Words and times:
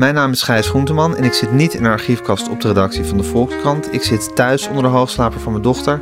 Mijn 0.00 0.14
naam 0.14 0.30
is 0.30 0.42
Gijs 0.42 0.68
Groenteman 0.68 1.16
en 1.16 1.24
ik 1.24 1.32
zit 1.32 1.52
niet 1.52 1.74
in 1.74 1.84
een 1.84 1.90
archiefkast 1.90 2.48
op 2.48 2.60
de 2.60 2.68
redactie 2.68 3.04
van 3.04 3.16
de 3.16 3.22
Volkskrant. 3.22 3.92
Ik 3.92 4.02
zit 4.02 4.30
thuis 4.34 4.68
onder 4.68 4.82
de 4.82 4.88
hoogslaper 4.88 5.40
van 5.40 5.52
mijn 5.52 5.64
dochter 5.64 6.00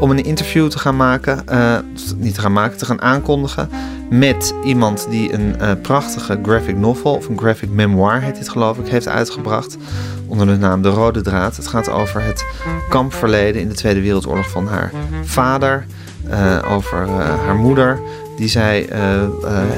om 0.00 0.10
een 0.10 0.24
interview 0.24 0.68
te 0.68 0.78
gaan 0.78 0.96
maken, 0.96 1.44
uh, 1.52 1.78
niet 2.16 2.34
te 2.34 2.40
gaan 2.40 2.52
maken, 2.52 2.78
te 2.78 2.84
gaan 2.84 3.02
aankondigen 3.02 3.70
met 4.10 4.54
iemand 4.64 5.06
die 5.10 5.32
een 5.32 5.54
uh, 5.60 5.70
prachtige 5.82 6.38
graphic 6.42 6.76
novel, 6.76 7.14
of 7.14 7.28
een 7.28 7.38
graphic 7.38 7.70
memoir 7.70 8.20
heet 8.20 8.36
dit 8.36 8.48
geloof 8.48 8.78
ik, 8.78 8.88
heeft 8.88 9.08
uitgebracht 9.08 9.76
onder 10.26 10.46
de 10.46 10.56
naam 10.56 10.82
De 10.82 10.88
Rode 10.88 11.20
Draad. 11.20 11.56
Het 11.56 11.66
gaat 11.66 11.90
over 11.90 12.22
het 12.22 12.44
kampverleden 12.88 13.60
in 13.60 13.68
de 13.68 13.74
Tweede 13.74 14.00
Wereldoorlog 14.00 14.50
van 14.50 14.66
haar 14.66 14.92
vader, 15.22 15.86
uh, 16.30 16.58
over 16.72 17.08
haar 17.46 17.56
moeder, 17.56 18.00
die 18.36 18.48
zij 18.48 18.88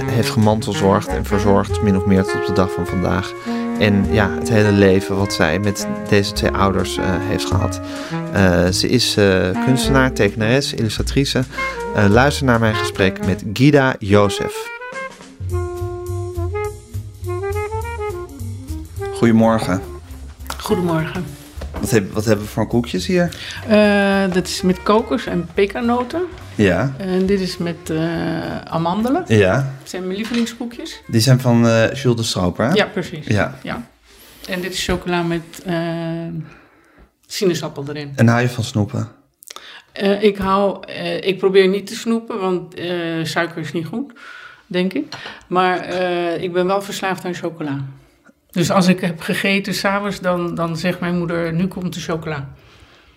heeft 0.07 0.31
gemantelzorgd 0.31 1.09
en 1.09 1.25
verzorgd, 1.25 1.83
min 1.83 1.97
of 1.97 2.07
meer 2.07 2.23
tot 2.23 2.35
op 2.35 2.47
de 2.47 2.53
dag 2.53 2.73
van 2.73 2.87
vandaag. 2.87 3.33
En 3.81 4.07
ja, 4.13 4.31
het 4.31 4.49
hele 4.49 4.73
leven 4.73 5.17
wat 5.17 5.33
zij 5.33 5.59
met 5.59 5.87
deze 6.09 6.33
twee 6.33 6.51
ouders 6.51 6.97
uh, 6.97 7.05
heeft 7.07 7.45
gehad. 7.45 7.81
ze 8.75 8.89
is 8.89 9.15
kunstenaar, 9.65 10.13
tekenares, 10.13 10.75
illustratrice. 10.75 11.45
luister 12.09 12.47
naar 12.47 12.61
mijn 12.61 12.75
gesprek 12.75 13.27
met 13.27 13.45
Gida 13.53 13.95
Jozef. 13.99 14.69
Goedemorgen. 19.15 19.83
Goedemorgen. 20.59 21.40
Wat, 21.81 21.91
heb, 21.91 22.13
wat 22.13 22.25
hebben 22.25 22.45
we 22.45 22.51
voor 22.51 22.67
koekjes 22.67 23.07
hier? 23.07 23.37
Uh, 23.71 24.33
dat 24.33 24.47
is 24.47 24.63
met 24.63 24.83
kokos 24.83 25.27
en 25.27 25.49
pekanoten. 25.55 26.23
Ja. 26.55 26.95
En 26.97 27.27
dit 27.27 27.41
is 27.41 27.57
met 27.57 27.91
uh, 27.91 28.61
amandelen. 28.61 29.25
Ja. 29.27 29.55
Dat 29.79 29.89
zijn 29.89 30.05
mijn 30.05 30.17
lievelingskoekjes. 30.17 31.03
Die 31.07 31.21
zijn 31.21 31.41
van 31.41 31.67
uh, 31.67 31.93
Jules 31.93 32.17
de 32.17 32.23
Stroper, 32.23 32.67
hè? 32.67 32.73
Ja, 32.73 32.87
precies. 32.87 33.27
Ja. 33.27 33.59
ja. 33.63 33.87
En 34.49 34.61
dit 34.61 34.73
is 34.73 34.85
chocola 34.85 35.23
met 35.23 35.43
sinaasappel 37.27 37.85
erin. 37.89 38.13
En 38.17 38.29
hou 38.29 38.41
je 38.41 38.49
van 38.49 38.65
snoepen? 38.65 39.09
ik 40.21 40.37
hou... 40.37 40.87
ik 41.21 41.39
probeer 41.39 41.69
niet 41.69 41.87
te 41.87 41.95
snoepen, 41.95 42.41
want 42.41 42.75
suiker 43.23 43.59
is 43.59 43.73
niet 43.73 43.87
goed, 43.87 44.13
denk 44.67 44.93
ik. 44.93 45.07
Maar 45.47 45.89
ik 46.41 46.53
ben 46.53 46.67
wel 46.67 46.83
verslaafd 46.83 47.25
aan 47.25 47.35
chocola. 47.35 47.85
Dus 48.51 48.71
als 48.71 48.89
ik 48.89 49.01
heb 49.01 49.21
gegeten 49.21 49.75
s'avonds, 49.75 50.21
dan, 50.21 50.55
dan 50.55 50.77
zegt 50.77 51.01
mijn 51.01 51.19
moeder, 51.19 51.53
nu 51.53 51.67
komt 51.67 51.95
de 51.95 52.01
chocola. 52.01 52.49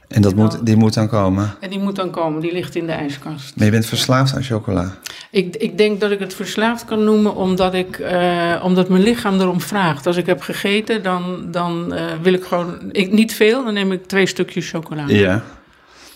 En 0.08 0.22
dat 0.22 0.36
moet, 0.36 0.66
die 0.66 0.76
moet 0.76 0.94
dan 0.94 1.08
komen? 1.08 1.56
En 1.60 1.70
die 1.70 1.80
moet 1.80 1.96
dan 1.96 2.10
komen, 2.10 2.42
die 2.42 2.54
ligt 2.54 2.76
in 2.76 2.86
de 2.86 2.92
ijskast. 2.92 3.56
Maar 3.56 3.66
je 3.66 3.72
bent 3.72 3.86
verslaafd 3.86 4.36
aan 4.36 4.44
chocola? 4.44 4.94
Ik, 5.32 5.56
ik 5.56 5.78
denk 5.78 6.00
dat 6.00 6.12
ik 6.12 6.20
het 6.20 6.34
verslaafd 6.34 6.86
kan 6.86 7.04
noemen 7.04 7.36
omdat, 7.36 7.74
ik, 7.74 7.98
uh, 7.98 8.62
omdat 8.64 8.90
mijn 8.90 9.04
lichaam 9.04 9.40
erom 9.40 9.62
vraagt. 9.62 10.08
Als 10.08 10.18
ik 10.18 10.26
heb 10.26 10.42
gegeten, 10.42 11.04
dan, 11.04 11.48
dan 11.52 11.94
uh, 11.94 12.02
wil 12.22 12.34
ik 12.34 12.44
gewoon, 12.44 12.78
ik, 12.92 13.12
niet 13.12 13.34
veel, 13.34 13.64
dan 13.64 13.74
neem 13.74 13.92
ik 13.92 14.06
twee 14.06 14.26
stukjes 14.26 14.70
chocola. 14.70 15.04
Ja. 15.08 15.44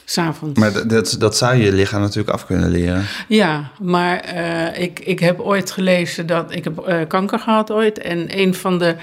S'avonds. 0.10 0.60
Maar 0.60 0.88
dat, 0.88 1.16
dat 1.20 1.38
zou 1.38 1.56
je 1.56 1.72
lichaam 1.72 2.02
natuurlijk 2.02 2.30
af 2.30 2.46
kunnen 2.46 2.70
leren. 2.70 3.06
Ja, 3.28 3.72
maar 3.82 4.36
uh, 4.36 4.82
ik, 4.82 5.00
ik 5.00 5.20
heb 5.20 5.40
ooit 5.40 5.72
gelezen 5.72 6.28
dat 6.28 6.56
ik 6.56 6.64
heb 6.64 6.88
uh, 6.88 7.00
kanker 7.08 7.40
gehad 7.40 7.72
ooit. 7.72 8.00
En 8.00 8.40
een 8.40 8.54
van 8.54 8.80
de 8.80 8.96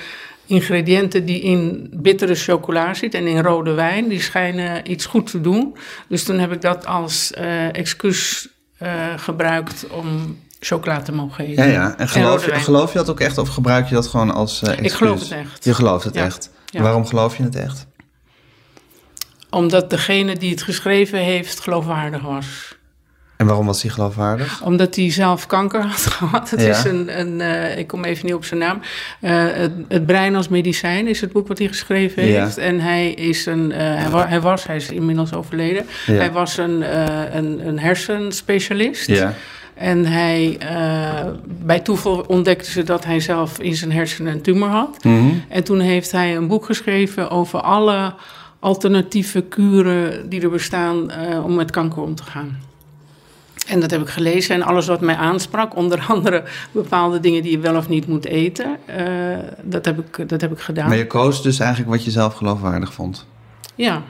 ingrediënten 0.47 1.25
die 1.25 1.41
in 1.41 1.91
bittere 1.93 2.35
chocola 2.35 2.95
zit 2.95 3.15
en 3.15 3.27
in 3.27 3.43
rode 3.43 3.73
wijn, 3.73 4.09
die 4.09 4.21
schijnen 4.21 4.91
iets 4.91 5.07
goed 5.07 5.31
te 5.31 5.41
doen. 5.41 5.77
Dus 6.09 6.25
toen 6.25 6.39
heb 6.39 6.53
ik 6.53 6.61
dat 6.61 6.87
als 6.87 7.33
uh, 7.39 7.77
excuus 7.77 8.49
gebruikt 9.17 9.87
om 9.91 10.39
chocola 10.61 11.03
te 11.03 11.13
mogen 11.13 11.45
eten. 11.45 11.67
Ja, 11.67 11.73
ja. 11.73 11.95
En 11.97 12.09
geloof, 12.09 12.47
en 12.47 12.59
je, 12.59 12.65
geloof 12.65 12.93
je 12.93 12.99
dat 12.99 13.11
ook 13.11 13.21
echt 13.21 13.39
of 13.39 13.49
gebruik 13.49 13.89
je 13.89 13.95
dat 13.95 14.07
gewoon 14.07 14.31
als 14.31 14.63
excuus? 14.63 14.87
Ik 14.87 14.93
geloof 14.93 15.21
het 15.21 15.31
echt. 15.31 15.65
Je 15.65 15.75
gelooft 15.75 16.05
het 16.05 16.15
ja. 16.15 16.25
echt. 16.25 16.51
Ja. 16.67 16.83
Waarom 16.83 17.07
geloof 17.07 17.37
je 17.37 17.43
het 17.43 17.57
echt? 17.57 17.87
Omdat 19.55 19.91
degene 19.91 20.37
die 20.37 20.51
het 20.51 20.63
geschreven 20.63 21.19
heeft 21.19 21.61
geloofwaardig 21.61 22.23
was. 22.23 22.77
En 23.37 23.47
waarom 23.47 23.67
was 23.67 23.83
hij 23.83 23.91
geloofwaardig? 23.91 24.63
Omdat 24.63 24.97
hij 24.97 25.11
zelf 25.11 25.47
kanker 25.47 25.83
had 25.83 26.01
gehad. 26.19 26.51
Het 26.51 26.61
Ja. 26.61 26.69
is 26.69 26.85
een, 26.85 27.21
een 27.21 27.41
uh, 27.41 27.79
ik 27.79 27.87
kom 27.87 28.05
even 28.05 28.27
niet 28.27 28.35
op 28.35 28.45
zijn 28.45 28.61
naam. 28.61 28.81
Uh, 29.21 29.31
het, 29.53 29.73
het, 29.89 30.07
brein 30.07 30.37
als 30.37 30.49
medicijn 30.49 31.09
is 31.09 31.21
het 31.21 31.33
boek 31.33 31.49
wat 31.49 31.59
hij 31.59 31.67
geschreven 31.69 32.27
Ja. 32.27 32.43
heeft. 32.43 32.59
En 32.59 32.81
hij 32.81 33.11
is 33.11 33.47
een, 33.47 33.71
uh, 33.71 33.77
hij, 33.77 34.09
wa 34.11 34.27
hij, 34.29 34.41
was, 34.41 34.67
hij 34.67 34.77
is 34.77 34.91
inmiddels 34.91 35.33
overleden. 35.35 35.87
Ja. 36.07 36.13
Hij 36.13 36.33
was 36.33 36.57
een, 36.57 36.97
een, 37.37 37.67
een 37.67 37.79
hersenspecialist. 37.79 39.07
Ja. 39.07 39.35
En 39.75 40.07
hij, 40.07 40.59
bij 41.65 41.81
toeval 41.81 42.25
ontdekte 42.27 42.71
ze 42.71 42.83
dat 42.83 43.05
hij 43.05 43.21
zelf 43.21 43.59
in 43.59 43.75
zijn 43.75 43.93
hersenen 43.93 44.33
een 44.33 44.43
tumor 44.43 44.69
had. 44.69 45.05
Mhm. 45.05 45.27
En 45.49 45.65
toen 45.65 45.81
heeft 45.81 46.13
hij 46.13 46.37
een 46.37 46.47
boek 46.47 46.65
geschreven 46.65 47.31
over 47.31 47.61
alle 47.61 48.15
alternatieve 48.65 49.43
kuren 49.43 50.29
die 50.29 50.41
er 50.41 50.51
bestaan 50.51 51.11
uh, 51.11 51.45
om 51.45 51.55
met 51.55 51.71
kanker 51.71 52.03
om 52.03 52.15
te 52.15 52.23
gaan. 52.23 52.59
En 53.67 53.81
dat 53.81 53.91
heb 53.91 54.01
ik 54.01 54.09
gelezen 54.09 54.55
en 54.55 54.63
alles 54.63 54.87
wat 54.87 55.01
mij 55.01 55.15
aansprak, 55.15 55.77
onder 55.77 56.05
andere 56.15 56.45
bepaalde 56.73 57.21
dingen 57.21 57.43
die 57.43 57.51
je 57.51 57.59
wel 57.59 57.77
of 57.77 57.89
niet 57.89 58.07
moet 58.07 58.25
eten, 58.25 58.77
uh, 58.99 59.39
dat, 59.63 59.85
heb 59.85 59.99
ik, 59.99 60.29
dat 60.29 60.41
heb 60.41 60.53
ik 60.53 60.59
gedaan. 60.59 60.89
Maar 60.89 60.97
je 60.97 61.07
koos 61.07 61.43
dus 61.43 61.59
eigenlijk 61.59 61.91
wat 61.91 62.05
je 62.05 62.11
zelf 62.11 62.35
geloofwaardig 62.35 62.93
vond. 62.93 63.27
Ja. 63.75 64.03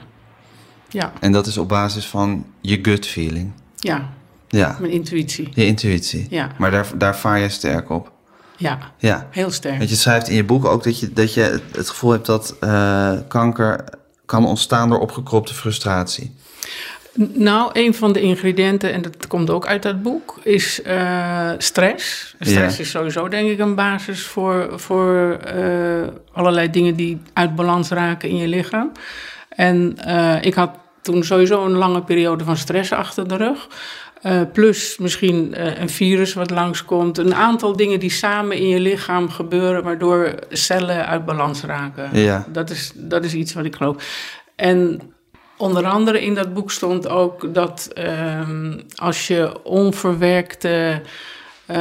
ja. 0.89 1.13
En 1.19 1.31
dat 1.31 1.47
is 1.47 1.57
op 1.57 1.69
basis 1.69 2.07
van 2.07 2.45
je 2.61 2.79
gut 2.81 3.07
feeling. 3.07 3.51
Ja. 3.75 4.09
Ja. 4.47 4.77
Mijn 4.79 4.91
intuïtie. 4.91 5.49
Je 5.53 5.65
intuïtie. 5.65 6.27
Ja. 6.29 6.51
Maar 6.57 6.71
daar, 6.71 6.87
daar 6.97 7.17
vaar 7.17 7.39
je 7.39 7.49
sterk 7.49 7.89
op. 7.89 8.11
Ja. 8.57 8.79
Ja. 8.97 9.27
Heel 9.31 9.51
sterk. 9.51 9.77
Want 9.77 9.89
je 9.89 9.95
schrijft 9.95 10.27
in 10.27 10.35
je 10.35 10.43
boek 10.43 10.65
ook 10.65 10.83
dat 10.83 10.99
je, 10.99 11.13
dat 11.13 11.33
je 11.33 11.59
het 11.71 11.89
gevoel 11.89 12.11
hebt 12.11 12.25
dat 12.25 12.55
uh, 12.63 13.11
kanker 13.27 13.83
kan 14.25 14.45
ontstaan 14.45 14.89
door 14.89 14.99
opgekropte 14.99 15.53
frustratie. 15.53 16.35
Nou, 17.33 17.69
een 17.73 17.93
van 17.93 18.13
de 18.13 18.21
ingrediënten, 18.21 18.93
en 18.93 19.01
dat 19.01 19.27
komt 19.27 19.49
ook 19.49 19.65
uit 19.65 19.83
dat 19.83 20.01
boek, 20.03 20.39
is 20.43 20.79
uh, 20.87 21.49
stress. 21.57 22.35
Stress 22.39 22.77
Ja. 22.77 22.83
is 22.83 22.89
sowieso, 22.89 23.27
denk 23.27 23.49
ik, 23.49 23.59
een 23.59 23.75
basis 23.75 24.23
voor, 24.23 24.79
voor 24.79 25.39
uh, 25.55 26.07
allerlei 26.33 26.69
dingen 26.69 26.95
die 26.95 27.21
uit 27.33 27.55
balans 27.55 27.89
raken 27.89 28.29
in 28.29 28.37
je 28.37 28.47
lichaam. 28.47 28.91
En 29.49 29.97
uh, 30.07 30.43
ik 30.43 30.53
had 30.53 30.69
toen 31.01 31.23
sowieso 31.23 31.65
een 31.65 31.71
lange 31.77 32.01
periode 32.01 32.43
van 32.43 32.57
stress 32.57 32.91
achter 32.91 33.27
de 33.27 33.35
rug. 33.35 33.67
Uh, 34.25 34.41
plus 34.53 34.97
misschien 34.97 35.53
uh, 35.57 35.79
een 35.79 35.89
virus 35.89 36.33
wat 36.33 36.49
langskomt. 36.49 37.17
Een 37.17 37.35
aantal 37.35 37.75
dingen 37.75 37.99
die 37.99 38.09
samen 38.09 38.57
in 38.57 38.67
je 38.67 38.79
lichaam 38.79 39.29
gebeuren, 39.29 39.83
waardoor 39.83 40.35
cellen 40.49 41.07
uit 41.07 41.25
balans 41.25 41.61
raken. 41.61 42.09
Ja. 42.19 42.45
Dat, 42.51 42.69
is, 42.69 42.91
dat 42.95 43.23
is 43.23 43.33
iets 43.33 43.53
wat 43.53 43.65
ik 43.65 43.75
geloof. 43.75 43.95
En 44.55 45.01
onder 45.57 45.85
andere 45.85 46.21
in 46.21 46.33
dat 46.33 46.53
boek 46.53 46.71
stond 46.71 47.07
ook 47.07 47.53
dat 47.53 47.89
um, 48.39 48.81
als 48.95 49.27
je 49.27 49.63
onverwerkte 49.63 51.01
uh, 51.71 51.77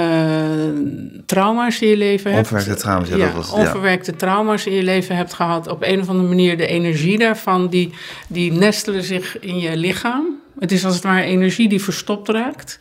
trauma's 1.26 1.80
in 1.80 1.88
je 1.88 1.96
leven 1.96 2.32
hebt. 2.32 2.52
Onverwerkte 2.52 2.82
trauma's, 2.82 3.08
ja, 3.08 3.16
ja, 3.16 3.26
dat 3.26 3.34
was 3.34 3.50
ja. 3.50 3.56
Onverwerkte 3.56 4.16
trauma's 4.16 4.66
in 4.66 4.72
je 4.72 4.82
leven 4.82 5.16
hebt 5.16 5.34
gehad. 5.34 5.68
Op 5.68 5.82
een 5.82 6.00
of 6.00 6.08
andere 6.08 6.28
manier 6.28 6.56
de 6.56 6.66
energie 6.66 7.18
daarvan, 7.18 7.68
die, 7.68 7.94
die 8.28 8.52
nestelen 8.52 9.02
zich 9.02 9.40
in 9.40 9.58
je 9.58 9.76
lichaam. 9.76 10.42
Het 10.58 10.72
is 10.72 10.84
als 10.84 10.94
het 10.94 11.04
ware 11.04 11.22
energie 11.22 11.68
die 11.68 11.82
verstopt 11.82 12.28
raakt. 12.28 12.78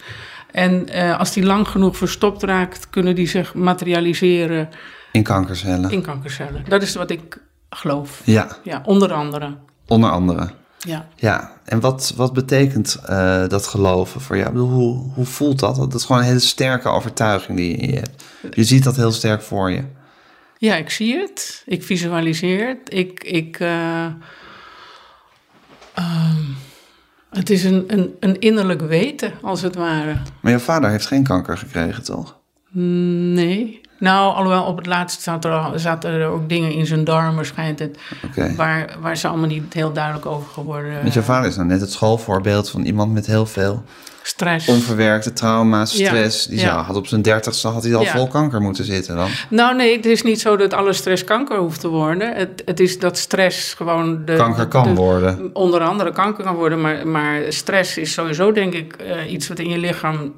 En 0.51 0.87
uh, 0.95 1.19
als 1.19 1.33
die 1.33 1.43
lang 1.43 1.67
genoeg 1.67 1.97
verstopt 1.97 2.43
raakt, 2.43 2.89
kunnen 2.89 3.15
die 3.15 3.27
zich 3.27 3.53
materialiseren. 3.53 4.69
In 5.11 5.23
kankercellen. 5.23 5.91
In 5.91 6.01
kankercellen. 6.01 6.63
Dat 6.67 6.81
is 6.81 6.95
wat 6.95 7.09
ik 7.09 7.37
geloof. 7.69 8.21
Ja. 8.25 8.57
Ja, 8.63 8.81
onder 8.85 9.13
andere. 9.13 9.57
Onder 9.87 10.09
andere. 10.09 10.49
Ja. 10.77 11.07
Ja, 11.15 11.51
en 11.65 11.79
wat, 11.79 12.13
wat 12.15 12.33
betekent 12.33 12.99
uh, 13.09 13.47
dat 13.47 13.67
geloven 13.67 14.21
voor 14.21 14.37
jou? 14.37 14.51
Bedoel, 14.51 14.69
hoe, 14.69 15.11
hoe 15.13 15.25
voelt 15.25 15.59
dat? 15.59 15.75
Dat 15.75 15.93
is 15.93 16.05
gewoon 16.05 16.21
een 16.21 16.27
hele 16.27 16.39
sterke 16.39 16.89
overtuiging 16.89 17.57
die 17.57 17.91
je 17.91 17.95
hebt. 17.95 18.23
Je 18.51 18.63
ziet 18.63 18.83
dat 18.83 18.95
heel 18.95 19.11
sterk 19.11 19.41
voor 19.41 19.71
je. 19.71 19.83
Ja, 20.57 20.75
ik 20.75 20.89
zie 20.89 21.17
het. 21.17 21.63
Ik 21.65 21.83
visualiseer 21.83 22.67
het. 22.67 22.93
Ik. 22.93 23.23
ik 23.23 23.59
uh, 23.59 24.05
um, 25.97 26.55
het 27.33 27.49
is 27.49 27.63
een, 27.63 27.83
een, 27.87 28.15
een 28.19 28.39
innerlijk 28.39 28.81
weten, 28.81 29.31
als 29.41 29.61
het 29.61 29.75
ware. 29.75 30.15
Maar 30.39 30.51
je 30.51 30.59
vader 30.59 30.89
heeft 30.89 31.05
geen 31.05 31.23
kanker 31.23 31.57
gekregen, 31.57 32.03
toch? 32.03 32.37
Nee. 32.71 33.81
Nou, 33.99 34.35
alhoewel 34.35 34.63
op 34.63 34.77
het 34.77 34.85
laatst 34.85 35.21
zaten 35.21 35.51
er, 35.51 35.79
zaten 35.79 36.11
er 36.11 36.27
ook 36.27 36.49
dingen 36.49 36.71
in 36.71 36.85
zijn 36.85 37.03
darmen, 37.03 37.45
schijnt 37.45 37.79
het. 37.79 37.97
Okay. 38.25 38.55
Waar, 38.55 38.95
waar 39.01 39.17
ze 39.17 39.27
allemaal 39.27 39.47
niet 39.47 39.73
heel 39.73 39.93
duidelijk 39.93 40.25
over 40.25 40.49
geworden. 40.49 41.03
Met 41.03 41.13
je 41.13 41.23
vader 41.23 41.49
is 41.49 41.55
nou 41.55 41.67
net 41.67 41.81
het 41.81 41.91
schoolvoorbeeld 41.91 42.69
van 42.69 42.83
iemand 42.83 43.13
met 43.13 43.25
heel 43.25 43.45
veel 43.45 43.83
stress. 44.27 44.67
Onverwerkte 44.67 45.33
trauma's, 45.33 45.93
stress. 45.93 46.43
Ja, 46.43 46.49
Die 46.49 46.59
ja. 46.59 46.81
had 46.81 46.95
op 46.95 47.07
zijn 47.07 47.21
dertigste 47.21 47.67
had 47.67 47.83
hij 47.83 47.95
al 47.95 48.03
Ja. 48.03 48.11
vol 48.11 48.27
kanker 48.27 48.61
moeten 48.61 48.85
zitten 48.85 49.15
dan. 49.15 49.29
Nou, 49.49 49.75
nee, 49.75 49.95
het 49.95 50.05
is 50.05 50.21
niet 50.21 50.41
zo 50.41 50.55
dat 50.57 50.73
alle 50.73 50.93
stress 50.93 51.23
kanker 51.23 51.57
hoeft 51.57 51.79
te 51.79 51.87
worden. 51.87 52.35
Het, 52.35 52.61
het 52.65 52.79
is 52.79 52.99
dat 52.99 53.17
stress 53.17 53.73
gewoon 53.73 54.25
de. 54.25 54.35
Kanker 54.35 54.67
kan 54.67 54.83
de- 54.83 54.93
worden. 54.93 55.49
Onder 55.53 55.81
andere 55.81 56.11
kanker 56.11 56.43
kan 56.43 56.55
worden, 56.55 56.81
maar, 56.81 57.07
maar 57.07 57.41
stress 57.49 57.97
is 57.97 58.13
sowieso, 58.13 58.51
denk 58.51 58.73
ik, 58.73 58.93
eh, 58.95 59.31
iets 59.31 59.47
wat 59.47 59.59
in 59.59 59.69
je 59.69 59.77
lichaam 59.77 60.33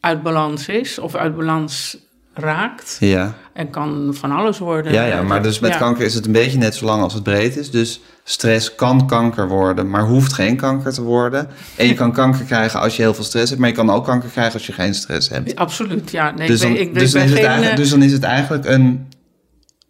uit 0.00 0.22
balans 0.22 0.68
is 0.68 0.98
of 0.98 1.14
uit 1.14 1.36
balans 1.36 1.96
raakt. 2.34 2.96
Ja. 3.00 3.34
En 3.54 3.70
kan 3.70 4.10
van 4.18 4.30
alles 4.30 4.58
worden. 4.58 4.92
Ja, 4.92 5.04
ja, 5.04 5.22
maar 5.22 5.42
dus 5.42 5.58
met 5.58 5.70
Ja. 5.72 5.78
kanker 5.78 6.04
is 6.04 6.14
het 6.14 6.26
een 6.26 6.32
beetje 6.32 6.58
net 6.58 6.74
zo 6.74 6.84
lang 6.84 7.02
als 7.02 7.14
het 7.14 7.22
breed 7.22 7.56
is. 7.56 7.70
Dus 7.70 8.00
stress 8.24 8.74
kan 8.74 9.06
kanker 9.06 9.48
worden, 9.48 9.90
maar 9.90 10.02
hoeft 10.02 10.32
geen 10.32 10.56
kanker 10.56 10.92
te 10.92 11.02
worden. 11.02 11.48
En 11.76 11.86
je 11.86 11.94
kan 11.94 12.12
kanker 12.12 12.44
krijgen 12.44 12.80
als 12.80 12.96
je 12.96 13.02
heel 13.02 13.14
veel 13.14 13.24
stress 13.24 13.48
hebt, 13.48 13.60
maar 13.60 13.70
je 13.70 13.74
kan 13.76 13.90
ook 13.90 14.04
kanker 14.04 14.28
krijgen 14.28 14.52
als 14.52 14.66
je 14.66 14.72
geen 14.72 14.94
stress 14.94 15.28
hebt. 15.28 15.56
Absoluut, 15.56 16.10
ja. 16.10 16.30
Nee, 16.30 16.46
dus, 16.46 16.62
ik 16.62 16.68
dan, 16.68 16.76
ik, 16.76 16.94
dus, 16.94 17.12
dan 17.12 17.22
is 17.22 17.30
het 17.30 17.38
geen... 17.38 17.48
eigenlijk, 17.48 17.76
eh, 17.76 17.82
dus 17.82 17.90
dan 17.90 18.02
is 18.02 18.12
het 18.12 18.22
eigenlijk 18.22 18.64
een, 18.64 19.08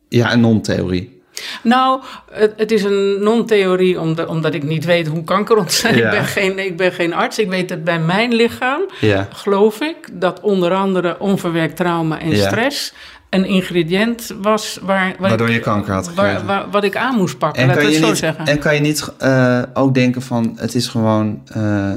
ja, 0.08 0.32
een 0.32 0.40
non-theorie. 0.40 1.22
Nou, 1.62 2.00
het, 2.30 2.52
het 2.56 2.70
is 2.70 2.82
een 2.82 3.22
non-theorie 3.22 4.00
omdat, 4.00 4.28
omdat 4.28 4.54
ik 4.54 4.62
niet 4.62 4.84
weet 4.84 5.06
hoe 5.06 5.24
kanker 5.24 5.56
ontstaat. 5.56 5.94
Ja. 5.94 6.04
Ik, 6.04 6.10
ben 6.10 6.24
geen, 6.24 6.58
ik 6.58 6.76
ben 6.76 6.92
geen 6.92 7.14
arts. 7.14 7.38
Ik 7.38 7.48
weet 7.48 7.68
dat 7.68 7.84
bij 7.84 7.98
mijn 8.00 8.34
lichaam, 8.34 8.80
Ja. 9.00 9.28
geloof 9.32 9.80
ik, 9.80 9.96
dat 10.12 10.40
onder 10.40 10.74
andere 10.74 11.16
onverwerkt 11.18 11.76
trauma 11.76 12.20
en 12.20 12.30
Ja. 12.30 12.46
stress 12.48 12.94
een 13.34 13.44
ingrediënt 13.46 14.34
was 14.42 14.78
waar, 14.82 15.14
waar 15.18 15.28
Waardoor 15.28 15.48
ik, 15.48 15.54
je 15.54 15.60
kanker 15.60 15.92
had 15.94 16.06
waar, 16.14 16.14
gekregen. 16.26 16.46
waar- 16.46 16.70
wat 16.70 16.84
ik 16.84 16.96
aan 16.96 17.16
moest 17.16 17.38
pakken. 17.38 17.62
En 17.62 17.68
laat 17.68 17.76
ik 17.76 17.82
het 17.86 17.94
zo 17.94 18.06
niet, 18.08 18.16
zeggen. 18.18 18.46
en 18.46 18.58
kan 18.58 18.74
je 18.74 18.80
niet 18.80 19.12
eh, 19.18 19.62
ook 19.74 19.94
denken 19.94 20.22
van 20.22 20.52
het 20.56 20.74
is 20.74 20.86
gewoon 20.88 21.40
eh, 21.52 21.90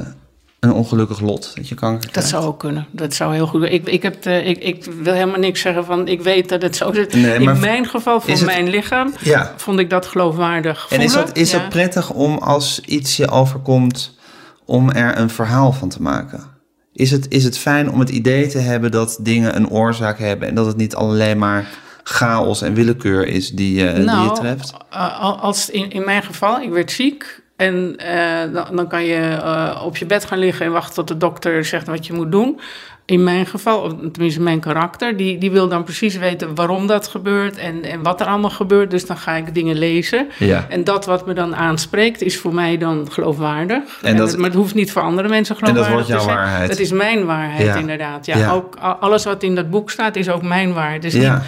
een 0.60 0.72
ongelukkig 0.72 1.20
lot 1.20 1.52
dat 1.56 1.68
je 1.68 1.74
kanker 1.74 2.00
Dat 2.02 2.10
krijgt? 2.10 2.30
zou 2.30 2.44
ook 2.44 2.58
kunnen. 2.58 2.86
Dat 2.90 3.14
zou 3.14 3.34
heel 3.34 3.46
goed. 3.46 3.62
Ik, 3.62 3.88
ik, 3.88 4.02
heb 4.02 4.22
de, 4.22 4.42
ik, 4.44 4.58
ik 4.58 4.84
wil 5.02 5.12
helemaal 5.12 5.38
niks 5.38 5.60
zeggen 5.60 5.84
van 5.84 6.08
ik 6.08 6.20
weet 6.22 6.48
dat 6.48 6.62
het 6.62 6.76
zo 6.76 6.92
zit. 6.92 7.14
Nee, 7.14 7.40
maar 7.40 7.54
In 7.54 7.60
mijn 7.60 7.86
geval, 7.86 8.22
het- 8.26 8.44
mijn 8.44 8.68
lichaam, 8.68 9.12
Ja. 9.20 9.52
vond 9.56 9.78
ik 9.78 9.90
dat 9.90 10.06
geloofwaardig. 10.06 10.86
En 10.90 11.00
is 11.00 11.12
voelen. 11.12 11.26
dat, 11.26 11.36
is 11.36 11.50
Ja. 11.50 11.58
dat 11.58 11.68
prettig 11.68 12.10
om 12.10 12.36
als 12.38 12.80
iets 12.80 13.16
je 13.16 13.28
overkomt, 13.30 14.16
om 14.64 14.90
er 14.90 15.18
een 15.18 15.30
verhaal 15.30 15.72
van 15.72 15.88
te 15.88 16.02
maken? 16.02 16.56
Is 16.98 17.10
het, 17.10 17.26
is 17.28 17.44
het 17.44 17.58
fijn 17.58 17.90
om 17.90 17.98
het 18.00 18.08
idee 18.08 18.46
te 18.46 18.58
hebben 18.58 18.90
dat 18.90 19.18
dingen 19.20 19.56
een 19.56 19.68
oorzaak 19.70 20.18
hebben 20.18 20.48
en 20.48 20.54
dat 20.54 20.66
het 20.66 20.76
niet 20.76 20.94
alleen 20.94 21.38
maar 21.38 21.68
chaos 22.02 22.62
en 22.62 22.74
willekeur 22.74 23.26
is 23.26 23.50
die, 23.50 23.74
je 23.74 23.92
die 23.92 23.98
je 24.00 24.04
Nou, 24.06 24.34
treft? 24.34 24.72
al- 24.90 25.38
als 25.38 25.70
in, 25.70 25.90
in 25.90 26.04
mijn 26.04 26.22
geval, 26.22 26.60
ik 26.60 26.70
werd 26.70 26.90
ziek. 26.90 27.40
En 27.56 27.96
eh, 27.96 28.52
dan, 28.52 28.76
dan 28.76 28.88
kan 28.88 29.04
je 29.04 29.16
eh, 29.42 29.82
op 29.84 29.96
je 29.96 30.06
bed 30.06 30.24
gaan 30.24 30.38
liggen 30.38 30.66
en 30.66 30.72
wachten 30.72 30.94
tot 30.94 31.08
de 31.08 31.16
dokter 31.16 31.64
zegt 31.64 31.86
wat 31.86 32.06
je 32.06 32.12
moet 32.12 32.32
doen. 32.32 32.60
In 33.10 33.24
mijn 33.24 33.46
geval, 33.46 33.80
of 33.80 33.92
tenminste 34.12 34.40
mijn 34.40 34.60
karakter, 34.60 35.16
die, 35.16 35.38
die 35.38 35.50
wil 35.50 35.68
dan 35.68 35.84
precies 35.84 36.16
weten 36.16 36.54
waarom 36.54 36.86
dat 36.86 37.08
gebeurt 37.08 37.56
en, 37.56 37.82
en 37.82 38.02
wat 38.02 38.20
er 38.20 38.26
allemaal 38.26 38.50
gebeurt. 38.50 38.90
Dus 38.90 39.06
dan 39.06 39.16
ga 39.16 39.34
ik 39.34 39.54
dingen 39.54 39.76
lezen. 39.78 40.26
Ja. 40.38 40.66
En 40.68 40.84
dat 40.84 41.06
wat 41.06 41.26
me 41.26 41.32
dan 41.34 41.56
aanspreekt, 41.56 42.22
is 42.22 42.38
voor 42.38 42.54
mij 42.54 42.78
dan 42.78 43.06
geloofwaardig. 43.10 43.82
En 44.02 44.16
dat- 44.16 44.36
maar 44.36 44.46
het 44.46 44.54
hoeft 44.58 44.74
niet 44.74 44.92
voor 44.92 45.02
andere 45.02 45.28
mensen 45.28 45.56
En 45.56 45.60
dat 45.60 45.68
geloofwaardig 45.84 46.06
wordt 46.06 46.08
jouw 46.08 46.18
te 46.18 46.24
zijn. 46.24 46.36
waarheid. 46.50 46.70
Het 46.70 46.80
is 46.80 46.92
mijn 46.92 47.24
waarheid, 47.24 47.66
Ja. 47.66 47.74
inderdaad. 47.74 48.26
Ja, 48.26 48.36
Ja. 48.36 48.50
Ook, 48.52 48.76
alles 49.00 49.24
wat 49.24 49.42
in 49.42 49.54
dat 49.54 49.70
boek 49.70 49.90
staat, 49.90 50.16
is 50.16 50.28
ook 50.30 50.42
mijn 50.42 50.72
waarheid. 50.72 51.02
Dus 51.02 51.12
Ja. 51.14 51.42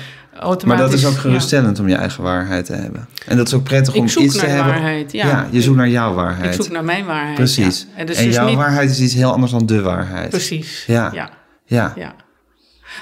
Maar 0.67 0.77
dat 0.77 0.93
is 0.93 1.07
ook 1.07 1.13
ja. 1.13 1.19
geruststellend 1.19 1.79
om 1.81 1.89
je 1.89 1.95
eigen 1.95 2.23
waarheid 2.23 2.65
te 2.65 2.73
hebben. 2.75 3.09
En 3.27 3.37
dat 3.37 3.47
is 3.47 3.55
ook 3.55 3.63
prettig 3.63 3.95
om 3.95 4.05
Ik 4.05 4.11
zoek 4.11 4.23
iets 4.23 4.35
naar 4.37 4.45
te 4.45 4.51
hebben. 4.51 4.73
waarheid, 4.73 5.13
ja. 5.13 5.47
je 5.51 5.63
zoekt 5.63 5.77
naar 5.77 5.89
jouw 5.89 6.15
waarheid. 6.15 6.55
Ik 6.55 6.63
zoek 6.63 6.73
naar 6.73 6.85
mijn 6.85 7.05
waarheid. 7.05 7.35
Precies. 7.35 7.87
Ja. 7.93 7.99
En, 8.01 8.07
dus 8.07 8.17
en 8.17 8.25
dus 8.25 8.35
jouw 8.35 8.47
niet, 8.47 8.57
waarheid 8.57 8.91
is 8.91 9.01
iets 9.01 9.15
heel 9.15 9.33
anders 9.33 9.53
dan 9.53 9.67
de 9.67 9.81
waarheid. 9.83 10.29
Precies. 10.31 10.85
Ja. 10.87 11.13
Ja. 11.71 11.93
Ja. 11.97 12.15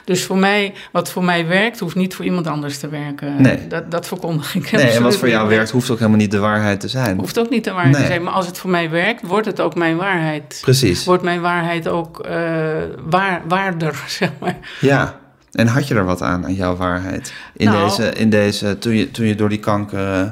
Dus 0.05 0.25
voor 0.25 0.37
mij, 0.37 0.75
wat 0.93 1.11
voor 1.11 1.25
mij 1.25 1.47
werkt, 1.47 1.79
hoeft 1.79 1.95
niet 1.95 2.15
voor 2.15 2.25
iemand 2.25 2.47
anders 2.47 2.79
te 2.79 2.89
werken. 2.89 3.43
Nee. 3.43 3.67
Dat, 3.67 3.91
dat 3.91 4.07
verkondig 4.09 4.55
ik 4.55 4.71
Nee, 4.73 4.91
en 4.91 5.03
wat 5.03 5.17
voor 5.17 5.29
jou 5.29 5.49
werkt, 5.49 5.71
hoeft 5.71 5.91
ook 5.91 5.99
helemaal 5.99 6.19
niet 6.19 6.31
de 6.31 6.39
waarheid 6.39 6.81
te 6.81 6.89
zijn. 6.89 7.19
Hoeft 7.19 7.39
ook 7.39 7.51
niet 7.51 7.65
de 7.65 7.71
waarheid 7.73 7.95
Nee. 7.95 8.03
te 8.05 8.09
zijn. 8.09 8.23
Maar 8.23 8.33
als 8.33 8.47
het 8.47 8.59
voor 8.59 8.71
mij 8.71 8.91
werkt, 8.91 9.27
wordt 9.27 9.47
het 9.47 9.61
ook 9.61 9.75
mijn 9.75 9.97
waarheid. 9.97 10.59
Precies. 10.61 11.05
Wordt 11.05 11.23
mijn 11.23 11.41
waarheid 11.41 11.89
ook 11.89 12.19
eh, 12.21 12.33
waar, 13.05 13.43
waarder, 13.49 14.05
zeg 14.19 14.31
maar. 14.39 14.59
Ja. 14.81 15.19
En 15.53 15.67
had 15.67 15.89
je 15.89 15.95
er 15.95 16.05
wat 16.05 16.23
aan, 16.23 16.45
aan 16.45 16.55
jouw 16.55 16.77
waarheid? 16.77 17.33
In 17.57 17.67
Nou. 17.67 17.89
deze, 17.89 18.13
in 18.13 18.31
deze 18.31 18.79
toen, 18.79 18.95
je, 18.97 19.11
toen 19.11 19.27
je 19.27 19.35
door 19.35 19.49
die 19.49 19.59
kanker 19.59 20.13
eh, 20.13 20.27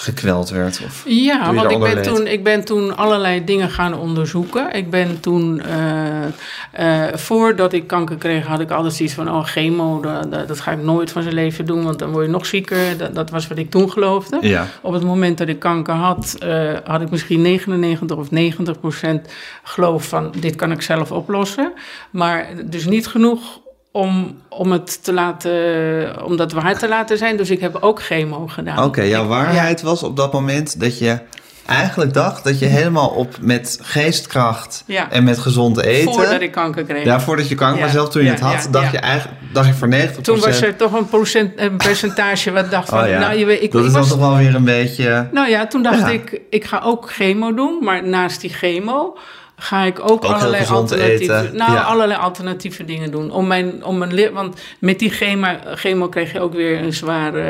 gekweld 0.00 0.50
werd? 0.50 0.80
Of, 0.84 1.02
Ja, 1.06 1.54
want 1.54 1.70
ik 1.70 1.78
ben, 1.78 1.94
leed. 1.94 2.04
toen, 2.04 2.26
ik 2.26 2.44
ben 2.44 2.64
toen 2.64 2.96
allerlei 2.96 3.44
dingen 3.44 3.70
gaan 3.70 3.94
onderzoeken. 3.94 4.72
Ik 4.72 4.90
ben 4.90 5.20
toen, 5.20 5.60
eh, 5.60 6.24
eh, 6.72 7.14
voordat 7.14 7.72
ik 7.72 7.86
kanker 7.86 8.16
kreeg, 8.16 8.46
had 8.46 8.60
ik 8.60 8.70
altijd 8.70 8.94
zoiets 8.94 9.14
van: 9.14 9.30
oh, 9.30 9.44
chemo, 9.44 10.00
dat, 10.00 10.30
dat, 10.32 10.48
dat 10.48 10.60
ga 10.60 10.72
ik 10.72 10.82
nooit 10.82 11.12
van 11.12 11.22
zijn 11.22 11.34
leven 11.34 11.66
doen, 11.66 11.84
want 11.84 11.98
dan 11.98 12.10
word 12.10 12.24
je 12.24 12.30
nog 12.30 12.46
zieker. 12.46 12.98
Dat, 12.98 13.14
dat 13.14 13.30
was 13.30 13.46
wat 13.46 13.58
ik 13.58 13.70
toen 13.70 13.90
geloofde. 13.90 14.38
Ja. 14.40 14.66
Op 14.80 14.92
het 14.92 15.02
moment 15.02 15.38
dat 15.38 15.48
ik 15.48 15.58
kanker 15.58 15.94
had, 15.94 16.36
eh, 16.38 16.74
had 16.84 17.00
ik 17.00 17.10
misschien 17.10 17.42
99 17.42 18.16
of 18.16 18.30
90 18.30 18.80
procent 18.80 19.28
geloof 19.62 20.08
van: 20.08 20.32
dit 20.40 20.56
kan 20.56 20.72
ik 20.72 20.82
zelf 20.82 21.12
oplossen. 21.12 21.72
Maar 22.10 22.46
dus 22.64 22.86
niet 22.86 23.06
genoeg. 23.06 23.60
Om, 23.98 24.36
om 24.48 24.72
het 24.72 25.04
te 25.04 25.12
laten, 25.12 26.24
om 26.24 26.36
dat 26.36 26.52
waar 26.52 26.78
te 26.78 26.88
laten 26.88 27.18
zijn. 27.18 27.36
Dus 27.36 27.50
ik 27.50 27.60
heb 27.60 27.76
ook 27.80 28.02
chemo 28.02 28.46
gedaan. 28.46 28.84
Oké, 28.84 29.02
jouw 29.02 29.22
Ik- 29.22 29.28
waarheid 29.28 29.82
was 29.82 30.02
op 30.02 30.16
dat 30.16 30.32
moment 30.32 30.80
dat 30.80 30.98
je 30.98 31.18
eigenlijk 31.66 32.14
dacht 32.14 32.44
dat 32.44 32.58
je 32.58 32.66
helemaal 32.66 33.08
op 33.08 33.36
met 33.40 33.78
geestkracht 33.82 34.82
Ja. 34.86 35.10
en 35.10 35.24
met 35.24 35.38
gezond 35.38 35.80
eten. 35.80 36.12
Voordat 36.12 36.40
ik 36.40 36.52
kanker 36.52 36.84
kreeg. 36.84 37.04
Ja, 37.04 37.20
voordat 37.20 37.48
je 37.48 37.54
kanker, 37.54 37.76
Ja, 37.78 37.82
maar 37.84 37.92
zelfs 37.92 38.10
toen 38.10 38.22
je 38.22 38.28
ja, 38.28 38.34
het 38.34 38.42
had, 38.42 38.64
ja, 38.64 38.70
dacht 38.70 38.84
ja. 38.84 38.90
je 38.92 38.98
eigenlijk 38.98 39.40
dacht 39.52 39.66
je 39.66 39.74
voor 39.74 39.88
90 39.88 40.22
Toen 40.22 40.40
was 40.40 40.60
er 40.60 40.76
toch 40.76 40.92
een, 40.92 41.08
procent, 41.08 41.52
een 41.56 41.76
percentage 41.76 42.50
wat 42.52 42.70
dacht 42.70 42.88
van... 42.88 43.00
Oh 43.02 43.08
ja, 43.08 43.18
nou, 43.18 43.38
je 43.38 43.44
weet, 43.44 43.62
ik, 43.62 43.72
dat 43.72 43.80
ik 43.80 43.86
is 43.86 43.92
dan 43.92 44.00
was, 44.02 44.10
toch 44.10 44.20
wel 44.20 44.36
weer 44.36 44.54
een 44.54 44.64
beetje... 44.64 45.28
Nou 45.32 45.48
ja, 45.48 45.66
toen 45.66 45.82
dacht 45.82 45.98
Ja. 45.98 46.08
ik, 46.08 46.40
ik 46.50 46.64
ga 46.64 46.80
ook 46.84 47.10
chemo 47.10 47.54
doen. 47.54 47.78
Maar 47.84 48.04
naast 48.08 48.40
die 48.40 48.50
chemo 48.50 49.16
ga 49.58 49.82
ik 49.82 50.10
ook, 50.10 50.24
allerlei 50.24 50.66
alternatieve... 50.66 51.50
Nou, 51.52 51.72
ja. 51.72 51.82
allerlei 51.82 52.20
alternatieve 52.20 52.84
dingen 52.84 53.10
doen. 53.10 53.30
Om 53.30 53.46
mijn, 53.46 53.84
om 53.84 53.98
mijn 53.98 54.32
want 54.32 54.60
met 54.78 54.98
die 54.98 55.10
chemo, 55.10 55.48
chemo 55.74 56.08
kreeg 56.08 56.32
je 56.32 56.40
ook 56.40 56.52
weer 56.52 56.82
een 56.82 56.92
zware... 56.92 57.40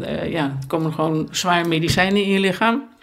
eh, 0.00 0.32
ja, 0.32 0.44
er 0.44 0.66
komen 0.66 0.92
gewoon 0.92 1.28
zware 1.30 1.68
medicijnen 1.68 2.22
in 2.22 2.30
je 2.30 2.40
lichaam. 2.40 2.94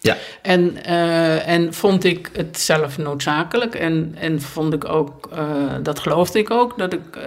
Ja, 0.00 0.16
En, 0.42 0.84
eh, 0.84 1.48
en 1.48 1.74
vond 1.74 2.04
ik 2.04 2.30
het 2.32 2.60
zelf 2.60 2.98
noodzakelijk. 2.98 3.74
En, 3.74 4.14
en 4.18 4.40
vond 4.40 4.72
ik 4.72 4.88
ook, 4.88 5.28
eh, 5.32 5.42
dat 5.82 5.98
geloofde 5.98 6.38
ik 6.38 6.50
ook, 6.50 6.78
dat 6.78 6.92
ik 6.92 7.18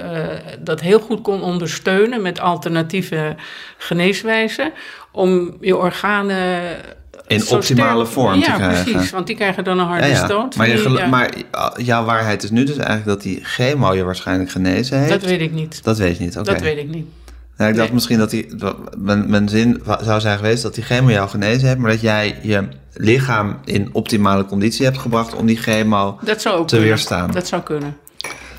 dat 0.59 0.81
heel 0.81 0.99
goed 0.99 1.21
kon 1.21 1.41
ondersteunen 1.41 2.21
met 2.21 2.39
alternatieve 2.39 3.35
geneeswijzen. 3.77 4.71
Om 5.11 5.57
je 5.61 5.77
organen. 5.77 6.61
In 7.27 7.39
zo 7.39 7.55
optimale 7.55 8.05
sterk- 8.05 8.07
vorm 8.13 8.33
te 8.41 8.49
ja, 8.49 8.55
krijgen. 8.55 8.83
precies, 8.91 9.11
want 9.11 9.27
die 9.27 9.35
krijgen 9.35 9.63
dan 9.63 9.79
een 9.79 9.85
ja, 9.85 9.91
harde 9.91 10.07
ja. 10.07 10.25
stoot. 10.25 10.55
Maar, 10.55 10.67
je 10.67 10.73
Die- 10.73 10.81
gelo- 10.81 10.97
ja, 10.99 11.07
maar 11.07 11.29
uh, 11.55 11.85
jouw 11.85 12.03
waarheid 12.05 12.43
is 12.43 12.49
nu 12.49 12.63
dus 12.63 12.75
eigenlijk 12.77 13.05
dat 13.07 13.21
die 13.21 13.39
chemo 13.43 13.93
je 13.93 14.03
waarschijnlijk 14.03 14.49
genezen 14.51 14.97
heeft. 14.97 15.09
dat 15.11 15.21
weet 15.21 15.41
ik 15.41 15.51
niet. 15.51 15.83
Dat 15.83 15.97
weet 15.97 16.17
je 16.17 16.23
niet, 16.23 16.37
oké. 16.37 16.51
Dat 16.51 16.61
weet 16.61 16.77
ik 16.77 16.87
niet. 16.89 17.05
Nou, 17.57 17.69
ik 17.69 17.75
dacht 17.75 17.87
Nee. 17.87 17.95
misschien 17.95 18.17
dat 18.17 18.29
die, 18.29 18.47
mijn, 18.97 19.29
mijn 19.29 19.49
zin 19.49 19.81
zou 20.01 20.19
zijn 20.19 20.37
geweest 20.37 20.63
dat 20.63 20.75
die 20.75 20.83
chemo 20.83 21.09
jou 21.11 21.29
genezen 21.29 21.67
heeft, 21.67 21.79
maar 21.79 21.91
dat 21.91 22.01
jij 22.01 22.39
je 22.41 22.63
lichaam 22.93 23.59
in 23.65 23.89
optimale 23.91 24.45
conditie 24.45 24.85
hebt 24.85 24.97
gebracht 24.97 25.35
om 25.35 25.45
die 25.45 25.57
chemo. 25.57 26.19
Dat 26.21 26.41
zou 26.41 26.55
ook 26.57 26.67
Te 26.67 26.69
kunnen. 26.75 26.87
weerstaan. 26.93 27.31
Dat 27.31 27.47
zou 27.47 27.61
kunnen. 27.61 27.97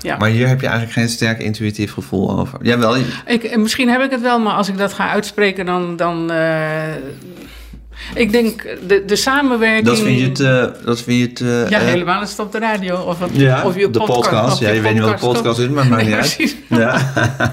Ja. 0.01 0.17
Maar 0.17 0.29
hier 0.29 0.47
heb 0.47 0.59
je 0.61 0.67
eigenlijk 0.67 0.97
geen 0.97 1.09
sterk 1.09 1.39
intuïtief 1.39 1.93
gevoel 1.93 2.39
over. 2.39 2.59
Jawel, 2.61 2.95
Ik, 3.25 3.57
misschien 3.57 3.89
heb 3.89 4.01
ik 4.01 4.11
het 4.11 4.21
wel, 4.21 4.39
maar 4.39 4.53
als 4.53 4.67
ik 4.69 4.77
dat 4.77 4.93
ga 4.93 5.09
uitspreken, 5.09 5.65
dan. 5.65 5.95
dan 5.95 6.31
eh, 6.31 6.71
ik 8.13 8.31
denk 8.31 8.77
de, 8.87 9.03
de 9.05 9.15
samenwerking. 9.15 9.85
dat 9.85 9.99
vind 9.99 10.19
je 10.19 10.31
te. 10.31 10.71
Dat 10.85 11.01
vind 11.01 11.19
je 11.19 11.33
te 11.33 11.65
Ja, 11.69 11.79
eh, 11.79 11.85
helemaal 11.85 12.21
is 12.21 12.29
het 12.29 12.39
op 12.39 12.51
de 12.51 12.59
radio. 12.59 12.95
Of, 12.97 13.19
het, 13.19 13.29
Ja, 13.33 13.63
of 13.65 13.75
je 13.75 13.89
de 13.89 13.99
podcast. 13.99 14.53
of 14.53 14.59
Ja, 14.59 14.69
je 14.69 14.81
weet 14.81 14.93
niet 14.93 15.01
wat 15.03 15.19
de 15.19 15.25
podcast 15.25 15.59
is, 15.59 15.67
maar 15.67 15.83
het 15.83 15.91
maakt 15.91 16.03
Nee, 16.03 16.11
niet 16.13 16.21
uit. 16.23 16.35
precies. 16.35 16.55
Ja. 16.67 17.11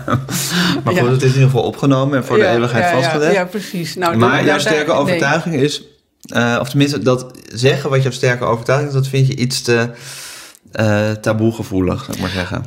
maar 0.85 0.95
goed, 0.97 1.11
het 1.11 1.23
is 1.23 1.29
in 1.29 1.35
ieder 1.35 1.43
geval 1.51 1.63
opgenomen 1.63 2.17
en 2.19 2.25
voor 2.25 2.37
de 2.39 2.47
eeuwigheid 2.47 2.91
vastgelegd. 2.91 3.33
Ja, 3.35 3.45
precies. 3.45 3.95
Nou, 3.97 4.17
maar 4.17 4.45
jouw 4.45 4.59
sterke 4.59 4.79
daar- 4.79 4.87
nee. 4.95 4.97
overtuiging 4.97 5.55
is, 5.55 5.83
eh, 6.27 6.57
of 6.61 6.69
tenminste 6.69 6.99
dat 6.99 7.27
zeggen 7.53 7.91
wat 7.91 8.03
jouw 8.03 8.13
sterke 8.13 8.45
overtuiging 8.45 8.89
is, 8.91 8.95
dat 8.97 9.07
vind 9.09 9.27
je 9.27 9.37
iets 9.37 9.63
te 9.63 9.91
eh 10.73 11.11
taboegevoelig, 11.11 11.99
zou 12.05 12.13
ik 12.17 12.21
maar 12.23 12.31
zeggen. 12.31 12.65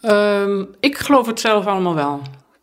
Ehm, 0.00 0.64
ik 0.80 0.98
geloof 0.98 1.26
het 1.26 1.40
zelf 1.40 1.66
allemaal 1.66 1.94
wel. 1.94 2.22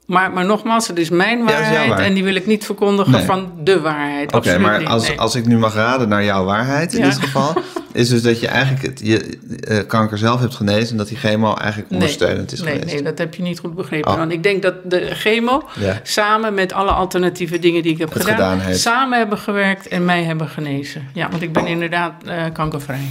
Maar, 0.09 0.31
maar 0.31 0.45
nogmaals, 0.45 0.87
het 0.87 0.97
is 0.97 1.09
mijn 1.09 1.39
is 1.39 1.45
waarheid 1.53 1.99
en 1.99 2.13
die 2.13 2.23
wil 2.23 2.35
ik 2.35 2.45
niet 2.45 2.65
verkondigen 2.65 3.11
Nee. 3.11 3.21
van 3.25 3.51
de 3.63 3.79
waarheid. 3.79 4.33
Oké, 4.33 4.57
maar 4.57 4.85
als, 4.85 5.07
nee. 5.07 5.19
als 5.19 5.35
ik 5.35 5.45
nu 5.45 5.57
mag 5.57 5.73
raden 5.75 6.09
naar 6.09 6.23
jouw 6.23 6.43
waarheid 6.43 6.93
in 6.93 6.99
Ja. 6.99 7.05
dit 7.09 7.17
geval, 7.19 7.53
is 7.91 8.09
dus 8.09 8.21
dat 8.21 8.39
je 8.39 8.47
eigenlijk 8.47 8.83
het, 8.85 8.99
je 9.03 9.37
eh, 9.63 9.77
kanker 9.87 10.17
zelf 10.17 10.39
hebt 10.39 10.55
genezen 10.55 10.91
en 10.91 10.97
dat 10.97 11.07
die 11.07 11.17
chemo 11.17 11.53
eigenlijk 11.55 11.89
Nee. 11.91 11.99
ondersteunend 11.99 12.51
is 12.51 12.61
nee, 12.61 12.73
geweest. 12.73 12.93
nee, 12.93 13.03
dat 13.03 13.17
heb 13.17 13.33
je 13.35 13.41
niet 13.41 13.59
goed 13.59 13.75
begrepen. 13.75 14.11
Oh. 14.11 14.17
Want 14.17 14.31
ik 14.31 14.43
denk 14.43 14.61
dat 14.61 14.73
de 14.83 15.09
chemo 15.13 15.63
Ja. 15.79 15.99
samen 16.03 16.53
met 16.53 16.73
alle 16.73 16.91
alternatieve 16.91 17.59
dingen 17.59 17.83
die 17.83 17.91
ik 17.91 17.97
heb 17.97 18.13
Het 18.13 18.25
gedaan, 18.25 18.59
samen 18.71 19.17
hebben 19.17 19.37
gewerkt 19.37 19.87
en 19.87 20.05
mij 20.05 20.23
hebben 20.23 20.47
genezen. 20.47 21.07
Ja, 21.13 21.29
want 21.29 21.41
ik 21.41 21.53
ben 21.53 21.67
inderdaad 21.67 22.13
eh, 22.25 22.43
kankervrij. 22.53 23.01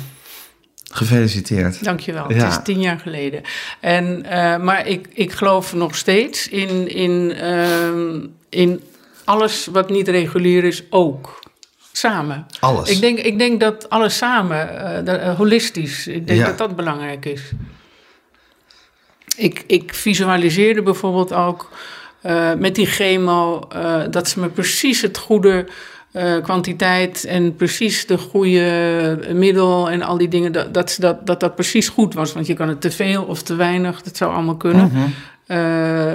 Gefeliciteerd. 0.88 1.84
Dankjewel. 1.84 2.32
Ja. 2.32 2.36
Het 2.44 2.52
is 2.52 2.58
tien 2.62 2.80
jaar 2.80 2.98
geleden. 2.98 3.42
En, 3.80 4.24
eh, 4.24 4.56
maar 4.56 4.86
ik, 4.86 5.08
ik 5.12 5.32
geloof 5.32 5.74
nog 5.74 5.96
steeds 5.96 6.48
in, 6.48 6.88
in, 6.94 7.32
ehm, 7.32 8.26
in 8.48 8.82
alles 9.24 9.66
wat 9.66 9.90
niet 9.90 10.08
regulier 10.08 10.64
is 10.64 10.82
ook. 10.90 11.42
Samen. 11.92 12.46
Alles. 12.60 12.90
Ik 12.90 13.00
denk, 13.00 13.18
ik 13.18 13.38
denk 13.38 13.60
dat 13.60 13.90
alles 13.90 14.16
samen, 14.16 15.04
dat, 15.04 15.18
eh, 15.20 15.36
holistisch, 15.36 16.06
ik 16.06 16.26
denk 16.26 16.38
Ja. 16.38 16.46
dat 16.46 16.58
dat 16.58 16.76
belangrijk 16.76 17.24
is. 17.24 17.42
ik, 19.36 19.64
ik 19.66 19.94
visualiseerde 19.94 20.82
bijvoorbeeld 20.82 21.32
ook 21.32 21.70
met 22.58 22.74
die 22.74 22.86
chemo 22.86 23.68
dat 24.10 24.28
ze 24.28 24.40
me 24.40 24.48
precies 24.48 25.02
het 25.02 25.18
goede 25.18 25.66
eh, 26.12 26.42
kwantiteit 26.42 27.24
en 27.24 27.56
precies 27.56 28.06
de 28.06 28.18
goede 28.18 29.18
middel 29.32 29.90
en 29.90 30.02
al 30.02 30.18
die 30.18 30.28
dingen, 30.28 30.52
dat 30.52 30.74
dat, 30.74 30.96
dat, 31.00 31.26
dat 31.26 31.40
dat 31.40 31.54
precies 31.54 31.88
goed 31.88 32.14
was. 32.14 32.32
Want 32.32 32.46
je 32.46 32.54
kan 32.54 32.68
het 32.68 32.80
te 32.80 32.90
veel 32.90 33.22
of 33.24 33.42
te 33.42 33.54
weinig, 33.54 34.02
dat 34.02 34.16
zou 34.16 34.32
allemaal 34.32 34.56
kunnen. 34.56 34.92
Eh, 35.46 36.14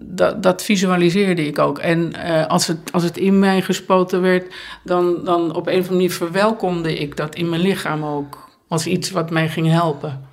dat, 0.00 0.42
dat 0.42 0.62
visualiseerde 0.62 1.46
ik 1.46 1.58
ook. 1.58 1.78
En 1.78 2.12
eh, 2.12 2.46
als, 2.46 2.66
het, 2.66 2.78
als 2.92 3.02
het 3.02 3.16
in 3.16 3.38
mij 3.38 3.62
gespoten 3.62 4.20
werd, 4.22 4.54
dan, 4.84 5.24
dan 5.24 5.54
op 5.54 5.66
een 5.66 5.72
of 5.72 5.78
andere 5.78 5.92
manier 5.92 6.12
verwelkomde 6.12 6.98
ik 6.98 7.16
dat 7.16 7.34
in 7.34 7.48
mijn 7.48 7.62
lichaam 7.62 8.04
ook. 8.04 8.48
Als 8.68 8.86
iets 8.86 9.10
wat 9.10 9.30
mij 9.30 9.48
ging 9.48 9.68
helpen. 9.68 10.31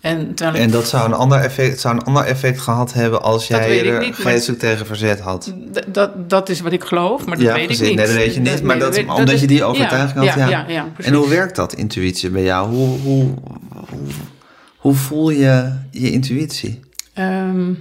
En, 0.00 0.34
terwijl 0.34 0.56
ik 0.56 0.62
En 0.62 0.70
dat 0.70 0.88
zou 0.88 1.04
een 1.04 1.14
ander 1.14 1.38
effect, 1.40 1.80
zou 1.80 1.94
een 1.94 2.02
ander 2.04 2.24
effect 2.24 2.60
gehad 2.60 2.92
hebben 2.92 3.22
als 3.22 3.48
Dat 3.48 3.58
jij 3.58 3.86
er 3.92 4.00
niet, 4.00 4.14
vreselijk 4.14 4.60
tegen 4.60 4.86
verzet 4.86 5.20
had. 5.20 5.54
D- 5.72 5.94
Dat, 5.94 6.30
dat 6.30 6.48
is 6.48 6.60
wat 6.60 6.72
ik 6.72 6.84
geloof, 6.84 7.26
maar 7.26 7.36
dat 7.36 7.46
Ja, 7.46 7.54
weet 7.54 7.64
precies. 7.66 7.82
ik 7.82 7.88
niet. 7.88 7.96
Nee, 7.96 8.06
dat 8.06 8.16
weet 8.16 8.34
je 8.34 8.40
niet, 8.40 8.62
maar 8.62 8.78
dat- 8.78 8.94
weet- 8.96 9.08
omdat 9.08 9.40
je 9.40 9.46
die 9.46 9.64
overtuiging 9.64 10.24
ja, 10.24 10.38
had, 10.38 10.50
ja. 10.50 10.64
Ja. 10.68 10.88
En 10.96 11.14
hoe 11.14 11.28
werkt 11.28 11.56
dat, 11.56 11.74
intuïtie, 11.74 12.30
bij 12.30 12.42
jou? 12.42 12.68
Hoe, 12.68 12.98
hoe, 12.98 13.34
hoe, 13.88 13.98
hoe 14.76 14.94
voel 14.94 15.30
je 15.30 15.72
je 15.90 16.10
intuïtie? 16.10 16.80
Ehm, 17.14 17.72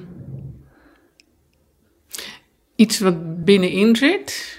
iets 2.75 2.99
wat 2.99 3.45
binnenin 3.45 3.95
zit. 3.95 4.57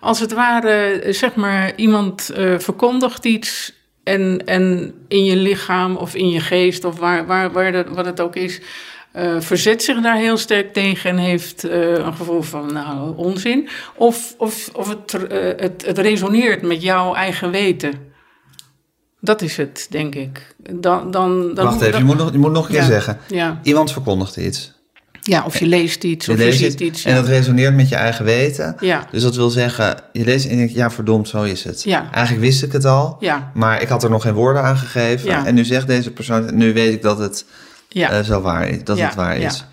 Als 0.00 0.20
het 0.20 0.32
ware, 0.32 1.04
zeg 1.08 1.34
maar, 1.34 1.72
iemand 1.76 2.30
eh, 2.30 2.58
verkondigt 2.58 3.24
iets 3.24 3.72
en, 4.08 4.42
en 4.46 4.94
in 5.08 5.24
je 5.24 5.36
lichaam 5.36 5.96
of 5.96 6.14
in 6.14 6.28
je 6.28 6.40
geest 6.40 6.84
of 6.84 6.98
waar, 6.98 7.26
waar, 7.26 7.52
waar 7.52 7.72
dat, 7.72 7.88
wat 7.88 8.06
het 8.06 8.20
ook 8.20 8.36
is, 8.36 8.60
eh, 9.12 9.40
verzet 9.40 9.82
zich 9.82 10.00
daar 10.00 10.16
heel 10.16 10.36
sterk 10.36 10.72
tegen 10.72 11.10
en 11.10 11.16
heeft 11.16 11.64
eh, 11.64 11.92
een 11.92 12.14
gevoel 12.14 12.42
van 12.42 12.72
nou, 12.72 13.16
onzin. 13.16 13.68
Of, 13.94 14.34
of, 14.38 14.70
of 14.72 14.88
het, 14.88 15.14
eh, 15.14 15.38
het, 15.56 15.86
het 15.86 15.98
resoneert 15.98 16.62
met 16.62 16.82
jouw 16.82 17.14
eigen 17.14 17.50
weten. 17.50 17.92
Dat 19.20 19.42
is 19.42 19.56
het, 19.56 19.86
denk 19.90 20.14
ik. 20.14 20.54
Dan, 20.74 21.10
dan, 21.10 21.54
dan, 21.54 21.64
Wacht 21.64 21.80
even, 21.80 21.90
dan- 21.92 22.00
je 22.00 22.06
moet 22.06 22.16
nog, 22.16 22.32
je 22.32 22.38
moet 22.38 22.52
nog 22.52 22.64
een 22.64 22.70
keer 22.72 22.80
Ja. 22.80 22.86
zeggen. 22.86 23.18
Ja. 23.28 23.60
Iemand 23.62 23.92
verkondigt 23.92 24.36
iets. 24.36 24.72
Ja, 25.28 25.44
of 25.44 25.58
je 25.58 25.66
leest 25.66 26.04
iets, 26.04 26.28
of 26.28 26.38
je 26.38 26.52
ziet 26.52 26.80
iets. 26.80 27.04
en 27.04 27.14
ja. 27.14 27.20
dat 27.20 27.28
resoneert 27.28 27.74
met 27.74 27.88
je 27.88 27.94
eigen 27.94 28.24
weten. 28.24 28.76
Ja. 28.80 29.06
Dus 29.10 29.22
dat 29.22 29.36
wil 29.36 29.50
zeggen, 29.50 29.96
je 30.12 30.24
leest 30.24 30.44
en 30.44 30.50
je 30.50 30.56
denkt, 30.56 30.72
ja 30.72 30.90
verdomd, 30.90 31.28
zo 31.28 31.42
is 31.42 31.64
het. 31.64 31.82
Ja. 31.82 32.08
Eigenlijk 32.12 32.44
wist 32.44 32.62
ik 32.62 32.72
het 32.72 32.84
al, 32.84 33.16
Ja. 33.20 33.50
maar 33.54 33.82
ik 33.82 33.88
had 33.88 34.02
er 34.04 34.10
nog 34.10 34.22
geen 34.22 34.34
woorden 34.34 34.62
aan 34.62 34.76
gegeven. 34.76 35.28
Ja. 35.28 35.46
En 35.46 35.54
nu 35.54 35.64
zegt 35.64 35.86
deze 35.86 36.10
persoon, 36.10 36.56
nu 36.56 36.72
weet 36.72 36.92
ik 36.94 37.02
dat 37.02 37.18
het 37.18 37.44
Ja. 37.88 38.10
eh, 38.10 38.24
zo 38.24 38.40
waar 38.40 38.68
is. 38.68 38.84
Dat 38.84 38.98
het 39.00 39.14
waar 39.14 39.36
is. 39.36 39.64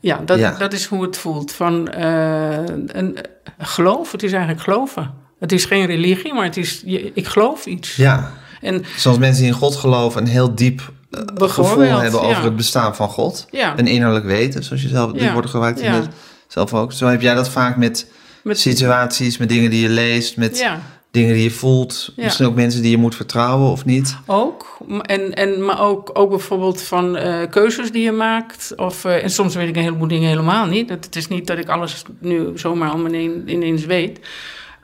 Ja, 0.00 0.20
dat, 0.24 0.38
Ja. 0.38 0.54
dat 0.58 0.72
is 0.72 0.84
hoe 0.84 1.02
het 1.02 1.16
voelt. 1.16 1.52
Van 1.52 1.88
eh, 1.88 2.58
een, 2.86 3.16
geloof, 3.58 4.12
het 4.12 4.22
is 4.22 4.32
eigenlijk 4.32 4.62
geloven. 4.62 5.10
Het 5.40 5.52
is 5.52 5.64
geen 5.64 5.86
religie, 5.86 6.34
maar 6.34 6.44
het 6.44 6.56
is, 6.56 6.82
je- 6.84 7.10
ik 7.14 7.26
geloof 7.26 7.66
iets. 7.66 7.96
Ja, 7.96 8.32
En 8.60 8.84
zoals 8.96 9.18
mensen 9.18 9.42
die 9.42 9.52
in 9.52 9.58
God 9.58 9.76
geloven 9.76 10.20
een 10.20 10.26
heel 10.28 10.54
diep 10.54 10.92
gevoel 11.10 11.34
Bijvoorbeeld, 11.34 12.00
hebben 12.00 12.20
over 12.20 12.36
ja. 12.36 12.44
het 12.44 12.56
bestaan 12.56 12.96
van 12.96 13.08
God. 13.08 13.46
Ja. 13.50 13.78
Een 13.78 13.86
innerlijk 13.86 14.24
weten, 14.24 14.64
zoals 14.64 14.82
je 14.82 14.88
zelf, 14.88 15.12
die 15.12 15.22
Ja, 15.22 15.32
woorden 15.32 15.50
gebruikt 15.50 15.80
in 15.80 16.08
zelf 16.48 16.74
ook. 16.74 16.92
Zo 16.92 17.06
heb 17.06 17.20
jij 17.20 17.34
dat 17.34 17.48
vaak 17.48 17.76
met, 17.76 18.10
met, 18.42 18.58
situaties, 18.58 19.38
met 19.38 19.48
dingen 19.48 19.70
die 19.70 19.82
je 19.82 19.88
leest, 19.88 20.36
met 20.36 20.68
dingen 21.10 21.34
die 21.34 21.42
je 21.42 21.50
voelt. 21.50 22.12
Misschien 22.16 22.46
ook 22.46 22.54
mensen 22.54 22.82
die 22.82 22.90
je 22.90 22.96
moet 22.96 23.14
vertrouwen 23.14 23.70
of 23.70 23.84
niet. 23.84 24.16
ook. 24.26 24.78
En, 25.02 25.34
en, 25.34 25.64
maar 25.64 25.80
ook, 25.80 26.10
ook 26.12 26.30
bijvoorbeeld 26.30 26.82
van 26.82 27.16
eh, 27.16 27.50
keuzes 27.50 27.92
die 27.92 28.02
je 28.02 28.12
maakt. 28.12 28.72
Of, 28.76 29.04
eh, 29.04 29.22
en 29.22 29.30
soms 29.30 29.54
weet 29.54 29.68
ik 29.68 29.76
een 29.76 29.82
heleboel 29.82 30.08
dingen 30.08 30.28
helemaal 30.28 30.66
niet. 30.66 30.88
Het, 30.88 31.04
het 31.04 31.16
is 31.16 31.28
niet 31.28 31.46
dat 31.46 31.58
ik 31.58 31.68
alles 31.68 32.02
nu 32.20 32.50
zomaar 32.54 32.98
ineen- 32.98 33.42
ineens 33.46 33.84
weet. 33.84 34.20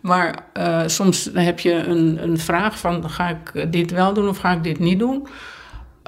Maar 0.00 0.46
eh, 0.52 0.82
soms 0.86 1.30
heb 1.32 1.60
je 1.60 1.72
een, 1.72 2.18
een 2.22 2.38
vraag 2.38 2.78
van... 2.78 3.10
ga 3.10 3.28
ik 3.28 3.72
dit 3.72 3.90
wel 3.90 4.12
doen 4.12 4.28
of 4.28 4.38
ga 4.38 4.52
ik 4.52 4.62
dit 4.62 4.78
niet 4.78 4.98
doen? 4.98 5.26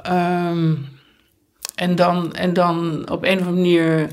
Ehm, 0.07 0.75
en, 1.75 1.95
dan, 1.95 2.33
en 2.33 2.53
dan 2.53 3.09
op 3.09 3.23
een 3.23 3.39
of 3.39 3.45
andere 3.45 3.51
manier 3.51 4.09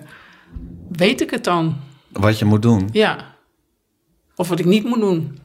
weet 0.88 1.20
ik 1.20 1.30
het 1.30 1.44
dan. 1.44 1.76
Wat 2.12 2.38
je 2.38 2.44
moet 2.44 2.62
doen. 2.62 2.88
Ja. 2.92 3.36
Of 4.36 4.48
wat 4.48 4.58
ik 4.58 4.64
niet 4.64 4.84
moet 4.84 5.00
doen. 5.00 5.38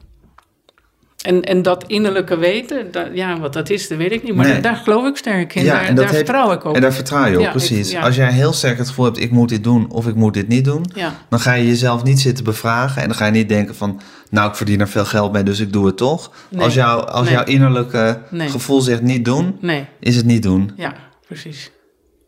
En, 1.20 1.42
en 1.42 1.62
dat 1.62 1.84
innerlijke 1.86 2.36
weten, 2.36 2.92
dat, 2.92 3.06
ja, 3.14 3.40
wat 3.40 3.52
dat 3.52 3.70
is, 3.70 3.88
dat 3.88 3.98
weet 3.98 4.12
ik 4.12 4.22
niet. 4.22 4.34
Maar 4.34 4.44
Nee. 4.44 4.52
daar, 4.60 4.62
daar 4.62 4.76
geloof 4.76 5.06
ik 5.06 5.16
sterk 5.16 5.54
in. 5.54 5.64
Ja, 5.64 5.72
daar 5.72 5.84
en 5.84 5.94
daar 5.94 6.08
vertrouw 6.08 6.52
ik 6.52 6.64
op. 6.64 6.74
En 6.74 6.80
daar 6.80 6.92
vertrouw 6.92 7.24
je 7.26 7.34
op, 7.34 7.40
Ja, 7.40 7.46
ik- 7.46 7.52
precies. 7.52 7.90
ja. 7.90 8.00
Als 8.00 8.16
jij 8.16 8.32
heel 8.32 8.52
sterk 8.52 8.78
het 8.78 8.88
gevoel 8.88 9.04
hebt, 9.04 9.18
ik 9.20 9.30
moet 9.30 9.48
dit 9.48 9.64
doen 9.64 9.90
of 9.90 10.06
ik 10.06 10.14
moet 10.14 10.34
dit 10.34 10.48
niet 10.48 10.64
doen, 10.64 10.84
dan 11.28 11.40
ga 11.40 11.52
je 11.52 11.66
jezelf 11.66 12.02
niet 12.02 12.20
zitten 12.20 12.44
bevragen 12.44 13.02
en 13.02 13.08
dan 13.08 13.16
ga 13.16 13.24
je 13.26 13.32
niet 13.32 13.48
denken 13.48 13.74
van, 13.74 14.00
nou 14.30 14.48
ik 14.50 14.54
verdien 14.56 14.80
er 14.80 14.88
veel 14.88 15.04
geld 15.04 15.32
mee, 15.32 15.42
dus 15.42 15.60
ik 15.60 15.72
doe 15.72 15.86
het 15.86 15.96
toch. 15.96 16.30
Nee. 16.48 16.64
Als, 16.64 16.74
jou, 16.74 17.08
als 17.08 17.24
Nee. 17.24 17.34
jouw 17.34 17.44
innerlijke 17.44 18.20
gevoel 18.32 18.80
zegt 18.80 19.02
niet 19.02 19.24
doen, 19.24 19.58
is 20.00 20.16
het 20.16 20.24
niet 20.26 20.42
doen. 20.42 20.70
ja, 20.76 20.94
precies. 21.26 21.70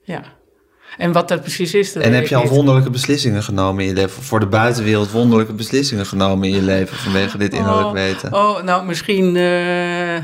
Ja. 0.04 0.22
En 0.98 1.12
wat 1.12 1.28
dat 1.28 1.40
precies 1.40 1.74
is, 1.74 1.92
dat 1.92 2.02
En 2.02 2.12
heb 2.12 2.26
je 2.26 2.36
al 2.36 2.46
wonderlijke 2.48 2.90
beslissingen 2.90 3.42
genomen 3.42 3.82
in 3.82 3.88
je 3.88 3.94
leven? 3.94 4.22
Voor 4.22 4.40
de 4.40 4.46
buitenwereld 4.46 5.10
wonderlijke 5.10 5.52
beslissingen 5.52 6.06
genomen 6.06 6.48
in 6.48 6.54
je 6.54 6.62
leven 6.62 6.96
vanwege 6.96 7.38
dit 7.38 7.52
innerlijk 7.52 7.86
oh, 7.86 7.92
weten? 7.92 8.34
Oh, 8.34 8.62
nou, 8.62 8.84
misschien, 8.86 9.36
eh, 9.36 10.16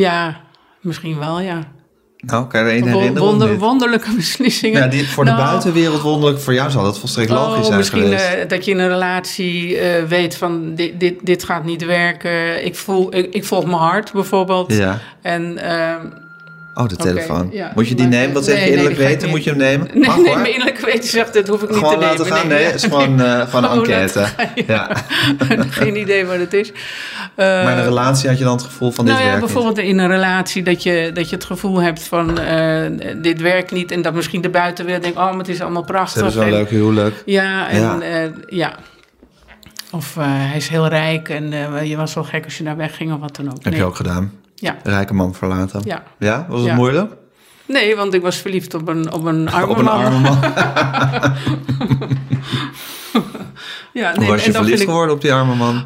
ja, 0.00 0.40
misschien 0.80 1.18
wel, 1.18 1.40
ja. 1.40 1.58
Nou, 2.20 2.46
kan 2.46 2.60
je 2.60 2.66
er 2.66 2.72
één 2.72 2.86
herinneren 2.86 3.28
wonder- 3.28 3.58
wonderlijke 3.58 4.14
beslissingen. 4.16 4.80
Ja, 4.80 4.86
die, 4.88 5.08
voor 5.08 5.24
de 5.24 5.30
Nou, 5.30 5.42
buitenwereld 5.42 6.00
wonderlijk, 6.00 6.40
voor 6.42 6.54
jou 6.54 6.70
zal 6.70 6.82
dat 6.82 6.98
volstrekt 6.98 7.30
logisch 7.30 7.58
Oh, 7.58 7.64
zijn 7.64 7.76
misschien 7.78 8.02
geweest. 8.02 8.24
eh, 8.34 8.48
dat 8.48 8.64
je 8.64 8.70
in 8.70 8.78
een 8.78 8.88
relatie 8.88 9.78
eh, 9.78 10.04
weet 10.04 10.36
van 10.36 10.74
dit, 10.74 11.00
dit, 11.00 11.14
dit 11.26 11.44
gaat 11.44 11.64
niet 11.64 11.84
werken. 11.84 12.64
Ik, 12.64 12.76
voel, 12.76 13.14
ik, 13.14 13.34
ik 13.34 13.44
volg 13.44 13.64
mijn 13.64 13.76
hart 13.78 14.12
bijvoorbeeld. 14.12 14.72
ja. 14.72 14.98
En 15.22 15.58
ehm, 15.58 16.06
Oh, 16.78 16.88
de 16.88 16.96
telefoon. 16.96 17.48
ja, 17.52 17.72
Moet 17.74 17.88
je 17.88 17.94
die 17.94 18.08
maar- 18.08 18.18
nemen? 18.18 18.34
Wat 18.34 18.46
nee, 18.46 18.54
zeg 18.54 18.64
je 18.64 18.70
innerlijk 18.70 18.96
weten? 18.96 19.28
Moet 19.28 19.44
je 19.44 19.50
hem 19.50 19.58
nemen? 19.58 19.88
nee, 19.94 20.06
Mag 20.06 20.16
nee, 20.16 20.34
mijn 20.36 20.52
innerlijke 20.52 20.84
weten 20.86 21.08
zegt 21.08 21.34
dat 21.34 21.48
hoef 21.48 21.62
ik 21.62 21.68
niet 21.70 21.78
te 21.78 21.84
nemen. 21.84 21.98
laten 21.98 22.26
gaan? 22.26 22.48
Nee, 22.48 22.64
het 22.64 22.74
is 22.74 22.82
gewoon, 22.82 23.20
eh, 23.20 23.40
gewoon 23.40 23.64
een 23.64 23.70
Oh, 23.76 23.76
enquête. 23.76 24.26
Ja. 24.66 24.90
Geen 25.70 25.96
idee 25.96 26.26
wat 26.26 26.38
het 26.38 26.52
is. 26.52 26.72
Eh, 27.34 27.46
Maar 27.46 27.72
in 27.72 27.78
een 27.78 27.84
relatie 27.84 28.28
had 28.28 28.38
je 28.38 28.44
dan 28.44 28.52
het 28.56 28.62
gevoel 28.64 28.90
van 28.90 29.04
dit 29.04 29.14
nou 29.14 29.26
ja, 29.26 29.30
werkt 29.30 29.44
niet. 29.46 29.54
bijvoorbeeld 29.54 29.86
in 29.88 29.98
een 29.98 30.08
relatie 30.08 30.62
dat 30.62 30.82
je, 30.82 31.10
dat 31.14 31.28
je 31.30 31.36
het 31.36 31.44
gevoel 31.44 31.80
hebt 31.82 32.02
van 32.02 32.38
eh, 32.38 32.86
dit 33.22 33.40
werkt 33.40 33.72
niet. 33.72 33.90
En 33.90 34.02
dat 34.02 34.14
misschien 34.14 34.40
de 34.40 34.50
buitenwereld 34.50 35.02
denkt, 35.02 35.18
oh, 35.18 35.24
maar 35.30 35.38
het 35.38 35.48
is 35.48 35.60
allemaal 35.60 35.84
Ze 35.86 35.92
prachtig. 35.92 36.14
hebben 36.14 36.32
zo'n 36.32 36.42
En- 36.42 36.50
leuk 36.52 36.70
huwelijk. 36.70 37.22
Ja, 37.24 37.68
en 37.68 38.02
Ja. 38.48 38.74
Of 39.90 40.14
hij 40.20 40.56
is 40.56 40.68
heel 40.68 40.86
rijk 40.88 41.28
en 41.28 41.50
je 41.86 41.96
was 41.96 42.14
wel 42.14 42.24
gek 42.24 42.44
als 42.44 42.58
je 42.58 42.64
daar 42.64 42.76
wegging 42.76 43.12
of 43.12 43.20
wat 43.20 43.36
dan 43.36 43.50
ook. 43.50 43.64
Heb 43.64 43.74
je 43.74 43.84
ook 43.84 43.96
gedaan. 43.96 44.32
Ja, 44.60 44.76
Rijke 44.82 45.14
man 45.14 45.34
verlaten. 45.34 45.80
ja. 45.84 46.02
Ja? 46.18 46.46
Was 46.48 46.58
het 46.60 46.68
Ja. 46.68 46.74
moeilijk? 46.74 47.12
Nee, 47.66 47.96
want 47.96 48.14
ik 48.14 48.22
was 48.22 48.36
verliefd 48.36 48.74
op 48.74 48.88
een, 48.88 49.12
op 49.12 49.24
een 49.24 49.50
arme 49.52 49.70
Op 49.72 49.78
een 49.78 49.84
man. 49.84 50.04
arme 50.04 50.18
man. 50.18 50.38
Ja, 53.92 54.10
Hoe 54.10 54.20
nee, 54.20 54.28
was 54.28 54.40
en 54.40 54.46
je 54.46 54.52
verliefd 54.58 54.80
ik- 54.80 54.88
geworden 54.88 55.14
op 55.14 55.20
die 55.20 55.32
arme 55.32 55.54
man? 55.54 55.84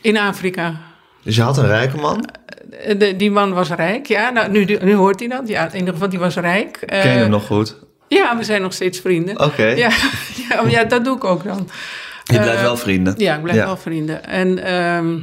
In 0.00 0.18
Afrika. 0.18 0.74
Dus 1.22 1.36
je 1.36 1.42
had 1.42 1.56
een 1.58 1.66
rijke 1.66 1.96
man? 1.96 2.24
Eh, 2.70 2.98
De, 2.98 3.16
die 3.16 3.30
man 3.30 3.52
was 3.52 3.70
rijk, 3.70 4.06
ja. 4.06 4.30
Nou, 4.30 4.50
nu, 4.50 4.64
nu 4.64 4.94
hoort 4.94 5.18
hij 5.20 5.28
dat. 5.28 5.48
Ja, 5.48 5.70
in 5.72 5.78
ieder 5.78 5.92
geval, 5.92 6.08
die 6.08 6.18
was 6.18 6.36
rijk. 6.36 6.78
Ken 6.86 6.96
je 6.98 7.02
Eh, 7.08 7.14
hem 7.14 7.30
nog 7.30 7.46
goed? 7.46 7.76
Ja, 8.08 8.36
we 8.36 8.44
zijn 8.44 8.62
nog 8.62 8.72
steeds 8.72 9.00
vrienden. 9.00 9.40
Oké. 9.40 9.64
Ja, 9.64 9.88
ja, 10.48 10.62
maar 10.62 10.70
ja, 10.70 10.84
dat 10.84 11.04
doe 11.04 11.16
ik 11.16 11.24
ook 11.24 11.44
dan. 11.44 11.68
Je 12.24 12.32
blijft 12.38 12.54
Eh, 12.56 12.62
wel 12.62 12.76
vrienden. 12.76 13.14
Ja, 13.16 13.34
ik 13.34 13.42
blijf 13.42 13.56
Ja. 13.58 13.64
wel 13.64 13.76
vrienden. 13.76 14.24
En 14.26 14.64
ehm, 14.64 15.16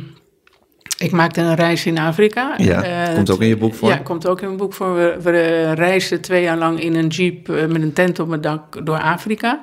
ik 0.99 1.11
maakte 1.11 1.41
een 1.41 1.55
reis 1.55 1.85
in 1.85 1.97
Afrika. 1.97 2.53
Ja, 2.57 2.83
Eh, 2.83 3.15
komt 3.15 3.31
ook 3.31 3.41
in 3.41 3.47
je 3.47 3.57
boek 3.57 3.73
voor. 3.73 3.89
Ja, 3.89 3.97
komt 3.97 4.27
ook 4.27 4.39
in 4.39 4.45
mijn 4.45 4.57
boek 4.57 4.73
voor. 4.73 4.95
We, 4.95 5.17
we 5.21 5.71
reisden 5.73 6.21
twee 6.21 6.41
jaar 6.43 6.57
lang 6.57 6.81
in 6.81 6.95
een 6.95 7.07
jeep 7.07 7.49
eh, 7.49 7.65
met 7.65 7.81
een 7.81 7.93
tent 7.93 8.19
op 8.19 8.29
het 8.29 8.43
dak 8.43 8.85
door 8.85 8.99
Afrika. 8.99 9.59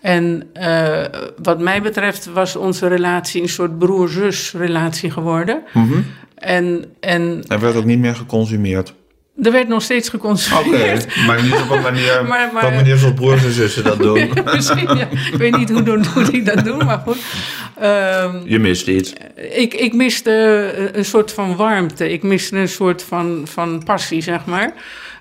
En 0.00 0.48
eh, 0.52 1.04
wat 1.42 1.60
mij 1.60 1.82
betreft 1.82 2.26
was 2.32 2.56
onze 2.56 2.86
relatie 2.86 3.42
een 3.42 3.48
soort 3.48 3.78
broer-zus 3.78 4.52
relatie 4.52 5.10
geworden. 5.10 5.62
Mhm. 5.72 6.00
En, 6.34 6.84
en 7.00 7.44
Hij 7.46 7.58
werd 7.58 7.76
ook 7.76 7.84
niet 7.84 7.98
meer 7.98 8.14
geconsumeerd. 8.14 8.94
Er 9.42 9.52
werd 9.52 9.68
nog 9.68 9.82
steeds 9.82 10.08
Oké, 10.08 10.16
geconsumeerd. 10.18 11.16
maar 11.26 11.42
niet 11.42 11.54
op 11.54 11.70
een 11.70 11.82
manier, 11.92 12.24
Maar- 12.28 12.50
maar- 12.52 12.64
op 12.64 12.70
een 12.70 12.76
manier 12.76 12.96
zoals 12.96 13.14
broers 13.14 13.44
en 13.44 13.52
zussen 13.52 13.84
dat 13.84 13.98
doen. 13.98 14.30
Misschien, 14.54 14.96
ja. 14.96 15.08
Ik 15.32 15.34
weet 15.38 15.56
niet 15.56 15.70
hoe, 15.70 15.82
doen- 15.82 16.06
hoe 16.06 16.30
die 16.30 16.42
dat 16.42 16.64
doen, 16.64 16.84
maar 16.84 16.98
goed. 16.98 17.18
Ehm, 17.78 18.36
Je 18.44 18.58
mist 18.58 18.86
iets. 18.86 19.12
ik, 19.52 19.74
ik 19.74 19.92
miste 19.94 20.30
eh, 20.76 20.98
een 20.98 21.04
soort 21.04 21.32
van 21.32 21.56
warmte. 21.56 22.12
Ik 22.12 22.22
miste 22.22 22.56
een 22.56 22.68
soort 22.68 23.02
van, 23.02 23.40
van 23.44 23.82
passie, 23.84 24.20
zeg 24.22 24.44
maar. 24.44 24.72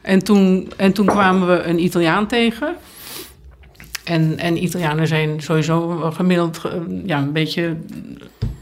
En 0.01 0.19
toen, 0.23 0.71
en 0.77 0.93
toen 0.93 1.05
kwamen 1.05 1.47
we 1.47 1.63
een 1.63 1.79
Italiaan 1.83 2.27
tegen. 2.27 2.75
En, 4.03 4.37
en 4.37 4.63
Italianen 4.63 5.07
zijn 5.07 5.41
sowieso 5.41 5.89
gemiddeld 6.13 6.57
ge- 6.57 7.01
ja, 7.05 7.17
een 7.17 7.31
beetje 7.33 7.75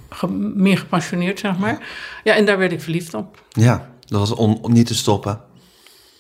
ge- 0.09 0.31
meer 0.55 0.77
gepassioneerd, 0.77 1.39
zeg 1.39 1.57
maar. 1.57 1.77
Ja, 2.23 2.35
en 2.35 2.45
daar 2.45 2.57
werd 2.57 2.71
ik 2.71 2.81
verliefd 2.81 3.13
op. 3.13 3.43
Ja, 3.49 3.88
dat 4.09 4.19
was 4.19 4.33
om 4.33 4.59
niet 4.67 4.87
te 4.87 4.95
stoppen. 4.95 5.41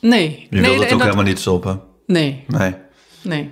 Nee. 0.01 0.47
Je 0.49 0.59
nee, 0.59 0.61
wilde 0.61 0.75
het 0.83 0.83
ook 0.83 0.89
dat- 0.89 1.01
helemaal 1.01 1.23
niet 1.25 1.39
stoppen. 1.39 1.81
Nee, 2.05 2.43
Nee. 2.47 2.75
nee. 3.21 3.51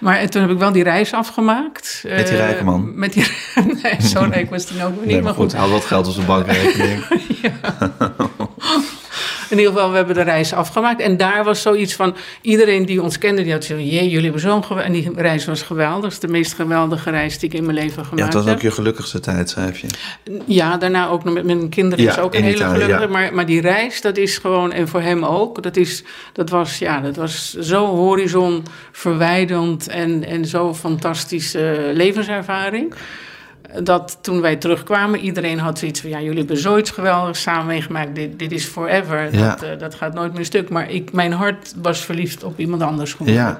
Maar 0.00 0.16
en 0.16 0.30
toen 0.30 0.42
heb 0.42 0.50
ik 0.50 0.58
wel 0.58 0.72
die 0.72 0.82
reis 0.82 1.12
afgemaakt. 1.12 2.00
Met 2.06 2.16
die 2.26 2.36
Eh, 2.36 2.44
rijke 2.46 2.64
man? 2.64 2.98
Met 2.98 3.12
die, 3.12 3.26
nee, 3.82 4.02
zo 4.02 4.26
rijk 4.30 4.50
was 4.50 4.66
die 4.66 4.84
ook 4.84 4.96
niet. 4.96 5.04
Nee, 5.04 5.22
maar 5.22 5.34
goed, 5.34 5.54
had 5.54 5.70
wat 5.70 5.84
geld 5.84 6.06
op 6.06 6.12
zijn 6.12 6.26
bankrekening. 6.26 7.04
In 9.50 9.58
ieder 9.58 9.72
geval, 9.72 9.90
we 9.90 9.96
hebben 9.96 10.14
de 10.14 10.22
reis 10.22 10.52
afgemaakt. 10.52 11.00
En 11.00 11.16
daar 11.16 11.44
was 11.44 11.62
zoiets 11.62 11.94
van... 11.94 12.16
Iedereen 12.40 12.86
die 12.86 13.02
ons 13.02 13.18
kende, 13.18 13.42
die 13.42 13.52
had 13.52 13.64
zo... 13.64 13.74
Jee, 13.74 14.08
jullie 14.08 14.22
hebben 14.22 14.40
zo'n. 14.40 14.62
En 14.80 14.92
die 14.92 15.10
reis 15.16 15.44
was 15.44 15.62
geweldig. 15.62 16.02
Dat 16.02 16.12
is 16.12 16.18
de 16.18 16.28
meest 16.28 16.54
geweldige 16.54 17.10
reis 17.10 17.38
die 17.38 17.48
ik 17.48 17.54
in 17.54 17.64
mijn 17.64 17.76
leven 17.76 18.04
gemaakt 18.04 18.18
ja, 18.18 18.24
het 18.24 18.34
was 18.34 18.44
heb. 18.44 18.54
ook 18.54 18.62
je 18.62 18.70
gelukkigste 18.70 19.20
tijd, 19.20 19.50
schrijf 19.50 19.78
je. 19.78 19.86
Ja, 20.46 20.76
daarna 20.76 21.08
ook 21.08 21.24
nog 21.24 21.34
met 21.34 21.44
mijn 21.44 21.68
kinderen 21.68 22.04
Ja, 22.04 22.10
is 22.10 22.18
ook 22.18 22.34
een 22.34 22.42
hele 22.42 22.56
Italië, 22.56 22.72
gelukkige. 22.72 23.00
ja. 23.00 23.12
Maar, 23.12 23.34
maar 23.34 23.46
die 23.46 23.60
reis, 23.60 24.00
dat 24.00 24.16
is 24.16 24.38
gewoon, 24.38 24.72
en 24.72 24.88
voor 24.88 25.00
hem 25.00 25.24
ook, 25.24 25.62
dat, 25.62 25.76
is, 25.76 26.04
dat, 26.32 26.50
was, 26.50 26.78
ja, 26.78 27.00
dat 27.00 27.16
was 27.16 27.52
zo 27.52 27.86
horizon 27.86 28.62
verwijdend 28.92 29.88
en, 29.88 30.24
en 30.24 30.46
zo 30.46 30.74
fantastische 30.74 31.90
levenservaring. 31.94 32.94
Dat 33.82 34.18
toen 34.20 34.40
wij 34.40 34.56
terugkwamen, 34.56 35.20
iedereen 35.20 35.58
had 35.58 35.78
zoiets 35.78 36.00
van... 36.00 36.10
ja, 36.10 36.20
jullie 36.20 36.38
hebben 36.38 36.58
zoiets 36.58 36.90
geweldigs 36.90 37.42
samen 37.42 37.66
meegemaakt. 37.66 38.14
Dit, 38.14 38.38
dit 38.38 38.52
is 38.52 38.64
forever. 38.64 39.36
Ja. 39.36 39.48
Dat, 39.48 39.62
eh, 39.62 39.78
dat 39.78 39.94
gaat 39.94 40.14
nooit 40.14 40.34
meer 40.34 40.44
stuk. 40.44 40.68
Maar 40.68 40.90
ik, 40.90 41.12
mijn 41.12 41.32
hart 41.32 41.74
was 41.82 42.04
verliefd 42.04 42.44
op 42.44 42.58
iemand 42.58 42.82
anders 42.82 43.10
geworden. 43.12 43.34
Ja. 43.34 43.58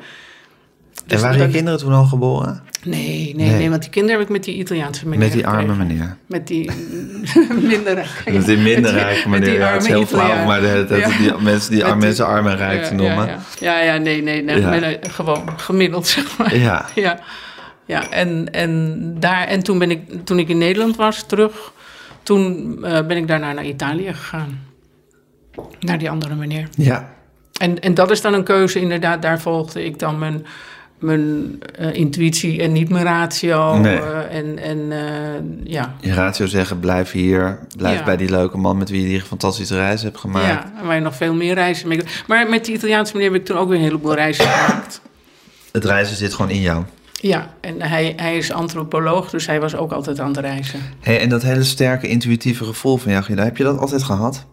Dus 1.07 1.23
en 1.23 1.29
waren 1.29 1.47
je 1.47 1.53
kinderen 1.53 1.79
toen 1.79 1.93
al 1.93 2.05
geboren? 2.05 2.63
Nee, 2.85 3.35
nee, 3.37 3.49
Nee. 3.49 3.51
nee, 3.59 3.71
want 3.71 3.83
die 3.83 3.91
kinderen 3.91 4.19
heb 4.19 4.27
ik 4.29 4.33
met 4.33 4.45
die 4.45 4.55
Italiaanse 4.55 5.05
meneer 5.09 5.19
Met 5.25 5.33
die 5.33 5.47
arme 5.47 5.59
gekregen. 5.69 5.87
meneer. 5.87 6.17
Met 6.27 6.47
die 6.47 6.71
minder 7.71 7.95
rijke. 7.95 8.31
Met 8.33 8.45
die 8.47 8.57
minder 8.57 8.93
rijke 8.93 9.29
meneer. 9.29 9.59
Ja, 9.59 9.73
het 9.73 9.83
is 9.83 9.89
heel 9.89 10.07
flauw, 10.07 10.45
maar 10.45 10.61
de 10.61 10.87
Ja. 10.99 11.09
die 11.19 11.33
mensen 11.43 11.71
die 11.71 11.85
arme 11.85 12.01
mensen 12.01 12.27
arm 12.27 12.47
en 12.47 12.57
rijk 12.57 12.85
te 12.85 12.95
noemen. 12.95 13.29
Ja, 13.61 13.81
ja, 13.81 13.97
nee, 13.97 14.23
nee, 14.23 14.43
nee, 14.43 14.99
gewoon 15.11 15.49
gemiddeld, 15.57 16.07
zeg 16.07 16.39
maar. 16.39 16.57
Ja. 16.57 16.87
Ja, 16.95 17.19
ja 17.87 18.11
en, 18.11 18.53
en, 18.53 19.01
daar, 19.21 19.47
en 19.47 19.63
toen, 19.63 19.79
ben 19.79 19.91
ik, 19.91 20.25
toen 20.25 20.39
ik 20.39 20.49
in 20.49 20.59
Nederland 20.59 20.97
was, 20.97 21.23
terug, 21.23 21.73
toen 22.23 22.79
eh, 22.85 23.07
ben 23.07 23.17
ik 23.17 23.29
daarna 23.29 23.53
naar 23.53 23.67
Italië 23.67 24.13
gegaan. 24.13 24.61
Naar 25.81 25.99
die 25.99 26.11
andere 26.11 26.35
meneer. 26.35 26.69
Ja. 26.77 27.13
En, 27.55 27.81
en 27.81 27.95
dat 27.95 28.11
is 28.11 28.21
dan 28.21 28.35
een 28.35 28.45
keuze, 28.45 28.81
inderdaad, 28.81 29.23
daar 29.23 29.41
volgde 29.41 29.85
ik 29.85 29.99
dan 29.99 30.19
mijn, 30.19 30.47
mijn 30.99 31.59
eh, 31.77 31.95
intuïtie 31.95 32.63
en 32.63 32.73
niet 32.73 32.89
mijn 32.89 33.05
ratio. 33.05 33.79
Nee. 33.79 33.97
eh, 33.99 34.37
en 34.37 34.59
en 34.59 34.93
eh, 34.93 35.73
ja. 35.73 35.95
Je 36.01 36.15
ratio 36.15 36.47
zeggen, 36.47 36.81
blijf 36.81 37.11
hier. 37.11 37.59
Blijf 37.77 37.99
Ja. 37.99 38.05
bij 38.05 38.17
die 38.17 38.31
leuke 38.31 38.59
man 38.59 38.79
met 38.79 38.91
wie 38.91 39.03
je 39.03 39.09
die 39.09 39.21
fantastische 39.21 39.77
reis 39.77 40.03
hebt 40.03 40.19
gemaakt. 40.19 40.47
Ja, 40.47 40.73
en 40.81 40.87
waar 40.87 40.95
je 40.95 41.01
nog 41.01 41.17
veel 41.17 41.35
meer 41.35 41.55
reizen 41.55 41.89
mee 41.89 42.01
Maar 42.27 42.49
met 42.49 42.65
die 42.65 42.75
Italiaanse 42.75 43.13
meneer 43.13 43.31
heb 43.31 43.41
ik 43.41 43.47
toen 43.47 43.57
ook 43.57 43.69
weer 43.69 43.79
een 43.79 43.85
heleboel 43.85 44.15
reizen 44.15 44.45
gemaakt. 44.49 45.01
Het 45.73 45.85
reizen 45.85 46.17
zit 46.17 46.35
gewoon 46.35 46.51
in 46.51 46.61
jou. 46.61 46.85
Ja, 47.27 47.55
en 47.61 47.83
hij, 47.83 48.13
hij 48.17 48.37
is 48.37 48.53
antropoloog, 48.53 49.31
dus 49.31 49.47
hij 49.47 49.61
was 49.61 49.77
ook 49.77 49.93
altijd 49.93 50.21
aan 50.21 50.27
het 50.29 50.37
reizen. 50.37 50.81
Hey, 51.01 51.21
en 51.21 51.29
dat 51.29 51.43
hele 51.43 51.63
sterke 51.63 52.09
intuïtieve 52.09 52.65
gevoel 52.65 52.97
van 52.97 53.13
jou, 53.13 53.25
heb 53.41 53.57
je 53.57 53.65
dat 53.65 53.79
altijd 53.79 54.03
gehad? 54.03 54.47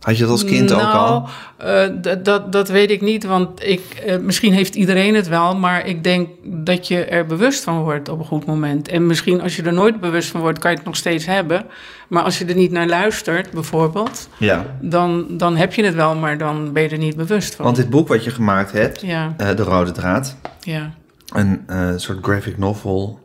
Had 0.00 0.14
je 0.16 0.22
dat 0.22 0.30
als 0.30 0.44
kind 0.44 0.72
ook 0.72 0.80
al? 0.80 1.28
Nou, 1.58 1.92
eh, 2.02 2.14
d- 2.14 2.24
dat, 2.24 2.52
dat 2.52 2.68
weet 2.68 2.90
ik 2.90 3.00
niet, 3.00 3.24
want 3.24 3.64
ik, 3.66 3.80
eh, 4.06 4.18
misschien 4.18 4.52
heeft 4.52 4.74
iedereen 4.74 5.14
het 5.14 5.28
wel, 5.28 5.56
maar 5.56 5.86
ik 5.86 6.04
denk 6.04 6.28
dat 6.44 6.88
je 6.88 7.04
er 7.04 7.26
bewust 7.26 7.64
van 7.64 7.82
wordt 7.82 8.08
op 8.08 8.18
een 8.18 8.24
goed 8.24 8.46
moment. 8.46 8.88
En 8.88 9.06
misschien 9.06 9.40
als 9.40 9.56
je 9.56 9.62
er 9.62 9.72
nooit 9.72 10.00
bewust 10.00 10.28
van 10.30 10.40
wordt, 10.40 10.58
kan 10.58 10.70
je 10.70 10.76
het 10.76 10.86
nog 10.86 10.96
steeds 10.96 11.26
hebben. 11.26 11.64
Maar 12.08 12.22
als 12.22 12.38
je 12.38 12.44
er 12.44 12.54
niet 12.54 12.70
naar 12.70 12.86
luistert, 12.86 13.50
bijvoorbeeld, 13.50 14.28
Ja. 14.38 14.66
dan, 14.80 15.26
dan 15.30 15.56
heb 15.56 15.74
je 15.74 15.84
het 15.84 15.94
wel, 15.94 16.14
maar 16.14 16.38
dan 16.38 16.72
ben 16.72 16.82
je 16.82 16.88
er 16.88 16.98
niet 16.98 17.16
bewust 17.16 17.54
van. 17.54 17.64
Want 17.64 17.76
dit 17.76 17.90
boek 17.90 18.08
wat 18.08 18.24
je 18.24 18.30
gemaakt 18.30 18.72
hebt, 18.72 19.00
Ja, 19.00 19.34
eh, 19.36 19.56
De 19.56 19.62
Rode 19.62 19.92
Draad, 19.92 20.36
ja, 20.60 20.90
een 21.34 21.62
eh, 21.66 21.88
soort 21.96 22.18
graphic 22.22 22.58
novel 22.58 23.18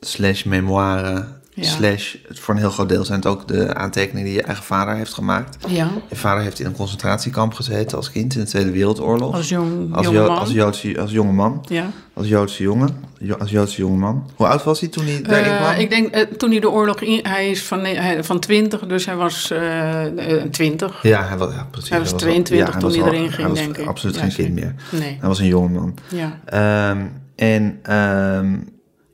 slash 0.00 0.42
memoire 0.44 1.24
Ja. 1.56 1.64
slash, 1.64 2.14
voor 2.30 2.54
een 2.54 2.60
heel 2.60 2.70
groot 2.70 2.88
deel 2.88 3.04
zijn 3.04 3.18
het 3.18 3.28
ook 3.28 3.48
de 3.48 3.74
aantekeningen 3.74 4.24
die 4.24 4.34
je 4.34 4.42
eigen 4.42 4.64
vader 4.64 4.94
heeft 4.94 5.14
gemaakt. 5.14 5.56
ja. 5.68 5.88
Je 6.08 6.16
vader 6.16 6.42
heeft 6.42 6.60
in 6.60 6.66
een 6.66 6.72
concentratiekamp 6.76 7.54
gezeten 7.54 7.96
als 7.96 8.10
kind 8.10 8.34
in 8.34 8.40
de 8.40 8.46
Tweede 8.46 8.70
Wereldoorlog. 8.70 9.34
Als 9.34 9.48
jong, 9.48 9.94
als, 9.94 10.06
jonge 10.06 10.18
Jo- 10.18 10.26
man. 10.26 10.38
als, 10.38 10.50
Joodse, 10.50 11.00
als 11.00 11.10
jonge 11.10 11.32
man. 11.32 11.64
ja. 11.68 11.90
Als 12.14 12.28
Joodse 12.28 12.62
jongen. 12.62 12.88
Jo- 13.18 13.34
Als 13.36 13.50
Joodse 13.50 13.76
jonge 13.80 13.96
man. 13.96 14.30
Hoe 14.36 14.46
oud 14.46 14.64
was 14.64 14.80
hij 14.80 14.88
toen 14.88 15.04
hij 15.04 15.22
daarin 15.22 15.52
Eh, 15.52 15.56
kwam? 15.62 15.74
ik 15.80 15.90
denk, 15.90 16.08
eh, 16.14 16.22
toen 16.22 16.50
hij 16.50 16.60
de 16.60 16.70
oorlog 16.70 17.00
in... 17.00 17.20
Hij 17.22 17.50
is 17.50 17.62
van, 17.62 17.78
hij- 17.84 18.24
van 18.24 18.40
20, 18.40 18.80
dus 18.86 19.06
hij 19.06 19.16
was 19.16 19.50
eh, 19.50 20.02
20. 20.50 21.02
Ja, 21.02 21.24
hij 21.28 21.36
was, 21.38 21.52
ja, 21.54 21.66
precies. 21.70 21.90
Hij 21.90 21.98
was 21.98 22.12
al- 22.12 22.18
22 22.18 22.70
toen 22.74 22.82
was 22.82 22.96
hij 22.96 23.04
erin 23.06 23.32
ging, 23.32 23.52
denk 23.52 23.76
ik. 23.76 23.86
absoluut 23.86 24.14
Ja, 24.16 24.20
geen 24.22 24.32
kind 24.34 24.54
meer. 24.54 24.74
Nee, 24.90 25.16
Hij 25.20 25.28
was 25.28 25.38
een 25.38 25.46
jonge 25.46 25.68
man. 25.68 25.94
ja. 26.08 26.38
Ehm, 26.44 27.06
en 27.36 27.78
ehm, 27.82 28.56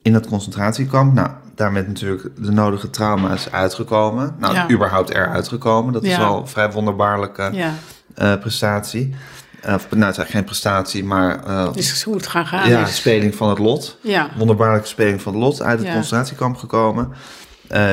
in 0.02 0.12
dat 0.12 0.26
concentratiekamp, 0.26 1.14
nou, 1.14 1.28
daar 1.54 1.72
met 1.72 1.86
natuurlijk 1.88 2.28
de 2.36 2.50
nodige 2.50 2.90
trauma's 2.90 3.50
uitgekomen. 3.50 4.34
Nou, 4.38 4.54
Ja. 4.54 4.70
überhaupt 4.70 5.10
eruit 5.10 5.48
gekomen. 5.48 5.92
Dat 5.92 6.02
is 6.04 6.18
al 6.18 6.40
een 6.40 6.48
vrij 6.48 6.70
wonderbaarlijke 6.70 7.48
ja. 7.52 7.72
eh, 8.14 8.34
prestatie. 8.36 9.14
Eh, 9.60 9.74
of, 9.74 9.80
nou, 9.90 9.90
het 9.90 9.90
is 9.92 10.00
eigenlijk 10.00 10.30
geen 10.30 10.44
prestatie, 10.44 11.04
maar 11.04 11.48
Het 11.66 11.76
is 11.76 12.02
hoe 12.02 12.14
het 12.14 12.26
gaan 12.26 12.46
gaan 12.46 12.68
ja, 12.68 12.82
is. 12.82 12.96
speling 12.96 13.34
van 13.34 13.48
het 13.48 13.58
lot. 13.58 13.98
Ja, 14.02 14.30
Wonderbaarlijke 14.36 14.86
speling 14.88 15.22
van 15.22 15.32
het 15.32 15.42
lot. 15.42 15.62
Uit 15.62 15.78
het 15.78 15.92
concentratiekamp 15.92 16.56
gekomen. 16.56 17.12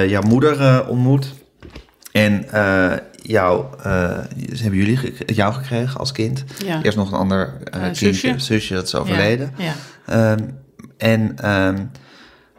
Jouw 0.08 0.22
moeder 0.22 0.88
ontmoet. 0.88 1.34
En 2.12 2.46
jou, 3.28 3.66
eh, 3.84 3.84
ze 4.54 4.62
hebben 4.62 4.80
jullie 4.80 4.98
ge- 4.98 5.34
jou 5.34 5.54
gekregen 5.54 6.00
als 6.00 6.12
kind. 6.12 6.44
ja. 6.66 6.82
Eerst 6.84 6.98
nog 6.98 7.12
een 7.12 7.18
ander 7.18 7.48
eh, 7.48 7.54
Een 7.64 7.82
kindje, 7.82 8.14
zusje. 8.14 8.40
zusje, 8.40 8.74
dat 8.74 8.84
is 8.86 8.96
overleden. 8.96 9.54
Ja, 9.58 9.64
ja. 9.66 9.74
Ehm, 10.06 10.48
en 10.98 11.38
ehm, 11.40 11.86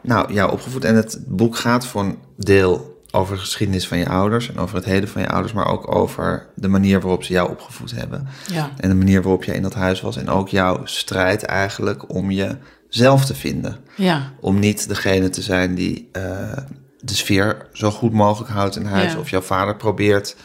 nou, 0.03 0.33
jou 0.33 0.53
opgevoed. 0.53 0.85
En 0.85 0.95
het 0.97 1.19
boek 1.27 1.57
gaat 1.57 1.87
voor 1.87 2.01
een 2.03 2.19
deel 2.37 2.97
over 3.11 3.35
de 3.35 3.41
geschiedenis 3.41 3.89
van 3.89 3.99
je 3.99 4.09
ouders 4.09 4.49
en 4.51 4.59
over 4.59 4.77
het 4.77 4.85
heden 4.85 5.09
van 5.09 5.23
je 5.23 5.29
ouders, 5.29 5.53
maar 5.53 5.67
ook 5.67 5.95
over 5.95 6.47
de 6.55 6.69
manier 6.69 7.01
waarop 7.01 7.25
ze 7.25 7.33
jou 7.33 7.51
opgevoed 7.51 7.91
hebben. 7.95 8.27
ja. 8.53 8.71
En 8.77 8.89
de 8.89 8.95
manier 8.95 9.23
waarop 9.23 9.45
jij 9.45 9.55
in 9.55 9.63
dat 9.63 9.75
huis 9.75 10.01
was. 10.01 10.17
En 10.17 10.29
ook 10.29 10.49
jouw 10.49 10.81
strijd 10.85 11.43
eigenlijk 11.43 12.13
om 12.15 12.31
jezelf 12.31 13.25
te 13.25 13.35
vinden. 13.35 13.77
ja. 13.97 14.33
Om 14.41 14.59
niet 14.59 14.89
degene 14.89 15.29
te 15.29 15.43
zijn 15.43 15.75
die 15.75 16.09
eh, 16.13 16.53
de 17.01 17.15
sfeer 17.15 17.67
zo 17.73 17.91
goed 17.91 18.13
mogelijk 18.13 18.51
houdt 18.51 18.77
in 18.77 18.85
huis. 18.85 19.13
Ja. 19.13 19.19
Of 19.19 19.31
jouw 19.31 19.41
vader 19.41 19.77
probeert 19.77 20.37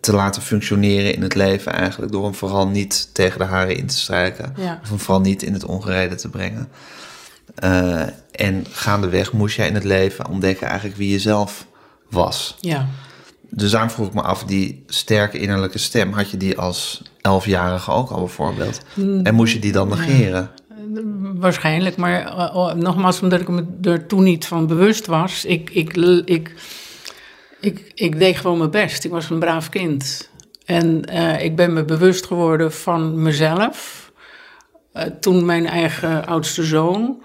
te 0.00 0.12
laten 0.12 0.42
functioneren 0.42 1.14
in 1.14 1.22
het 1.22 1.34
leven 1.34 1.72
eigenlijk. 1.72 2.12
Door 2.12 2.24
hem 2.24 2.34
vooral 2.34 2.68
niet 2.68 3.10
tegen 3.12 3.38
de 3.38 3.44
haren 3.44 3.76
in 3.76 3.86
te 3.86 3.96
strijken. 3.96 4.54
Ja. 4.56 4.78
Of 4.82 4.88
hem 4.88 4.98
vooral 4.98 5.20
niet 5.20 5.42
in 5.42 5.52
het 5.52 5.64
ongereden 5.64 6.16
te 6.16 6.28
brengen. 6.28 6.68
Eh, 7.54 8.02
en 8.30 8.66
gaandeweg 8.70 9.32
moest 9.32 9.56
jij 9.56 9.68
in 9.68 9.74
het 9.74 9.84
leven 9.84 10.28
ontdekken 10.28 10.66
eigenlijk 10.66 10.98
wie 10.98 11.10
je 11.10 11.18
zelf 11.18 11.66
was. 12.10 12.56
ja. 12.60 12.88
Dus 13.50 13.70
daarom 13.70 13.90
vroeg 13.90 14.06
ik 14.06 14.14
me 14.14 14.22
af, 14.22 14.44
die 14.44 14.84
sterke 14.86 15.38
innerlijke 15.38 15.78
stem, 15.78 16.12
had 16.12 16.30
je 16.30 16.36
die 16.36 16.58
als 16.58 17.02
elfjarige 17.20 17.90
ook 17.90 18.10
al 18.10 18.18
bijvoorbeeld? 18.18 18.80
En 19.22 19.34
moest 19.34 19.52
je 19.52 19.58
die 19.58 19.72
dan 19.72 19.88
negeren? 19.88 20.50
Waarschijnlijk, 21.34 21.96
maar 21.96 22.26
eh, 22.26 22.56
oh, 22.56 22.72
nogmaals, 22.72 23.22
omdat 23.22 23.40
ik 23.40 23.48
me 23.48 23.64
er 23.82 24.06
toen 24.06 24.22
niet 24.22 24.46
van 24.46 24.66
bewust 24.66 25.06
was. 25.06 25.44
Ik, 25.44 25.70
ik, 25.70 25.96
ik, 26.24 26.54
ik, 27.60 27.92
ik 27.94 28.18
deed 28.18 28.36
gewoon 28.36 28.58
mijn 28.58 28.70
best. 28.70 29.04
Ik 29.04 29.10
was 29.10 29.30
een 29.30 29.38
braaf 29.38 29.68
kind. 29.68 30.30
En 30.64 31.04
eh, 31.04 31.44
ik 31.44 31.56
ben 31.56 31.72
me 31.72 31.84
bewust 31.84 32.26
geworden 32.26 32.72
van 32.72 33.22
mezelf. 33.22 34.12
Eh, 34.92 35.02
toen 35.20 35.44
mijn 35.44 35.66
eigen 35.66 36.26
oudste 36.26 36.62
zoon 36.62 37.22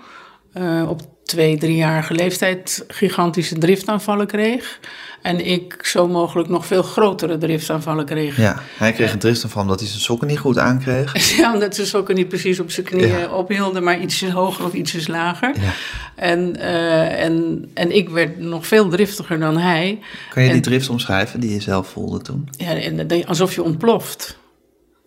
op 0.88 1.13
twee, 1.26 1.58
driejarige 1.58 2.14
leeftijd 2.14 2.86
gigantische 2.88 3.58
driftaanvallen 3.58 4.28
kreeg. 4.28 4.80
En 5.22 5.46
ik 5.46 5.80
zo 5.86 6.08
mogelijk 6.08 6.50
nog 6.50 6.66
veel 6.66 6.84
grotere 6.84 7.38
driftaanvallen 7.38 8.06
kreeg. 8.06 8.38
Ja, 8.38 8.62
hij 8.78 8.92
kreeg 8.92 9.14
een 9.14 9.20
dristaanval 9.20 9.62
omdat 9.62 9.80
hij 9.80 9.90
zijn 9.90 10.02
sokken 10.02 10.28
niet 10.28 10.40
goed 10.40 10.58
aankreeg. 10.58 11.12
Ja, 11.38 11.54
omdat 11.54 11.76
ze 11.76 11.86
sokken 11.86 12.16
niet 12.16 12.28
precies 12.28 12.60
op 12.60 12.72
zijn 12.72 12.86
knieën 12.86 13.08
Ja. 13.20 13.28
ophielden, 13.30 13.84
maar 13.84 14.00
ietsjes 14.02 14.32
hoger 14.32 14.66
of 14.66 14.74
ietsjes 14.74 15.08
lager. 15.08 15.54
Ja. 15.62 15.72
En, 16.16 16.56
eh, 16.60 17.24
en, 17.24 17.66
en 17.74 17.96
ik 17.96 18.10
werd 18.10 18.40
nog 18.40 18.68
veel 18.68 18.90
driftiger 18.90 19.40
dan 19.40 19.58
hij. 19.58 20.00
Kan 20.34 20.44
je 20.44 20.52
die 20.52 20.62
drift 20.62 20.90
omschrijven 20.90 21.40
die 21.40 21.54
je 21.54 21.62
zelf 21.62 21.88
voelde 21.90 22.22
toen? 22.22 22.50
Ja, 22.58 22.76
en 22.76 23.08
dat- 23.08 23.26
alsof 23.28 23.56
je 23.56 23.64
ontploft. 23.64 24.38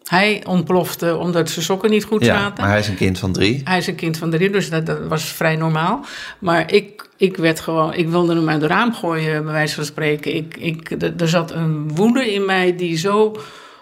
Hij 0.06 0.42
ontplofte 0.46 1.16
omdat 1.16 1.50
zijn 1.50 1.64
sokken 1.64 1.90
niet 1.90 2.04
goed 2.04 2.24
Ja, 2.24 2.38
zaten. 2.38 2.60
maar 2.62 2.70
hij 2.70 2.78
is 2.80 2.88
een 2.88 2.94
kind 2.96 3.18
van 3.18 3.32
drie. 3.32 3.60
Hij 3.64 3.78
is 3.78 3.86
een 3.86 3.94
kind 3.94 4.16
van 4.18 4.30
drie, 4.30 4.50
dus 4.50 4.70
dat, 4.70 4.86
dat 4.86 4.98
was 5.08 5.24
vrij 5.24 5.56
normaal. 5.56 6.04
Maar 6.38 6.72
ik, 6.72 7.08
ik 7.16 7.36
werd 7.36 7.60
gewoon, 7.60 7.94
ik 7.94 8.08
wilde 8.08 8.34
hem 8.34 8.48
uit 8.48 8.60
het 8.62 8.70
raam 8.70 8.94
gooien, 8.94 9.44
bij 9.44 9.52
wijze 9.52 9.74
van 9.74 9.84
spreken. 9.84 10.34
Ik, 10.34 10.56
ik, 10.56 10.90
er- 11.02 11.14
er 11.16 11.28
zat 11.28 11.50
een 11.50 11.94
woede 11.94 12.32
in 12.34 12.44
mij 12.44 12.76
die 12.76 12.96
zo 12.96 13.36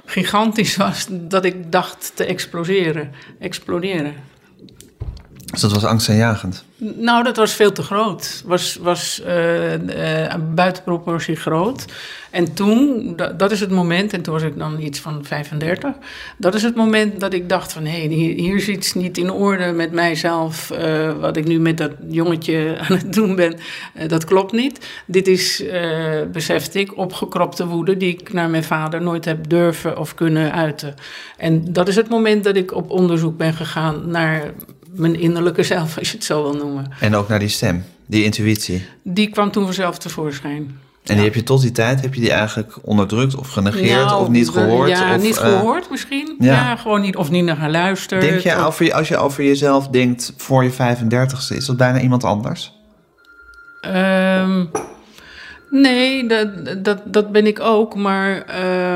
gigantisch 0.05 0.77
was 0.77 1.07
dat 1.11 1.45
ik 1.45 1.73
dacht 1.73 2.13
te 2.15 2.25
exploderen. 2.25 3.11
exploderen. 3.39 4.15
Dus 5.55 5.63
dat 5.63 5.81
was 5.81 5.91
angstaanjagend. 5.91 6.65
Nou, 6.77 7.25
dat 7.25 7.37
was 7.37 7.53
veel 7.53 7.73
te 7.73 7.83
groot. 7.83 8.43
Was, 8.47 8.79
was 8.83 9.23
uh, 9.27 9.73
uh, 9.73 10.35
buiten 10.55 10.83
proportie 10.83 11.37
groot. 11.37 11.85
En 12.31 12.55
toen, 12.55 13.15
dat, 13.37 13.51
is 13.51 13.61
het 13.61 13.71
moment, 13.71 14.13
en 14.13 14.23
toen 14.23 14.33
was 14.33 14.43
ik 14.43 14.59
dan 14.59 14.81
iets 14.81 15.01
van 15.01 15.25
35. 15.25 15.91
Dat 16.37 16.55
is 16.55 16.63
het 16.63 16.75
moment 16.75 17.21
dat 17.21 17.33
ik 17.33 17.49
dacht 17.49 17.73
van, 17.73 17.85
hé, 17.85 17.99
hey, 17.99 18.07
hier, 18.07 18.35
hier 18.35 18.57
is 18.57 18.69
iets 18.69 18.95
niet 18.95 19.19
in 19.19 19.31
orde 19.31 19.73
met 19.73 19.93
mijzelf. 19.93 20.73
Uh, 20.73 21.13
wat 21.13 21.37
ik 21.37 21.47
nu 21.47 21.59
met 21.59 21.79
dat 21.79 21.91
jongetje 22.09 22.77
aan 22.89 22.97
het 22.97 23.13
doen 23.13 23.37
ben, 23.37 23.55
dat 24.07 24.25
klopt 24.25 24.53
niet. 24.53 24.87
Dit 25.07 25.29
is, 25.29 25.65
besefte 26.33 26.79
ik, 26.79 26.97
opgekropte 26.97 27.67
woede 27.67 27.97
die 27.97 28.13
ik 28.13 28.33
naar 28.33 28.51
mijn 28.51 28.65
vader 28.65 29.03
nooit 29.03 29.25
heb 29.25 29.49
durven 29.49 29.99
of 29.99 30.15
kunnen 30.15 30.53
uiten. 30.53 30.95
En 31.37 31.73
dat 31.73 31.89
is 31.89 31.97
het 31.97 32.09
moment 32.09 32.45
dat 32.45 32.57
ik 32.57 32.75
op 32.75 32.91
onderzoek 32.91 33.37
ben 33.37 33.55
gegaan 33.55 34.11
naar 34.11 34.53
mijn 34.95 35.21
innerlijke 35.21 35.63
zelf, 35.63 35.99
als 35.99 36.11
je 36.11 36.17
het 36.17 36.27
zo 36.27 36.43
wil 36.43 36.55
noemen. 36.55 36.93
En 37.01 37.15
ook 37.15 37.29
naar 37.29 37.39
die 37.39 37.49
stem, 37.49 37.85
die 38.07 38.25
intuïtie. 38.25 38.87
Die 39.03 39.31
kwam 39.31 39.51
toen 39.51 39.65
vanzelf 39.65 39.99
tevoorschijn. 39.99 40.79
En 41.05 41.15
die 41.15 41.25
heb 41.25 41.35
je 41.35 41.43
tot 41.43 41.61
die 41.61 41.73
tijd, 41.73 42.01
heb 42.01 42.15
je 42.15 42.21
die 42.21 42.33
eigenlijk 42.33 42.79
onderdrukt 42.83 43.35
of 43.37 43.49
genegeerd 43.49 44.05
nou, 44.05 44.23
of 44.23 44.29
niet 44.29 44.49
gehoord? 44.49 44.89
Ja, 44.89 45.15
of, 45.15 45.23
niet 45.23 45.37
uh, 45.37 45.43
gehoord 45.43 45.91
misschien. 45.91 46.37
Ja. 46.39 46.53
ja. 46.53 46.77
gewoon 46.77 47.01
niet, 47.01 47.17
of 47.17 47.31
niet 47.31 47.45
naar 47.45 47.57
geluisterd. 47.57 48.21
Denk 48.21 48.41
je, 48.41 48.57
of... 48.57 48.65
over, 48.65 48.95
als 48.95 49.09
je 49.09 49.17
over 49.17 49.45
jezelf 49.45 49.89
denkt 49.89 50.33
voor 50.37 50.65
je 50.65 50.73
35ste, 50.73 51.57
is 51.57 51.67
dat 51.67 51.77
bijna 51.77 52.01
iemand 52.01 52.25
anders? 52.25 52.73
Um, 53.87 54.71
nee, 55.71 56.29
dat, 56.29 56.49
dat, 56.85 57.03
dat 57.05 57.33
ben 57.33 57.47
ik 57.47 57.61
ook, 57.61 57.95
maar... 57.95 58.45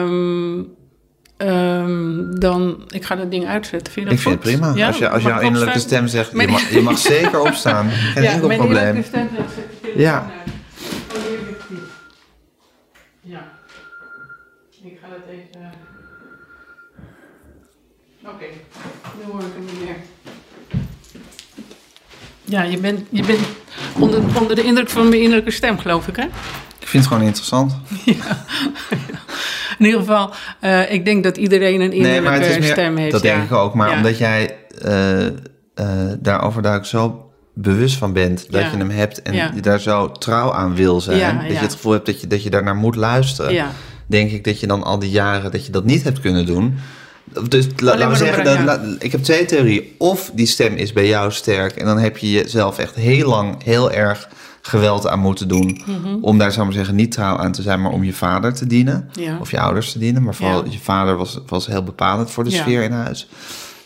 Um, 0.03 0.77
Um, 1.43 2.41
dan, 2.41 2.83
ik 2.89 3.05
ga 3.05 3.17
dat 3.17 3.31
ding 3.31 3.47
uitzetten. 3.47 3.93
Vind 3.93 4.09
je 4.09 4.11
dat 4.11 4.13
ik 4.13 4.21
vind 4.21 4.35
het 4.35 4.53
prima. 4.53 4.75
Ja? 4.75 4.87
Als, 4.87 4.99
je, 4.99 5.09
als 5.09 5.23
jouw 5.23 5.41
innerlijke 5.41 5.79
stem 5.79 6.07
zegt, 6.07 6.31
je 6.31 6.47
mag, 6.49 6.71
je 6.71 6.81
mag 6.81 6.99
zeker 6.99 7.41
opstaan. 7.41 7.91
Geen 8.15 8.23
ja, 8.23 8.31
enkel 8.33 8.49
probleem. 8.49 8.71
innerlijke 8.71 9.09
stem 9.09 9.29
zegt, 9.37 9.97
Ja. 9.97 10.31
Oh. 10.31 10.57
Ja. 13.21 13.49
Ik 14.83 14.99
ga 15.03 15.09
het 15.09 15.23
even... 15.31 15.71
Oké, 18.23 18.45
nu 19.19 19.33
hoor 19.33 19.41
ik 19.41 19.47
hem 19.55 19.65
niet 19.65 19.85
meer. 19.85 19.97
Ja, 22.45 22.63
je 22.63 22.79
bent, 22.79 23.07
je 23.11 23.23
bent 23.23 23.41
onder, 23.99 24.21
onder 24.41 24.57
de 24.57 24.65
indruk 24.65 24.89
van 24.89 25.09
mijn 25.09 25.21
innerlijke 25.21 25.51
stem, 25.51 25.79
geloof 25.79 26.09
ik, 26.09 26.17
hè? 26.17 26.25
Ik 26.79 26.87
vind 26.95 27.05
het 27.05 27.13
gewoon 27.13 27.27
interessant. 27.27 27.73
Ja. 28.05 28.45
In 29.79 29.85
ieder 29.85 30.01
geval, 30.01 30.31
uh, 30.65 30.93
ik 30.93 31.05
denk 31.05 31.25
dat 31.25 31.37
iedereen 31.37 31.81
een 31.81 31.93
innerlijke 31.93 32.39
nee, 32.39 32.59
meer, 32.61 32.71
stem 32.71 32.97
heeft. 32.97 33.13
Dat 33.13 33.23
ja. 33.23 33.35
denk 33.37 33.51
ik 33.51 33.57
ook. 33.57 33.75
Maar 33.75 33.91
Ja. 33.91 33.97
omdat 33.97 34.19
jij 34.19 34.57
uh, 34.87 35.25
uh, 35.25 35.31
daarover 36.19 36.63
duidelijk 36.63 36.91
zo 36.91 37.31
bewust 37.55 37.97
van 37.97 38.13
bent 38.13 38.47
dat 38.53 38.61
Ja. 38.63 38.71
je 38.71 38.77
hem 38.77 38.91
hebt 38.91 39.23
en 39.23 39.35
je 39.35 39.61
daar 39.61 39.81
zo 39.81 40.13
trouw 40.13 40.53
aan 40.53 40.75
wil 40.75 41.01
zijn, 41.01 41.39
dat 41.39 41.47
je 41.51 41.57
het 41.59 41.73
gevoel 41.73 41.93
hebt 41.93 42.07
dat 42.07 42.21
je, 42.21 42.27
dat 42.27 42.43
je 42.43 42.51
daarnaar 42.51 42.77
moet 42.77 42.97
luisteren, 42.97 43.53
Ja. 43.53 43.71
denk 44.07 44.31
ik 44.31 44.45
dat 44.45 44.61
je 44.61 44.67
dan 44.67 44.83
al 44.85 44.99
die 44.99 45.11
jaren 45.11 45.51
dat 45.51 45.67
je 45.67 45.73
dat 45.73 45.85
niet 45.85 46.03
hebt 46.03 46.21
kunnen 46.21 46.47
doen. 46.47 46.79
Dus 47.49 47.67
la- 47.77 47.97
laten 47.97 48.09
we 48.09 48.17
zeggen, 48.17 48.45
dat, 48.45 48.59
la- 48.65 48.81
ik 48.99 49.13
heb 49.13 49.23
twee 49.23 49.45
theorieën. 49.45 49.85
Of 49.99 50.31
die 50.35 50.47
stem 50.47 50.75
is 50.75 50.93
bij 50.93 51.07
jou 51.07 51.33
sterk 51.33 51.73
en 51.77 51.85
dan 51.87 51.99
heb 51.99 52.17
je 52.17 52.31
jezelf 52.31 52.79
echt 52.79 52.95
heel 52.95 53.29
lang 53.29 53.65
heel 53.65 53.93
erg 53.93 54.29
geweld 54.69 55.07
aan 55.09 55.19
moeten 55.19 55.49
doen. 55.49 55.81
Mhm. 55.87 56.17
Om 56.21 56.39
daar, 56.39 56.53
zou 56.53 56.65
maar 56.67 56.75
zeggen, 56.75 56.95
niet 56.95 57.13
trouw 57.13 57.37
aan 57.37 57.53
te 57.53 57.63
zijn, 57.63 57.81
maar 57.83 57.93
om 57.93 58.05
je 58.05 58.13
vader 58.13 58.55
te 58.55 58.67
dienen. 58.67 59.09
Ja. 59.13 59.39
Of 59.41 59.51
je 59.51 59.61
ouders 59.61 59.93
te 59.93 59.99
dienen. 59.99 60.23
Maar 60.23 60.35
vooral 60.35 60.65
Ja. 60.65 60.71
je 60.71 60.79
vader 60.79 61.17
was, 61.17 61.39
was 61.47 61.67
heel 61.67 61.83
bepalend 61.83 62.31
voor 62.31 62.45
de 62.45 62.51
Ja. 62.51 62.61
sfeer 62.61 62.83
in 62.83 62.93
huis. 62.93 63.29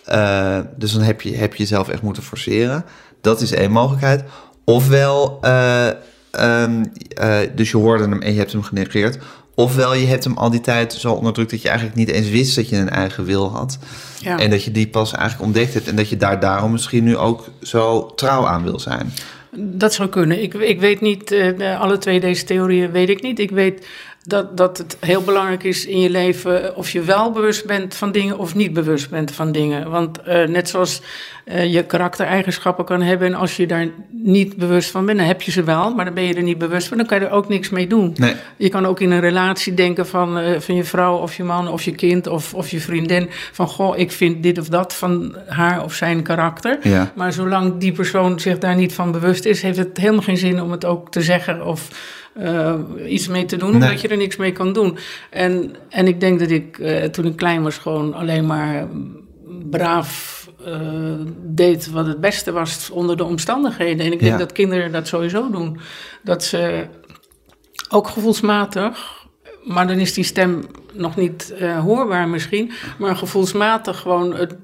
Eh, 0.05 0.59
dus 0.77 0.92
dan 0.92 1.03
heb 1.03 1.21
je, 1.21 1.37
heb 1.37 1.53
je 1.55 1.62
jezelf 1.62 1.88
echt 1.88 2.03
moeten 2.03 2.23
forceren. 2.23 2.85
Dat 3.21 3.40
is 3.40 3.53
één 3.53 3.71
mogelijkheid. 3.71 4.25
Ofwel, 4.64 5.38
eh, 5.40 5.87
ehm, 6.31 6.85
eh, 7.09 7.38
dus 7.55 7.71
je 7.71 7.77
hoorde 7.77 8.03
hem 8.05 8.23
en 8.23 8.33
je 8.33 8.38
hebt 8.38 8.53
hem 8.53 8.62
genegeerd. 8.62 9.18
Ofwel, 9.55 9.95
je 9.95 10.07
hebt 10.07 10.25
hem 10.25 10.37
al 10.37 10.51
die 10.51 10.61
tijd 10.61 10.92
zo 10.92 11.12
onderdrukt 11.12 11.51
dat 11.51 11.62
je 11.62 11.68
eigenlijk 11.68 11.97
niet 11.99 12.09
eens 12.09 12.29
wist 12.29 12.57
dat 12.57 12.68
je 12.68 12.77
een 12.77 12.90
eigen 12.90 13.25
wil 13.25 13.51
had. 13.51 13.79
Ja. 14.21 14.38
En 14.38 14.51
dat 14.51 14.64
je 14.64 14.71
die 14.71 14.88
pas 14.88 15.12
eigenlijk 15.12 15.45
ontdekt 15.45 15.75
hebt. 15.75 15.88
En 15.88 15.97
dat 15.97 16.09
je 16.09 16.16
daar 16.16 16.40
daarom 16.40 16.73
misschien 16.73 17.05
nu 17.05 17.16
ook 17.16 17.45
zo 17.62 18.12
trouw 18.14 18.47
aan 18.47 18.62
wil 18.62 18.81
zijn. 18.81 19.12
Dat 19.57 19.95
zou 19.95 20.09
kunnen. 20.09 20.43
Ik, 20.43 20.55
ik 20.55 20.81
weet 20.81 21.01
niet, 21.01 21.31
eh, 21.33 21.81
alle 21.81 21.99
twee 21.99 22.21
deze 22.21 22.45
theorieën 22.45 22.91
weet 22.91 23.09
ik 23.09 23.23
niet. 23.23 23.38
Ik 23.38 23.51
weet 23.51 23.87
dat, 24.25 24.57
dat 24.57 24.79
het 24.79 24.97
heel 25.01 25.23
belangrijk 25.23 25.63
is 25.63 25.87
in 25.87 26.01
je 26.01 26.11
leven 26.11 26.77
of 26.77 26.91
je 26.91 27.01
wel 27.01 27.33
bewust 27.33 27.67
bent 27.67 27.95
van 27.95 28.13
dingen 28.13 28.39
of 28.39 28.55
niet 28.55 28.73
bewust 28.73 29.11
bent 29.11 29.33
van 29.33 29.53
dingen. 29.53 29.91
Want 29.91 30.23
eh, 30.23 30.49
net 30.49 30.69
zoals 30.69 31.03
eh, 31.45 31.73
je 31.73 31.85
karaktereigenschappen 31.85 32.85
kan 32.85 33.03
hebben 33.03 33.27
en 33.27 33.35
als 33.35 33.57
je 33.57 33.67
daar 33.67 33.89
niet 34.11 34.57
bewust 34.57 34.91
van 34.91 35.07
bent, 35.07 35.19
dan 35.19 35.27
heb 35.27 35.43
je 35.43 35.51
ze 35.51 35.63
wel, 35.63 35.95
maar 35.95 36.05
dan 36.05 36.15
ben 36.15 36.25
je 36.25 36.35
er 36.35 36.43
niet 36.43 36.59
bewust 36.59 36.89
van, 36.89 36.97
dan 36.97 37.07
kan 37.07 37.21
je 37.21 37.27
er 37.27 37.33
ook 37.33 37.49
niks 37.49 37.71
mee 37.71 37.87
doen. 37.87 38.15
Nee. 38.17 38.35
Je 38.57 38.69
kan 38.69 38.87
ook 38.87 39.01
in 39.01 39.11
een 39.11 39.21
relatie 39.21 39.75
denken 39.75 40.07
van, 40.07 40.39
eh, 40.39 40.61
van 40.61 40.75
je 40.75 40.85
vrouw 40.85 41.17
of 41.17 41.37
je 41.37 41.45
man 41.45 41.69
of 41.69 41.83
je 41.83 41.93
kind 41.93 42.27
of, 42.27 42.55
of 42.55 42.71
je 42.71 42.81
vriendin. 42.81 43.29
Van 43.53 43.69
goh, 43.69 43.99
ik 43.99 44.13
vind 44.13 44.43
dit 44.43 44.59
of 44.59 44.69
dat 44.69 44.95
van 44.95 45.37
haar 45.47 45.85
of 45.85 45.95
zijn 45.95 46.23
karakter. 46.23 46.79
Ja. 46.83 47.13
Maar 47.15 47.33
zolang 47.33 47.79
die 47.79 47.93
persoon 47.93 48.41
zich 48.41 48.59
daar 48.59 48.77
niet 48.77 48.95
van 48.95 49.13
bewust 49.13 49.45
is, 49.45 49.63
heeft 49.63 49.79
het 49.79 49.97
helemaal 49.97 50.23
geen 50.23 50.37
zin 50.37 50.63
om 50.63 50.71
het 50.71 50.85
ook 50.85 51.11
te 51.11 51.23
zeggen 51.23 51.67
of 51.67 51.89
eh, 52.35 52.75
iets 53.09 53.29
mee 53.29 53.45
te 53.45 53.57
doen, 53.57 53.73
omdat 53.73 53.88
Nee. 53.88 53.99
je 54.01 54.09
er 54.09 54.16
niks 54.16 54.37
mee 54.37 54.53
kan 54.53 54.73
doen. 54.73 54.99
En, 55.31 55.75
en 55.88 56.07
ik 56.07 56.21
denk 56.21 56.38
dat 56.38 56.51
ik 56.51 56.79
eh, 56.79 57.05
toen 57.05 57.25
ik 57.25 57.37
klein 57.37 57.62
was 57.62 57.79
gewoon 57.79 58.14
alleen 58.14 58.47
maar 58.47 58.87
mm, 58.87 59.21
braaf 59.71 60.40
eh, 60.66 60.81
deed 61.45 61.90
wat 61.90 62.07
het 62.07 62.21
beste 62.21 62.53
was 62.53 62.90
onder 62.90 63.16
de 63.16 63.25
omstandigheden. 63.25 64.07
En 64.07 64.12
ik 64.12 64.18
denk 64.21 64.33
Ja. 64.33 64.38
dat 64.38 64.53
kinderen 64.53 64.92
dat 64.92 65.07
sowieso 65.09 65.51
doen. 65.51 65.79
Dat 66.23 66.45
ze 66.45 66.87
ook 67.88 68.09
gevoelsmatig, 68.09 69.27
maar 69.64 69.87
dan 69.87 69.97
is 69.99 70.14
die 70.14 70.25
stem 70.25 70.64
nog 70.92 71.16
niet 71.16 71.55
eh, 71.59 71.79
hoorbaar 71.79 72.29
misschien, 72.29 72.73
maar 72.99 73.16
gevoelsmatig 73.16 73.99
gewoon 74.01 74.35
het 74.35 74.57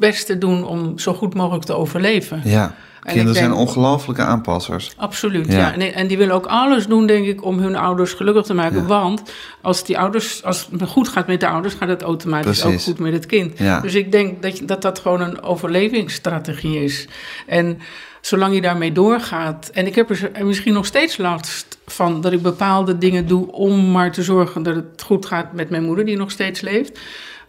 beste 0.00 0.38
doen 0.38 0.64
om 0.66 0.98
zo 0.98 1.12
goed 1.14 1.34
mogelijk 1.34 1.64
te 1.64 1.72
overleven. 1.74 2.40
Ja. 2.44 2.74
En 3.08 3.14
Kinderen 3.14 3.42
zijn 3.42 3.52
ongelofelijke 3.52 4.22
aanpassers. 4.22 4.92
Absoluut, 4.96 5.52
Ja. 5.52 5.58
ja. 5.58 5.72
En, 5.72 5.94
en 5.94 6.06
die 6.06 6.18
willen 6.18 6.34
ook 6.34 6.46
alles 6.46 6.86
doen, 6.86 7.06
denk 7.06 7.26
ik, 7.26 7.44
om 7.44 7.58
hun 7.58 7.76
ouders 7.76 8.12
gelukkig 8.12 8.44
te 8.44 8.54
maken. 8.54 8.80
Ja. 8.80 8.86
Want 8.86 9.22
als, 9.62 9.84
die 9.84 9.98
ouders, 9.98 10.44
als 10.44 10.68
het 10.70 10.88
goed 10.88 11.08
gaat 11.08 11.26
met 11.26 11.40
de 11.40 11.48
ouders, 11.48 11.74
gaat 11.74 11.88
het 11.88 12.02
automatisch 12.02 12.60
Precies. 12.60 12.80
ook 12.80 12.84
goed 12.84 12.98
met 13.04 13.12
het 13.12 13.26
kind. 13.26 13.58
Ja. 13.58 13.80
Dus 13.80 13.94
ik 13.94 14.12
denk 14.12 14.42
dat, 14.42 14.60
dat 14.64 14.82
dat 14.82 14.98
gewoon 14.98 15.20
een 15.20 15.42
overlevingsstrategie 15.42 16.84
is. 16.84 17.08
En 17.46 17.78
zolang 18.20 18.54
je 18.54 18.60
daarmee 18.60 18.92
doorgaat. 18.92 19.70
En 19.72 19.86
ik 19.86 19.94
heb 19.94 20.10
er 20.10 20.46
misschien 20.46 20.72
nog 20.72 20.86
steeds 20.86 21.16
last 21.16 21.78
van 21.86 22.20
dat 22.20 22.32
ik 22.32 22.42
bepaalde 22.42 22.98
dingen 22.98 23.26
doe 23.26 23.52
om 23.52 23.90
maar 23.90 24.12
te 24.12 24.22
zorgen 24.22 24.62
dat 24.62 24.74
het 24.74 25.02
goed 25.02 25.26
gaat 25.26 25.52
met 25.52 25.70
mijn 25.70 25.84
moeder, 25.84 26.04
die 26.04 26.16
nog 26.16 26.30
steeds 26.30 26.60
leeft. 26.60 27.00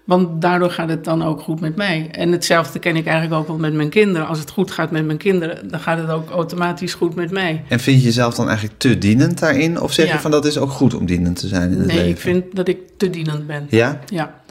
Want 0.10 0.42
daardoor 0.42 0.72
gaat 0.72 0.90
het 0.90 1.04
dan 1.04 1.24
ook 1.24 1.42
goed 1.42 1.60
met 1.60 1.76
mij. 1.76 2.08
En 2.12 2.32
hetzelfde 2.32 2.80
ken 2.80 2.96
ik 2.96 3.06
eigenlijk 3.06 3.42
ook 3.42 3.48
wel 3.48 3.58
met 3.58 3.74
mijn 3.74 3.90
kinderen. 3.90 4.28
Als 4.28 4.40
het 4.40 4.50
goed 4.50 4.72
gaat 4.72 4.92
met 4.92 5.06
mijn 5.06 5.18
kinderen, 5.18 5.70
dan 5.70 5.80
gaat 5.80 5.98
het 5.98 6.10
ook 6.10 6.30
automatisch 6.30 6.94
goed 6.94 7.16
met 7.16 7.32
mij. 7.32 7.64
En 7.68 7.80
vind 7.80 7.98
je 8.00 8.04
jezelf 8.04 8.36
dan 8.36 8.48
eigenlijk 8.48 8.80
te 8.80 8.98
dienend 8.98 9.40
daarin? 9.40 9.82
Of 9.82 9.94
zeg 9.94 10.12
je 10.12 10.20
van 10.20 10.32
dat 10.32 10.46
is 10.46 10.58
ook 10.58 10.70
goed 10.70 10.94
om 10.94 11.06
dienend 11.06 11.40
te 11.40 11.48
zijn 11.48 11.72
in 11.72 11.78
het 11.78 11.88
Nee, 11.88 11.96
leven? 11.96 12.10
ik 12.10 12.18
vind 12.18 12.56
dat 12.56 12.68
ik 12.68 12.78
te 12.98 13.10
dienend 13.10 13.48
ben. 13.48 13.68
Ja? 13.70 14.00
Ja. 14.06 14.42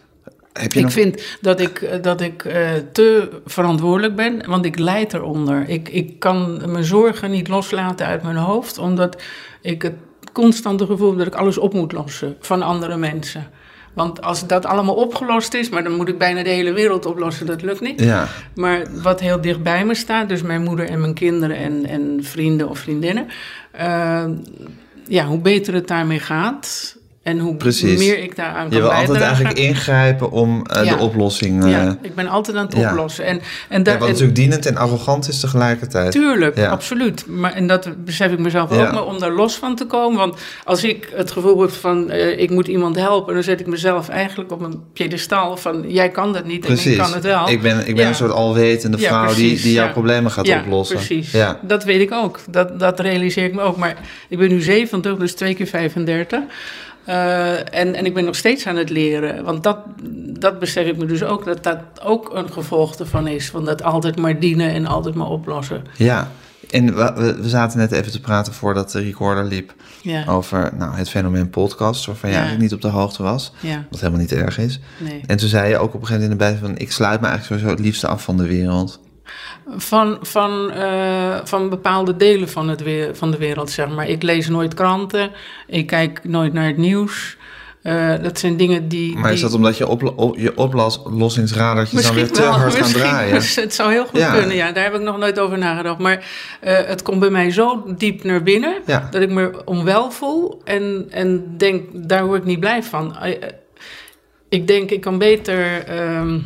Heb 0.53 0.73
je 0.73 0.79
Ik 0.79 0.85
nog... 0.85 0.93
vind 0.95 1.23
dat 1.41 1.61
ik, 1.61 1.83
eh, 1.83 2.03
dat 2.03 2.21
ik 2.21 2.45
eh, 2.45 2.69
te 2.93 3.29
verantwoordelijk 3.47 4.17
ben, 4.17 4.47
want 4.47 4.65
ik 4.65 4.79
leid 4.79 5.15
eronder. 5.15 5.69
Ik, 5.69 5.89
ik 5.89 6.19
kan 6.19 6.63
mijn 6.71 6.85
zorgen 6.85 7.31
niet 7.31 7.49
loslaten 7.49 8.07
uit 8.07 8.23
mijn 8.23 8.37
hoofd, 8.37 8.79
omdat 8.79 9.23
ik 9.61 9.83
het 9.83 9.95
constante 10.33 10.87
gevoel 10.87 11.09
heb 11.09 11.19
dat 11.19 11.27
ik 11.27 11.35
alles 11.35 11.59
op 11.59 11.75
moet 11.75 11.93
lossen 11.93 12.37
van 12.41 12.63
andere 12.63 12.97
mensen. 12.97 13.47
Want 13.93 14.23
als 14.23 14.47
dat 14.47 14.67
allemaal 14.67 14.95
opgelost 14.95 15.55
is, 15.55 15.69
maar 15.69 15.83
dan 15.83 15.93
moet 15.97 16.09
ik 16.09 16.19
bijna 16.19 16.43
de 16.43 16.51
hele 16.51 16.73
wereld 16.73 17.07
oplossen, 17.07 17.47
dat 17.47 17.63
lukt 17.63 17.81
niet. 17.81 18.01
Ja, 18.01 18.29
Maar 18.55 18.87
wat 19.03 19.21
heel 19.21 19.41
dicht 19.41 19.63
bij 19.63 19.85
me 19.85 19.95
staat, 19.95 20.29
dus 20.29 20.43
mijn 20.43 20.63
moeder 20.63 20.89
en 20.89 21.01
mijn 21.01 21.15
kinderen 21.15 21.57
en, 21.57 21.87
en 21.87 22.19
vrienden 22.23 22.69
of 22.69 22.79
vriendinnen. 22.79 23.27
eh, 23.73 24.25
ja, 25.09 25.25
hoe 25.27 25.39
beter 25.39 25.75
het 25.75 25.89
daarmee 25.89 26.19
gaat 26.21 26.97
en 27.29 27.39
hoe 27.39 27.55
Precies. 27.57 27.99
meer 27.99 28.19
ik 28.19 28.37
daaraan 28.37 28.65
je 28.65 28.71
kan 28.71 28.81
wil 28.81 28.91
altijd 28.93 29.21
eigenlijk 29.21 29.59
ingrijpen 29.59 30.31
om 30.31 30.67
eh, 30.67 30.85
Ja. 30.85 30.97
de 30.97 31.03
oplossing... 31.03 31.65
eh 31.65 31.71
Ja, 31.71 31.97
ik 32.03 32.15
ben 32.15 32.29
altijd 32.29 32.57
aan 32.57 32.67
het 32.67 32.77
ja. 32.77 32.91
oplossen. 32.91 33.25
En, 33.25 33.41
en 33.69 33.79
ja, 33.79 33.85
daar, 33.85 33.99
wat 33.99 34.09
natuurlijk 34.09 34.37
dienend 34.37 34.67
en 34.67 34.77
arrogant 34.77 35.29
is 35.29 35.41
tegelijkertijd. 35.41 36.13
Tuurlijk, 36.13 36.57
Ja. 36.57 36.69
absoluut. 36.69 37.25
Maar, 37.27 37.53
en 37.53 37.67
dat 37.67 38.05
besef 38.05 38.33
ik 38.33 38.39
mezelf 38.39 38.75
Ja. 38.75 38.87
ook, 38.87 38.93
maar 38.93 39.05
om 39.05 39.19
daar 39.19 39.33
los 39.33 39.55
van 39.55 39.77
te 39.77 39.85
komen. 39.87 40.19
Want 40.19 40.39
als 40.65 40.85
ik 40.85 41.09
het 41.15 41.31
gevoel 41.31 41.61
heb 41.61 41.71
van 41.71 42.11
eh, 42.11 42.39
ik 42.39 42.51
moet 42.51 42.69
iemand 42.69 42.97
helpen, 42.97 43.35
dan 43.35 43.43
zet 43.43 43.61
ik 43.61 43.67
mezelf 43.67 44.09
eigenlijk 44.09 44.53
op 44.53 44.61
een 44.61 44.83
piedestal 44.93 45.57
van 45.57 45.85
jij 45.89 46.09
kan 46.09 46.33
dat 46.33 46.45
niet 46.45 46.61
en 46.67 46.73
Precies. 46.73 46.93
ik 46.93 46.99
kan 46.99 47.13
het 47.13 47.25
wel. 47.25 47.49
Ik 47.49 47.63
ben, 47.63 47.79
ik 47.79 47.95
ben 47.95 48.03
Ja. 48.05 48.09
een 48.09 48.15
soort 48.15 48.33
alwetende 48.33 48.99
Ja, 48.99 49.09
vrouw 49.09 49.27
die, 49.27 49.35
precies, 49.35 49.63
die 49.63 49.73
jouw 49.73 49.87
ja. 49.87 49.93
problemen 49.93 50.31
gaat 50.31 50.47
ja, 50.47 50.59
oplossen. 50.61 50.97
Precies, 50.97 51.31
Ja. 51.33 51.59
dat 51.63 51.85
weet 51.85 52.01
ik 52.01 52.13
ook. 52.13 52.39
Dat, 52.51 52.79
dat 52.81 53.01
realiseer 53.01 53.45
ik 53.45 53.55
me 53.55 53.61
ook. 53.61 53.77
Maar 53.77 53.97
ik 54.29 54.39
ben 54.39 54.49
nu 54.49 54.61
70, 54.61 55.17
dus 55.17 55.35
twee 55.35 55.55
keer 55.55 55.67
35. 55.67 56.41
Eh, 57.09 57.53
en, 57.75 57.95
en 57.95 58.07
ik 58.07 58.15
ben 58.15 58.25
nog 58.25 58.37
steeds 58.37 58.67
aan 58.67 58.77
het 58.77 58.91
leren. 58.91 59.45
Want 59.45 59.63
dat, 59.63 59.79
dat 60.39 60.59
besef 60.59 60.87
ik 60.87 60.97
me 60.97 61.07
dus 61.07 61.23
ook, 61.23 61.45
dat 61.45 61.63
dat 61.65 61.79
ook 62.03 62.35
een 62.35 62.53
gevolg 62.53 62.95
ervan 62.95 63.27
is. 63.27 63.49
Van 63.51 63.65
dat 63.65 63.83
altijd 63.83 64.17
maar 64.17 64.41
dienen 64.41 64.71
en 64.71 64.87
altijd 64.87 65.15
maar 65.15 65.27
oplossen. 65.29 65.83
Ja, 65.97 66.31
en 66.71 66.95
we, 66.97 67.35
we- 67.41 67.49
zaten 67.49 67.79
net 67.79 67.93
even 67.93 68.13
te 68.13 68.21
praten 68.21 68.53
voordat 68.53 68.91
de 68.91 69.01
recorder 69.01 69.45
liep 69.45 69.75
Ja, 70.03 70.25
over 70.27 70.71
nou, 70.77 70.97
het 70.97 71.09
fenomeen 71.11 71.51
podcast, 71.51 72.07
waarvan 72.07 72.31
je 72.31 72.35
Ja. 72.37 72.43
eigenlijk 72.43 72.71
niet 72.73 72.85
op 72.85 72.91
de 72.91 72.97
hoogte 72.99 73.23
was, 73.23 73.53
ja, 73.61 73.85
wat 73.91 74.01
helemaal 74.01 74.21
niet 74.21 74.33
erg 74.33 74.59
is. 74.59 74.81
nee. 74.99 75.21
En 75.27 75.37
toen 75.37 75.49
zei 75.49 75.69
je 75.69 75.79
ook 75.79 75.95
op 75.95 76.01
een 76.01 76.07
gegeven 76.07 76.29
moment 76.31 76.51
in 76.51 76.57
de 76.57 76.59
bij 76.61 76.69
van, 76.69 76.79
ik 76.87 76.93
sluit 76.93 77.21
me 77.21 77.27
eigenlijk 77.27 77.61
sowieso 77.61 77.77
het 77.77 77.87
liefste 77.87 78.07
af 78.07 78.23
van 78.23 78.37
de 78.37 78.47
wereld. 78.47 79.01
Van, 79.77 80.19
van, 80.23 80.71
eh, 80.71 81.37
van 81.45 81.69
bepaalde 81.69 82.17
delen 82.17 82.49
van, 82.49 82.69
het 82.69 82.83
weer, 82.83 83.17
van 83.17 83.31
de 83.31 83.37
wereld, 83.39 83.71
zeg 83.71 83.89
maar. 83.89 84.09
Ik 84.09 84.23
lees 84.23 84.49
nooit 84.49 84.75
kranten, 84.75 85.31
ik 85.67 85.87
kijk 85.87 86.21
nooit 86.25 86.53
naar 86.53 86.67
het 86.67 86.77
nieuws. 86.77 87.37
Eh, 87.83 88.15
dat 88.23 88.39
zijn 88.39 88.57
dingen 88.57 88.89
die... 88.89 89.17
Maar 89.17 89.33
is 89.33 89.41
die- 89.41 89.45
dat 89.49 89.57
omdat 89.57 89.77
je, 89.77 89.89
op, 89.89 90.13
op, 90.17 90.37
je 90.39 90.57
oplossingsradertjes 90.57 92.03
dan 92.03 92.15
weer 92.15 92.31
te 92.33 92.41
wel, 92.41 92.51
hard 92.51 92.73
gaan 92.73 92.81
misschien. 92.83 93.01
draaien? 93.01 93.35
Het 93.35 93.75
zou 93.75 93.91
heel 93.93 94.07
goed 94.07 94.19
Ja. 94.21 94.33
kunnen, 94.33 94.57
ja. 94.57 94.73
Daar 94.73 94.85
heb 94.85 94.95
ik 94.95 95.01
nog 95.01 95.19
nooit 95.19 95.39
over 95.39 95.59
nagedacht. 95.59 95.99
Maar 95.99 96.25
eh, 96.61 96.77
het 96.87 97.03
komt 97.03 97.21
bij 97.21 97.31
mij 97.31 97.51
zo 97.51 97.85
diep 97.97 98.25
naar 98.25 98.43
binnen... 98.43 98.75
Ja. 98.87 99.09
dat 99.11 99.23
ik 99.23 99.31
me 99.31 99.63
onwel 99.65 100.11
voel 100.11 100.61
en, 100.65 101.07
en 101.11 101.55
denk, 101.57 101.83
daar 101.93 102.27
word 102.27 102.39
ik 102.41 102.47
niet 102.47 102.61
blij 102.61 102.83
van. 102.83 103.17
Ik 104.49 104.67
denk, 104.67 104.91
ik 104.91 105.01
kan 105.01 105.19
beter 105.19 105.85
ehm, 105.87 106.39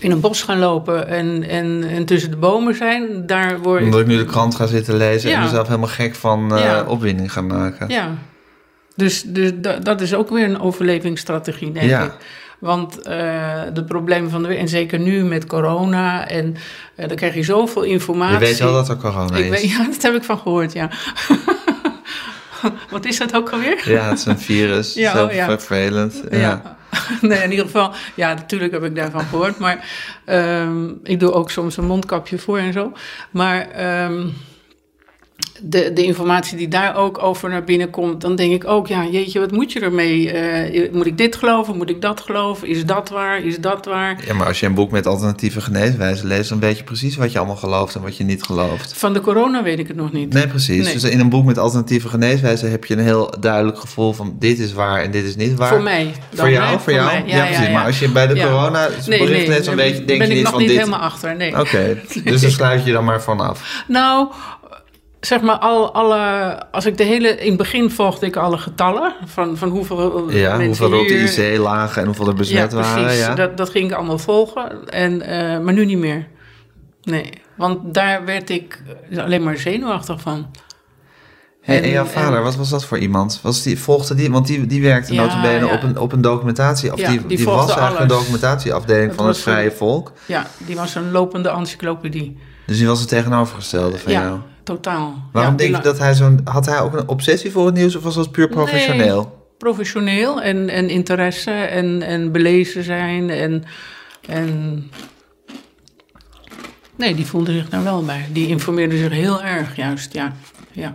in 0.00 0.10
een 0.10 0.20
bos 0.20 0.42
gaan 0.42 0.58
lopen 0.58 1.08
en, 1.08 1.48
en, 1.48 1.84
en 1.90 2.04
tussen 2.04 2.30
de 2.30 2.36
bomen 2.36 2.74
zijn. 2.74 3.26
Daar 3.26 3.58
word 3.60 3.78
ik... 3.80 3.84
Omdat 3.86 4.00
ik 4.00 4.06
nu 4.06 4.16
de 4.16 4.24
krant 4.24 4.54
ga 4.54 4.66
zitten 4.66 4.96
lezen 4.96 5.32
en 5.32 5.40
mezelf 5.42 5.66
helemaal 5.66 5.88
gek 5.88 6.14
van 6.14 6.52
Ja. 6.56 6.84
opwinding 6.86 7.32
ga 7.32 7.40
maken. 7.40 7.88
Ja, 7.88 8.14
dus, 8.96 9.22
dus 9.22 9.50
da- 9.54 9.78
dat 9.78 10.00
is 10.00 10.14
ook 10.14 10.30
weer 10.30 10.44
een 10.44 10.60
overlevingsstrategie, 10.60 11.72
denk 11.72 11.90
Ja. 11.90 12.02
ik. 12.04 12.12
Want 12.58 13.02
eh, 13.02 13.62
de 13.72 13.84
problemen 13.84 14.30
van 14.30 14.42
de 14.42 14.48
wereld, 14.48 14.66
en 14.66 14.70
zeker 14.72 14.98
nu 14.98 15.24
met 15.24 15.46
corona, 15.46 16.28
en 16.28 16.56
eh, 16.94 17.08
dan 17.08 17.16
krijg 17.16 17.34
je 17.34 17.42
zoveel 17.42 17.82
informatie. 17.82 18.32
Je 18.38 18.38
weet 18.44 18.58
wel 18.58 18.72
dat 18.72 18.88
er 18.88 18.96
corona 18.96 19.36
ik 19.36 19.44
is. 19.44 19.50
weet, 19.50 19.70
Ja, 19.76 19.84
dat 19.84 20.02
heb 20.02 20.14
ik 20.14 20.24
van 20.24 20.38
gehoord, 20.38 20.72
ja. 20.72 20.90
Wat 22.90 23.04
is 23.04 23.18
dat 23.18 23.34
ook 23.34 23.50
alweer? 23.50 23.90
Ja, 23.90 24.08
het 24.08 24.18
is 24.18 24.24
een 24.24 24.38
virus. 24.38 24.94
Ja, 25.04 25.16
zo 25.16 25.24
oh 25.24 25.32
ja. 25.32 25.44
vervelend. 25.44 26.22
Ja. 26.30 26.38
Ja. 26.38 26.78
Nee, 27.20 27.42
in 27.42 27.50
ieder 27.50 27.64
geval, 27.64 27.92
ja, 28.14 28.34
natuurlijk 28.34 28.72
heb 28.72 28.84
ik 28.84 28.94
daarvan 28.94 29.24
gehoord. 29.24 29.58
Maar 29.58 29.88
ehm, 30.24 30.88
ik 31.02 31.20
doe 31.20 31.32
ook 31.32 31.50
soms 31.50 31.76
een 31.76 31.86
mondkapje 31.86 32.38
voor 32.38 32.58
en 32.58 32.72
zo. 32.72 32.92
Maar 33.30 33.70
ehm, 33.70 34.26
de, 35.62 35.92
de 35.92 36.04
informatie 36.04 36.56
die 36.56 36.68
daar 36.68 36.96
ook 36.96 37.22
over 37.22 37.48
naar 37.48 37.64
binnen 37.64 37.90
komt, 37.90 38.20
dan 38.20 38.36
denk 38.36 38.52
ik 38.52 38.68
ook, 38.68 38.86
ja, 38.86 39.04
jeetje, 39.04 39.40
wat 39.40 39.50
moet 39.50 39.72
je 39.72 39.80
ermee? 39.80 40.30
Eh, 40.30 40.92
moet 40.92 41.06
ik 41.06 41.18
dit 41.18 41.36
geloven? 41.36 41.76
Moet 41.76 41.90
ik 41.90 42.02
dat 42.02 42.20
geloven? 42.20 42.68
Is 42.68 42.86
dat 42.86 43.08
waar? 43.08 43.44
Is 43.44 43.58
dat 43.58 43.86
waar? 43.86 44.18
Ja, 44.26 44.34
maar 44.34 44.46
als 44.46 44.60
je 44.60 44.66
een 44.66 44.74
boek 44.74 44.90
met 44.90 45.06
alternatieve 45.06 45.60
geneeswijzen 45.60 46.26
leest, 46.26 46.48
dan 46.48 46.60
weet 46.60 46.78
je 46.78 46.84
precies 46.84 47.16
wat 47.16 47.32
je 47.32 47.38
allemaal 47.38 47.56
gelooft 47.56 47.94
en 47.94 48.02
wat 48.02 48.16
je 48.16 48.24
niet 48.24 48.42
gelooft. 48.42 48.92
Van 48.96 49.12
de 49.12 49.20
corona 49.20 49.62
weet 49.62 49.78
ik 49.78 49.88
het 49.88 49.96
nog 49.96 50.12
niet. 50.12 50.32
Nee, 50.32 50.46
precies. 50.46 50.84
Nee. 50.84 50.92
Dus 50.92 51.04
in 51.04 51.20
een 51.20 51.28
boek 51.28 51.44
met 51.44 51.58
alternatieve 51.58 52.08
geneeswijzen 52.08 52.70
heb 52.70 52.84
je 52.84 52.94
een 52.94 53.04
heel 53.04 53.34
duidelijk 53.40 53.78
gevoel 53.78 54.12
van 54.12 54.36
dit 54.38 54.58
is 54.58 54.72
waar 54.72 55.02
en 55.02 55.10
dit 55.10 55.24
is 55.24 55.36
niet 55.36 55.54
waar. 55.54 55.68
Voor 55.68 55.82
mij. 55.82 56.04
dan, 56.04 56.38
Voor 56.38 56.50
jou, 56.50 56.80
voor 56.80 56.92
jou. 56.92 57.26
Ja, 57.26 57.44
precies. 57.44 57.68
Maar 57.68 57.84
als 57.84 57.98
je 57.98 58.08
bij 58.08 58.26
de 58.26 58.40
corona 58.40 58.88
bericht 59.06 59.48
leest, 59.48 59.64
dan 59.64 59.76
weet 59.76 59.96
je, 59.96 60.04
denk 60.04 60.18
ben 60.18 60.28
je 60.28 60.34
ik 60.34 60.34
niet 60.34 60.42
nog 60.42 60.50
van 60.50 60.60
niet 60.60 60.68
dit. 60.68 60.78
helemaal 60.78 61.00
achter. 61.00 61.36
Nee. 61.36 61.60
Oké, 61.60 61.98
dus 62.24 62.40
dan 62.40 62.50
sluit 62.60 62.84
je 62.84 62.92
dan 62.92 63.04
maar 63.04 63.22
vanaf. 63.22 63.84
Nou, 63.86 64.28
zeg 65.20 65.40
maar, 65.40 65.58
al, 65.58 65.94
alle, 65.94 66.16
als 66.70 66.86
ik 66.86 66.96
de 66.96 67.04
hele. 67.04 67.28
In 67.28 67.48
het 67.48 67.56
begin 67.56 67.90
volgde 67.90 68.26
ik 68.26 68.36
alle 68.36 68.58
getallen 68.58 69.14
van, 69.24 69.56
van 69.56 69.68
hoeveel 69.68 70.30
Ja, 70.30 70.56
mensen 70.56 70.66
hoeveel 70.66 70.92
er 70.92 71.00
op 71.02 71.08
de 71.36 71.52
IC 71.52 71.58
lagen 71.58 72.00
en 72.00 72.06
hoeveel 72.06 72.26
er 72.28 72.34
besmet 72.34 72.70
ja, 72.72 72.76
waren. 72.78 73.04
precies. 73.04 73.20
Ja. 73.20 73.34
Dat, 73.34 73.56
dat 73.56 73.70
ging 73.70 73.90
ik 73.90 73.96
allemaal 73.96 74.18
volgen. 74.18 74.88
En, 74.88 75.22
eh, 75.22 75.58
maar 75.60 75.72
nu 75.74 75.84
niet 75.84 75.98
meer. 75.98 76.26
Nee, 77.02 77.30
want 77.56 77.94
daar 77.94 78.24
werd 78.24 78.50
ik 78.50 78.82
alleen 79.16 79.42
maar 79.42 79.56
zenuwachtig 79.56 80.20
van. 80.20 80.50
Hey, 81.62 81.76
en 81.76 81.82
En- 81.82 81.90
jouw 81.90 82.04
vader, 82.04 82.36
en- 82.38 82.42
wat 82.44 82.56
was 82.56 82.70
dat 82.70 82.84
voor 82.84 82.98
iemand? 82.98 83.40
Was 83.42 83.62
die, 83.62 83.78
volgde 83.78 84.14
die, 84.14 84.30
want 84.30 84.46
die, 84.46 84.66
die 84.66 84.82
werkte 84.82 85.14
Ja, 85.14 85.22
notabene 85.22 85.66
ja. 85.66 85.74
op, 85.74 85.82
een, 85.82 85.98
op 85.98 86.12
een 86.12 86.20
documentatie, 86.20 86.92
of 86.92 86.98
Ja, 87.00 87.08
die, 87.10 87.26
die 87.26 87.36
die, 87.36 87.46
was 87.46 87.68
eigenlijk 87.70 88.00
een 88.00 88.08
documentatieafdeling 88.08 89.06
Het 89.06 89.16
van 89.16 89.26
het 89.26 89.38
Vrije 89.38 89.70
een- 89.70 89.76
Volk. 89.76 90.12
Ja, 90.26 90.46
die 90.58 90.76
was 90.76 90.94
een 90.94 91.10
lopende 91.10 91.48
encyclopedie. 91.48 92.38
Dus 92.66 92.78
die 92.78 92.86
was 92.86 93.00
het 93.00 93.08
tegenovergestelde 93.08 93.98
van 93.98 94.12
ja, 94.12 94.22
jou. 94.22 94.38
Totaal. 94.62 95.22
Waarom 95.32 95.52
Ja, 95.52 95.58
denk 95.58 95.76
je 95.76 95.82
dat 95.82 95.98
hij 95.98 96.14
zo'n... 96.14 96.40
Had 96.44 96.66
hij 96.66 96.80
ook 96.80 96.92
een 96.94 97.08
obsessie 97.08 97.50
voor 97.50 97.66
het 97.66 97.74
nieuws 97.74 97.96
of 97.96 98.02
was 98.02 98.14
dat 98.14 98.30
puur 98.30 98.48
professioneel? 98.48 99.38
professioneel 99.58 100.42
en, 100.42 100.68
en 100.68 100.88
interesse 100.88 101.50
en, 101.50 102.02
en 102.02 102.32
belezen 102.32 102.84
zijn. 102.84 103.30
En, 103.30 103.64
en 104.28 104.90
nee, 106.96 107.14
die 107.14 107.26
voelde 107.26 107.52
zich 107.52 107.68
daar 107.68 107.82
wel 107.82 108.04
bij. 108.04 108.28
Die 108.32 108.48
informeerde 108.48 108.96
zich 108.96 109.10
heel 109.10 109.42
erg, 109.42 109.76
juist, 109.76 110.12
ja. 110.12 110.32
ja. 110.72 110.94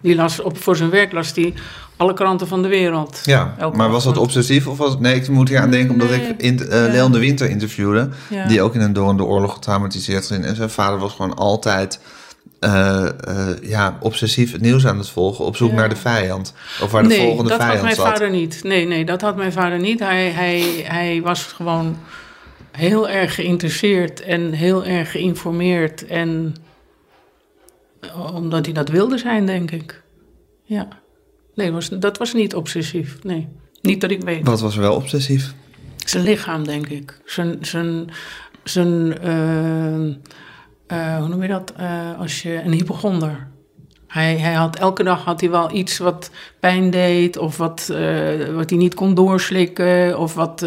Die 0.00 0.14
las 0.14 0.40
op, 0.40 0.58
voor 0.58 0.76
zijn 0.76 0.90
werk 0.90 1.12
las 1.12 1.32
die 1.32 1.54
alle 1.96 2.12
kranten 2.12 2.48
van 2.48 2.62
de 2.62 2.68
wereld. 2.68 3.20
Ja, 3.24 3.54
Elke 3.58 3.76
maar 3.76 3.90
was 3.90 4.04
dat 4.04 4.16
obsessief 4.16 4.66
of 4.66 4.78
was 4.78 4.90
het... 4.90 5.00
Nee, 5.00 5.14
ik 5.14 5.28
moet 5.28 5.48
hier 5.48 5.60
aan 5.60 5.70
denken 5.70 5.90
omdat 5.92 6.08
Nee. 6.08 6.20
ik 6.20 6.40
in, 6.40 6.68
eh 6.68 6.86
Ja. 6.86 6.92
Leon 6.92 7.12
de 7.12 7.18
Winter 7.18 7.50
interviewde... 7.50 8.08
Ja. 8.30 8.46
die 8.46 8.62
ook 8.62 8.74
in 8.74 8.80
een 8.80 8.92
door 8.92 9.08
en 9.10 9.16
de 9.16 9.24
oorlog 9.24 9.52
getraumatiseerd 9.52 10.22
is. 10.22 10.30
En 10.30 10.56
zijn 10.56 10.70
vader 10.70 10.98
was 10.98 11.12
gewoon 11.12 11.34
altijd... 11.34 12.00
eh, 12.60 13.04
eh, 13.06 13.62
ja, 13.62 13.98
obsessief 14.00 14.52
het 14.52 14.60
nieuws 14.60 14.86
aan 14.86 14.98
het 14.98 15.08
volgen, 15.08 15.44
op 15.44 15.56
zoek 15.56 15.70
Ja. 15.70 15.76
naar 15.76 15.88
de 15.88 15.96
vijand. 15.96 16.54
Of 16.82 16.90
waar 16.90 17.02
de 17.02 17.08
nee, 17.08 17.18
volgende 17.18 17.50
dat 17.50 17.58
had 17.58 17.66
vijand 17.66 17.82
mijn 17.84 17.94
zat. 17.96 18.06
vader 18.06 18.30
niet. 18.30 18.62
Nee, 18.62 18.86
nee, 18.86 19.04
dat 19.04 19.20
had 19.20 19.36
mijn 19.36 19.52
vader 19.52 19.80
niet. 19.80 20.00
Hij, 20.00 20.30
hij, 20.30 20.60
hij 20.86 21.20
was 21.22 21.42
gewoon 21.42 21.96
heel 22.70 23.08
erg 23.08 23.34
geïnteresseerd 23.34 24.20
en 24.20 24.52
heel 24.52 24.84
erg 24.84 25.10
geïnformeerd. 25.10 26.06
En 26.06 26.54
omdat 28.34 28.64
hij 28.64 28.74
dat 28.74 28.88
wilde 28.88 29.18
zijn, 29.18 29.46
denk 29.46 29.70
ik. 29.70 30.02
Ja. 30.62 30.88
Nee, 31.54 31.72
was, 31.72 31.88
dat 31.88 32.18
was 32.18 32.32
niet 32.32 32.54
obsessief. 32.54 33.18
Nee, 33.22 33.48
niet 33.80 34.00
dat 34.00 34.10
ik 34.10 34.22
weet. 34.22 34.46
Wat 34.46 34.60
was 34.60 34.74
er 34.74 34.80
wel 34.80 34.94
obsessief? 34.94 35.54
Zijn 35.96 36.24
lichaam, 36.24 36.64
denk 36.64 36.86
ik. 36.86 37.20
Zijn, 37.24 37.58
zijn, 37.60 38.10
zijn 38.64 39.18
eh, 39.18 40.16
eh, 40.86 41.16
hoe 41.18 41.28
noem 41.28 41.42
je 41.42 41.48
dat? 41.48 41.72
Eh, 41.76 42.18
als 42.18 42.42
je 42.42 42.60
een 42.64 42.72
hypochonder. 42.72 43.46
Hij, 44.06 44.36
hij 44.38 44.52
had 44.52 44.76
elke 44.76 45.02
dag 45.02 45.24
had 45.24 45.40
hij 45.40 45.50
wel 45.50 45.72
iets 45.72 45.98
wat 45.98 46.30
pijn 46.60 46.90
deed, 46.90 47.36
of 47.38 47.56
wat, 47.56 47.88
eh, 47.92 48.54
wat 48.54 48.70
hij 48.70 48.78
niet 48.78 48.94
kon 48.94 49.14
doorslikken, 49.14 50.18
of 50.18 50.34
wat 50.34 50.66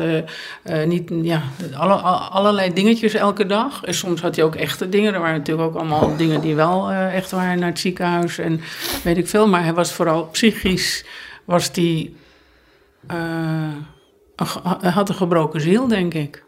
niet, 0.86 1.12
ja, 1.22 1.42
alle, 1.74 1.94
al- 1.94 2.18
allerlei 2.20 2.74
dingetjes 2.74 3.14
elke 3.14 3.46
dag. 3.46 3.84
En 3.84 3.94
soms 3.94 4.22
had 4.22 4.36
hij 4.36 4.46
ook 4.46 4.56
echte 4.56 4.90
dingen. 4.90 5.14
Er 5.14 5.20
waren 5.20 5.38
natuurlijk 5.38 5.68
ook 5.68 5.76
allemaal 5.76 6.16
dingen 6.18 6.42
die 6.42 6.56
wel 6.56 6.92
echt 6.92 7.32
waren 7.32 7.60
naar 7.60 7.70
het 7.70 7.80
ziekenhuis 7.80 8.38
en 8.38 8.62
weet 9.04 9.18
ik 9.18 9.28
veel. 9.28 9.48
Maar 9.48 9.64
hij 9.64 9.74
was 9.74 9.92
vooral 9.94 10.24
psychisch, 10.26 11.06
was 11.46 11.70
hij 11.74 12.12
had 14.82 15.10
een 15.10 15.16
gebroken 15.16 15.62
ziel, 15.62 15.88
denk 15.88 16.14
ik. 16.14 16.44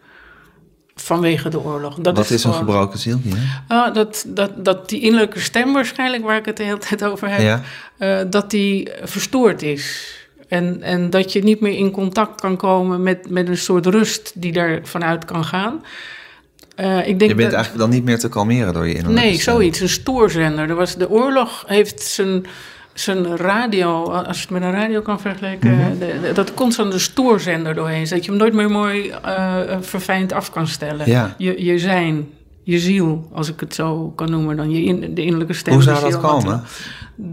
Vanwege 1.01 1.49
de 1.49 1.59
oorlog. 1.63 1.95
Dat 1.95 2.15
Wat 2.15 2.25
is 2.29 2.31
een 2.31 2.39
gewoon- 2.53 2.55
gebroken 2.67 2.99
ziel? 2.99 3.19
Ja. 3.23 3.35
Ah, 3.67 3.93
dat, 3.93 4.25
dat, 4.27 4.65
dat 4.65 4.89
die 4.89 5.01
innerlijke 5.01 5.39
stem 5.39 5.73
waarschijnlijk, 5.73 6.23
waar 6.23 6.37
ik 6.37 6.45
het 6.45 6.57
de 6.57 6.63
hele 6.63 6.77
tijd 6.77 7.03
over 7.03 7.29
heb, 7.29 7.39
Ja. 7.41 7.61
eh, 7.97 8.19
dat 8.29 8.49
die 8.49 8.89
verstoord 9.03 9.61
is. 9.61 10.13
En, 10.47 10.81
en 10.81 11.09
dat 11.09 11.33
je 11.33 11.43
niet 11.43 11.59
meer 11.59 11.77
in 11.77 11.91
contact 11.91 12.41
kan 12.41 12.57
komen 12.57 13.03
met, 13.03 13.29
met 13.29 13.47
een 13.47 13.57
soort 13.57 13.85
rust 13.85 14.31
die 14.35 14.51
daar 14.51 14.79
vanuit 14.83 15.25
kan 15.25 15.43
gaan. 15.45 15.83
Eh, 16.75 16.97
ik 17.07 17.19
denk 17.19 17.31
Je 17.31 17.35
bent 17.35 17.37
dat, 17.51 17.53
eigenlijk 17.53 17.77
dan 17.77 17.89
niet 17.89 18.03
meer 18.03 18.19
te 18.19 18.29
kalmeren 18.29 18.73
door 18.73 18.87
je 18.87 18.93
innerlijke 18.93 19.27
Nee, 19.27 19.39
stem. 19.39 19.53
zoiets. 19.53 19.79
Een 19.79 19.89
stoorzender. 19.89 20.69
Er 20.69 20.75
was, 20.75 20.95
de 20.95 21.09
oorlog 21.09 21.63
heeft 21.67 22.01
zijn, 22.01 22.45
zijn 22.99 23.37
radio, 23.37 24.03
als 24.03 24.35
je 24.37 24.41
het 24.41 24.49
met 24.51 24.61
een 24.61 24.71
radio 24.71 25.01
kan 25.01 25.19
vergelijken, 25.19 25.75
Mhm. 25.77 25.97
de- 25.99 26.19
de- 26.21 26.31
dat 26.33 26.51
stoorzender 27.01 27.73
doorheen. 27.73 28.05
Dat 28.09 28.25
je 28.25 28.31
hem 28.31 28.39
nooit 28.39 28.53
meer 28.53 28.69
mooi 28.71 29.09
eh, 29.09 29.55
verfijnd 29.81 30.33
af 30.33 30.51
kan 30.51 30.67
stellen. 30.67 31.09
Ja. 31.09 31.35
Je, 31.37 31.63
je 31.65 31.79
zijn, 31.79 32.27
je 32.63 32.79
ziel, 32.79 33.29
als 33.33 33.49
ik 33.49 33.59
het 33.59 33.75
zo 33.75 34.13
kan 34.15 34.29
noemen, 34.31 34.55
dan 34.57 34.71
je 34.71 34.83
in, 34.83 35.13
de 35.15 35.21
innerlijke 35.21 35.53
stem. 35.53 35.73
Hoe 35.73 35.83
zou 35.83 36.01
dat 36.01 36.11
wat- 36.11 36.21
komen? 36.21 36.63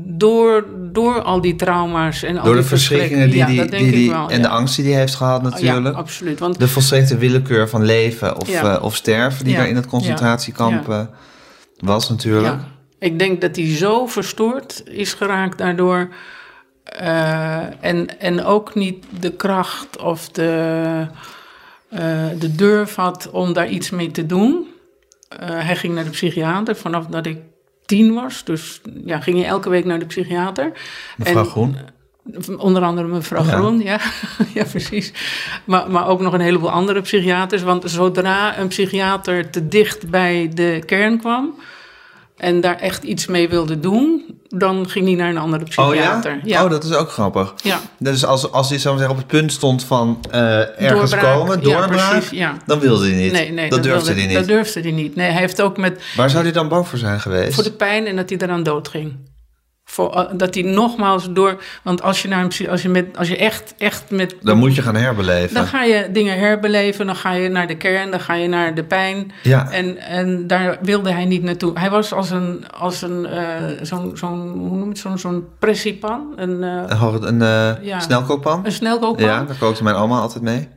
Door, 0.09 0.65
door 0.93 1.23
al 1.23 1.41
die 1.41 1.57
trauma's 1.57 2.23
en 2.23 2.37
al 2.39 2.45
Door 2.45 2.55
de 2.55 2.59
die 2.61 2.69
verschrikkingen 2.69 3.29
die, 3.31 3.39
Ja, 3.39 3.47
die, 3.47 3.57
dat 3.57 3.71
die, 3.71 3.91
die- 3.91 4.11
wel, 4.11 4.29
en 4.31 4.37
ja. 4.37 4.43
de 4.43 4.49
angst 4.49 4.77
die 4.77 4.85
hij 4.91 5.01
heeft 5.01 5.15
gehad 5.15 5.43
Ja, 5.43 5.49
natuurlijk. 5.49 5.97
absoluut. 5.97 6.39
Want 6.39 6.59
de 6.59 6.69
volstrekte 6.69 7.17
willekeur 7.19 7.69
van 7.69 7.85
leven 7.85 8.41
of, 8.41 8.49
Ja. 8.49 8.77
eh, 8.77 8.83
of 8.83 8.95
sterven 8.95 9.45
die 9.45 9.53
Ja. 9.53 9.59
daar 9.59 9.69
in 9.69 9.77
het 9.77 9.87
concentratiekamp 9.87 10.89
eh, 10.89 11.01
was 11.77 12.09
natuurlijk. 12.09 12.55
Ik 12.99 13.19
denk 13.19 13.41
dat 13.41 13.57
hij 13.57 13.77
zo 13.77 14.07
verstoord 14.07 14.83
is 14.89 15.15
geraakt 15.15 15.59
daardoor. 15.59 16.09
eh, 16.85 17.85
en, 17.85 18.21
en 18.21 18.45
ook 18.45 18.75
niet 18.75 19.05
de 19.21 19.33
kracht 19.33 19.99
of 19.99 20.29
de, 20.29 21.07
eh, 21.89 22.27
de 22.39 22.55
durf 22.55 22.95
had 22.95 23.31
om 23.31 23.53
daar 23.53 23.69
iets 23.69 23.91
mee 23.91 24.11
te 24.11 24.27
doen. 24.27 24.67
Eh, 25.29 25.49
hij 25.49 25.77
ging 25.77 25.95
naar 25.95 26.05
de 26.05 26.11
psychiater 26.11 26.77
vanaf 26.77 27.07
dat 27.07 27.27
ik 27.27 27.39
tien 27.87 28.15
was. 28.15 28.45
Dus 28.45 28.81
ja, 29.05 29.21
ging 29.21 29.39
hij 29.39 29.47
elke 29.47 29.69
week 29.69 29.85
naar 29.85 29.99
de 29.99 30.07
psychiater. 30.07 30.73
Mevrouw 31.17 31.43
En- 31.45 31.51
Groen? 31.51 31.77
Onder 32.59 32.83
andere 32.83 33.09
mevrouw 33.09 33.45
Ja. 33.45 33.51
Groen, 33.51 33.79
ja. 33.83 33.99
ja, 34.55 34.65
precies. 34.65 35.13
Maar, 35.65 35.91
maar 35.91 36.09
ook 36.09 36.21
nog 36.21 36.33
een 36.33 36.41
heleboel 36.41 36.71
andere 36.71 37.01
psychiaters. 37.01 37.63
Want 37.63 37.91
zodra 37.91 38.59
een 38.59 38.69
psychiater 38.69 39.51
te 39.51 39.69
dicht 39.69 40.11
bij 40.11 40.51
de 40.55 40.83
kern 40.87 41.19
kwam... 41.19 41.55
en 42.37 42.61
daar 42.61 42.77
echt 42.79 43.03
iets 43.05 43.27
mee 43.27 43.49
wilde 43.49 43.81
doen... 43.81 44.25
dan 44.49 44.89
ging 44.89 45.07
hij 45.07 45.15
naar 45.15 45.31
een 45.31 45.39
andere 45.39 45.63
Oh 45.77 45.95
ja? 45.95 46.01
psychiater. 46.01 46.41
ja? 46.45 46.65
Oh, 46.65 46.71
dat 46.71 46.85
is 46.85 46.93
ook 46.95 47.11
grappig. 47.11 47.55
ja. 47.63 47.81
Dus 47.99 48.25
als, 48.25 48.53
als 48.53 48.69
hij 48.69 48.79
zo 48.79 48.93
op 49.09 49.17
het 49.17 49.27
punt 49.27 49.53
stond 49.53 49.85
van 49.85 50.19
eh, 50.31 50.59
ergens 50.83 51.11
Doorbraak. 51.11 51.35
komen, 51.35 51.57
Ja, 51.57 51.63
doorbraak, 51.63 52.11
precies, 52.11 52.31
ja. 52.39 52.57
dan 52.67 52.79
wilde 52.81 53.07
hij 53.09 53.17
niet. 53.17 53.33
Nee, 53.33 53.51
nee, 53.53 53.71
dat 53.71 53.83
durfde 53.83 54.13
hij 54.15 54.27
niet. 54.27 54.35
Dat 54.37 54.47
durfde 54.47 54.81
hij 54.81 54.91
niet. 54.91 55.15
Nee, 55.17 55.31
hij 55.31 55.41
heeft 55.41 55.63
ook 55.63 55.77
met 55.77 56.03
Waar 56.17 56.31
zou 56.31 56.43
hij 56.43 56.53
dan 56.53 56.69
bang 56.69 56.89
voor 56.89 56.99
zijn 56.99 57.21
geweest? 57.21 57.55
voor 57.55 57.65
de 57.65 57.73
pijn 57.73 58.07
en 58.07 58.17
dat 58.17 58.29
hij 58.29 58.39
eraan 58.39 58.63
dood 58.63 58.89
ging. 58.89 59.17
Voor, 59.89 60.15
eh, 60.15 60.25
dat 60.39 60.55
hij 60.55 60.63
nogmaals 60.63 61.29
door. 61.33 61.63
Want 61.83 62.03
als 62.03 62.23
je, 62.23 62.29
naar 62.29 62.45
een, 62.45 62.69
als 62.71 62.83
je, 62.83 62.89
met, 62.89 63.19
als 63.19 63.29
je 63.29 63.37
echt, 63.37 63.75
echt 63.79 64.11
met. 64.11 64.35
Dan 64.43 64.59
moet 64.59 64.75
je 64.75 64.83
gaan 64.83 64.95
herbeleven. 64.97 65.55
Dan 65.55 65.67
ga 65.67 65.83
je 65.85 66.09
dingen 66.13 66.39
herbeleven, 66.39 67.07
dan 67.07 67.17
ga 67.17 67.33
je 67.33 67.49
naar 67.49 67.67
de 67.67 67.77
kern, 67.77 68.11
dan 68.11 68.21
ga 68.21 68.35
je 68.35 68.49
naar 68.49 68.75
de 68.75 68.85
pijn. 68.85 69.33
Ja. 69.43 69.71
En, 69.71 69.99
en 69.99 70.47
daar 70.47 70.79
wilde 70.83 71.13
hij 71.13 71.25
niet 71.25 71.43
naartoe. 71.43 71.79
Hij 71.79 71.91
was 71.91 72.13
als 72.13 72.31
een, 72.31 72.65
als 72.79 73.03
een 73.03 73.27
eh, 73.27 73.45
zo'n, 73.83 74.11
zo'n, 74.17 74.49
hoe 74.49 74.69
noem 74.77 74.83
je 74.83 74.89
het, 74.89 74.99
zo'n, 74.99 75.19
zo'n 75.19 75.45
pressiepan, 75.59 76.33
een, 76.37 76.63
eh, 76.63 77.11
Een, 77.23 77.41
een 77.41 77.77
Ja. 77.83 78.01
snelkookpan? 78.01 78.61
een 78.65 78.73
snelkookpan. 78.73 79.27
Ja, 79.27 79.45
daar 79.45 79.57
kookte 79.59 79.83
mijn 79.83 79.97
oma 79.97 80.19
altijd 80.21 80.43
mee. 80.45 80.69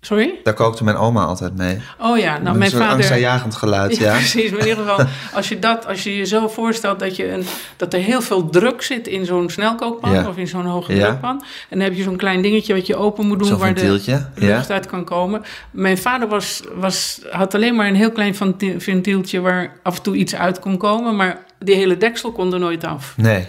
Sorry? 0.00 0.40
Daar 0.42 0.54
kookte 0.54 0.84
mijn 0.84 0.96
oma 0.96 1.24
altijd 1.24 1.56
mee. 1.56 1.78
Oh 2.00 2.18
ja, 2.18 2.38
nou 2.38 2.58
mijn 2.58 2.70
vader... 2.70 2.88
angstaanjagend 2.88 3.54
geluid, 3.54 3.96
Ja, 3.96 4.04
ja. 4.04 4.12
precies. 4.12 4.50
Maar 4.50 4.60
in 4.60 4.66
ieder 4.68 4.84
geval, 4.84 5.06
als 5.32 5.48
je, 5.48 5.58
dat, 5.58 5.86
als 5.86 6.02
je 6.02 6.16
je 6.16 6.24
zo 6.24 6.48
voorstelt 6.48 6.98
dat, 7.00 7.16
je 7.16 7.32
een, 7.32 7.44
dat 7.76 7.94
er 7.94 8.00
heel 8.00 8.20
veel 8.20 8.48
druk 8.50 8.82
zit 8.82 9.06
in 9.06 9.24
zo'n 9.24 9.50
snelkookpan 9.50 10.12
Ja. 10.12 10.28
of 10.28 10.36
in 10.36 10.46
zo'n 10.46 10.64
hoge 10.66 10.94
Ja. 10.94 11.06
drukpan. 11.06 11.42
En 11.68 11.78
dan 11.78 11.80
heb 11.80 11.94
je 11.94 12.02
zo'n 12.02 12.16
klein 12.16 12.42
dingetje 12.42 12.74
wat 12.74 12.86
je 12.86 12.96
open 12.96 13.26
moet 13.26 13.38
doen 13.38 13.58
waar 13.58 13.74
de 13.74 14.00
lucht 14.34 14.70
uit 14.70 14.86
kan 14.86 15.04
komen. 15.04 15.42
Mijn 15.70 15.98
vader 15.98 16.28
was, 16.28 16.62
was, 16.74 17.20
had 17.30 17.54
alleen 17.54 17.74
maar 17.74 17.86
een 17.86 17.94
heel 17.96 18.12
klein 18.12 18.34
venti- 18.34 18.80
ventieltje 18.80 19.40
waar 19.40 19.72
af 19.82 19.96
en 19.96 20.02
toe 20.02 20.16
iets 20.16 20.34
uit 20.34 20.58
kon 20.60 20.76
komen. 20.76 21.16
Maar 21.16 21.38
die 21.58 21.74
hele 21.74 21.96
deksel 21.96 22.32
kon 22.32 22.52
er 22.52 22.58
nooit 22.58 22.84
af. 22.84 23.14
Nee. 23.16 23.46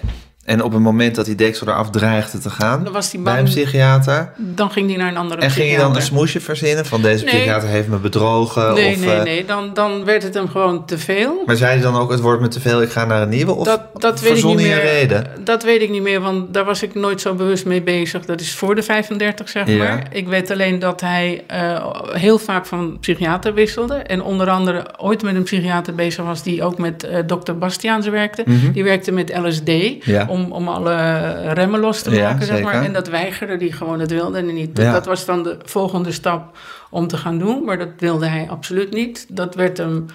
En 0.50 0.64
op 0.64 0.72
het 0.74 0.82
moment 0.82 1.16
dat 1.16 1.26
die 1.26 1.36
deksel 1.36 1.68
eraf 1.68 1.90
dreigde 1.90 2.38
te 2.40 2.50
gaan, 2.50 2.84
Dan 2.84 2.94
was 2.94 3.12
hij 3.12 3.22
bij 3.22 3.38
een 3.40 3.44
psychiater... 3.44 4.32
Dan 4.38 4.72
ging 4.72 4.88
hij 4.90 4.98
naar 4.98 5.08
een 5.08 5.18
andere 5.18 5.42
En 5.42 5.52
ging 5.52 5.72
je 5.72 5.78
dan 5.78 5.86
een 5.86 5.92
psychiater. 5.92 6.16
smoesje 6.18 6.40
verzinnen 6.40 6.86
van 6.86 7.02
deze 7.02 7.24
Nee. 7.26 7.34
psychiater 7.34 7.70
heeft 7.70 7.88
me 7.88 7.98
bedrogen? 7.98 8.74
Nee, 8.74 8.94
of, 8.96 9.00
nee, 9.00 9.16
eh, 9.16 9.24
nee. 9.24 9.46
Dan, 9.46 9.74
dan 9.74 10.06
werd 10.06 10.24
het 10.24 10.34
hem 10.34 10.48
gewoon 10.50 10.86
te 10.86 10.98
veel. 10.98 11.44
Maar 11.46 11.56
zei 11.56 11.72
hij 11.74 11.82
dan 11.82 11.96
ook, 11.96 12.12
het 12.12 12.20
wordt 12.20 12.42
me 12.42 12.48
te 12.48 12.60
veel, 12.60 12.82
ik 12.82 12.90
ga 12.90 13.06
naar 13.06 13.22
een 13.22 13.30
nieuwe? 13.30 13.52
Of 13.54 13.66
dat, 13.66 13.82
dat 13.94 14.22
weet 14.22 14.38
ik 14.38 14.44
niet 14.46 14.56
meer. 14.56 14.82
reden? 14.82 15.28
Dat 15.44 15.64
weet 15.64 15.82
ik 15.82 15.90
niet 15.90 16.02
meer, 16.02 16.22
want 16.22 16.54
daar 16.54 16.66
was 16.66 16.84
ik 16.84 16.96
nooit 16.96 17.22
zo 17.22 17.34
bewust 17.34 17.66
mee 17.66 17.82
bezig. 17.82 18.26
Dat 18.26 18.42
is 18.42 18.54
voor 18.56 18.76
de 18.76 18.84
35, 18.84 19.50
zeg 19.50 19.68
Ja. 19.68 19.78
maar. 19.78 20.08
Ik 20.12 20.28
weet 20.28 20.52
alleen 20.52 20.80
dat 20.80 21.02
hij 21.02 21.44
eh, 21.48 21.86
heel 22.12 22.38
vaak 22.40 22.66
van 22.66 22.98
psychiater 23.00 23.54
wisselde. 23.54 23.94
En 23.96 24.22
onder 24.22 24.50
andere 24.50 24.86
ooit 24.98 25.22
met 25.24 25.36
een 25.36 25.44
psychiater 25.44 25.96
bezig 25.96 26.26
was 26.26 26.44
die 26.44 26.64
ook 26.64 26.78
met 26.78 27.04
eh, 27.04 27.18
dokter 27.28 27.58
Bastiaans 27.58 28.08
werkte. 28.08 28.44
Die 28.74 28.84
werkte 28.84 29.12
met 29.12 29.38
LSD 29.44 29.68
Mhm. 29.68 30.12
Ja. 30.12 30.26
om, 30.30 30.39
om 30.52 30.68
alle 30.68 31.32
remmen 31.54 31.80
los 31.80 32.02
te 32.02 32.12
Ja, 32.12 32.30
maken, 32.32 32.46
zeg 32.46 32.62
maar. 32.64 32.84
En 32.84 32.94
dat 32.94 33.08
weigerde 33.08 33.56
hij 33.58 33.72
gewoon, 33.72 33.98
dat 34.00 34.10
wilde 34.12 34.44
hij 34.44 34.52
niet. 34.54 34.78
Ja. 34.78 34.92
Dat 34.92 35.06
was 35.06 35.26
dan 35.26 35.44
de 35.44 35.58
volgende 35.64 36.12
stap 36.12 36.58
om 36.90 37.08
te 37.08 37.18
gaan 37.18 37.38
doen, 37.38 37.64
maar 37.64 37.78
dat 37.78 37.90
wilde 37.98 38.28
hij 38.28 38.48
absoluut 38.50 38.94
niet. 38.94 39.26
Dat 39.30 39.56
werd 39.56 39.78
hem 39.78 40.06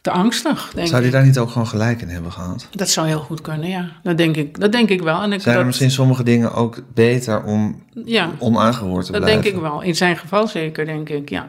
te 0.00 0.10
angstig, 0.10 0.70
denk 0.74 0.88
Zou 0.88 1.02
hij 1.02 1.10
daar 1.10 1.24
niet 1.24 1.38
ook 1.38 1.50
gewoon 1.50 1.66
gelijk 1.66 2.00
in 2.02 2.08
hebben 2.08 2.32
gehad? 2.32 2.68
Dat 2.70 2.88
zou 2.88 3.06
heel 3.06 3.18
goed 3.20 3.40
kunnen, 3.40 3.68
ja. 3.68 3.88
Dat 4.02 4.16
denk 4.16 4.36
ik, 4.36 4.60
dat 4.60 4.72
denk 4.72 4.88
ik 4.88 5.02
wel. 5.02 5.22
En 5.22 5.32
ik, 5.32 5.40
Zijn 5.40 5.52
dat, 5.54 5.60
er 5.62 5.66
misschien 5.66 5.90
sommige 5.90 6.22
dingen 6.22 6.52
ook 6.54 6.80
beter 6.94 7.42
om 7.44 7.82
Ja, 8.04 8.30
onaangehoord 8.38 9.06
te 9.06 9.12
dat 9.12 9.20
blijven? 9.20 9.42
denk 9.42 9.54
ik 9.54 9.60
wel. 9.62 9.80
In 9.82 9.94
zijn 9.96 10.16
geval 10.16 10.46
zeker, 10.46 10.84
denk 10.86 11.08
ik, 11.08 11.28
ja. 11.28 11.48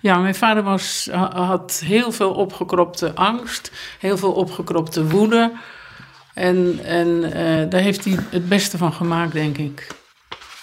Ja, 0.00 0.18
mijn 0.18 0.34
vader 0.34 0.62
was, 0.62 1.08
ha- 1.12 1.44
had 1.44 1.82
heel 1.84 2.12
veel 2.12 2.30
opgekropte 2.30 3.14
angst, 3.14 3.72
heel 3.98 4.16
veel 4.18 4.32
opgekropte 4.32 5.06
woede. 5.08 5.52
En, 6.34 6.78
en 6.84 7.32
eh, 7.32 7.70
daar 7.70 7.80
heeft 7.80 8.04
hij 8.04 8.16
het 8.30 8.48
beste 8.48 8.78
van 8.78 8.92
gemaakt, 8.92 9.32
denk 9.32 9.58
ik. 9.58 9.86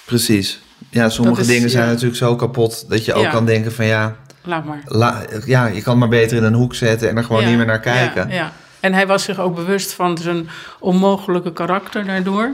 Precies. 0.06 0.60
Ja, 0.90 1.10
sommige 1.10 1.42
is- 1.42 1.48
dingen 1.48 1.70
zijn 1.70 1.84
ja. 1.86 1.90
natuurlijk 1.90 2.18
zo 2.18 2.36
kapot 2.36 2.90
dat 2.90 3.06
je 3.06 3.14
ook 3.14 3.24
Ja. 3.24 3.30
kan 3.30 3.46
denken 3.46 3.72
van 3.74 3.86
ja, 3.86 4.16
Laat 4.44 4.66
maar. 4.66 4.82
la- 4.86 5.26
ja, 5.46 5.66
je 5.66 5.82
kan 5.82 5.98
maar 5.98 6.08
beter 6.08 6.38
in 6.38 6.44
een 6.44 6.54
hoek 6.54 6.76
zetten 6.76 7.10
en 7.10 7.18
er 7.18 7.24
gewoon 7.24 7.42
Ja, 7.42 7.48
niet 7.48 7.58
meer 7.58 7.66
naar 7.66 7.80
kijken. 7.80 8.28
Ja, 8.30 8.34
ja. 8.36 8.52
En 8.80 8.94
hij 8.94 9.08
was 9.08 9.24
zich 9.24 9.40
ook 9.40 9.56
bewust 9.56 9.94
van 9.94 10.18
zijn 10.18 10.50
onmogelijke 10.80 11.54
karakter 11.54 12.06
daardoor. 12.06 12.52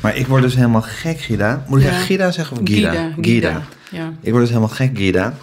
Maar 0.00 0.16
ik 0.16 0.26
word 0.26 0.42
dus 0.42 0.54
helemaal 0.54 0.82
gek, 0.82 1.18
Gida. 1.20 1.64
Moet 1.68 1.82
ik 1.82 1.88
Gida 1.92 2.30
zeggen 2.30 2.56
of 2.56 2.62
Gida? 2.68 2.90
Gida. 2.90 3.08
Gida. 3.20 3.62
Ja, 3.90 4.12
Ik 4.20 4.30
word 4.30 4.40
dus 4.42 4.48
helemaal 4.54 4.74
gek, 4.74 4.90
Gida. 4.96 5.34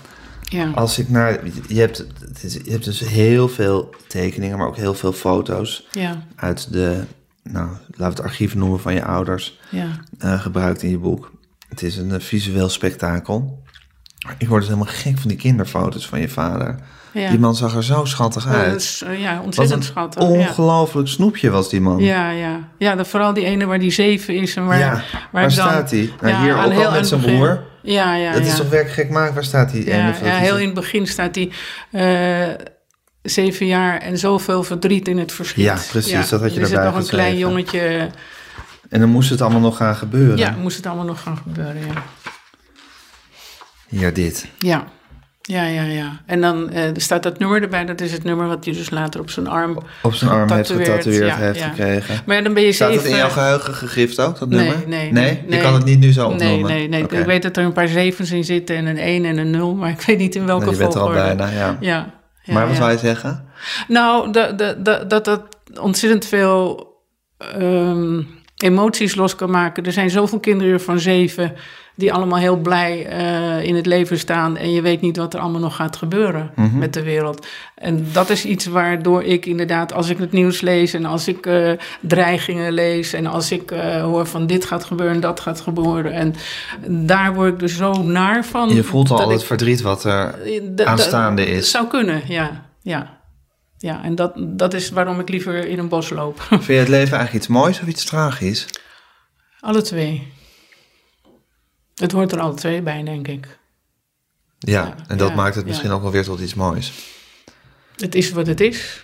Ja. 0.51 0.71
Als 0.75 0.99
ik 0.99 1.09
naar... 1.09 1.39
Je 1.67 1.79
hebt, 1.79 1.97
het 2.27 2.43
is- 2.43 2.53
je 2.63 2.71
hebt 2.71 2.83
dus 2.85 2.99
heel 2.99 3.47
veel 3.49 3.89
tekeningen, 4.07 4.57
maar 4.57 4.67
ook 4.67 4.77
heel 4.77 4.93
veel 4.93 5.13
foto's 5.13 5.87
ja, 5.91 6.23
uit 6.35 6.73
de... 6.73 7.03
Nou, 7.43 7.67
laten 7.67 7.95
we 7.97 8.03
het 8.03 8.21
archief 8.21 8.55
noemen 8.55 8.79
van 8.79 8.93
je 8.93 9.03
ouders. 9.05 9.59
ja. 9.69 9.87
eh, 10.19 10.41
gebruikt 10.41 10.83
in 10.83 10.89
je 10.89 10.97
boek. 10.97 11.31
Het 11.69 11.81
is 11.83 11.97
een 11.97 12.11
eh, 12.11 12.19
visueel 12.19 12.69
spektakel. 12.69 13.63
Ik 14.37 14.47
word 14.47 14.59
dus 14.61 14.69
helemaal 14.69 14.93
gek 14.93 15.17
van 15.17 15.27
die 15.29 15.37
kinderfoto's 15.37 16.07
van 16.07 16.19
je 16.19 16.29
vader. 16.29 16.75
ja. 17.13 17.29
Die 17.29 17.39
man 17.39 17.55
zag 17.55 17.75
er 17.75 17.83
zo 17.83 18.05
schattig 18.05 18.47
uit. 18.47 19.01
eh, 19.05 19.21
ja, 19.21 19.41
ontzettend 19.41 19.83
schattig. 19.83 20.23
ja. 20.23 20.29
ongelooflijk 20.29 21.07
snoepje 21.07 21.49
was 21.49 21.69
die 21.69 21.81
man. 21.81 21.97
Ja, 22.03 22.29
ja. 22.29 22.67
ja 22.77 22.95
dat, 22.95 23.07
vooral 23.07 23.33
die 23.33 23.45
ene 23.45 23.65
waar 23.65 23.79
die 23.79 23.91
zeven 23.91 24.35
is. 24.35 24.55
En 24.55 24.65
waar, 24.65 24.79
Ja, 24.79 25.03
waar, 25.31 25.41
dan- 25.41 25.51
staat 25.51 25.91
hij? 25.91 26.09
Nou, 26.21 26.33
Ja, 26.33 26.41
hier 26.41 26.53
ook 26.65 26.85
al 26.85 26.91
met 26.91 27.07
zijn 27.07 27.21
begin. 27.21 27.35
broer. 27.37 27.63
Ja, 27.83 28.15
ja, 28.15 28.31
Dat 28.33 28.41
ja. 28.45 28.47
is 28.51 28.55
toch 28.55 28.69
werkelijk 28.69 28.95
gek 28.95 29.09
maken? 29.09 29.33
Waar 29.33 29.43
staat 29.43 29.71
die 29.71 29.85
ja, 29.85 30.15
ja, 30.23 30.37
heel 30.37 30.57
in 30.57 30.65
het 30.65 30.73
begin 30.73 31.07
staat 31.07 31.35
hij 31.35 31.51
eh, 31.91 32.65
zeven 33.21 33.65
jaar 33.65 33.97
en 33.97 34.17
zoveel 34.17 34.63
verdriet 34.63 35.07
in 35.07 35.17
het 35.17 35.31
verschiet. 35.31 35.65
Ja, 35.65 35.77
precies, 35.89 36.29
dat 36.29 36.41
had 36.41 36.53
je 36.53 36.59
Er 36.59 36.65
zit 36.67 36.75
erbij 36.75 36.91
nog 36.91 37.01
een 37.01 37.09
klein 37.09 37.37
jongetje. 37.37 38.09
En 38.89 38.99
dan 38.99 39.09
moest 39.09 39.29
het 39.29 39.41
allemaal 39.41 39.61
nog 39.61 39.77
gaan 39.77 39.95
gebeuren. 39.95 40.37
Ja, 40.37 40.51
moest 40.51 40.77
het 40.77 40.85
allemaal 40.85 41.05
nog 41.05 41.21
gaan 41.21 41.37
gebeuren, 41.37 41.85
ja. 41.87 42.03
Hier, 43.87 44.13
dit. 44.13 44.47
Ja, 44.57 44.87
ja, 45.41 45.63
ja. 45.63 45.83
ja. 45.83 46.21
En 46.25 46.41
dan 46.41 46.69
eh, 46.69 46.95
er 46.95 47.01
staat 47.01 47.23
dat 47.23 47.39
nummer 47.39 47.61
erbij. 47.61 47.85
Dat 47.85 48.01
is 48.01 48.11
het 48.11 48.23
nummer 48.23 48.47
wat 48.47 48.65
hij 48.65 48.73
dus 48.73 48.89
later 48.89 49.19
op 49.19 49.29
zijn 49.29 49.47
arm 49.47 49.77
Op 50.01 50.13
zijn 50.13 50.31
arm 50.31 50.51
heeft 50.51 50.71
Getatoeëerd, 50.71 51.25
ja, 51.27 51.35
heeft 51.35 51.59
ja. 51.59 51.67
gekregen. 51.67 52.21
Maar 52.25 52.35
ja, 52.35 52.41
dan 52.41 52.53
ben 52.53 52.63
je 52.63 52.71
Staat 52.71 52.87
zeven... 52.89 53.03
het 53.03 53.11
in 53.11 53.17
jouw 53.17 53.29
geheugen 53.29 53.73
gegrift 53.73 54.19
ook, 54.19 54.39
dat 54.39 54.49
Nee, 54.49 54.59
nummer? 54.59 54.87
nee, 54.87 55.11
nee. 55.11 55.23
nee, 55.23 55.41
Je 55.45 55.49
nee. 55.49 55.61
kan 55.61 55.73
het 55.73 55.85
niet 55.85 55.99
nu 55.99 56.11
zo 56.11 56.27
Nee, 56.27 56.33
opnoemen? 56.53 56.71
nee, 56.71 56.87
nee. 56.87 57.03
Oké. 57.03 57.17
Ik 57.17 57.25
weet 57.25 57.41
dat 57.41 57.57
er 57.57 57.63
een 57.63 57.73
paar 57.73 57.87
zevens 57.87 58.31
in 58.31 58.43
zitten 58.43 58.75
en 58.75 58.85
een 58.85 58.97
1 58.97 59.25
en 59.25 59.37
een 59.37 59.49
0, 59.49 59.75
maar 59.75 59.89
ik 59.89 60.01
weet 60.01 60.17
niet 60.17 60.35
in 60.35 60.45
welke 60.45 60.65
Nou, 60.65 60.77
je 60.77 60.81
bent 60.81 60.93
er 60.93 60.99
al 60.99 61.07
volgorde. 61.07 61.35
bijna, 61.35 61.51
ja. 61.51 61.77
Ja. 61.79 62.13
ja, 62.43 62.53
maar 62.53 62.65
wat 62.65 62.75
ja. 62.75 62.81
wou 62.81 62.91
je 62.91 62.97
zeggen? 62.97 63.45
Nou, 63.87 64.31
dat 64.31 64.57
dat, 64.57 64.85
dat, 64.85 65.09
dat 65.09 65.25
dat 65.25 65.41
ontzettend 65.81 66.25
veel 66.25 66.89
ehm, 67.37 68.21
emoties 68.63 69.15
los 69.15 69.35
kan 69.35 69.49
maken. 69.51 69.83
Er 69.85 69.91
zijn 69.91 70.09
zoveel 70.09 70.39
kinderen 70.39 70.81
van 70.81 70.99
zeven 70.99 71.53
die 71.95 72.13
allemaal 72.13 72.39
heel 72.39 72.57
blij 72.57 73.05
eh, 73.05 73.63
in 73.67 73.75
het 73.75 73.85
leven 73.85 74.19
staan. 74.19 74.57
En 74.57 74.71
je 74.71 74.81
weet 74.81 75.01
niet 75.01 75.17
wat 75.17 75.33
er 75.33 75.39
allemaal 75.39 75.61
nog 75.61 75.75
gaat 75.75 75.95
gebeuren 75.95 76.51
Mhm. 76.55 76.77
met 76.77 76.93
de 76.93 77.03
wereld. 77.03 77.47
En 77.75 78.05
dat 78.13 78.29
is 78.29 78.45
iets 78.45 78.65
waardoor 78.65 79.23
ik 79.23 79.45
inderdaad, 79.45 79.93
als 79.93 80.09
ik 80.09 80.17
het 80.17 80.31
nieuws 80.31 80.61
lees 80.61 80.93
en 80.93 81.05
als 81.05 81.27
ik 81.27 81.45
eh, 81.45 81.71
dreigingen 81.99 82.71
lees 82.71 83.13
en 83.13 83.25
als 83.25 83.51
ik 83.51 83.71
eh, 83.71 84.01
hoor 84.03 84.25
van 84.25 84.47
dit 84.47 84.65
gaat 84.65 84.83
gebeuren, 84.83 85.19
dat 85.19 85.39
gaat 85.39 85.61
gebeuren. 85.61 86.11
En 86.13 86.33
daar 87.07 87.33
word 87.33 87.53
ik 87.53 87.59
dus 87.59 87.75
zo 87.77 88.03
naar 88.03 88.45
van. 88.45 88.69
Je 88.73 88.83
voelt 88.83 89.11
al 89.11 89.17
dat 89.17 89.31
het 89.31 89.41
ik- 89.41 89.45
verdriet 89.47 89.81
wat 89.81 90.03
er 90.03 90.35
aanstaande 90.85 91.45
is. 91.45 91.71
Zou 91.71 91.87
kunnen, 91.87 92.21
ja. 92.27 92.65
Ja, 92.83 93.19
ja 93.81 94.03
en 94.03 94.15
dat, 94.15 94.33
dat 94.37 94.73
is 94.73 94.89
waarom 94.89 95.19
ik 95.19 95.29
liever 95.29 95.67
in 95.67 95.79
een 95.79 95.89
bos 95.89 96.09
loop. 96.09 96.41
Vind 96.49 96.65
je 96.65 96.73
het 96.73 96.87
leven 96.87 97.17
eigenlijk 97.17 97.33
iets 97.33 97.47
moois 97.47 97.81
of 97.81 97.87
iets 97.87 98.05
tragisch? 98.05 98.65
alle 99.61 99.81
twee. 99.81 100.27
Het 101.95 102.11
hoort 102.11 102.31
er 102.31 102.39
alle 102.39 102.53
twee 102.53 102.81
bij, 102.81 103.03
denk 103.03 103.27
ik. 103.27 103.59
Ja, 104.57 104.85
Ja, 104.85 104.95
en 105.07 105.17
dat 105.17 105.29
ja, 105.29 105.35
maakt 105.35 105.55
het 105.55 105.63
ja. 105.63 105.69
misschien 105.69 105.91
ook 105.91 106.01
wel 106.01 106.11
weer 106.11 106.23
tot 106.23 106.39
iets 106.39 106.53
moois. 106.53 106.93
Het 107.95 108.15
is 108.15 108.31
wat 108.31 108.47
het 108.47 108.59
is. 108.59 109.03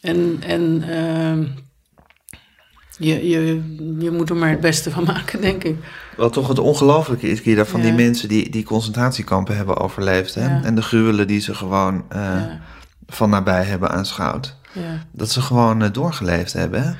En, 0.00 0.36
en 0.46 0.82
ehm, 0.88 1.46
je, 2.98 3.28
je, 3.28 3.62
je 3.98 4.10
moet 4.10 4.30
er 4.30 4.36
maar 4.36 4.50
het 4.50 4.60
beste 4.60 4.90
van 4.90 5.04
maken, 5.14 5.40
denk 5.40 5.64
ik. 5.64 5.76
Wat 6.16 6.32
toch 6.32 6.48
het 6.48 6.58
ongelooflijke 6.58 7.28
is, 7.28 7.40
Gida, 7.40 7.64
van 7.64 7.80
die 7.80 7.92
mensen 7.92 8.28
die, 8.28 8.50
die 8.50 8.64
concentratiekampen 8.64 9.56
hebben 9.56 9.76
overleefd. 9.76 10.34
Hè? 10.34 10.62
En 10.62 10.74
de 10.74 10.82
gruwelen 10.82 11.26
die 11.26 11.40
ze 11.40 11.54
gewoon 11.54 12.04
eh, 12.08 12.42
van 13.14 13.30
nabij 13.30 13.64
hebben 13.64 13.90
aanschouwd. 13.90 14.54
ja. 14.72 14.82
Dat 15.12 15.30
ze 15.30 15.40
gewoon 15.40 15.82
eh, 15.82 15.92
doorgeleefd 15.92 16.52
hebben. 16.52 16.82
Hè? 16.82 16.90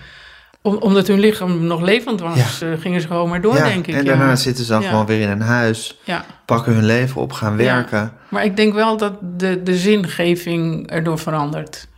Om, 0.62 0.76
omdat 0.76 1.06
hun 1.06 1.18
lichaam 1.18 1.66
nog 1.66 1.80
levend 1.80 2.20
was, 2.20 2.60
eh, 2.60 2.68
gingen 2.80 3.00
ze 3.00 3.06
gewoon 3.06 3.28
maar 3.28 3.40
door, 3.40 3.56
ja, 3.56 3.64
denk 3.64 3.86
ik. 3.86 3.94
en 3.94 4.04
ja. 4.04 4.16
daarna 4.16 4.36
zitten 4.36 4.64
ze 4.64 4.72
dan 4.72 4.82
gewoon 4.82 5.06
weer 5.06 5.20
in 5.20 5.28
een 5.28 5.40
huis, 5.40 5.98
Ja. 6.04 6.24
pakken 6.44 6.74
hun 6.74 6.84
leven 6.84 7.20
op, 7.20 7.32
gaan 7.32 7.56
werken. 7.56 8.12
Maar 8.28 8.44
ik 8.44 8.56
denk 8.56 8.74
wel 8.74 8.96
dat 8.96 9.12
de, 9.20 9.62
de 9.62 9.76
zingeving 9.76 10.90
erdoor 10.90 11.18
verandert. 11.18 11.88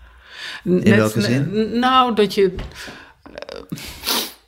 In 0.65 0.97
welke 0.97 1.21
zin? 1.21 1.71
Nou, 1.79 2.15
dat 2.15 2.35
je... 2.35 2.55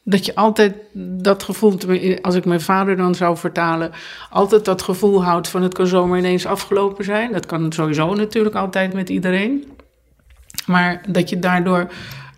dat 0.09 0.26
je 0.26 0.34
altijd 0.34 0.74
dat 0.94 1.42
gevoel, 1.42 1.78
als 2.22 2.34
ik 2.34 2.44
mijn 2.44 2.61
vader 2.61 2.96
dan 2.96 3.14
zou 3.14 3.36
vertalen, 3.36 3.90
altijd 4.30 4.64
dat 4.64 4.82
gevoel 4.82 5.24
houdt 5.24 5.48
van 5.48 5.62
het 5.62 5.74
kan 5.74 5.86
zomaar 5.86 6.18
ineens 6.18 6.46
afgelopen 6.46 7.04
zijn. 7.04 7.32
Dat 7.32 7.46
kan 7.46 7.72
sowieso 7.72 8.14
natuurlijk 8.14 8.54
altijd 8.54 8.92
met 8.92 9.09
iedereen. 9.09 9.68
Maar 10.66 11.02
dat 11.09 11.28
je 11.28 11.38
daardoor 11.38 11.88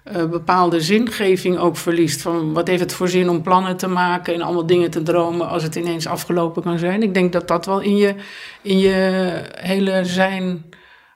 eh, 0.03 0.25
bepaalde 0.25 0.81
zingeving 0.81 1.59
ook 1.59 1.77
verliest. 1.77 2.23
Van 2.23 2.53
wat 2.53 2.69
heeft 2.69 2.81
het 2.81 2.93
voor 2.93 3.09
zin 3.09 3.29
om 3.29 3.43
plannen 3.43 3.77
te 3.77 3.89
maken 3.89 4.35
en 4.35 4.43
allemaal 4.43 4.67
dingen 4.67 4.91
te 4.91 5.03
dromen 5.03 5.49
als 5.49 5.63
het 5.63 5.75
ineens 5.75 6.07
afgelopen 6.07 6.63
kan 6.63 6.79
zijn. 6.79 7.03
Ik 7.03 7.15
denk 7.15 7.33
dat 7.33 7.49
dat 7.49 7.67
wel 7.67 7.81
in 7.81 7.97
je, 7.97 8.15
in 8.63 8.79
je 8.79 9.33
hele 9.55 10.05
zijn 10.05 10.65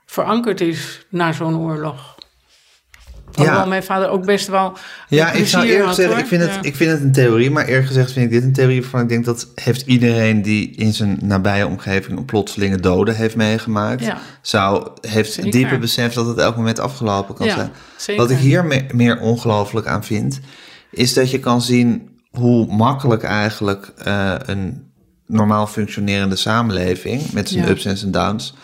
verankerd 0.06 0.60
is 0.60 1.06
na 1.08 1.32
zo'n 1.32 1.58
oorlog. 1.58 2.13
Hoewel 3.34 3.54
ja. 3.54 3.64
mijn 3.64 3.82
vader 3.82 4.08
ook 4.08 4.24
best 4.24 4.48
wel. 4.48 4.76
Ja, 5.08 5.32
ik 5.32 5.46
zou 5.46 5.64
eerlijk 5.64 5.84
had, 5.84 5.94
zeggen, 5.94 6.18
ik 6.18 6.26
vind, 6.26 6.42
het, 6.42 6.58
ik 6.60 6.76
vind 6.76 6.90
het 6.90 7.00
een 7.00 7.12
theorie, 7.12 7.50
maar 7.50 7.66
eerlijk 7.66 7.86
gezegd 7.86 8.12
vind 8.12 8.24
ik 8.24 8.30
dit 8.30 8.42
een 8.42 8.52
theorie 8.52 8.80
waarvan 8.80 9.00
ik 9.00 9.08
denk 9.08 9.24
dat 9.24 9.48
heeft 9.54 9.86
iedereen 9.86 10.42
die 10.42 10.70
in 10.70 10.92
zijn 10.92 11.18
nabije 11.22 11.66
omgeving 11.66 12.18
een 12.18 12.24
plotselinge 12.24 12.80
doden 12.80 13.16
heeft 13.16 13.36
meegemaakt, 13.36 14.12
zou, 14.42 14.88
heeft 15.00 15.32
Zeker. 15.32 15.50
diepe 15.50 15.78
besef 15.78 16.12
dat 16.12 16.26
het 16.26 16.38
elk 16.38 16.56
moment 16.56 16.78
afgelopen 16.78 17.34
kan 17.34 17.50
zijn. 17.50 17.70
Zeker. 17.96 18.22
Wat 18.22 18.30
ik 18.30 18.38
hier 18.38 18.64
me, 18.64 18.84
meer 18.92 19.20
ongelooflijk 19.20 19.86
aan 19.86 20.04
vind, 20.04 20.40
is 20.90 21.14
dat 21.14 21.30
je 21.30 21.38
kan 21.38 21.62
zien 21.62 22.08
hoe 22.30 22.66
makkelijk 22.66 23.22
eigenlijk 23.22 23.92
uh, 24.06 24.34
een 24.38 24.92
normaal 25.26 25.66
functionerende 25.66 26.36
samenleving 26.36 27.32
met 27.32 27.48
zijn 27.48 27.68
ups 27.68 27.84
en 27.84 27.96
zijn 27.96 28.10
downs 28.10 28.54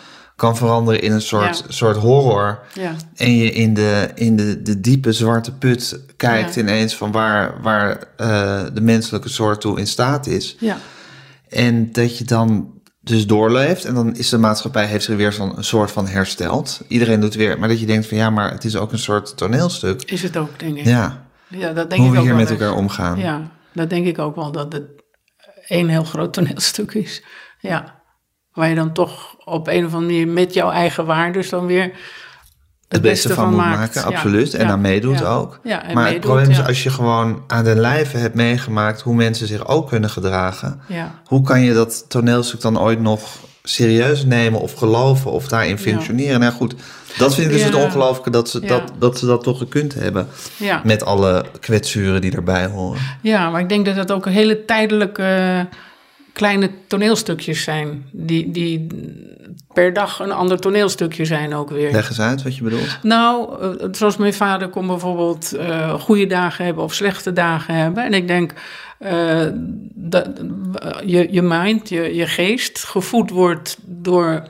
kan 0.41 0.57
veranderen 0.57 1.03
in 1.03 1.13
een 1.13 1.23
soort, 1.23 1.65
soort 1.69 1.97
horror. 1.97 2.59
Ja. 2.75 2.95
En 3.17 3.37
je 3.37 3.53
in, 3.53 3.75
de, 3.75 4.11
in 4.15 4.37
de, 4.37 4.63
de 4.63 4.81
diepe 4.81 5.13
zwarte 5.13 5.53
put 5.53 6.01
kijkt 6.17 6.57
ineens 6.57 6.97
van 6.97 7.13
waar, 7.13 7.63
waar 7.63 8.05
uh, 8.19 8.63
de 8.75 8.81
menselijke 8.81 9.29
soort 9.29 9.61
toe 9.61 9.79
in 9.79 9.87
staat 9.87 10.27
is. 10.27 10.57
Ja. 10.61 10.79
En 11.49 11.93
dat 11.93 12.19
je 12.19 12.25
dan 12.25 12.73
dus 13.01 13.27
doorleeft 13.27 13.85
en 13.85 13.95
dan 13.95 14.17
is 14.17 14.29
de 14.29 14.39
maatschappij 14.39 14.87
heeft 14.87 15.05
zich 15.05 15.17
weer 15.17 15.33
zo'n 15.33 15.57
een 15.57 15.65
soort 15.65 15.91
van 15.91 16.07
hersteld. 16.07 16.81
Iedereen 16.89 17.21
doet 17.21 17.35
weer, 17.35 17.59
maar 17.59 17.69
dat 17.69 17.81
je 17.81 17.87
denkt 17.87 18.07
van 18.07 18.17
ja, 18.17 18.31
maar 18.31 18.51
het 18.51 18.65
is 18.65 18.77
ook 18.77 18.93
een 18.93 18.99
soort 18.99 19.37
toneelstuk. 19.37 20.03
Is 20.03 20.23
het 20.23 20.37
ook, 20.37 20.59
denk 20.59 20.77
ik. 20.77 20.85
Ja. 20.85 21.27
Ja, 21.49 21.73
dat 21.73 21.91
denk 21.91 22.03
Hoe 22.03 22.11
ik 22.11 22.17
we 22.17 22.27
hier 22.27 22.35
met 22.35 22.51
elkaar 22.51 22.75
omgaan. 22.75 23.19
Ja, 23.19 23.51
dat 23.73 23.91
denk 23.91 24.07
ik 24.07 24.19
ook 24.19 24.35
wel 24.35 24.53
dat 24.53 24.73
het 24.73 24.85
één 25.67 25.89
heel 25.89 26.05
groot 26.05 26.33
toneelstuk 26.33 26.95
is. 26.95 27.25
Ja. 27.59 28.00
Waar 28.55 28.69
je 28.69 28.75
dan 28.75 28.93
toch 28.93 29.35
op 29.45 29.69
een 29.69 29.85
of 29.85 29.95
andere 29.95 30.13
manier 30.13 30.29
met 30.29 30.55
jouw 30.55 30.71
eigen 30.71 31.07
waardes 31.07 31.49
dan 31.49 31.67
weer 31.67 31.83
het, 31.83 31.93
het 32.89 33.03
beste, 33.03 33.35
van, 33.35 33.49
moet 33.49 33.57
maken, 33.57 34.05
absoluut. 34.05 34.55
En 34.55 34.67
dan 34.67 34.81
meedoet 34.81 35.25
ook. 35.25 35.61
Ja, 35.63 35.77
maar 35.77 35.95
meedoet, 35.95 36.13
het 36.13 36.21
probleem 36.21 36.51
is 36.51 36.67
als 36.67 36.83
je 36.83 36.91
gewoon 36.91 37.43
aan 37.47 37.65
de 37.65 37.75
lijve 37.75 38.17
hebt 38.17 38.35
meegemaakt 38.35 39.01
hoe 39.01 39.15
mensen 39.15 39.47
zich 39.47 39.67
ook 39.67 39.89
kunnen 39.89 40.11
gedragen. 40.11 40.81
Hoe 41.25 41.43
kan 41.43 41.61
je 41.61 41.73
dat 41.73 42.05
toneelstuk 42.09 42.61
dan 42.61 42.81
ooit 42.81 43.01
nog 43.01 43.21
serieus 43.63 44.25
nemen 44.25 44.61
of 44.61 44.73
geloven 44.75 45.31
of 45.31 45.49
daarin 45.49 45.79
functioneren? 45.79 46.41
Nou 46.41 46.53
goed, 46.53 46.75
dat 47.19 47.35
vind 47.35 47.47
ik 47.47 47.53
dus 47.53 47.65
het 47.65 47.75
ongelooflijke 47.75 48.31
dat 48.31 48.49
ze, 48.49 48.61
dat, 48.61 48.93
dat 48.99 49.19
ze 49.19 49.27
dat 49.27 49.43
toch 49.43 49.59
gekund 49.59 49.95
hebben. 49.95 50.29
Met 50.85 51.05
alle 51.05 51.45
kwetsuren 51.61 52.21
die 52.21 52.33
erbij 52.33 52.67
horen. 52.67 53.01
Ja, 53.23 53.51
maar 53.51 53.61
ik 53.61 53.69
denk 53.69 53.87
dat 53.87 53.97
dat 53.97 54.13
ook 54.13 54.27
een 54.27 54.33
hele 54.33 54.65
tijdelijke 54.65 55.67
kleine 56.33 56.71
toneelstukjes 56.87 57.63
zijn. 57.63 58.09
Die, 58.13 58.51
die 58.51 58.87
per 59.73 59.93
dag 59.93 60.21
een 60.21 60.33
ander 60.33 60.59
toneelstukje 60.59 61.25
zijn 61.25 61.55
ook 61.55 61.71
weer. 61.71 61.93
Leg 61.93 62.09
eens 62.09 62.21
uit 62.21 62.43
wat 62.43 62.57
je 62.57 62.63
bedoelt. 62.63 62.99
Nou, 63.03 63.63
uh, 63.63 63.89
zoals 63.93 64.17
mijn 64.17 64.35
vader 64.35 64.69
kon 64.69 64.87
bijvoorbeeld 64.87 65.55
uh, 65.55 65.95
goede 65.95 66.27
dagen 66.27 66.65
hebben 66.65 66.85
of 66.85 66.95
slechte 66.95 67.33
dagen 67.33 67.75
hebben. 67.75 68.05
En 68.05 68.15
ik 68.15 68.29
denk 68.29 68.53
uh, 69.01 69.47
dat 69.95 70.29
je, 71.05 71.29
je 71.31 71.43
mind, 71.43 71.89
je, 71.89 72.15
je 72.15 72.27
geest 72.27 72.85
gevoed 72.85 73.31
wordt 73.31 73.77
door 73.87 74.43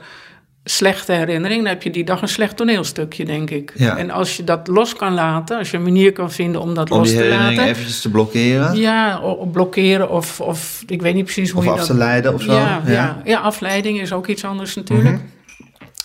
slechte 0.63 1.11
herinnering, 1.13 1.61
dan 1.61 1.69
heb 1.71 1.83
je 1.83 1.89
die 1.89 2.03
dag 2.03 2.21
een 2.21 2.27
slecht 2.27 2.57
toneelstukje, 2.57 3.25
denk 3.25 3.49
ik. 3.49 3.73
Ja. 3.75 3.97
En 3.97 4.09
als 4.11 4.37
je 4.37 4.43
dat 4.43 4.67
los 4.67 4.95
kan 4.95 5.13
laten, 5.13 5.57
als 5.57 5.71
je 5.71 5.77
een 5.77 5.83
manier 5.83 6.11
kan 6.11 6.31
vinden 6.31 6.61
om 6.61 6.73
dat 6.73 6.91
om 6.91 6.97
los 6.97 7.07
die 7.07 7.17
te 7.17 7.23
herinnering 7.23 7.57
laten. 7.57 7.71
eventjes 7.73 8.01
te 8.01 8.09
blokkeren. 8.09 8.75
Ja, 8.75 9.19
o- 9.23 9.45
blokkeren 9.45 10.09
of, 10.09 10.39
of 10.41 10.83
ik 10.87 11.01
weet 11.01 11.13
niet 11.13 11.23
precies 11.23 11.49
hoe 11.49 11.59
Of 11.59 11.65
je 11.65 11.71
af 11.71 11.77
dat... 11.77 11.87
te 11.87 11.93
leiden 11.93 12.33
of 12.33 12.41
zo. 12.41 12.51
Ja, 12.53 12.81
ja. 12.85 13.21
Ja, 13.23 13.39
afleiding 13.39 14.01
is 14.01 14.13
ook 14.13 14.27
iets 14.27 14.45
anders 14.45 14.75
natuurlijk. 14.75 15.19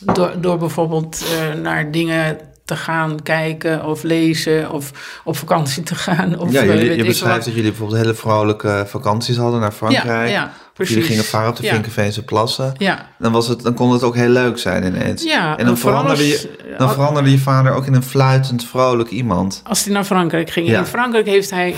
Mhm. 0.01 0.15
door, 0.15 0.33
door 0.41 0.59
bijvoorbeeld 0.59 1.25
eh, 1.55 1.61
naar 1.61 1.91
dingen 1.91 2.39
te 2.65 2.77
gaan 2.77 3.23
kijken 3.23 3.85
of 3.85 4.03
lezen 4.03 4.71
of 4.73 5.21
op 5.25 5.37
vakantie 5.37 5.83
te 5.83 5.95
gaan. 5.95 6.39
Of, 6.39 6.53
Ja, 6.53 6.61
eh, 6.61 6.67
jullie, 6.67 6.97
je 6.97 7.05
beschrijft 7.05 7.45
dat 7.45 7.55
jullie 7.55 7.71
bijvoorbeeld 7.71 8.01
hele 8.01 8.15
vrolijke 8.15 8.85
vakanties 8.87 9.37
hadden 9.37 9.61
naar 9.61 9.73
Frankrijk. 9.73 10.29
Ja, 10.29 10.35
ja, 10.35 10.45
Of 10.45 10.66
precies. 10.77 10.95
jullie 10.95 11.09
gingen 11.11 11.25
varen 11.25 11.49
op 11.51 11.57
de 11.57 11.63
Ja. 11.63 11.73
Vinkenveense 11.73 12.25
plassen. 12.25 12.75
Ja, 12.79 13.09
Dan, 13.19 13.33
was 13.33 13.49
het, 13.49 13.63
dan 13.63 13.75
kon 13.75 13.93
het 13.93 14.03
ook 14.03 14.15
heel 14.15 14.29
leuk 14.29 14.59
zijn 14.59 14.85
ineens. 14.85 15.23
ja 15.23 15.57
en 15.59 15.67
dan, 15.67 15.79
veranderde, 15.79 16.23
als- 16.23 16.43
je, 16.43 16.75
dan 16.79 16.91
veranderde 16.93 17.31
je 17.31 17.39
vader 17.39 17.73
ook 17.73 17.87
in 17.87 17.95
een 17.95 18.03
fluitend, 18.03 18.65
vrolijk 18.67 19.11
iemand. 19.11 19.61
Als 19.65 19.85
hij 19.85 19.93
naar 19.93 20.05
Frankrijk 20.05 20.51
ging. 20.51 20.69
Ja. 20.69 20.79
In 20.79 20.87
Frankrijk 20.87 21.27
heeft 21.27 21.51
hij. 21.51 21.75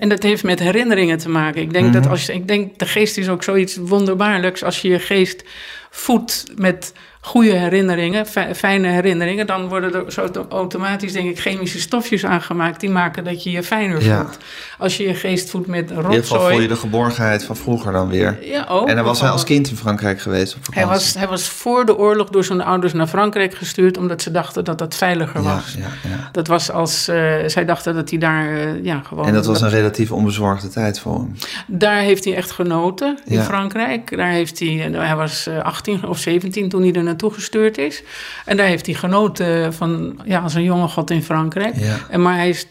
En 0.00 0.08
dat 0.08 0.22
heeft 0.22 0.44
met 0.44 0.58
herinneringen 0.58 1.18
te 1.18 1.28
maken. 1.28 1.60
Ik 1.62 1.72
denk 1.72 1.84
Mhm. 1.84 1.94
dat 1.94 2.06
als 2.10 2.26
je. 2.26 2.32
Ik 2.34 2.48
denk, 2.48 2.78
de 2.78 2.86
geest 2.86 3.16
is 3.16 3.28
ook 3.28 3.42
zoiets 3.42 3.76
wonderbaarlijks. 3.76 4.62
Als 4.64 4.82
je 4.82 4.88
je 4.88 4.98
geest 4.98 5.44
voedt 5.90 6.44
met 6.56 6.92
goede 7.26 7.52
herinneringen, 7.52 8.26
fi- 8.26 8.54
fijne 8.54 8.88
herinneringen, 8.88 9.46
dan 9.46 9.68
worden 9.68 9.94
er 9.94 10.12
zo 10.12 10.20
auto- 10.20 10.46
automatisch, 10.48 11.12
denk 11.12 11.28
ik, 11.30 11.38
chemische 11.40 11.80
stofjes 11.80 12.24
aangemaakt 12.24 12.80
die 12.80 12.90
maken 12.90 13.24
dat 13.24 13.42
je 13.42 13.50
je 13.50 13.62
fijner 13.62 14.04
Ja. 14.04 14.20
voelt. 14.22 14.38
Als 14.78 14.96
je 14.96 15.02
je 15.06 15.14
geest 15.14 15.50
voedt 15.50 15.66
met 15.66 15.90
In 15.90 15.96
ieder 15.96 16.12
geval 16.12 16.22
voel 16.22 16.38
je 16.38 16.44
rotzooi. 16.48 16.66
de 16.68 16.76
geborgenheid 16.76 17.44
van 17.44 17.56
vroeger 17.56 17.92
dan 17.92 18.08
weer. 18.08 18.38
Ja, 18.42 18.66
ook. 18.68 18.88
en 18.88 18.96
dan 18.96 19.04
was 19.04 19.20
hij 19.20 19.30
als 19.30 19.44
kind 19.44 19.70
in 19.70 19.76
Frankrijk 19.76 20.20
geweest 20.20 20.54
op 20.56 20.60
Hij 20.74 20.82
vakantie. 20.82 21.04
was, 21.04 21.14
hij 21.14 21.28
was 21.28 21.48
voor 21.48 21.86
de 21.86 21.96
oorlog 21.98 22.28
door 22.28 22.44
zijn 22.44 22.60
ouders 22.62 22.92
naar 22.92 23.06
Frankrijk 23.06 23.54
gestuurd, 23.54 23.98
omdat 23.98 24.22
ze 24.22 24.30
dachten 24.30 24.64
dat 24.64 24.78
dat 24.78 24.94
veiliger 24.94 25.42
was. 25.42 25.74
ja, 25.78 26.08
ja. 26.10 26.28
Dat 26.32 26.46
was 26.46 26.70
als, 26.70 27.08
eh, 27.08 27.34
zij 27.46 27.64
dachten 27.64 27.94
dat 27.94 28.10
hij 28.10 28.18
daar, 28.18 28.48
eh, 28.56 28.84
ja, 28.84 29.00
gewoon... 29.06 29.26
En 29.26 29.34
dat 29.34 29.46
was 29.46 29.60
een 29.60 29.70
relatief 29.70 30.12
onbezorgde 30.12 30.68
tijd 30.68 30.98
voor 31.00 31.14
hem. 31.14 31.34
Daar 31.66 31.98
heeft 32.00 32.24
hij 32.24 32.34
echt 32.34 32.50
genoten 32.50 33.18
in. 33.24 33.40
Frankrijk. 33.42 34.16
Daar 34.16 34.30
heeft 34.30 34.58
hij, 34.58 34.68
hij 34.92 35.16
was 35.16 35.46
eh, 35.46 35.62
18 35.62 36.06
of 36.06 36.18
17 36.18 36.68
toen 36.68 36.82
hij 36.82 36.92
er 36.92 37.02
naartoe 37.02 37.14
gestuurd 37.22 37.78
is. 37.78 38.02
En 38.44 38.56
daar 38.56 38.66
heeft 38.66 38.86
hij 38.86 38.94
genoten 38.94 39.74
van, 39.74 40.20
ja, 40.24 40.40
als 40.40 40.54
een 40.54 40.62
jonge 40.62 40.88
god 40.88 41.10
in 41.10 41.22
Frankrijk. 41.22 41.74
Ja. 41.76 41.96
En 42.10 42.22
maar 42.22 42.34
hij 42.36 42.48
is 42.48 42.66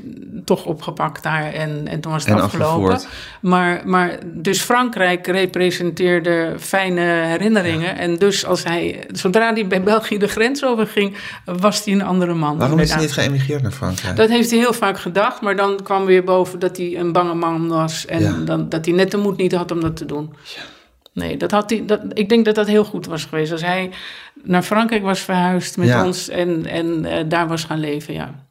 toch 0.45 0.65
opgepakt 0.65 1.23
daar 1.23 1.53
en, 1.53 1.87
en 1.87 1.99
toen 1.99 2.11
was 2.11 2.25
het 2.25 2.33
En 2.35 2.41
afgelopen. 2.41 2.91
afgevoerd. 2.93 3.13
Maar, 3.41 3.81
maar 3.85 4.17
dus 4.25 4.61
Frankrijk 4.61 5.27
representeerde 5.27 6.53
fijne 6.59 7.01
herinneringen. 7.01 7.97
En 7.97 8.15
dus 8.17 8.45
als 8.45 8.63
hij, 8.63 9.03
zodra 9.11 9.53
hij 9.53 9.67
bij 9.67 9.83
België 9.83 10.17
de 10.17 10.27
grens 10.27 10.65
overging, 10.65 11.15
was 11.45 11.83
hij 11.85 11.93
een 11.93 12.03
andere 12.03 12.33
man. 12.33 12.57
Waarom 12.57 12.79
is 12.79 12.91
hij 12.91 13.01
niet 13.01 13.11
geëmigreerd 13.13 13.61
naar 13.61 13.71
Frankrijk? 13.71 14.15
Dat 14.15 14.29
heeft 14.29 14.49
hij 14.49 14.59
heel 14.59 14.73
vaak 14.73 14.99
gedacht, 14.99 15.41
maar 15.41 15.55
dan 15.55 15.79
kwam 15.83 16.05
weer 16.05 16.23
boven 16.23 16.59
dat 16.59 16.77
hij 16.77 16.97
een 16.97 17.11
bange 17.11 17.33
man 17.33 17.67
was 17.67 18.05
en 18.05 18.21
Ja. 18.21 18.31
dan, 18.45 18.69
dat 18.69 18.85
hij 18.85 18.93
net 18.93 19.11
de 19.11 19.17
moed 19.17 19.37
niet 19.37 19.53
had 19.53 19.71
om 19.71 19.81
dat 19.81 19.97
te 19.97 20.05
doen. 20.05 20.33
Nee, 21.16 21.38
dat 21.38 21.51
had 21.51 21.70
hij, 21.70 21.84
dat, 21.86 22.01
ik 22.13 22.30
denk 22.30 22.45
dat 22.45 22.55
dat 22.55 22.68
heel 22.68 22.86
goed 22.86 23.05
was 23.05 23.26
geweest. 23.26 23.51
Als 23.51 23.61
hij 23.61 23.89
naar 24.43 24.63
Frankrijk 24.63 25.03
was 25.03 25.20
verhuisd 25.20 25.78
met 25.78 25.88
Ja. 25.88 26.05
ons 26.05 26.30
en, 26.30 26.66
en 26.66 27.05
eh, 27.05 27.24
daar 27.28 27.47
was 27.47 27.63
gaan 27.63 27.80
leven, 27.80 28.13
ja. 28.13 28.43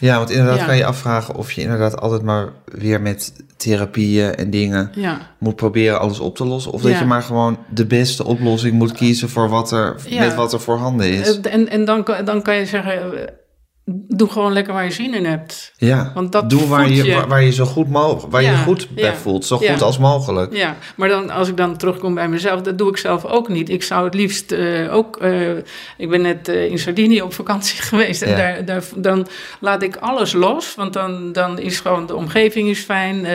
Ja, 0.00 0.16
want 0.16 0.30
inderdaad 0.30 0.58
Ja. 0.58 0.64
kan 0.66 0.76
je 0.76 0.84
afvragen 0.84 1.34
of 1.34 1.52
je 1.52 1.60
inderdaad 1.60 2.00
altijd 2.00 2.22
maar 2.22 2.48
weer 2.64 3.00
met 3.00 3.32
therapieën 3.56 4.34
en 4.34 4.50
dingen 4.50 4.90
Ja, 4.94 5.18
moet 5.38 5.56
proberen 5.56 6.00
alles 6.00 6.20
op 6.20 6.36
te 6.36 6.44
lossen. 6.44 6.72
Of 6.72 6.82
dat 6.82 6.98
je 6.98 7.04
maar 7.04 7.22
gewoon 7.22 7.58
de 7.68 7.86
beste 7.86 8.24
oplossing 8.24 8.74
moet 8.74 8.92
kiezen 8.92 9.28
voor 9.28 9.48
wat 9.48 9.70
er, 9.72 9.96
met 10.18 10.34
wat 10.34 10.52
er 10.52 10.60
voorhanden 10.60 11.06
is. 11.12 11.40
Eh, 11.40 11.52
en, 11.54 11.68
en 11.68 11.84
dan, 11.84 12.02
kan- 12.04 12.24
dan 12.24 12.42
kan 12.42 12.54
je 12.56 12.66
zeggen, 12.66 12.92
eh, 13.26 13.32
doe 13.86 14.28
gewoon 14.28 14.52
lekker 14.52 14.72
waar 14.72 14.84
je 14.84 14.90
zin 14.90 15.14
in 15.14 15.24
hebt. 15.24 15.72
Ja, 15.76 16.10
want 16.14 16.32
dat 16.32 16.50
doe 16.50 16.66
waar 16.66 16.88
je, 16.88 17.04
je. 17.04 17.26
Waar, 17.26 17.42
je 17.42 17.52
zo 17.52 17.64
goed 17.64 17.88
mogelijk, 17.88 18.32
waar 18.32 18.42
je 18.42 18.56
goed 18.56 18.88
bij 18.90 19.04
ja, 19.04 19.14
voelt, 19.14 19.44
zo 19.44 19.58
ja. 19.60 19.72
goed 19.72 19.82
als 19.82 19.98
mogelijk. 19.98 20.56
Ja, 20.56 20.76
maar 20.96 21.08
dan, 21.08 21.30
als 21.30 21.48
ik 21.48 21.56
dan 21.56 21.76
terugkom 21.76 22.14
bij 22.14 22.28
mezelf, 22.28 22.60
dat 22.60 22.78
doe 22.78 22.90
ik 22.90 22.96
zelf 22.96 23.24
ook 23.24 23.48
niet. 23.48 23.68
Ik 23.68 23.82
zou 23.82 24.04
het 24.04 24.14
liefst 24.14 24.52
eh, 24.52 24.94
ook. 24.94 25.16
eh, 25.16 25.56
ik 25.96 26.10
ben 26.10 26.20
net 26.22 26.48
eh, 26.48 26.70
in 26.70 26.78
Sardinië 26.78 27.22
op 27.22 27.34
vakantie 27.34 27.82
geweest. 27.90 28.22
En 28.22 28.36
daar, 28.36 28.64
daar, 28.64 28.84
dan 28.96 29.26
laat 29.60 29.82
ik 29.82 29.96
alles 29.96 30.32
los. 30.32 30.74
Want 30.74 30.92
dan, 30.92 31.32
dan 31.32 31.58
is 31.58 31.80
gewoon 31.80 32.06
de 32.06 32.14
omgeving 32.14 32.68
is 32.68 32.80
fijn. 32.80 33.26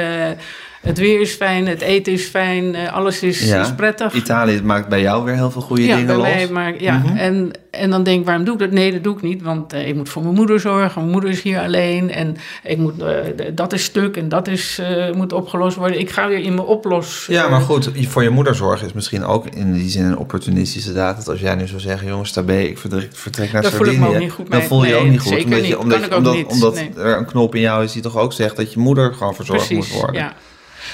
Het 0.82 0.98
weer 0.98 1.22
is 1.22 1.32
fijn, 1.34 1.68
het 1.68 1.82
eten 1.82 2.14
is 2.14 2.26
fijn, 2.26 2.76
eh, 2.76 2.94
alles 2.94 3.24
is, 3.24 3.48
Ja. 3.50 3.62
is 3.62 3.74
prettig. 3.76 4.14
Italië 4.14 4.62
maakt 4.64 4.88
bij 4.88 5.02
jou 5.02 5.24
weer 5.26 5.34
heel 5.36 5.52
veel 5.52 5.62
goede 5.62 5.84
ja, 5.86 5.96
dingen 5.96 6.22
bij 6.22 6.40
los. 6.42 6.50
mij, 6.50 6.76
ja. 6.80 6.98
Mhm. 6.98 7.18
en, 7.18 7.52
en 7.72 7.90
dan 7.90 8.04
denk 8.04 8.20
ik, 8.20 8.26
waarom 8.26 8.44
doe 8.46 8.54
ik 8.54 8.60
dat? 8.60 8.72
Nee, 8.72 8.92
dat 8.92 9.04
doe 9.04 9.16
ik 9.16 9.22
niet, 9.22 9.42
want 9.42 9.74
eh, 9.74 9.88
ik 9.88 9.96
moet 9.96 10.10
voor 10.10 10.22
mijn 10.24 10.36
moeder 10.36 10.60
zorgen. 10.60 11.02
Mijn 11.02 11.12
moeder 11.12 11.30
is 11.30 11.42
hier 11.42 11.60
alleen 11.60 12.12
en 12.12 12.38
ik 12.64 12.78
moet, 12.78 13.02
eh, 13.02 13.16
dat 13.54 13.74
is 13.74 13.84
stuk 13.84 14.18
en 14.18 14.30
dat 14.30 14.48
is, 14.48 14.82
moet 15.16 15.34
opgelost 15.34 15.76
worden. 15.78 16.00
Ik 16.00 16.10
ga 16.10 16.28
weer 16.28 16.40
in 16.40 16.54
mijn 16.56 16.68
oplos. 16.68 17.26
Ja, 17.30 17.50
maar 17.50 17.62
goed, 17.62 17.90
voor 18.08 18.24
je 18.24 18.30
moeder 18.30 18.56
zorgen 18.56 18.88
is 18.88 18.94
misschien 18.94 19.24
ook 19.26 19.48
in 19.48 19.74
die 19.74 19.90
zin 19.90 20.06
een 20.06 20.18
opportunistische 20.18 20.94
daad. 20.94 21.16
Dat 21.18 21.28
als 21.30 21.40
jij 21.40 21.56
nu 21.56 21.68
zou 21.68 21.80
zeggen, 21.80 22.08
jongens, 22.08 22.32
tabé, 22.32 22.60
ik 22.60 22.78
vertrek, 22.78 23.10
vertrek 23.14 23.52
naar 23.52 23.62
Daar 23.62 23.72
voel 23.72 23.88
ik 23.88 24.00
me 24.00 24.08
ook 24.08 24.20
niet 24.20 24.32
goed 24.32 24.52
dan 24.52 24.62
voel 24.62 24.84
je 24.86 24.92
Nee, 24.94 25.02
ook 25.02 25.10
niet 25.10 25.20
goed. 25.20 25.44
omdat 25.44 25.60
niet. 25.60 25.68
je, 25.68 25.74
Kan 25.76 25.84
omdat, 25.84 26.16
omdat, 26.18 26.34
niet. 26.36 26.48
omdat 26.48 26.74
Nee. 26.76 26.92
er 26.98 27.18
een 27.18 27.26
knop 27.26 27.56
in 27.56 27.62
jou 27.62 27.84
is 27.84 27.92
die 27.92 28.02
toch 28.02 28.18
ook 28.18 28.34
zegt 28.34 28.56
dat 28.56 28.74
je 28.74 28.80
moeder 28.80 29.14
gewoon 29.14 29.36
verzorgd 29.36 29.72
moet 29.72 29.92
worden. 29.92 30.22
Ja. 30.22 30.34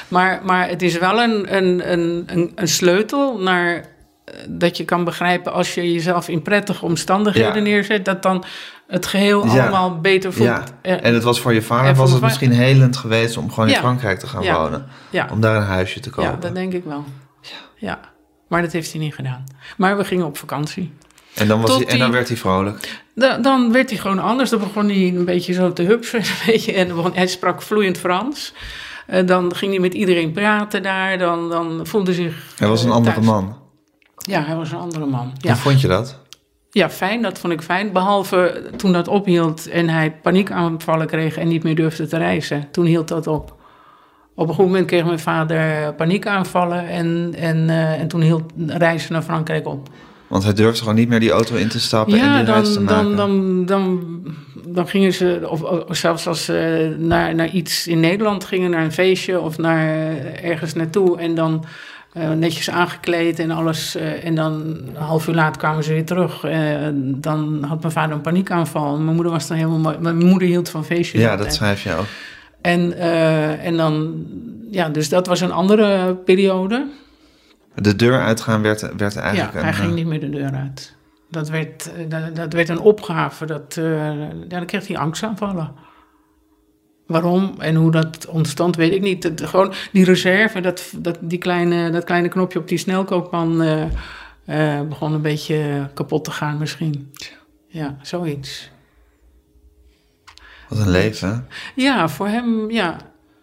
Maar, 0.07 0.41
maar 0.43 0.67
het 0.69 0.81
is 0.81 0.97
wel 0.97 1.21
een, 1.21 1.55
een, 1.55 1.91
een, 1.91 2.23
een, 2.27 2.51
een 2.55 2.67
sleutel 2.67 3.37
naar 3.39 3.75
eh, 3.75 4.33
dat 4.49 4.77
je 4.77 4.85
kan 4.85 5.03
begrijpen 5.03 5.53
als 5.53 5.73
je 5.73 5.93
jezelf 5.93 6.27
in 6.29 6.41
prettige 6.41 6.85
omstandigheden 6.85 7.55
Ja. 7.55 7.61
neerzet, 7.61 8.05
dat 8.05 8.23
dan 8.23 8.43
het 8.87 9.05
geheel 9.05 9.45
Ja. 9.45 9.61
allemaal 9.61 9.99
beter 9.99 10.33
voelt. 10.33 10.47
Ja, 10.49 10.63
en 10.81 11.13
het 11.13 11.23
was 11.23 11.39
voor 11.41 11.53
je 11.53 11.61
vader 11.61 11.95
was 11.95 12.11
het 12.11 12.21
misschien 12.21 12.51
helend 12.51 12.97
geweest 12.97 13.37
om 13.37 13.51
gewoon 13.51 13.69
in. 13.69 13.75
Frankrijk 13.75 14.19
te 14.19 14.27
gaan 14.27 14.43
wonen. 14.43 14.87
Om 15.31 15.39
daar 15.41 15.55
een 15.55 15.63
huisje 15.63 15.99
te 15.99 16.09
kopen. 16.09 16.31
ja, 16.31 16.37
dat 16.39 16.55
denk 16.55 16.73
ik 16.73 16.83
wel. 16.83 17.03
Ja. 17.75 17.99
Maar 18.47 18.61
dat 18.61 18.71
heeft 18.71 18.91
hij 18.91 19.01
niet 19.01 19.15
gedaan. 19.15 19.43
Maar 19.77 19.97
we 19.97 20.05
gingen 20.05 20.25
op 20.25 20.37
vakantie. 20.37 20.93
en, 21.35 21.47
dan 21.47 21.61
was 21.61 21.69
tot 21.69 21.79
hij, 21.83 21.87
en 21.93 21.99
dan 21.99 22.11
werd 22.11 22.27
hij 22.27 22.37
vrolijk. 22.37 23.01
Da- 23.15 23.37
dan 23.37 23.71
werd 23.71 23.89
hij 23.89 23.99
gewoon 23.99 24.19
anders. 24.19 24.49
Dan 24.49 24.59
begon 24.59 24.85
hij 24.85 25.07
een 25.07 25.25
beetje 25.25 25.53
zo 25.53 25.73
te 25.73 25.81
hupsen. 25.83 26.19
Een 26.25 26.25
beetje, 26.45 26.73
en 26.73 26.87
dan 26.87 27.11
hij 27.13 27.27
sprak 27.27 27.61
vloeiend 27.61 27.97
Frans. 27.97 28.53
Eh, 29.05 29.25
dan 29.25 29.55
ging 29.55 29.71
hij 29.71 29.81
met 29.81 29.93
iedereen 29.93 30.31
praten 30.31 30.83
daar. 30.83 31.17
Dan, 31.17 31.49
dan 31.49 31.79
voelde 31.87 32.13
hij 32.13 32.23
zich. 32.23 32.53
Hij 32.57 32.67
was 32.67 32.83
een 32.83 32.89
eh, 32.89 32.95
andere 32.95 33.21
man. 33.21 33.57
Ja, 34.17 34.43
hij 34.43 34.55
was 34.55 34.71
een 34.71 34.77
andere 34.77 35.05
man. 35.05 35.33
Ja. 35.37 35.51
Hoe 35.51 35.61
vond 35.61 35.81
je 35.81 35.87
dat? 35.87 36.23
ja, 36.75 36.89
fijn. 36.89 37.21
Dat 37.21 37.39
vond 37.39 37.53
ik 37.53 37.61
fijn. 37.61 37.91
Behalve 37.91 38.71
toen 38.77 38.93
dat 38.93 39.07
ophield 39.07 39.69
en 39.69 39.89
hij 39.89 40.11
paniekaanvallen 40.11 41.07
kreeg 41.07 41.37
en 41.37 41.47
niet 41.47 41.63
meer 41.63 41.75
durfde 41.75 42.07
te 42.07 42.17
reizen. 42.17 42.71
Toen 42.71 42.85
hield 42.85 43.07
dat 43.07 43.27
op. 43.27 43.55
Op 44.35 44.47
een 44.47 44.53
goed 44.53 44.65
moment 44.65 44.85
kreeg 44.85 45.05
mijn 45.05 45.19
vader 45.19 45.93
paniekaanvallen 45.93 46.87
en, 46.87 47.33
en, 47.37 47.69
eh, 47.69 47.99
en 47.99 48.07
toen 48.07 48.21
hield 48.21 48.43
reizen 48.67 49.13
naar 49.13 49.21
Frankrijk 49.21 49.67
op. 49.67 49.89
Want 50.28 50.43
hij 50.43 50.53
durfde 50.53 50.80
gewoon 50.80 50.95
niet 50.95 51.09
meer 51.09 51.19
die 51.19 51.32
auto 51.32 51.55
in 51.55 51.67
te 51.67 51.80
stappen 51.80 52.19
en 52.19 52.36
die 52.45 52.53
reis 52.53 52.73
te 52.73 52.84
dan, 52.84 52.84
maken. 52.84 53.15
dan, 53.15 53.65
dan, 53.65 53.65
dan, 53.65 54.23
dan 54.67 54.88
gingen 54.88 55.13
ze, 55.13 55.47
of, 55.49 55.61
of 55.61 55.95
zelfs 55.97 56.28
als 56.28 56.45
ze 56.45 56.95
naar, 56.99 57.36
naar 57.36 57.49
iets 57.49 57.88
in 57.88 57.99
Nederland 57.99 58.43
gingen, 58.45 58.69
naar 58.69 58.84
een 58.84 58.91
feestje 58.91 59.39
of 59.39 59.57
naar 59.57 59.88
eh, 59.88 60.49
ergens 60.49 60.73
naartoe 60.73 61.19
en 61.19 61.36
dan 61.36 61.65
eh, 62.13 62.30
netjes 62.32 62.69
aangekleed 62.69 63.39
en 63.39 63.51
alles. 63.51 63.95
eh, 63.95 64.26
en 64.26 64.36
dan 64.36 64.51
een 64.53 64.95
half 64.95 65.28
uur 65.28 65.34
later 65.36 65.57
kwamen 65.61 65.84
ze 65.84 65.93
weer 65.93 66.05
terug. 66.05 66.43
Eh, 66.43 66.88
dan 66.95 67.63
had 67.67 67.82
mijn 67.82 67.93
vader 67.93 68.15
een 68.15 68.21
paniekaanval. 68.21 68.97
Mijn 68.97 69.15
moeder 69.15 69.32
was 69.34 69.47
dan 69.47 69.57
helemaal 69.57 69.78
mooi. 69.80 69.97
Mijn 69.99 70.17
moeder 70.17 70.47
hield 70.47 70.69
van 70.69 70.86
feestjes. 70.86 71.21
ja, 71.21 71.36
dat 71.36 71.53
schrijf 71.53 71.84
je 71.84 71.93
ook. 71.93 72.05
En, 72.61 72.97
eh, 72.97 73.65
en 73.65 73.78
dan, 73.78 74.23
ja, 74.71 74.89
dus 74.89 75.09
dat 75.09 75.28
was 75.28 75.41
een 75.41 75.51
andere 75.51 76.15
periode. 76.15 76.88
De 77.76 77.95
deur 77.95 78.21
uitgaan 78.21 78.61
werd, 78.61 78.95
werd 78.97 79.13
Ja, 79.13 79.21
eigenlijk 79.21 79.53
hij 79.53 79.67
een... 79.67 79.73
ging 79.73 79.89
eh, 79.89 79.95
niet 79.95 80.05
meer 80.05 80.19
de 80.19 80.30
deur 80.30 80.53
uit. 80.53 80.95
Dat 81.30 81.49
werd, 81.49 81.93
eh, 81.93 82.09
dat, 82.09 82.36
dat 82.36 82.53
werd 82.53 82.69
een 82.69 82.80
opgave. 82.80 83.45
Dat, 83.45 83.78
eh, 83.78 84.19
ja, 84.19 84.30
dan 84.47 84.65
kreeg 84.65 84.88
hij 84.88 84.97
angstaanvallen. 84.97 85.73
Waarom 87.07 87.55
en 87.57 87.76
hoe 87.76 87.91
dat 87.91 88.26
ontstond, 88.28 88.76
weet 88.76 88.93
ik 88.93 89.01
niet. 89.01 89.23
Het, 89.23 89.41
gewoon 89.41 89.73
die 89.91 90.05
reserve, 90.05 90.61
dat, 90.61 90.93
dat, 90.97 91.17
die 91.21 91.38
kleine, 91.38 91.89
dat 91.89 92.03
kleine 92.03 92.28
knopje 92.28 92.59
op 92.59 92.67
die 92.67 92.78
snelkookpan... 92.78 93.57
begon 94.89 95.13
een 95.13 95.21
beetje 95.21 95.89
kapot 95.93 96.23
te 96.23 96.32
gaan 96.32 96.57
misschien. 96.57 97.13
Ja, 97.67 97.97
zoiets. 98.01 98.71
Wat 100.69 100.80
een 100.80 100.89
leven? 100.89 101.47
Ja, 101.76 102.09
voor 102.09 102.28
hem, 102.28 102.71
ja. 102.71 102.97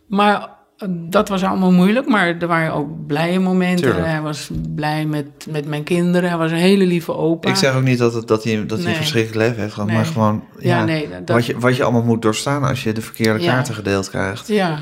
Maar 0.06 0.48
dat 0.90 1.28
was 1.28 1.42
allemaal 1.44 1.72
moeilijk, 1.72 2.08
maar 2.08 2.26
er 2.38 2.46
waren 2.46 2.72
ook 2.72 3.06
blije 3.06 3.38
momenten. 3.38 3.84
Tuurlijk. 3.84 4.06
Hij 4.06 4.20
was 4.20 4.50
blij 4.74 5.06
met, 5.06 5.26
met 5.50 5.66
mijn 5.66 5.82
kinderen. 5.82 6.28
Hij 6.28 6.38
was 6.38 6.50
een 6.50 6.56
hele 6.56 6.86
lieve 6.86 7.14
opa. 7.14 7.48
Ik 7.48 7.56
zeg 7.56 7.74
ook 7.74 7.82
niet 7.82 7.98
dat, 7.98 8.14
het, 8.14 8.28
dat 8.28 8.44
hij, 8.44 8.66
dat 8.66 8.78
hij 8.78 8.88
een 8.90 8.96
verschrikkelijk 8.96 9.40
leven 9.46 9.60
heeft 9.60 9.72
gehad, 9.74 9.88
Nee. 9.88 9.96
maar 9.96 10.06
gewoon 10.06 10.44
ja, 10.58 10.78
Ja, 10.78 10.84
nee, 10.84 11.08
dat- 11.24 11.28
wat, 11.36 11.46
je, 11.46 11.58
wat 11.58 11.76
je 11.76 11.82
allemaal 11.82 12.02
moet 12.02 12.22
doorstaan 12.22 12.62
als 12.64 12.82
je 12.82 12.92
de 12.92 13.00
verkeerde 13.02 13.40
Ja. 13.42 13.52
kaarten 13.52 13.74
gedeeld 13.74 14.10
krijgt. 14.10 14.48
Ja, 14.48 14.78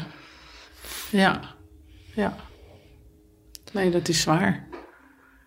ja, 1.11 1.40
ja. 2.14 2.34
Nee, 3.72 3.90
dat 3.90 4.09
is 4.09 4.20
zwaar. 4.20 4.66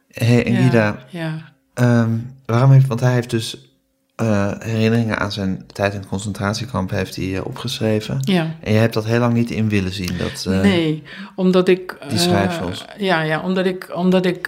Hé, 0.08 0.26
hey, 0.26 0.52
ja, 0.52 0.58
Guida, 0.60 1.06
Ja, 1.10 1.54
ehm, 1.74 2.10
waarom 2.46 2.72
heeft, 2.72 2.88
want 2.88 3.00
hij 3.00 3.14
heeft 3.14 3.30
dus 3.30 3.73
eh, 4.16 4.52
herinneringen 4.60 5.20
aan 5.20 5.32
zijn 5.32 5.64
tijd 5.72 5.94
in 5.94 6.00
het 6.00 6.08
concentratiekamp 6.10 6.90
heeft 6.90 7.16
hij 7.16 7.36
eh, 7.36 7.46
opgeschreven. 7.46 8.20
ja. 8.22 8.56
En 8.62 8.74
je 8.74 8.80
hebt 8.80 8.94
dat 8.94 9.06
heel 9.06 9.20
lang 9.20 9.34
niet 9.34 9.52
in 9.52 9.70
willen 9.70 9.94
zien. 9.94 10.18
Dat, 10.18 10.46
eh, 10.50 10.62
nee, 10.62 11.04
omdat 11.36 11.68
ik... 11.68 11.98
die 12.10 12.18
schrijfsels. 12.18 12.86
ja, 12.98 13.22
ja, 13.22 13.42
omdat 13.42 13.66
ik... 13.66 13.90
Omdat 13.96 14.26
ik 14.26 14.48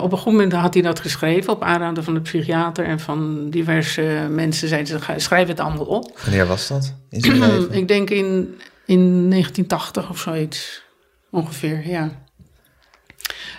op 0.00 0.12
een 0.12 0.18
goed 0.18 0.32
moment 0.32 0.52
had 0.52 0.74
hij 0.74 0.82
dat 0.82 1.00
geschreven... 1.00 1.52
op 1.52 1.62
aanraden 1.62 2.04
van 2.04 2.14
de 2.14 2.20
psychiater 2.20 2.84
en 2.84 3.00
van 3.00 3.50
diverse 3.50 4.26
mensen. 4.30 4.68
Zeiden 4.68 4.88
ze, 4.88 5.00
"Ga- 5.00 5.18
schrijf 5.18 5.48
het 5.48 5.60
allemaal 5.60 5.84
op. 5.86 6.18
Wanneer 6.24 6.46
was 6.46 6.68
dat 6.68 6.94
in 7.10 7.20
zijn 7.20 7.38
leven? 7.40 7.72
ik 7.72 7.88
denk 7.88 8.10
in, 8.10 8.58
in 8.86 9.30
1980 9.30 10.10
of 10.10 10.18
zoiets. 10.18 10.82
Ongeveer, 11.30 11.88
ja. 11.88 12.10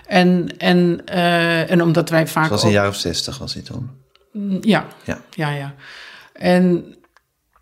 En, 0.08 0.58
en, 0.58 1.06
en 1.68 1.82
omdat 1.82 2.10
wij 2.10 2.28
vaak... 2.28 2.44
Het 2.44 2.52
was 2.52 2.64
een 2.64 2.70
jaar 2.72 2.88
of 2.88 2.96
zestig 2.96 3.38
was 3.38 3.54
hij 3.54 3.64
toen. 3.64 4.04
Mm, 4.36 4.58
Ja, 4.62 4.86
Ja. 5.04 5.18
ja, 5.30 5.50
ja. 5.50 5.74
En, 6.34 6.96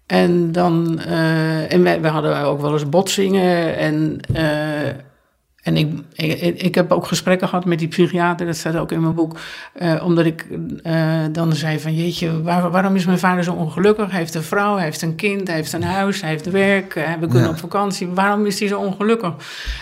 en 0.06 0.52
dan, 0.52 1.00
eh, 1.00 1.74
en 1.74 1.84
wij, 1.84 2.02
wij 2.02 2.12
hadden 2.12 2.38
ook 2.38 2.62
wel 2.62 2.74
eens 2.74 2.90
botsingen 2.90 3.76
en, 3.78 4.20
eh, 4.34 4.90
en 5.64 5.78
ik, 5.78 5.92
ik, 6.16 6.62
ik 6.62 6.76
heb 6.76 6.92
ook 6.92 7.08
gesprekken 7.08 7.48
gehad 7.48 7.66
met 7.66 7.80
die 7.80 7.88
psychiater, 7.88 8.46
dat 8.46 8.56
staat 8.56 8.76
ook 8.76 8.92
in 8.92 9.02
mijn 9.02 9.16
boek, 9.16 9.40
eh, 9.74 10.02
omdat 10.06 10.26
ik 10.26 10.46
eh, 10.84 11.20
dan 11.32 11.54
zei 11.54 11.80
van 11.80 11.96
jeetje, 11.96 12.42
waar, 12.42 12.72
waarom 12.72 12.96
is 12.96 13.06
mijn 13.06 13.20
vader 13.20 13.44
zo 13.44 13.54
ongelukkig? 13.54 14.10
Hij 14.10 14.20
heeft 14.20 14.36
een 14.36 14.44
vrouw, 14.44 14.76
hij 14.76 14.84
heeft 14.84 15.02
een 15.02 15.16
kind, 15.16 15.48
hij 15.48 15.56
heeft 15.56 15.74
een 15.74 15.84
huis, 15.84 16.22
hij 16.22 16.30
heeft 16.30 16.50
werk, 16.50 16.96
eh, 16.96 17.04
we 17.20 17.28
kunnen 17.28 17.44
Ja. 17.44 17.50
op 17.50 17.58
vakantie, 17.58 18.08
waarom 18.08 18.46
is 18.46 18.60
hij 18.60 18.68
zo 18.68 18.80
ongelukkig? 18.80 19.34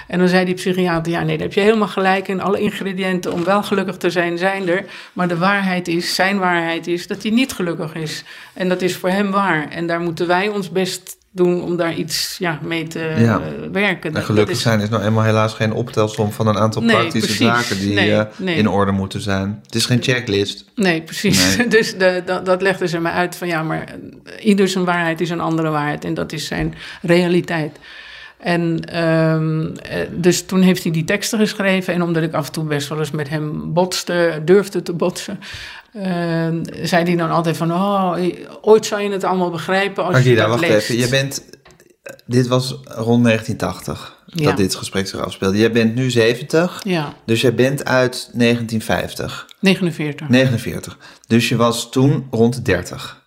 En 0.07 0.19
dan 0.19 0.27
zei 0.27 0.45
die 0.45 0.53
psychiater, 0.53 1.11
ja 1.11 1.19
nee, 1.23 1.37
daar 1.37 1.47
heb 1.47 1.53
je 1.55 1.61
helemaal 1.61 1.87
gelijk 1.87 2.27
in, 2.27 2.41
alle 2.41 2.59
ingrediënten 2.59 3.33
om 3.33 3.43
wel 3.43 3.63
gelukkig 3.63 3.97
te 3.97 4.09
zijn 4.09 4.37
zijn 4.37 4.69
er, 4.69 4.85
maar 5.13 5.27
de 5.27 5.37
waarheid 5.37 5.87
is, 5.87 6.15
zijn 6.15 6.39
waarheid 6.39 6.87
is, 6.87 7.07
dat 7.07 7.23
hij 7.23 7.31
niet 7.31 7.53
gelukkig 7.53 7.95
is. 7.95 8.23
En 8.53 8.69
dat 8.69 8.81
is 8.81 8.95
voor 8.95 9.09
hem 9.09 9.31
waar. 9.31 9.69
En 9.69 9.87
daar 9.87 9.99
moeten 9.99 10.27
wij 10.27 10.47
ons 10.47 10.69
best 10.71 11.19
doen 11.33 11.61
om 11.61 11.77
daar 11.77 11.93
iets 11.93 12.35
ja, 12.39 12.59
mee 12.63 12.87
te 12.87 13.13
Ja. 13.17 13.39
eh, 13.39 13.69
werken. 13.71 14.13
En 14.15 14.23
gelukkig 14.23 14.55
is, 14.55 14.61
zijn 14.61 14.79
is 14.79 14.89
nou 14.89 15.03
eenmaal 15.03 15.23
helaas 15.23 15.53
geen 15.53 15.73
optelsom 15.73 16.31
van 16.31 16.47
een 16.47 16.57
aantal 16.57 16.81
Nee, 16.81 16.95
praktische 16.95 17.25
precies. 17.27 17.45
zaken 17.67 17.79
die 17.79 17.93
Nee, 17.93 18.13
eh, 18.13 18.25
nee. 18.37 18.55
in 18.55 18.69
orde 18.69 18.91
moeten 18.91 19.21
zijn. 19.21 19.59
Het 19.65 19.75
is 19.75 19.85
geen 19.85 20.01
checklist. 20.03 20.65
Nee, 20.75 21.01
precies. 21.01 21.57
Dus 21.69 21.97
de, 21.97 22.21
dat, 22.25 22.45
dat 22.45 22.61
legden 22.61 22.89
ze 22.89 22.99
me 22.99 23.09
uit 23.09 23.35
van 23.35 23.47
ja, 23.47 23.63
maar 23.63 23.83
eh, 23.83 24.45
ieder 24.45 24.67
zijn 24.67 24.85
waarheid 24.85 25.21
is 25.21 25.29
een 25.29 25.41
andere 25.41 25.69
waarheid. 25.69 26.05
En 26.05 26.13
dat 26.13 26.31
is 26.31 26.45
zijn 26.45 26.75
realiteit. 27.01 27.79
En 28.37 28.79
ehm, 28.85 29.65
eh, 29.75 30.07
dus 30.11 30.45
toen 30.45 30.61
heeft 30.61 30.83
hij 30.83 30.91
die 30.91 31.03
teksten 31.03 31.39
geschreven. 31.39 31.93
En 31.93 32.01
omdat 32.01 32.23
ik 32.23 32.33
af 32.33 32.45
en 32.45 32.51
toe 32.51 32.63
best 32.63 32.87
wel 32.89 32.99
eens 32.99 33.11
met 33.11 33.29
hem 33.29 33.73
botste, 33.73 34.41
durfde 34.45 34.81
te 34.83 34.93
botsen. 34.93 35.39
Ehm, 35.93 36.63
zei 36.83 37.03
hij 37.03 37.15
dan 37.15 37.31
altijd 37.31 37.57
van, 37.57 37.71
oh, 37.71 38.17
ooit 38.61 38.85
zal 38.85 38.99
je 38.99 39.11
het 39.11 39.23
allemaal 39.23 39.49
begrijpen 39.51 40.03
als 40.03 40.23
je 40.23 40.35
dat 40.35 40.47
wacht 40.47 40.61
leest. 40.61 40.73
even. 40.89 40.97
Je 40.97 41.09
bent, 41.09 41.43
dit 42.25 42.47
was 42.47 42.69
rond 42.83 43.23
1980 43.23 44.19
Ja. 44.25 44.45
dat 44.45 44.57
dit 44.57 44.75
gesprek 44.75 45.07
zich 45.07 45.19
afspeelde. 45.19 45.57
Jij 45.57 45.71
bent 45.71 45.95
nu 45.95 46.09
70, 46.09 46.81
Ja, 46.83 47.13
dus 47.25 47.41
jij 47.41 47.53
bent 47.55 47.85
uit 47.85 48.29
1950, 48.33 49.47
49. 49.59 50.29
49. 50.29 50.97
Dus 51.27 51.49
je 51.49 51.55
was 51.55 51.91
toen 51.91 52.27
rond 52.31 52.53
de 52.55 52.61
30. 52.61 53.19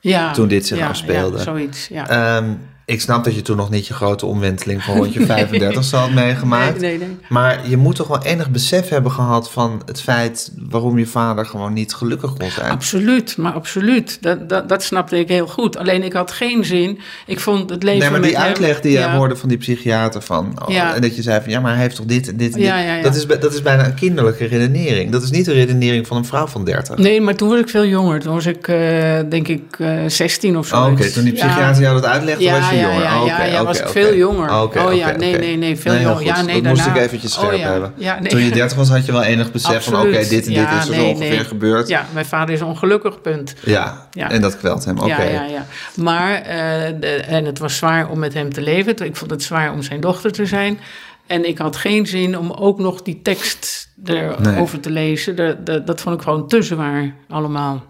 Ja, 0.00 0.32
toen 0.32 0.48
dit 0.48 0.66
zich 0.66 0.78
ja, 0.78 0.88
afspeelde. 0.88 1.36
Ja, 1.36 1.42
zoiets, 1.42 1.88
ja. 1.88 2.08
Ehm, 2.08 2.54
ik 2.90 3.00
snap 3.00 3.24
dat 3.24 3.34
je 3.34 3.42
toen 3.42 3.56
nog 3.56 3.70
niet 3.70 3.86
je 3.86 3.94
grote 3.94 4.26
omwenteling 4.26 4.82
van 4.82 4.96
rond 4.96 5.12
je 5.12 5.24
35 5.26 5.90
had 5.90 6.10
meegemaakt. 6.10 6.80
Nee, 6.80 6.98
nee, 6.98 7.08
nee. 7.08 7.16
Maar 7.28 7.68
je 7.68 7.76
moet 7.76 7.96
toch 7.96 8.08
wel 8.08 8.22
enig 8.22 8.50
besef 8.50 8.88
hebben 8.88 9.12
gehad 9.12 9.50
van 9.50 9.82
het 9.86 10.00
feit 10.00 10.52
waarom 10.70 10.98
je 10.98 11.06
vader 11.06 11.46
gewoon 11.46 11.72
niet 11.72 11.94
gelukkig 11.94 12.32
kon 12.36 12.50
zijn. 12.50 12.70
Absoluut, 12.70 13.36
maar 13.36 13.52
absoluut. 13.52 14.18
Dat, 14.20 14.48
dat, 14.48 14.68
dat 14.68 14.82
snapte 14.82 15.18
ik 15.18 15.28
heel 15.28 15.46
goed. 15.46 15.76
Alleen 15.76 16.02
ik 16.02 16.12
had 16.12 16.32
geen 16.32 16.64
zin. 16.64 16.98
Ik 17.26 17.40
vond 17.40 17.70
het 17.70 17.82
leven 17.82 18.00
Nee, 18.00 18.10
maar 18.10 18.22
die 18.22 18.36
hem- 18.36 18.46
uitleg 18.46 18.80
die 18.80 18.92
je 18.92 18.98
ja, 18.98 19.16
hoorde 19.16 19.36
van 19.36 19.48
die 19.48 19.58
psychiater 19.58 20.22
van... 20.22 20.58
oh, 20.62 20.74
Ja. 20.74 20.94
En 20.94 21.00
dat 21.00 21.16
je 21.16 21.22
zei 21.22 21.40
van, 21.42 21.50
ja, 21.50 21.60
maar 21.60 21.72
hij 21.72 21.82
heeft 21.82 21.96
toch 21.96 22.06
dit 22.06 22.28
en 22.28 22.36
dit 22.36 22.54
en. 22.54 22.60
Ja. 22.60 23.02
Dat, 23.02 23.14
is, 23.14 23.26
dat 23.26 23.52
is 23.52 23.62
bijna 23.62 23.84
een 23.86 23.94
kinderlijke 23.94 24.44
redenering. 24.46 25.12
Dat 25.12 25.22
is 25.22 25.30
niet 25.30 25.44
de 25.44 25.52
redenering 25.52 26.06
van 26.06 26.16
een 26.16 26.24
vrouw 26.24 26.46
van 26.46 26.64
30. 26.64 26.96
Nee, 26.96 27.20
maar 27.20 27.34
toen 27.34 27.48
was 27.48 27.58
ik 27.58 27.68
veel 27.68 27.86
jonger. 27.86 28.20
Toen 28.20 28.32
was 28.34 28.46
ik, 28.46 28.68
eh, 28.68 29.18
denk 29.28 29.48
ik, 29.48 29.62
eh 29.78 29.98
16 30.06 30.56
of 30.58 30.66
zo. 30.66 30.76
Oh, 30.76 30.92
Oké, 30.92 31.10
toen 31.10 31.24
die 31.24 31.32
psychiater 31.32 31.82
jou 31.82 31.94
dat 31.94 32.04
uitlegde, 32.04 32.50
was 32.50 32.70
je 32.70 32.76
ja, 32.76 32.79
jonger. 32.80 33.02
Ja, 33.02 33.24
ja, 33.24 33.44
ja, 33.44 33.54
oké, 33.54 33.64
was 33.64 33.80
ik 33.80 33.88
veel 33.88 34.14
jonger. 34.14 34.52
Oh 34.62 34.94
ja, 34.94 35.10
nee, 35.16 35.36
nee, 35.38 35.56
nee, 35.56 35.76
veel 35.76 35.94
jonger. 35.96 36.22
Ja, 36.24 36.42
nee, 36.42 36.54
dat 36.54 36.64
daarna. 36.64 36.70
moest 36.70 36.86
ik 36.86 36.96
eventjes 36.96 37.32
scherp 37.32 37.52
oh, 37.52 37.58
ja. 37.58 37.70
hebben. 37.70 37.92
Ja, 37.96 38.18
nee. 38.20 38.30
Toen 38.30 38.40
je 38.40 38.50
30 38.50 38.76
was, 38.76 38.88
had 38.88 39.06
je 39.06 39.12
wel 39.12 39.22
enig 39.22 39.52
besef 39.52 39.84
van... 39.84 40.00
oké, 40.00 40.10
dit 40.10 40.30
en 40.30 40.30
dit 40.30 40.46
Ja, 40.54 40.78
is 40.80 40.88
er 40.88 40.96
nee, 40.96 41.14
ongeveer 41.14 41.44
gebeurd. 41.44 41.88
Ja, 41.88 42.06
mijn 42.12 42.26
vader 42.26 42.54
is 42.54 42.62
ongelukkig, 42.62 43.20
punt. 43.20 43.54
Ja, 43.64 44.06
Ja. 44.10 44.30
en 44.30 44.40
dat 44.40 44.56
kwelt 44.58 44.84
hem. 44.84 44.98
Oké. 44.98 45.06
Ja, 45.06 45.22
ja, 45.22 45.44
ja. 45.44 45.66
Maar, 45.94 46.34
eh, 46.34 46.94
de- 47.00 47.06
en 47.28 47.44
het 47.44 47.58
was 47.58 47.76
zwaar 47.76 48.08
om 48.08 48.18
met 48.18 48.34
hem 48.34 48.52
te 48.52 48.60
leven. 48.60 48.96
Ik 49.04 49.16
vond 49.16 49.30
het 49.30 49.42
zwaar 49.42 49.72
om 49.72 49.82
zijn 49.82 50.00
dochter 50.00 50.32
te 50.32 50.46
zijn. 50.46 50.78
En 51.26 51.48
ik 51.48 51.58
had 51.58 51.76
geen 51.76 52.06
zin 52.06 52.38
om 52.38 52.50
ook 52.50 52.78
nog 52.78 53.02
die 53.02 53.20
tekst 53.22 53.88
erover 54.04 54.42
Nee. 54.72 54.80
te 54.80 54.90
lezen. 54.90 55.36
De, 55.36 55.56
de- 55.64 55.84
dat 55.84 56.00
vond 56.00 56.14
ik 56.16 56.22
gewoon 56.22 56.48
te 56.48 56.62
zwaar 56.62 57.14
allemaal. 57.28 57.84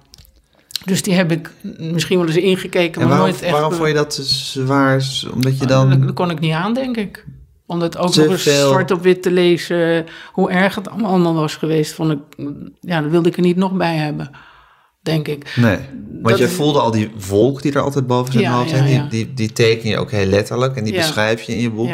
Dus 0.84 1.02
die 1.02 1.14
heb 1.14 1.32
ik 1.32 1.50
misschien 1.78 2.18
wel 2.18 2.26
eens 2.26 2.36
ingekeken, 2.36 3.02
En 3.02 3.08
maar 3.08 3.16
waarom, 3.16 3.30
nooit 3.30 3.42
echt... 3.42 3.52
waarom 3.52 3.72
vond 3.72 3.88
je 3.88 3.94
dat 3.94 4.14
zwaar? 4.24 5.04
Omdat 5.34 5.52
je 5.58 5.66
Dat, 5.66 5.68
dan... 5.90 6.00
dat 6.06 6.14
kon 6.14 6.30
ik 6.30 6.40
niet 6.40 6.52
aan, 6.52 6.74
denk 6.74 6.96
ik. 6.96 7.24
Om 7.66 7.80
dat 7.80 7.96
ook 7.96 8.14
nog 8.14 8.26
eens 8.26 8.42
zwart 8.42 8.90
op 8.90 9.02
wit 9.02 9.22
te 9.22 9.30
lezen, 9.30 10.06
hoe 10.32 10.50
erg 10.50 10.74
het 10.74 10.90
allemaal 10.90 11.34
was 11.34 11.54
geweest, 11.56 11.92
vond 11.92 12.12
ik, 12.12 12.18
ja, 12.80 13.00
dat 13.00 13.10
wilde 13.10 13.28
ik 13.28 13.36
er 13.36 13.42
niet 13.42 13.56
nog 13.56 13.72
bij 13.72 13.96
hebben, 13.96 14.30
denk 15.02 15.28
ik. 15.28 15.52
Nee, 15.56 15.78
want 16.22 16.28
Dat- 16.28 16.38
je 16.38 16.48
voelde 16.48 16.80
al 16.80 16.90
die 16.90 17.10
wolk 17.28 17.62
die 17.62 17.72
er 17.72 17.80
altijd 17.80 18.06
boven 18.06 18.32
zijn 18.32 18.44
Ja, 18.44 18.52
hoofd 18.52 18.70
ja. 18.70 18.84
Die, 18.84 19.06
die, 19.08 19.34
die 19.34 19.52
teken 19.52 19.88
je 19.88 19.98
ook 19.98 20.10
heel 20.10 20.26
letterlijk 20.26 20.76
en 20.76 20.84
die 20.84 20.92
beschrijf 20.94 21.42
je 21.42 21.52
in 21.54 21.60
je 21.60 21.70
boek. 21.70 21.90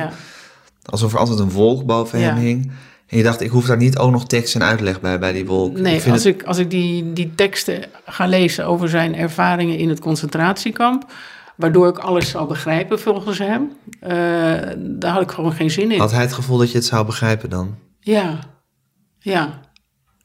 Alsof 0.84 1.12
er 1.12 1.18
altijd 1.18 1.39
een 1.39 1.51
wolk 1.51 1.84
boven 1.87 2.20
hem 2.20 2.37
hing. 2.37 2.72
En 3.07 3.16
je 3.16 3.22
dacht, 3.22 3.40
ik 3.40 3.50
hoef 3.50 3.66
daar 3.66 3.76
niet 3.76 3.98
ook 3.98 4.11
nog 4.11 4.26
tekst 4.26 4.54
en 4.54 4.62
uitleg 4.62 5.00
bij, 5.00 5.18
bij 5.18 5.32
die 5.32 5.46
wolk. 5.46 5.78
nee, 5.78 5.94
ik 5.94 6.00
vind 6.00 6.14
als, 6.14 6.24
het, 6.24 6.34
ik, 6.34 6.42
als 6.42 6.59
ik 6.59 6.70
die, 6.70 7.12
die 7.12 7.34
teksten 7.34 7.84
ga 8.07 8.26
lezen 8.26 8.66
over 8.66 8.88
zijn 8.88 9.14
ervaringen 9.14 9.78
in 9.78 9.88
het 9.88 10.00
concentratiekamp, 10.00 11.12
waardoor 11.57 11.88
ik 11.88 11.98
alles 11.98 12.30
zou 12.30 12.48
begrijpen 12.48 13.00
volgens 13.00 13.38
hem, 13.38 13.72
eh, 14.00 14.11
daar 14.78 15.12
had 15.12 15.22
ik 15.22 15.30
gewoon 15.30 15.52
geen 15.52 15.70
zin 15.70 15.92
in. 15.92 15.98
Had 15.98 16.12
hij 16.12 16.20
het 16.20 16.32
gevoel 16.32 16.59
dat 16.59 16.70
je 16.70 16.76
het 16.76 16.86
zou 16.86 17.07
begrijpen 17.07 17.50
dan? 17.50 17.74
Ja, 18.00 18.38
ja. 19.18 19.61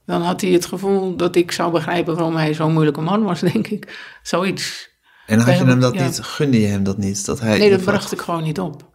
Dan 0.06 0.22
had 0.22 0.42
hij 0.42 0.50
het 0.50 0.66
gevoel 0.66 1.16
dat 1.16 1.36
ik 1.36 1.52
zou 1.52 1.72
begrijpen 1.72 2.16
waarom 2.16 2.36
hij 2.36 2.54
zo'n 2.54 2.74
moeilijke 2.74 3.02
man 3.02 3.24
was, 3.24 3.40
denk 3.54 3.68
ik. 3.68 4.18
Zoiets. 4.24 4.90
En 5.26 5.40
had 5.40 5.58
je 5.58 5.66
hem, 5.66 5.80
dat 5.80 5.94
ja. 5.94 6.06
niet, 6.06 6.20
gunde 6.20 6.62
je 6.62 6.68
hem 6.68 6.84
dat 6.84 6.98
niet? 6.98 7.26
Dat 7.26 7.40
hij 7.40 7.58
Nee, 7.58 7.70
dat 7.70 7.84
bracht 7.84 8.12
ik 8.12 8.22
gewoon 8.22 8.44
niet 8.44 8.60
op. 8.60 8.91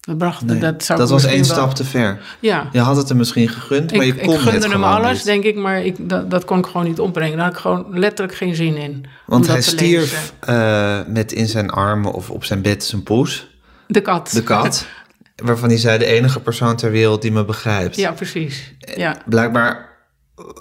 Dat, 0.00 0.18
bracht, 0.18 0.44
Nee, 0.44 0.58
dat, 0.58 0.84
zou 0.84 0.98
dat 0.98 1.10
was 1.10 1.24
één 1.24 1.34
wel- 1.34 1.44
stap 1.44 1.74
te 1.74 1.84
ver. 1.84 2.20
Ja, 2.40 2.68
Je 2.72 2.78
had 2.78 2.96
het 2.96 3.08
hem 3.08 3.16
misschien 3.18 3.48
gegund, 3.48 3.92
maar 3.96 4.06
ik, 4.06 4.14
je 4.14 4.20
kon 4.20 4.34
ik 4.34 4.40
gunde 4.40 4.58
het 4.60 4.72
hem 4.72 4.84
alles, 4.84 5.12
niet. 5.16 5.24
denk 5.24 5.44
ik, 5.44 5.56
maar 5.56 5.84
ik, 5.84 6.08
dat, 6.08 6.30
dat 6.30 6.44
kon 6.44 6.58
ik 6.58 6.66
gewoon 6.66 6.86
niet 6.86 7.00
opbrengen. 7.00 7.36
Daar 7.36 7.46
had 7.46 7.54
ik 7.54 7.60
gewoon 7.60 7.86
letterlijk 7.98 8.36
geen 8.36 8.54
zin 8.54 8.76
in. 8.76 9.04
Want 9.26 9.46
hij 9.46 9.62
stierf 9.62 10.32
eh, 10.40 10.98
met 11.06 11.32
in 11.32 11.46
zijn 11.46 11.70
armen 11.70 12.12
of 12.12 12.30
op 12.30 12.44
zijn 12.44 12.62
bed 12.62 12.84
zijn 12.84 13.02
poes, 13.02 13.48
De 13.86 14.00
kat. 14.00 14.30
de 14.32 14.42
kat. 14.42 14.86
waarvan 15.44 15.68
hij 15.68 15.78
zei, 15.78 15.98
de 15.98 16.04
enige 16.04 16.40
persoon 16.40 16.76
ter 16.76 16.90
wereld 16.90 17.22
die 17.22 17.32
me 17.32 17.44
begrijpt. 17.44 17.96
Ja, 17.96 18.12
precies. 18.12 18.72
Ja, 18.78 19.16
Blijkbaar 19.26 19.88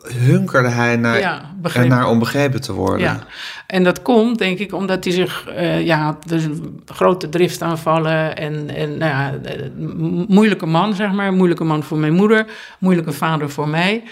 hunkerde 0.04 0.70
hij 0.70 0.96
naar, 0.96 1.20
ja 1.20 1.50
begreep. 1.62 1.84
ernaar 1.84 2.08
om 2.08 2.20
begrepen 2.20 2.62
te 2.62 2.74
worden. 2.74 3.00
Ja, 3.00 3.20
en 3.68 3.84
dat 3.84 4.02
komt 4.02 4.38
denk 4.38 4.60
ik 4.60 4.74
omdat 4.74 5.04
hij 5.04 5.14
zich, 5.14 5.48
eh, 5.48 5.86
ja, 5.86 6.18
dus 6.26 6.44
een 6.44 6.82
grote 6.86 7.30
driftaanvallen 7.30 8.38
en, 8.38 8.70
en 8.76 8.98
nou 8.98 9.12
ja, 9.12 9.34
een 9.78 10.26
moeilijke 10.28 10.66
man, 10.66 10.94
zeg 10.94 11.12
maar. 11.12 11.34
Moeilijke 11.34 11.64
man 11.64 11.84
voor 11.84 11.98
mijn 11.98 12.14
moeder, 12.14 12.46
moeilijke 12.80 13.12
vader 13.12 13.50
voor 13.50 13.68
mij. 13.68 14.04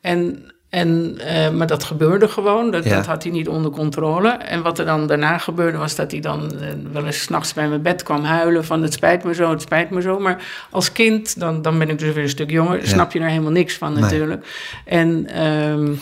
En, 0.00 0.52
en, 0.70 1.14
eh, 1.18 1.50
maar 1.50 1.66
dat 1.66 1.84
gebeurde 1.84 2.28
gewoon, 2.28 2.70
dat, 2.70 2.84
Ja. 2.84 2.94
dat 2.96 3.06
had 3.06 3.22
hij 3.22 3.32
niet 3.32 3.48
onder 3.48 3.70
controle. 3.70 4.28
En 4.28 4.62
wat 4.62 4.78
er 4.78 4.84
dan 4.84 5.06
daarna 5.06 5.38
gebeurde 5.38 5.78
was 5.78 5.94
dat 5.96 6.10
hij 6.10 6.20
dan 6.20 6.52
eh, 6.60 6.68
wel 6.92 7.06
eens 7.06 7.22
's 7.22 7.28
nachts 7.28 7.52
bij 7.52 7.68
mijn 7.68 7.82
bed 7.82 8.02
kwam 8.02 8.24
huilen 8.24 8.64
van 8.64 8.82
het 8.82 8.92
spijt 8.92 9.24
me 9.24 9.34
zo, 9.34 9.50
het 9.50 9.62
spijt 9.62 9.90
me 9.90 10.00
zo. 10.02 10.18
Maar 10.18 10.42
als 10.70 10.92
kind, 10.92 11.40
dan, 11.40 11.62
dan 11.62 11.78
ben 11.78 11.88
ik 11.90 11.98
dus 11.98 12.14
weer 12.14 12.22
een 12.22 12.28
stuk 12.28 12.50
jonger, 12.50 12.86
snap 12.86 13.12
je 13.12 13.20
er 13.20 13.28
helemaal 13.28 13.50
niks 13.52 13.76
van 13.76 13.92
Nee. 13.92 14.02
natuurlijk. 14.02 14.46
En... 14.84 15.26
ehm, 15.26 15.92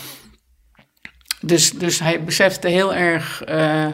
dus, 1.40 1.70
dus 1.72 1.98
hij 2.00 2.24
besefte 2.24 2.68
heel 2.68 2.94
erg 2.94 3.44
eh, 3.44 3.86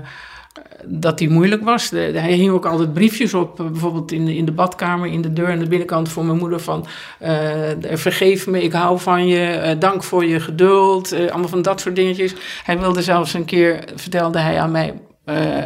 dat 0.85 1.19
hij 1.19 1.29
moeilijk 1.29 1.65
was. 1.65 1.91
Hij 1.91 2.33
hing 2.33 2.51
ook 2.51 2.67
altijd 2.67 2.93
briefjes 2.93 3.35
op, 3.35 3.61
eh, 3.61 3.67
bijvoorbeeld 3.67 4.13
in 4.13 4.25
de, 4.25 4.37
in 4.37 4.45
de 4.45 4.53
badkamer, 4.53 5.07
in 5.09 5.21
de 5.23 5.33
deur 5.33 5.51
aan 5.51 5.59
de 5.59 5.69
binnenkant 5.69 6.09
voor 6.09 6.25
mijn 6.25 6.39
moeder 6.39 6.61
van... 6.61 6.87
eh, 7.19 7.33
vergeef 7.93 8.47
me, 8.47 8.63
ik 8.63 8.73
hou 8.73 8.99
van 8.99 9.27
je, 9.27 9.47
eh, 9.47 9.79
dank 9.79 10.03
voor 10.03 10.25
je 10.25 10.41
geduld, 10.41 11.13
eh, 11.13 11.31
allemaal 11.31 11.49
van 11.49 11.63
dat 11.63 11.81
soort 11.81 11.97
dingetjes. 11.97 12.35
Hij 12.65 12.79
wilde 12.79 13.03
zelfs 13.03 13.35
een 13.35 13.45
keer, 13.45 13.85
vertelde 13.95 14.39
hij 14.39 14.61
aan 14.61 14.71
mij... 14.71 14.95
eh, 15.25 15.57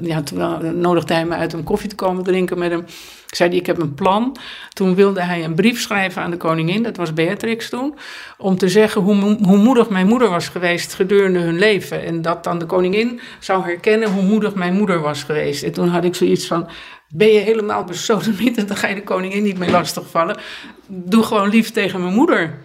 ja, 0.00 0.22
toen 0.22 0.80
nodigde 0.80 1.14
hij 1.14 1.24
me 1.26 1.34
uit 1.34 1.54
om 1.54 1.64
koffie 1.64 1.88
te 1.88 1.94
komen 1.94 2.24
drinken 2.24 2.58
met 2.58 2.70
hem. 2.70 2.84
Ik 3.32 3.38
zei, 3.38 3.50
ik 3.56 3.66
heb 3.66 3.80
een 3.80 3.94
plan. 3.94 4.36
Toen 4.72 4.94
wilde 4.94 5.22
hij 5.22 5.44
een 5.44 5.54
brief 5.54 5.80
schrijven 5.80 6.22
aan 6.22 6.30
de 6.30 6.36
koningin, 6.36 6.82
dat 6.82 6.96
was 6.96 7.12
Beatrix 7.14 7.68
toen, 7.68 7.94
om 8.38 8.58
te 8.58 8.68
zeggen 8.68 9.02
hoe, 9.02 9.14
mo- 9.14 9.36
hoe 9.42 9.56
moedig 9.56 9.88
mijn 9.88 10.06
moeder 10.06 10.28
was 10.30 10.48
geweest 10.48 10.94
gedurende 10.94 11.38
hun 11.38 11.58
leven. 11.58 12.04
En 12.04 12.22
dat 12.22 12.44
dan 12.44 12.58
de 12.58 12.66
koningin 12.66 13.20
zou 13.38 13.64
herkennen 13.64 14.12
hoe 14.12 14.22
moedig 14.22 14.54
mijn 14.54 14.74
moeder 14.74 15.00
was 15.00 15.22
geweest. 15.22 15.62
En 15.62 15.72
toen 15.72 15.88
had 15.88 16.04
ik 16.04 16.14
zoiets 16.14 16.46
van, 16.46 16.68
ben 17.08 17.28
je 17.28 17.38
helemaal 17.38 17.84
besodemiet 17.84 18.56
en 18.58 18.66
dan 18.70 18.76
ga 18.76 18.88
je 18.88 18.94
de 18.94 19.02
koningin 19.02 19.42
niet 19.42 19.58
meer 19.58 19.70
lastigvallen. 19.70 20.36
Doe 20.86 21.22
gewoon 21.22 21.48
lief 21.48 21.70
tegen 21.70 22.00
mijn 22.02 22.14
moeder. 22.14 22.58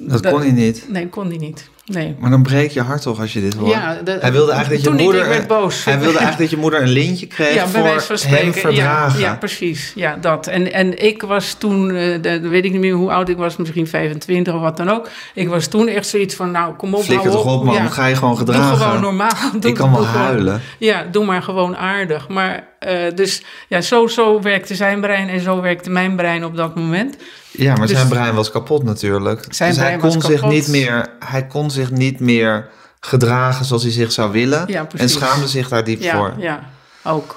Dat, 0.00 0.22
Dat- 0.22 0.32
kon 0.32 0.40
hij 0.40 0.52
niet. 0.52 0.86
Nee, 0.88 1.08
kon 1.08 1.28
die 1.28 1.38
niet. 1.38 1.68
Nee. 1.92 2.16
Maar 2.18 2.30
dan 2.30 2.42
breek 2.42 2.70
je 2.70 2.80
hart 2.82 3.02
toch 3.02 3.20
als 3.20 3.32
je 3.32 3.40
dit 3.40 3.54
hoort. 3.54 3.70
Ja, 3.72 3.98
de- 4.04 4.18
hij 4.20 4.32
wilde 4.32 4.52
eigenlijk 4.52 4.84
dat 4.84 4.96
je 4.98 5.02
moeder... 5.02 5.44
boos. 5.46 5.84
Hij 5.84 5.94
wilde 5.98 6.18
eigenlijk 6.18 6.38
dat 6.38 6.50
je 6.50 6.56
moeder 6.56 6.82
een 6.82 6.88
lintje 6.88 7.26
kreeg 7.26 7.54
Ja, 7.54 7.66
voor 7.68 7.82
wijze 7.82 8.06
van 8.06 8.18
spreken. 8.18 8.44
hem 8.44 8.52
verdragen. 8.54 9.20
Ja, 9.20 9.26
ja, 9.26 9.36
precies. 9.36 9.92
Ja, 9.94 10.16
dat. 10.20 10.46
En, 10.46 10.72
en 10.72 11.04
ik 11.04 11.22
was 11.22 11.54
toen, 11.58 11.90
eh, 11.90 12.22
de, 12.22 12.40
weet 12.48 12.64
ik 12.64 12.72
niet 12.72 12.80
meer 12.80 12.94
hoe 12.94 13.10
oud 13.12 13.28
ik 13.28 13.36
was, 13.36 13.56
misschien 13.56 13.86
25 13.86 14.54
of 14.54 14.60
wat 14.60 14.76
dan 14.76 14.90
ook. 14.90 15.08
Ik 15.34 15.48
was 15.48 15.66
toen 15.66 15.88
echt 15.88 16.06
zoiets 16.06 16.34
van, 16.34 16.50
nou, 16.50 16.74
kom 16.74 16.94
op, 16.94 17.02
Flikker 17.02 17.30
toch 17.30 17.54
op, 17.54 17.64
man. 17.64 17.74
Ja. 17.74 17.86
Ga 17.86 18.06
je 18.06 18.14
gewoon 18.14 18.30
Doe 18.36 18.38
gedragen. 18.46 18.76
gewoon 18.76 19.00
normaal. 19.00 19.50
Doe, 19.60 19.70
ik 19.70 19.76
kan 19.76 19.90
wel 19.90 19.98
doe 20.00 20.08
gewoon- 20.08 20.26
huilen. 20.26 20.60
Ja, 20.78 21.04
doe 21.10 21.24
maar 21.24 21.42
gewoon 21.42 21.76
aardig. 21.76 22.28
Maar 22.28 22.74
eh, 22.78 23.14
dus 23.14 23.42
ja, 23.68 23.80
zo, 23.80 24.06
zo 24.06 24.40
werkte 24.40 24.74
zijn 24.74 25.00
brein 25.00 25.28
en 25.28 25.40
zo 25.40 25.60
werkte 25.60 25.90
mijn 25.90 26.16
brein 26.16 26.44
op 26.44 26.56
dat 26.56 26.74
moment. 26.74 27.16
Ja, 27.50 27.76
maar 27.76 27.86
Dus- 27.86 27.96
zijn 27.96 28.08
brein 28.08 28.34
was 28.34 28.50
kapot 28.50 28.82
natuurlijk. 28.84 29.44
Zijn 29.48 29.70
dus 29.70 29.78
hij 29.78 29.98
was 29.98 30.12
kon, 30.12 30.22
zich 30.22 30.40
kapot. 30.40 30.54
niet 30.54 30.68
meer, 30.68 31.06
hij 31.24 31.46
kon 31.46 31.70
zich 31.70 31.90
niet 31.90 32.20
meer 32.20 32.68
gedragen 33.00 33.64
zoals 33.64 33.82
hij 33.82 33.92
zich 33.92 34.12
zou 34.12 34.32
willen. 34.32 34.64
Ja, 34.66 34.86
en 34.96 35.08
schaamde 35.08 35.46
zich 35.48 35.68
daar 35.68 35.84
diep 35.84 36.00
Ja, 36.02 36.16
voor. 36.16 36.34
ja, 36.38 36.70
ook. 37.04 37.36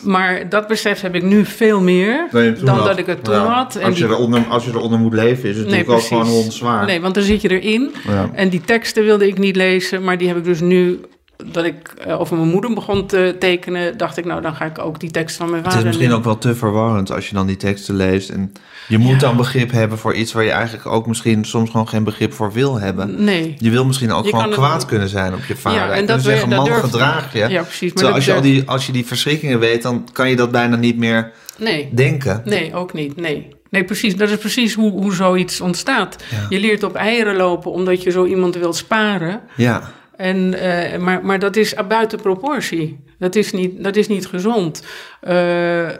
Maar 0.00 0.48
dat 0.48 0.66
besef 0.68 1.00
heb 1.00 1.14
ik 1.14 1.22
nu 1.22 1.44
veel 1.44 1.80
meer 1.80 2.28
dan 2.64 2.76
dat 2.84 2.98
ik 2.98 3.06
het 3.06 3.24
toen 3.24 3.34
had. 3.34 3.76
En 3.76 3.92
die- 3.92 4.04
eronder, 4.04 4.44
als 4.48 4.64
je 4.64 4.70
eronder 4.70 4.98
moet 4.98 5.12
leven, 5.12 5.48
is 5.48 5.56
het 5.56 5.66
Nee, 5.68 5.84
precies. 5.84 6.56
zwaar. 6.56 6.86
Nee, 6.86 7.00
want 7.00 7.14
dan 7.14 7.22
zit 7.24 7.40
je 7.42 7.60
erin. 7.60 7.94
Ja. 8.08 8.30
En 8.34 8.48
die 8.48 8.60
teksten 8.60 9.04
wilde 9.04 9.26
ik 9.26 9.38
niet 9.38 9.56
lezen, 9.56 10.04
maar 10.04 10.18
die 10.18 10.28
heb 10.28 10.36
ik 10.36 10.44
dus 10.44 10.60
nu, 10.60 11.00
dat 11.44 11.64
ik 11.64 11.88
eh, 12.06 12.20
over 12.20 12.36
mijn 12.36 12.48
moeder 12.48 12.74
begon 12.74 13.06
te 13.06 13.36
tekenen, 13.38 13.96
dacht 13.98 14.16
ik, 14.16 14.24
nou 14.24 14.40
dan 14.42 14.54
ga 14.54 14.64
ik 14.64 14.78
ook 14.78 15.00
die 15.00 15.10
tekst 15.10 15.36
van 15.36 15.50
mijn 15.50 15.62
Het 15.62 15.72
vader 15.72 15.88
is 15.88 15.96
misschien 15.96 16.16
ook 16.16 16.24
wel 16.24 16.38
te 16.38 16.54
verwarrend 16.54 17.12
als 17.12 17.28
je 17.28 17.34
dan 17.34 17.46
die 17.46 17.56
teksten 17.56 17.94
leest. 17.96 18.28
En 18.30 18.52
je 18.88 18.98
moet 18.98 19.12
Ja. 19.12 19.18
dan 19.18 19.36
begrip 19.36 19.70
hebben 19.70 19.98
voor 19.98 20.14
iets 20.14 20.32
waar 20.32 20.44
je 20.44 20.50
eigenlijk 20.50 20.86
ook 20.86 21.06
misschien 21.06 21.44
soms 21.44 21.70
gewoon 21.70 21.88
geen 21.88 22.04
begrip 22.04 22.32
voor 22.32 22.52
wil 22.52 22.78
hebben. 22.80 23.24
Nee. 23.24 23.54
Je 23.58 23.70
wil 23.70 23.84
misschien 23.84 24.12
ook 24.12 24.24
Je 24.24 24.30
gewoon 24.30 24.44
het- 24.44 24.54
kwaad 24.54 24.86
kunnen 24.86 25.08
zijn 25.08 25.34
op 25.34 25.44
je 25.44 25.56
vader. 25.56 25.78
Ja, 25.78 25.86
en 25.88 25.92
en 25.94 26.06
dat 26.06 26.22
wil- 26.22 26.30
zeggen, 26.32 26.50
dat 26.50 26.68
man, 26.68 26.78
gedraag 26.78 27.32
je. 27.32 27.48
Ja, 27.48 27.62
precies. 27.62 27.92
Maar 27.92 28.12
als 28.12 28.24
je, 28.24 28.32
al 28.34 28.40
die, 28.40 28.62
als 28.68 28.86
je 28.86 28.92
die 28.92 29.06
verschrikkingen 29.06 29.58
weet, 29.58 29.82
dan 29.82 30.08
kan 30.12 30.28
je 30.28 30.36
dat 30.36 30.50
bijna 30.50 30.76
niet 30.76 30.96
meer 30.98 31.32
Nee, 31.58 31.88
denken. 31.92 32.42
nee, 32.44 32.74
ook 32.74 32.92
niet. 32.92 33.16
Nee. 33.16 33.48
Nee, 33.70 33.84
precies. 33.84 34.16
Dat 34.16 34.30
is 34.30 34.36
precies 34.38 34.74
hoe, 34.74 34.90
hoe 34.90 35.14
zoiets 35.14 35.60
ontstaat. 35.60 36.16
Ja. 36.30 36.46
Je 36.48 36.60
leert 36.60 36.82
op 36.82 36.94
eieren 36.94 37.36
lopen 37.36 37.70
omdat 37.70 38.02
je 38.02 38.10
zo 38.10 38.24
iemand 38.24 38.54
wil 38.56 38.72
sparen. 38.72 39.40
Ja, 39.56 39.90
En, 40.16 40.54
eh, 40.54 40.98
maar, 40.98 41.24
maar 41.24 41.38
dat 41.38 41.56
is 41.56 41.74
buiten 41.88 42.20
proportie. 42.20 43.04
Dat 43.18 43.34
is 43.34 43.52
niet, 43.52 43.84
dat 43.84 43.96
is 43.96 44.08
niet 44.08 44.26
gezond. 44.26 44.82
Eh, 45.20 45.34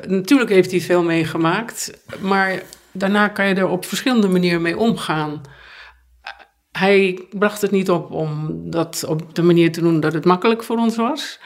natuurlijk 0.06 0.50
heeft 0.50 0.70
hij 0.70 0.80
veel 0.80 1.02
meegemaakt, 1.02 2.00
maar 2.20 2.62
daarna 2.92 3.28
kan 3.28 3.48
je 3.48 3.54
er 3.54 3.68
op 3.68 3.84
verschillende 3.84 4.28
manieren 4.28 4.62
mee 4.62 4.78
omgaan. 4.78 5.40
Hij 6.72 7.26
bracht 7.30 7.60
het 7.60 7.70
niet 7.70 7.90
op 7.90 8.10
om 8.10 8.60
dat 8.70 9.04
op 9.08 9.34
de 9.34 9.42
manier 9.42 9.72
te 9.72 9.80
doen 9.80 10.00
dat 10.00 10.12
het 10.12 10.24
makkelijk 10.24 10.62
voor 10.62 10.76
ons 10.76 10.96
was. 10.96 11.40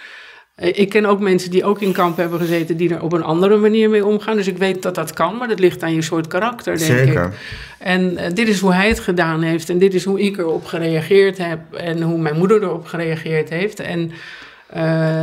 Eh, 0.60 0.78
Ik 0.78 0.88
ken 0.88 1.06
ook 1.06 1.20
mensen 1.20 1.50
die 1.50 1.64
ook 1.64 1.80
in 1.80 1.92
kamp 1.92 2.16
hebben 2.16 2.38
gezeten 2.38 2.76
die 2.76 2.94
er 2.94 3.02
op 3.02 3.12
een 3.12 3.22
andere 3.22 3.56
manier 3.56 3.90
mee 3.90 4.06
omgaan. 4.06 4.36
Dus 4.36 4.46
ik 4.46 4.58
weet 4.58 4.82
dat 4.82 4.94
dat 4.94 5.12
kan, 5.12 5.36
maar 5.36 5.48
dat 5.48 5.58
ligt 5.60 5.82
aan 5.82 5.94
je 5.94 6.02
soort 6.02 6.26
karakter, 6.26 6.78
denk 6.78 6.90
zeker. 6.98 7.24
ik. 7.24 7.32
En 7.78 8.16
eh, 8.16 8.34
dit 8.34 8.48
is 8.48 8.60
hoe 8.60 8.72
hij 8.72 8.88
het 8.88 9.00
gedaan 9.00 9.42
heeft. 9.42 9.68
En 9.70 9.78
dit 9.78 9.94
is 9.94 10.04
hoe 10.04 10.20
ik 10.20 10.38
erop 10.38 10.64
gereageerd 10.64 11.38
heb. 11.38 11.58
En 11.72 12.02
hoe 12.02 12.18
mijn 12.20 12.36
moeder 12.36 12.62
erop 12.62 12.86
gereageerd 12.86 13.48
heeft. 13.48 13.80
En, 13.80 14.10
eh, 14.66 15.22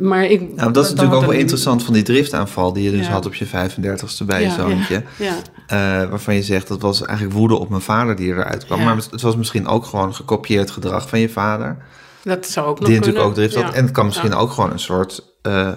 maar 0.00 0.24
ik, 0.24 0.40
Nou, 0.56 0.72
dat 0.72 0.84
is 0.84 0.90
natuurlijk 0.90 1.16
ook 1.16 1.24
wel 1.24 1.32
een- 1.34 1.38
interessant 1.40 1.82
van 1.82 1.94
die 1.94 2.02
driftaanval 2.02 2.72
die 2.72 2.84
je 2.84 2.90
dus 2.90 3.06
Ja. 3.06 3.12
had 3.12 3.26
op 3.26 3.34
je 3.34 3.46
35ste 3.46 4.24
bij 4.24 4.40
je 4.40 4.46
Ja, 4.46 4.54
zoontje. 4.54 5.02
Ja, 5.16 6.08
waarvan 6.08 6.34
je 6.34 6.42
zegt 6.42 6.68
dat 6.68 6.80
was 6.80 7.04
eigenlijk 7.04 7.38
woede 7.38 7.54
op 7.58 7.68
mijn 7.68 7.82
vader 7.82 8.16
die 8.16 8.28
eruit 8.32 8.64
kwam. 8.66 8.82
Maar 8.82 8.96
het 8.96 9.22
was 9.22 9.36
misschien 9.36 9.66
ook 9.66 9.84
gewoon 9.84 10.14
gekopieerd 10.14 10.70
gedrag 10.70 11.08
van 11.08 11.18
je 11.20 11.28
vader. 11.28 11.76
Dat 12.22 12.46
zou 12.46 12.66
ook 12.66 12.78
nog 12.78 12.88
Die 12.88 12.98
natuurlijk 12.98 13.24
ook 13.24 13.34
drift 13.34 13.54
had. 13.54 13.74
En 13.74 13.82
het 13.84 13.92
kan 13.92 14.06
misschien 14.06 14.34
ook 14.34 14.50
gewoon 14.50 14.70
een 14.70 14.78
soort 14.78 15.24
eh, 15.42 15.72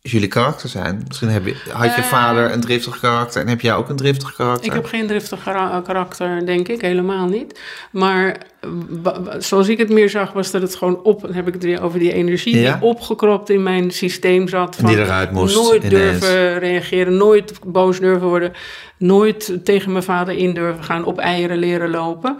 jullie 0.00 0.28
karakter 0.28 0.68
zijn. 0.68 1.02
Misschien 1.08 1.28
heb 1.28 1.46
je, 1.46 1.54
had 1.72 1.94
je 1.94 2.00
Eh. 2.02 2.08
vader 2.08 2.52
een 2.52 2.60
driftig 2.60 3.00
karakter 3.00 3.42
en 3.42 3.48
heb 3.48 3.60
jij 3.60 3.74
ook 3.74 3.88
een 3.88 3.96
driftig 3.96 4.34
karakter? 4.34 4.66
Ik 4.66 4.72
heb 4.72 4.84
geen 4.86 5.06
driftig 5.06 5.42
kara- 5.42 5.80
karakter, 5.80 6.46
denk 6.46 6.68
ik, 6.68 6.80
helemaal 6.80 7.26
niet. 7.26 7.60
Maar 7.92 8.36
eh, 8.60 9.10
zoals 9.38 9.68
ik 9.68 9.78
het 9.78 9.88
meer 9.90 10.10
zag, 10.10 10.32
was 10.32 10.50
dat 10.50 10.62
het 10.62 10.74
gewoon 10.76 11.02
op, 11.02 11.20
dan 11.20 11.32
heb 11.34 11.46
ik 11.46 11.54
het 11.54 11.62
weer 11.62 11.82
over 11.82 11.98
die 11.98 12.12
energie 12.12 12.58
Ja. 12.60 12.72
die 12.76 12.82
opgekropt 12.88 13.50
in 13.50 13.62
mijn 13.62 13.90
systeem 13.90 14.48
zat. 14.48 14.76
En 14.76 14.86
die 14.86 14.98
eruit 14.98 15.30
moest 15.32 15.54
Nooit 15.56 15.84
ineens. 15.84 15.92
durven 16.20 16.58
reageren, 16.58 17.16
nooit 17.16 17.52
boos 17.64 18.00
durven 18.00 18.28
worden, 18.28 18.52
nooit 18.98 19.58
tegen 19.64 19.92
mijn 19.92 20.04
vader 20.04 20.34
in 20.36 20.54
durven 20.54 20.84
gaan, 20.84 21.04
op 21.04 21.18
eieren 21.18 21.58
leren 21.58 21.90
lopen. 21.90 22.36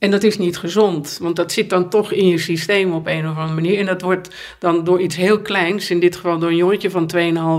En 0.00 0.10
dat 0.10 0.22
is 0.22 0.38
niet 0.38 0.58
gezond, 0.58 1.18
want 1.20 1.36
dat 1.36 1.52
zit 1.52 1.70
dan 1.70 1.88
toch 1.90 2.12
in 2.12 2.26
je 2.26 2.38
systeem 2.38 2.92
op 2.92 3.06
een 3.06 3.28
of 3.28 3.36
andere 3.36 3.54
manier. 3.54 3.78
En 3.78 3.86
dat 3.86 4.02
wordt 4.02 4.30
dan 4.58 4.84
door 4.84 5.00
iets 5.00 5.16
heel 5.16 5.40
kleins, 5.40 5.90
in 5.90 6.00
dit 6.00 6.16
geval 6.16 6.38
door 6.38 6.48
een 6.50 6.56
jongetje 6.56 6.90
van 6.90 7.10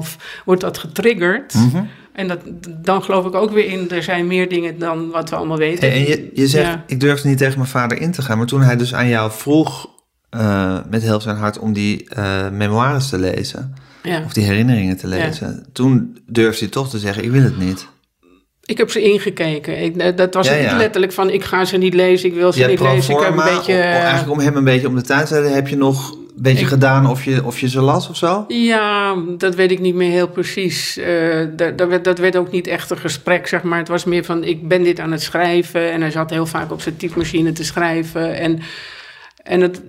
2,5, 0.05 0.15
wordt 0.45 0.61
dat 0.61 0.77
getriggerd. 0.77 1.53
Mhm. 1.53 1.83
En 2.13 2.27
dat, 2.27 2.39
dan 2.83 3.03
geloof 3.03 3.25
ik 3.25 3.35
ook 3.35 3.51
weer 3.51 3.65
in, 3.65 3.89
er 3.89 4.03
zijn 4.03 4.27
meer 4.27 4.49
dingen 4.49 4.79
dan 4.79 5.09
wat 5.09 5.29
we 5.29 5.35
allemaal 5.35 5.57
weten. 5.57 5.89
Hey, 5.89 5.97
en 5.99 6.07
je, 6.07 6.31
je 6.33 6.47
zegt, 6.47 6.67
Ja. 6.67 6.83
ik 6.87 6.99
durfde 6.99 7.27
niet 7.27 7.37
tegen 7.37 7.57
mijn 7.57 7.69
vader 7.69 8.01
in 8.01 8.11
te 8.11 8.21
gaan. 8.21 8.37
Maar 8.37 8.47
toen 8.47 8.61
hij 8.61 8.75
dus 8.77 8.93
aan 8.93 9.07
jou 9.07 9.31
vroeg, 9.31 9.89
eh, 10.29 10.77
met 10.89 11.01
heel 11.01 11.21
zijn 11.21 11.37
hart, 11.37 11.59
om 11.59 11.73
die 11.73 12.09
eh, 12.09 12.49
memoires 12.49 13.09
te 13.09 13.17
lezen, 13.19 13.73
Ja. 14.03 14.21
of 14.25 14.33
die 14.33 14.43
herinneringen 14.43 14.97
te 14.97 15.07
Ja. 15.07 15.15
lezen, 15.15 15.65
toen 15.73 16.17
durfde 16.27 16.59
hij 16.59 16.67
toch 16.73 16.89
te 16.89 16.99
zeggen, 16.99 17.23
ik 17.23 17.31
wil 17.31 17.43
het 17.43 17.57
niet. 17.59 17.87
Ik 18.71 18.77
heb 18.77 18.91
ze 18.91 19.01
ingekeken. 19.01 19.83
Ik, 19.83 19.97
eh, 19.97 20.15
dat 20.15 20.33
was 20.33 20.47
Ja, 20.47 20.77
letterlijk 20.77 21.11
van, 21.11 21.29
ik 21.29 21.43
ga 21.43 21.65
ze 21.65 21.77
niet 21.77 21.93
lezen, 21.93 22.29
ik 22.29 22.35
wil 22.35 22.51
ze 22.51 22.65
niet 22.65 22.79
lezen. 22.79 23.13
Ik 23.13 23.19
heb 23.19 23.29
een 23.37 23.43
beetje... 23.55 23.73
om- 23.73 23.79
om- 23.79 23.83
eigenlijk 23.85 24.31
om 24.31 24.39
hem 24.39 24.55
een 24.55 24.63
beetje 24.63 24.87
om 24.87 24.95
de 24.95 25.01
tuin 25.01 25.21
te 25.25 25.33
zetten, 25.33 25.53
heb 25.53 25.67
je 25.67 25.77
nog 25.77 26.11
een 26.11 26.17
beetje 26.35 26.61
Ik- 26.63 26.67
gedaan 26.67 27.09
of 27.09 27.23
je, 27.23 27.45
of 27.45 27.59
je 27.59 27.69
ze 27.69 27.81
las 27.81 28.09
of 28.09 28.15
zo? 28.15 28.45
Ja, 28.47 29.15
dat 29.37 29.55
weet 29.55 29.71
ik 29.71 29.79
niet 29.79 29.95
meer 29.95 30.11
heel 30.11 30.27
precies. 30.29 30.97
Eh, 30.97 31.45
dat, 31.55 31.77
dat, 31.77 31.87
werd, 31.89 32.03
dat 32.03 32.17
werd 32.19 32.35
ook 32.35 32.51
niet 32.51 32.67
echt 32.67 32.89
een 32.89 32.97
gesprek, 32.97 33.47
zeg 33.47 33.63
maar. 33.63 33.77
Het 33.79 33.87
was 33.87 34.03
meer 34.05 34.23
van, 34.23 34.43
ik 34.43 34.67
ben 34.67 34.83
dit 34.83 34.99
aan 34.99 35.11
het 35.11 35.21
schrijven. 35.21 35.91
En 35.91 36.01
hij 36.01 36.11
zat 36.11 36.29
heel 36.29 36.45
vaak 36.45 36.71
op 36.71 36.81
zijn 36.81 36.97
typemachine 36.97 37.51
te 37.51 37.63
schrijven. 37.63 38.35
En, 38.35 38.59
en 39.43 39.61
het, 39.61 39.81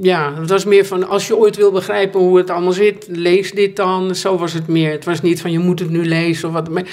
ja, 0.00 0.34
het 0.40 0.50
was 0.50 0.64
meer 0.64 0.86
van, 0.86 1.08
als 1.08 1.26
je 1.26 1.36
ooit 1.38 1.56
wil 1.56 1.72
begrijpen 1.72 2.20
hoe 2.20 2.36
het 2.38 2.50
allemaal 2.50 2.72
zit, 2.72 3.06
lees 3.10 3.50
dit 3.52 3.76
dan. 3.76 4.14
Zo 4.14 4.38
was 4.38 4.52
het 4.52 4.66
meer. 4.66 4.90
Het 4.90 5.04
was 5.04 5.22
niet 5.22 5.40
van, 5.40 5.52
je 5.52 5.58
moet 5.58 5.78
het 5.78 5.90
nu 5.90 6.04
lezen 6.06 6.48
of 6.48 6.54
wat. 6.54 6.68
Maar 6.70 6.84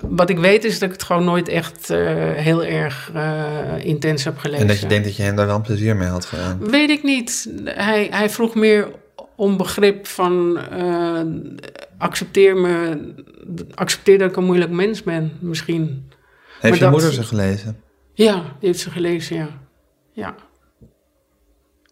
wat 0.00 0.30
ik 0.30 0.38
weet 0.38 0.64
is 0.64 0.72
dat 0.78 0.88
ik 0.88 0.94
het 0.94 1.02
gewoon 1.02 1.24
nooit 1.24 1.48
echt 1.48 1.90
eh, 1.90 1.98
heel 2.32 2.64
erg 2.64 3.10
eh, 3.14 3.84
intens 3.84 4.24
heb 4.24 4.38
gelezen. 4.38 4.60
En 4.60 4.66
dat 4.66 4.80
je 4.80 4.86
denkt 4.86 5.04
dat 5.04 5.16
je 5.16 5.22
hem 5.22 5.36
daar 5.36 5.46
wel 5.46 5.60
plezier 5.60 5.96
mee 5.96 6.08
had 6.08 6.24
gedaan. 6.24 6.58
Weet 6.70 6.90
ik 6.90 7.02
niet. 7.02 7.50
Hij, 7.64 8.06
hij 8.10 8.30
vroeg 8.30 8.54
meer 8.54 8.88
om 9.36 9.56
begrip 9.56 10.06
van 10.06 10.58
eh, 10.58 11.20
accepteer 11.98 12.56
me, 12.56 12.98
accepteer 13.74 14.18
dat 14.18 14.30
ik 14.30 14.36
een 14.36 14.44
moeilijk 14.44 14.70
mens 14.70 15.02
ben, 15.02 15.32
misschien. 15.40 16.08
Heeft 16.60 16.74
je 16.74 16.80
dat- 16.80 16.90
moeder 16.90 17.12
ze 17.12 17.22
gelezen? 17.22 17.80
Ja, 18.12 18.34
die 18.34 18.68
heeft 18.68 18.78
ze 18.80 18.90
gelezen, 18.90 19.36
ja. 19.36 19.48
Ja. 20.12 20.34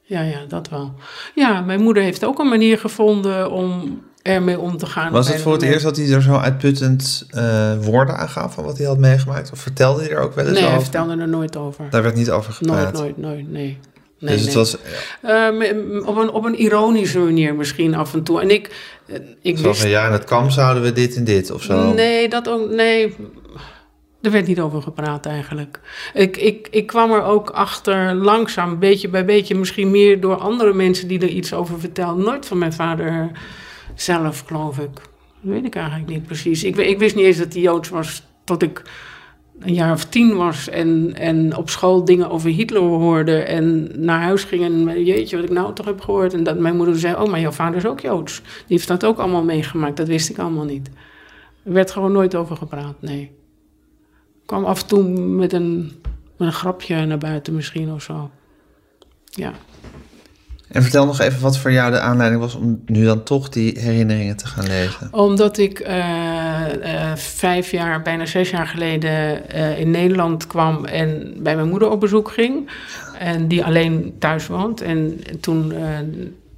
Ja, 0.09 0.20
ja, 0.22 0.38
dat 0.48 0.68
wel. 0.68 0.94
Ja, 1.34 1.61
mijn 1.61 1.82
moeder 1.82 2.02
heeft 2.02 2.24
ook 2.24 2.38
een 2.38 2.48
manier 2.48 2.78
gevonden 2.78 3.50
om 3.50 4.00
ermee 4.22 4.59
om 4.59 4.76
te 4.76 4.86
gaan. 4.86 5.12
Was 5.12 5.28
het 5.28 5.40
voor 5.40 5.52
het 5.52 5.62
eerst 5.62 5.82
dat 5.84 5.96
hij 5.96 6.11
er 6.12 6.22
zo 6.22 6.36
uitputtend 6.36 7.26
eh, 7.30 7.72
woorden 7.80 8.16
aan 8.16 8.28
gaf 8.28 8.54
van 8.54 8.64
wat 8.64 8.78
hij 8.78 8.86
had 8.86 8.98
meegemaakt? 8.98 9.52
Of 9.52 9.59
vertelde 9.59 10.02
hij 10.02 10.11
er 10.11 10.18
ook 10.18 10.34
wel 10.34 10.44
eens 10.44 10.54
Nee, 10.54 10.62
hij 10.62 10.70
over? 10.72 10.82
vertelde 10.82 11.16
er 11.20 11.28
nooit 11.28 11.57
over. 11.57 11.84
Daar 11.90 12.02
werd 12.02 12.14
niet 12.14 12.30
over 12.30 12.52
gepraat. 12.52 12.92
Nooit, 12.92 13.16
nooit, 13.16 13.16
nooit, 13.16 13.50
nee. 13.50 13.78
nee 14.18 14.36
dus 14.36 14.40
het 14.40 14.54
nee. 14.54 14.57
was 14.57 14.76
Eh, 15.20 16.09
op, 16.09 16.16
een, 16.16 16.30
op 16.30 16.44
een 16.44 16.59
ironische 16.59 17.18
manier 17.18 17.54
misschien 17.54 17.94
af 17.94 18.14
en 18.14 18.22
toe. 18.22 18.40
En 18.40 18.50
ik, 18.50 18.70
eh, 19.07 19.16
ik 19.42 19.59
wist 19.59 19.80
van 19.80 19.90
ja, 19.90 20.07
in 20.07 20.12
het 20.12 20.24
kamp 20.24 20.50
zouden 20.50 20.82
we 20.82 20.92
dit 20.92 21.16
en 21.16 21.24
dit 21.24 21.50
of 21.50 21.62
zo. 21.62 21.92
Nee, 21.92 22.28
dat 22.28 22.48
ook. 22.48 22.70
Nee. 22.70 23.14
Er 24.26 24.32
werd 24.32 24.46
niet 24.46 24.60
over 24.60 24.82
gepraat 24.82 25.26
eigenlijk. 25.26 25.80
Ik, 26.14 26.36
ik, 26.36 26.68
ik 26.70 26.86
kwam 26.86 27.12
er 27.12 27.22
ook 27.22 27.50
achter 27.50 28.14
langzaam, 28.14 28.78
beetje 28.78 29.08
bij 29.08 29.24
beetje, 29.24 29.54
misschien 29.54 29.90
meer 29.90 30.20
door 30.20 30.36
andere 30.36 30.72
mensen 30.72 31.08
die 31.08 31.20
er 31.20 31.28
iets 31.28 31.52
over 31.52 31.80
vertelden. 31.80 32.24
Nooit 32.24 32.46
van 32.46 32.58
mijn 32.58 32.72
vader 32.72 33.30
zelf, 33.94 34.44
geloof 34.46 34.78
ik. 34.78 34.94
Dat 34.94 35.02
weet 35.40 35.64
ik 35.64 35.74
eigenlijk 35.74 36.08
niet 36.08 36.26
precies. 36.26 36.64
Ik, 36.64 36.76
ik 36.76 36.98
wist 36.98 37.14
niet 37.16 37.24
eens 37.24 37.36
dat 37.36 37.52
hij 37.52 37.62
Joods 37.62 37.88
was 37.88 38.22
tot 38.44 38.62
ik 38.62 38.82
een 39.60 39.74
jaar 39.74 39.92
of 39.92 40.04
tien 40.04 40.36
was 40.36 40.68
en, 40.68 41.14
en 41.14 41.56
op 41.56 41.70
school 41.70 42.04
dingen 42.04 42.30
over 42.30 42.50
Hitler 42.50 42.82
hoorde 42.82 43.38
en 43.38 43.90
naar 43.94 44.20
huis 44.22 44.44
ging 44.44 44.64
en 44.64 45.04
jeetje, 45.04 45.36
wat 45.36 45.44
ik 45.44 45.50
nou 45.50 45.74
toch 45.74 45.86
heb 45.86 46.00
gehoord. 46.00 46.34
En 46.34 46.44
dat 46.44 46.58
mijn 46.58 46.76
moeder 46.76 46.98
zei, 46.98 47.14
oh, 47.14 47.30
maar 47.30 47.40
jouw 47.40 47.52
vader 47.52 47.76
is 47.76 47.86
ook 47.86 48.00
Joods. 48.00 48.40
Die 48.40 48.76
heeft 48.76 48.88
dat 48.88 49.04
ook 49.04 49.18
allemaal 49.18 49.44
meegemaakt. 49.44 49.96
Dat 49.96 50.08
wist 50.08 50.30
ik 50.30 50.38
allemaal 50.38 50.64
niet. 50.64 50.90
Er 51.64 51.72
werd 51.72 51.90
gewoon 51.90 52.12
nooit 52.12 52.34
over 52.34 52.56
gepraat, 52.56 52.94
nee. 53.00 53.44
Ik 54.47 54.53
kwam 54.53 54.64
af 54.64 54.80
en 54.82 54.86
toe 54.86 55.03
met 55.12 55.53
een, 55.53 55.92
met 56.36 56.49
een 56.49 56.53
grapje 56.53 57.07
naar 57.07 57.18
buiten 57.18 57.55
misschien 57.55 57.92
of 57.92 58.03
zo. 58.03 58.30
Ja. 59.24 59.53
En 60.68 60.82
vertel 60.82 61.07
nog 61.07 61.20
even 61.20 61.40
wat 61.40 61.59
voor 61.59 61.72
jou 61.72 61.90
de 61.90 62.01
aanleiding 62.01 62.42
was 62.42 62.55
om 62.55 62.82
nu 62.86 63.05
dan 63.05 63.22
toch 63.22 63.49
die 63.49 63.80
herinneringen 63.80 64.36
te 64.36 64.47
gaan 64.47 64.66
lezen. 64.66 65.09
Omdat 65.11 65.59
ik 65.59 65.78
eh, 65.78 67.11
eh, 67.11 67.16
vijf 67.16 67.70
jaar, 67.70 68.03
bijna 68.03 68.26
zes 68.26 68.51
jaar 68.51 68.66
geleden 68.66 69.49
eh, 69.51 69.78
in 69.78 69.90
Nederland 69.90 70.47
kwam 70.47 70.84
en 70.84 71.34
bij 71.38 71.55
mijn 71.57 71.68
moeder 71.68 71.90
op 71.90 72.01
bezoek 72.01 72.30
ging. 72.30 72.70
En 73.18 73.49
die 73.49 73.64
alleen 73.64 74.14
thuis 74.18 74.47
woont. 74.47 74.80
En 74.80 75.20
toen 75.40 75.72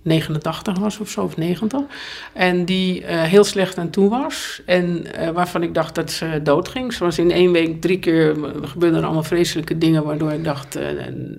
89 0.03 0.79
was 0.79 0.99
of 0.99 1.09
zo, 1.09 1.23
of 1.23 1.37
90. 1.37 1.81
En 2.33 2.65
die 2.65 3.05
eh, 3.05 3.23
heel 3.23 3.45
slecht 3.45 3.79
aan 3.79 3.91
toe 3.91 4.11
was. 4.11 4.63
En 4.67 5.15
eh, 5.15 5.31
waarvan 5.31 5.63
ik 5.63 5.75
dacht 5.75 5.95
dat 5.95 6.11
ze 6.11 6.41
doodging. 6.43 6.93
Ze 6.93 7.05
was 7.05 7.19
in 7.19 7.31
één 7.31 7.53
week 7.53 7.81
drie 7.81 7.99
keer, 7.99 8.45
er 8.45 8.69
gebeurden 8.69 8.99
er 8.99 9.05
allemaal 9.05 9.23
vreselijke 9.23 9.79
dingen... 9.79 10.05
waardoor 10.05 10.33
ik 10.33 10.45
dacht, 10.45 10.77
eh 10.77 10.87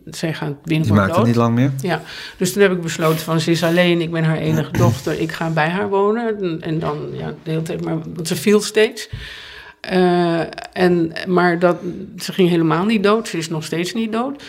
zij 0.06 0.34
gaat 0.34 0.48
Die 0.64 0.78
binnenkort 0.78 1.08
dood. 1.08 1.18
het 1.18 1.26
niet 1.26 1.36
lang 1.36 1.56
meer. 1.56 1.72
Ja, 1.82 2.02
dus 2.38 2.54
toen 2.54 2.62
heb 2.62 2.72
ik 2.72 2.82
besloten 2.82 3.20
van 3.20 3.40
ze 3.40 3.52
is 3.52 3.64
alleen, 3.64 4.02
ik 4.02 4.12
ben 4.12 4.24
haar 4.24 4.38
enige 4.38 4.72
dochter, 4.72 5.20
ik 5.20 5.32
ga 5.32 5.50
bij 5.50 5.70
haar 5.70 5.90
wonen. 5.90 6.38
En, 6.38 6.62
en 6.62 6.80
dan, 6.80 6.98
ja, 7.14 7.34
de 7.44 7.50
hele 7.50 7.62
tijd, 7.62 7.84
maar 7.84 7.98
want 8.16 8.28
ze 8.28 8.36
viel 8.36 8.62
steeds. 8.62 9.10
Eh, 9.82 10.42
en, 10.74 11.12
maar 11.28 11.60
dat, 11.60 11.78
ze 12.18 12.34
ging 12.34 12.50
helemaal 12.50 12.86
niet 12.86 13.04
dood, 13.04 13.28
ze 13.28 13.38
is 13.38 13.50
nog 13.50 13.64
steeds 13.64 13.94
niet 13.94 14.12
dood. 14.12 14.44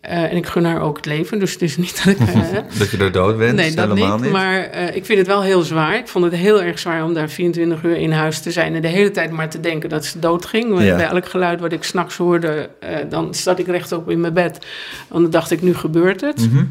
Eh, 0.00 0.22
en 0.22 0.36
ik 0.36 0.46
gun 0.46 0.64
haar 0.64 0.80
ook 0.80 0.96
het 0.96 1.06
leven, 1.06 1.38
dus 1.38 1.52
het 1.52 1.62
is 1.62 1.76
niet 1.76 2.04
dat 2.04 2.14
ik... 2.14 2.20
eh, 2.28 2.78
Dat 2.78 2.90
je 2.90 2.96
er 2.98 3.12
dood 3.12 3.38
bent, 3.38 3.56
nee, 3.56 3.74
dat 3.74 3.88
helemaal 3.88 4.14
niet. 4.14 4.24
niet. 4.24 4.32
Maar 4.32 4.60
eh, 4.62 4.96
ik 4.96 5.04
vind 5.04 5.18
het 5.18 5.26
wel 5.26 5.42
heel 5.42 5.62
zwaar. 5.62 5.96
Ik 5.96 6.08
vond 6.08 6.24
het 6.24 6.34
heel 6.34 6.62
erg 6.62 6.78
zwaar 6.78 7.04
om 7.04 7.14
daar 7.14 7.28
24 7.28 7.82
uur 7.82 7.96
in 7.96 8.12
huis 8.12 8.40
te 8.40 8.50
zijn... 8.50 8.74
en 8.74 8.82
de 8.82 8.88
hele 8.88 9.10
tijd 9.10 9.30
maar 9.30 9.50
te 9.50 9.60
denken 9.60 9.88
dat 9.88 10.04
ze 10.04 10.18
doodging. 10.18 10.82
Ja. 10.82 10.96
Bij 10.96 11.06
elk 11.06 11.28
geluid 11.28 11.60
wat 11.60 11.72
ik 11.72 11.82
s'nachts 11.82 12.16
hoorde, 12.16 12.70
dan 13.08 13.34
zat 13.34 13.58
ik 13.58 13.66
rechtop 13.66 14.10
in 14.10 14.20
mijn 14.20 14.32
bed. 14.32 14.66
Want 15.08 15.22
dan 15.22 15.30
dacht 15.30 15.50
ik, 15.50 15.62
nu 15.62 15.74
gebeurt 15.74 16.20
het. 16.20 16.50
Mhm. 16.50 16.64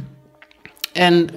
En, 0.93 1.30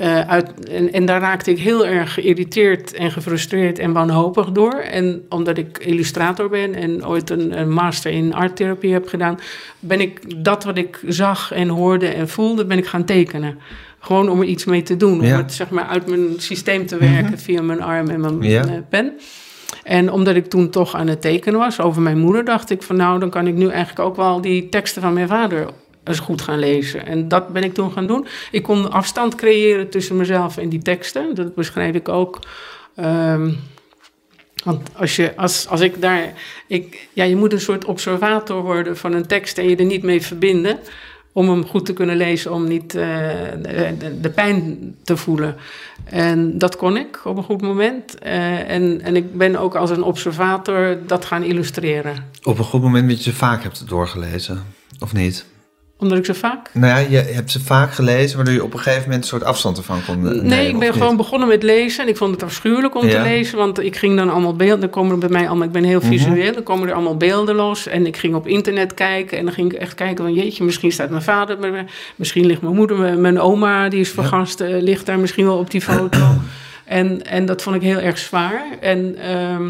eh, 0.00 0.20
uit, 0.20 0.68
en, 0.68 0.92
en 0.92 1.04
daar 1.04 1.20
raakte 1.20 1.50
ik 1.50 1.58
heel 1.58 1.86
erg 1.86 2.14
geïrriteerd 2.14 2.92
en 2.92 3.10
gefrustreerd 3.10 3.78
en 3.78 3.92
wanhopig 3.92 4.50
door. 4.52 4.72
En 4.74 5.22
omdat 5.28 5.58
ik 5.58 5.78
illustrator 5.78 6.48
ben 6.48 6.74
en 6.74 7.06
ooit 7.06 7.30
een, 7.30 7.58
een 7.58 7.70
master 7.72 8.12
in 8.12 8.34
arttherapie 8.34 8.92
heb 8.92 9.08
gedaan, 9.08 9.38
ben 9.78 10.00
ik 10.00 10.44
dat 10.44 10.64
wat 10.64 10.78
ik 10.78 11.00
zag 11.06 11.52
en 11.52 11.68
hoorde 11.68 12.06
en 12.08 12.28
voelde, 12.28 12.64
ben 12.64 12.78
ik 12.78 12.86
gaan 12.86 13.04
tekenen. 13.04 13.58
Gewoon 13.98 14.28
om 14.30 14.40
er 14.40 14.46
iets 14.46 14.64
mee 14.64 14.82
te 14.82 14.96
doen. 14.96 15.20
Ja. 15.20 15.22
Mhm. 15.26 15.32
Om 15.32 15.38
het 15.42 15.52
zeg 15.52 15.70
maar 15.70 15.86
uit 15.86 16.06
mijn 16.06 16.26
systeem 16.36 16.86
te 16.86 16.96
werken 16.96 17.38
via 17.38 17.62
mijn 17.62 17.82
arm 17.82 18.08
en 18.08 18.20
mijn 18.20 18.42
Ja. 18.42 18.64
eh, 18.64 18.72
pen. 18.88 19.12
En 19.84 20.12
omdat 20.12 20.34
ik 20.34 20.46
toen 20.46 20.70
toch 20.70 20.94
aan 20.94 21.06
het 21.08 21.20
tekenen 21.20 21.58
was 21.58 21.80
over 21.80 22.02
mijn 22.02 22.18
moeder, 22.18 22.44
dacht 22.44 22.70
ik 22.70 22.82
van 22.82 22.96
nou, 22.96 23.18
dan 23.20 23.30
kan 23.30 23.46
ik 23.46 23.54
nu 23.54 23.68
eigenlijk 23.68 24.08
ook 24.08 24.16
wel 24.16 24.40
die 24.40 24.68
teksten 24.68 25.02
van 25.02 25.12
mijn 25.12 25.28
vader 25.28 25.66
eens 26.04 26.18
goed 26.18 26.42
gaan 26.42 26.58
lezen. 26.58 27.06
En 27.06 27.28
dat 27.28 27.48
ben 27.48 27.62
ik 27.62 27.74
toen 27.74 27.92
gaan 27.92 28.06
doen. 28.06 28.26
Ik 28.50 28.62
kon 28.62 28.90
afstand 28.90 29.34
creëren 29.34 29.90
tussen 29.90 30.16
mezelf 30.16 30.56
en 30.56 30.68
die 30.68 30.82
teksten. 30.82 31.34
Dat 31.34 31.54
beschrijf 31.54 31.94
ik 31.94 32.08
ook. 32.08 32.38
Ehm, 32.94 33.52
want 34.64 34.88
als, 34.96 35.16
je, 35.16 35.36
als, 35.36 35.68
als 35.68 35.80
ik 35.80 36.00
daar. 36.00 36.32
Ik, 36.66 37.08
ja, 37.12 37.24
je 37.24 37.36
moet 37.36 37.52
een 37.52 37.60
soort 37.60 37.84
observator 37.84 38.62
worden 38.62 38.96
van 38.96 39.12
een 39.12 39.26
tekst 39.26 39.58
en 39.58 39.68
je 39.68 39.76
er 39.76 39.84
niet 39.84 40.02
mee 40.02 40.22
verbinden. 40.22 40.78
Om 41.32 41.48
hem 41.48 41.66
goed 41.66 41.86
te 41.86 41.92
kunnen 41.92 42.16
lezen, 42.16 42.52
om 42.52 42.68
niet 42.68 42.94
eh, 42.94 43.02
de, 44.20 44.30
pijn 44.34 44.94
te 45.04 45.16
voelen. 45.16 45.56
En 46.04 46.58
dat 46.58 46.76
kon 46.76 46.96
ik 46.96 47.20
op 47.24 47.36
een 47.36 47.42
goed 47.42 47.60
moment. 47.60 48.18
Eh, 48.18 48.70
en, 48.70 49.00
en 49.00 49.16
ik 49.16 49.36
ben 49.36 49.56
ook 49.56 49.74
als 49.74 49.90
een 49.90 50.02
observator 50.02 50.98
dat 51.06 51.24
gaan 51.24 51.42
illustreren. 51.42 52.30
Op 52.42 52.58
een 52.58 52.64
goed 52.64 52.82
moment 52.82 53.08
dat 53.08 53.24
je 53.24 53.30
ze 53.30 53.36
vaak 53.36 53.62
hebt 53.62 53.88
doorgelezen, 53.88 54.64
of 54.98 55.12
niet? 55.12 55.46
Omdat 56.00 56.18
ik 56.18 56.24
zo 56.24 56.32
vaak 56.32 56.70
Nou 56.74 56.86
ja, 57.00 57.06
je 57.08 57.16
hebt 57.32 57.50
ze 57.50 57.60
vaak 57.60 57.92
gelezen, 57.92 58.36
waardoor 58.36 58.54
je 58.54 58.64
op 58.64 58.72
een 58.72 58.78
gegeven 58.78 59.02
moment 59.02 59.22
een 59.22 59.28
soort 59.28 59.44
afstand 59.44 59.76
ervan 59.78 60.00
kon 60.06 60.22
nemen. 60.22 60.46
Nee, 60.46 60.66
ik 60.68 60.78
ben 60.78 60.88
niet? 60.88 60.98
gewoon 60.98 61.16
begonnen 61.16 61.48
met 61.48 61.62
lezen. 61.62 62.04
En 62.04 62.10
ik 62.10 62.16
vond 62.16 62.30
het 62.30 62.42
afschuwelijk 62.42 62.94
om 62.96 63.06
Ja. 63.06 63.10
te 63.22 63.28
lezen. 63.28 63.58
Want 63.58 63.80
ik 63.82 63.96
ging 63.96 64.16
dan 64.16 64.30
allemaal 64.30 64.54
beelden. 64.56 64.80
Dan 64.80 64.90
komen 64.90 65.12
er 65.12 65.18
bij 65.18 65.28
mij 65.28 65.48
allemaal. 65.48 65.66
Ik 65.66 65.72
ben 65.72 65.84
heel 65.84 65.98
Mhm. 65.98 66.08
visueel. 66.08 66.52
Dan 66.52 66.62
komen 66.62 66.88
er 66.88 66.94
allemaal 66.94 67.16
beelden 67.16 67.54
los. 67.54 67.86
En 67.86 68.06
ik 68.06 68.16
ging 68.16 68.34
op 68.34 68.46
internet 68.46 68.94
kijken. 68.94 69.38
En 69.38 69.44
dan 69.44 69.54
ging 69.54 69.72
ik 69.72 69.78
echt 69.78 69.94
kijken 69.94 70.24
van 70.24 70.34
jeetje, 70.34 70.64
misschien 70.64 70.92
staat 70.92 71.10
mijn 71.10 71.22
vader. 71.22 71.58
Misschien 72.16 72.46
ligt 72.46 72.62
mijn 72.62 72.74
moeder, 72.74 72.96
mijn- 72.98 73.20
mijn 73.20 73.40
oma, 73.40 73.88
die 73.88 74.00
is 74.00 74.10
vergast, 74.10 74.60
eh, 74.60 74.82
ligt 74.82 75.06
daar 75.06 75.18
misschien 75.18 75.44
wel 75.44 75.58
op 75.58 75.70
die 75.70 75.80
foto. 75.80 76.18
En, 76.84 77.26
en 77.26 77.46
dat 77.46 77.62
vond 77.62 77.76
ik 77.76 77.82
heel 77.82 77.98
erg 77.98 78.18
zwaar. 78.18 78.64
En 78.80 79.16
ehm, 79.18 79.62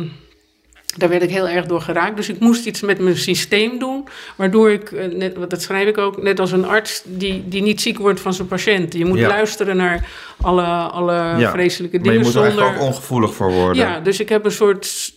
daar 0.96 1.08
werd 1.08 1.22
ik 1.22 1.30
heel 1.30 1.48
erg 1.48 1.66
door 1.66 1.80
geraakt. 1.80 2.16
Dus 2.16 2.28
ik 2.28 2.40
moest 2.40 2.66
iets 2.66 2.80
met 2.80 2.98
mijn 2.98 3.16
systeem 3.16 3.78
doen. 3.78 4.04
Waardoor 4.36 4.70
ik, 4.70 4.92
eh, 4.92 5.06
net, 5.16 5.50
dat 5.50 5.62
schrijf 5.62 5.88
ik 5.88 5.98
ook, 5.98 6.22
net 6.22 6.40
als 6.40 6.52
een 6.52 6.64
arts 6.64 7.02
die, 7.04 7.48
die 7.48 7.62
niet 7.62 7.80
ziek 7.80 7.98
wordt 7.98 8.20
van 8.20 8.34
zijn 8.34 8.48
patiënt. 8.48 8.92
Je 8.92 9.04
moet 9.04 9.18
Ja. 9.18 9.28
luisteren 9.28 9.76
naar 9.76 10.08
alle, 10.40 10.64
alle 10.66 11.12
Ja, 11.38 11.50
vreselijke 11.50 11.96
Maar 11.96 12.06
je 12.06 12.10
dingen 12.10 12.26
moet 12.26 12.34
er 12.36 12.42
eigenlijk 12.42 12.76
ook 12.76 12.82
ongevoelig 12.82 13.34
voor 13.34 13.52
worden. 13.52 13.76
Ja, 13.76 14.00
dus 14.00 14.20
ik 14.20 14.28
heb 14.28 14.44
een 14.44 14.52
soort 14.52 15.12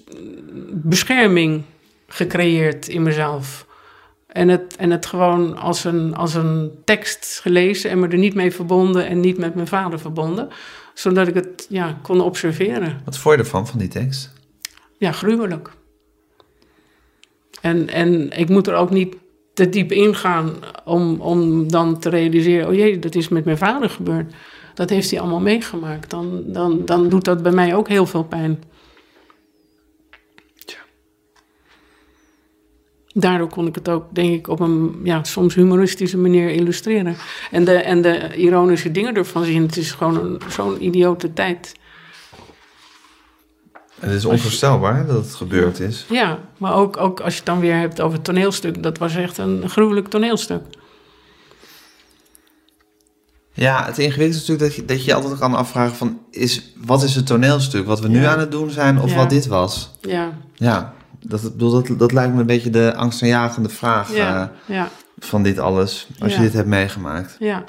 bescherming 0.71 1.63
gecreëerd 2.07 2.87
in 2.87 3.03
mezelf. 3.03 3.65
En 4.27 4.47
het, 4.47 4.75
en 4.75 4.91
het 4.91 5.05
gewoon 5.05 5.57
als 5.57 5.83
een, 5.83 6.15
als 6.15 6.33
een 6.33 6.71
tekst 6.85 7.39
gelezen 7.41 7.89
en 7.89 7.99
me 7.99 8.07
er 8.07 8.17
niet 8.17 8.33
mee 8.33 8.51
verbonden 8.51 9.07
en 9.07 9.19
niet 9.19 9.37
met 9.37 9.55
mijn 9.55 9.67
vader 9.67 9.99
verbonden. 9.99 10.49
Zodat 10.93 11.27
ik 11.27 11.33
het 11.33 11.65
ja, 11.69 11.97
kon 12.01 12.21
observeren. 12.21 13.01
Wat 13.05 13.17
vond 13.17 13.35
je 13.35 13.41
ervan, 13.41 13.67
van 13.67 13.79
die 13.79 13.87
tekst? 13.87 14.32
Ja, 15.03 15.11
gruwelijk. 15.11 15.69
En, 17.61 17.89
en 17.89 18.29
ik 18.29 18.49
moet 18.49 18.67
er 18.67 18.75
ook 18.75 18.89
niet 18.89 19.15
te 19.53 19.69
diep 19.69 19.91
ingaan 19.91 20.53
om, 20.85 21.21
om 21.21 21.71
dan 21.71 21.99
te 21.99 22.09
realiseren... 22.09 22.67
oh 22.67 22.73
jee, 22.73 22.99
dat 22.99 23.15
is 23.15 23.27
met 23.27 23.45
mijn 23.45 23.57
vader 23.57 23.89
gebeurd. 23.89 24.33
Dat 24.73 24.89
heeft 24.89 25.11
hij 25.11 25.19
allemaal 25.19 25.39
meegemaakt. 25.39 26.09
Dan, 26.09 26.43
dan, 26.45 26.85
dan 26.85 27.09
doet 27.09 27.25
dat 27.25 27.43
bij 27.43 27.51
mij 27.51 27.75
ook 27.75 27.87
heel 27.87 28.05
veel 28.05 28.23
pijn. 28.23 28.63
Daardoor 33.13 33.49
kon 33.49 33.67
ik 33.67 33.75
het 33.75 33.89
ook, 33.89 34.15
denk 34.15 34.33
ik, 34.33 34.47
op 34.47 34.59
een 34.59 34.99
ja, 35.03 35.23
soms 35.23 35.55
humoristische 35.55 36.17
manier 36.17 36.49
illustreren. 36.49 37.15
En 37.51 37.63
de, 37.65 37.75
en 37.75 38.01
de 38.01 38.35
ironische 38.35 38.91
dingen 38.91 39.15
ervan 39.15 39.43
zien. 39.43 39.61
Het 39.61 39.77
is 39.77 39.91
gewoon 39.91 40.41
zo'n 40.49 40.83
idiote 40.85 41.33
tijd. 41.33 41.81
Het 44.03 44.11
is 44.13 44.25
onvoorstelbaar 44.25 45.05
dat 45.05 45.25
het 45.25 45.35
gebeurd 45.35 45.79
is. 45.79 46.05
Ja, 46.09 46.39
maar 46.57 46.73
ook, 46.75 46.97
ook 46.97 47.19
als 47.19 47.31
je 47.33 47.37
het 47.39 47.47
dan 47.47 47.59
weer 47.59 47.75
hebt 47.77 48.01
over 48.01 48.15
het 48.15 48.23
toneelstuk. 48.23 48.83
Dat 48.83 48.97
was 48.97 49.15
echt 49.15 49.37
een 49.37 49.69
gruwelijk 49.69 50.07
toneelstuk. 50.07 50.61
Ja, 53.53 53.85
het 53.85 53.97
ingewikkelde 53.97 54.29
is 54.41 54.47
natuurlijk 54.47 54.59
dat 54.67 54.75
je, 54.75 54.85
dat 54.85 55.05
je 55.05 55.13
altijd 55.13 55.39
kan 55.39 55.53
afvragen 55.53 55.95
van... 55.95 56.19
Is, 56.31 56.73
wat 56.85 57.03
is 57.03 57.15
het 57.15 57.25
toneelstuk? 57.25 57.85
Wat 57.85 57.99
we 57.99 58.07
nu 58.07 58.23
aan 58.23 58.39
het 58.39 58.51
doen 58.51 58.69
zijn 58.69 58.99
of 59.01 59.09
Ja. 59.09 59.15
wat 59.15 59.29
dit 59.29 59.45
was? 59.47 59.91
Ja, 60.01 60.31
Ja, 60.55 60.93
dat, 61.19 61.41
bedoel, 61.41 61.71
dat, 61.71 61.99
dat 61.99 62.11
lijkt 62.11 62.33
me 62.33 62.39
een 62.39 62.45
beetje 62.45 62.69
de 62.69 62.95
angstaanjagende 62.95 63.69
vraag 63.69 64.15
ja, 64.15 64.51
eh, 64.67 64.83
van 65.19 65.43
dit 65.43 65.59
alles. 65.59 66.07
Als 66.19 66.35
je 66.35 66.41
dit 66.41 66.53
hebt 66.53 66.67
meegemaakt. 66.67 67.35
ja. 67.39 67.63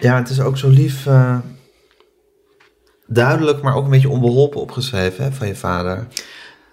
Ja, 0.00 0.16
het 0.16 0.28
is 0.30 0.40
ook 0.40 0.56
zo 0.56 0.68
lief... 0.68 1.06
eh, 1.06 1.38
duidelijk, 3.08 3.62
maar 3.62 3.74
ook 3.74 3.84
een 3.84 3.90
beetje 3.90 4.08
onbeholpen 4.08 4.60
opgeschreven 4.60 5.24
hè, 5.24 5.32
van 5.32 5.46
je 5.46 5.54
vader. 5.54 6.06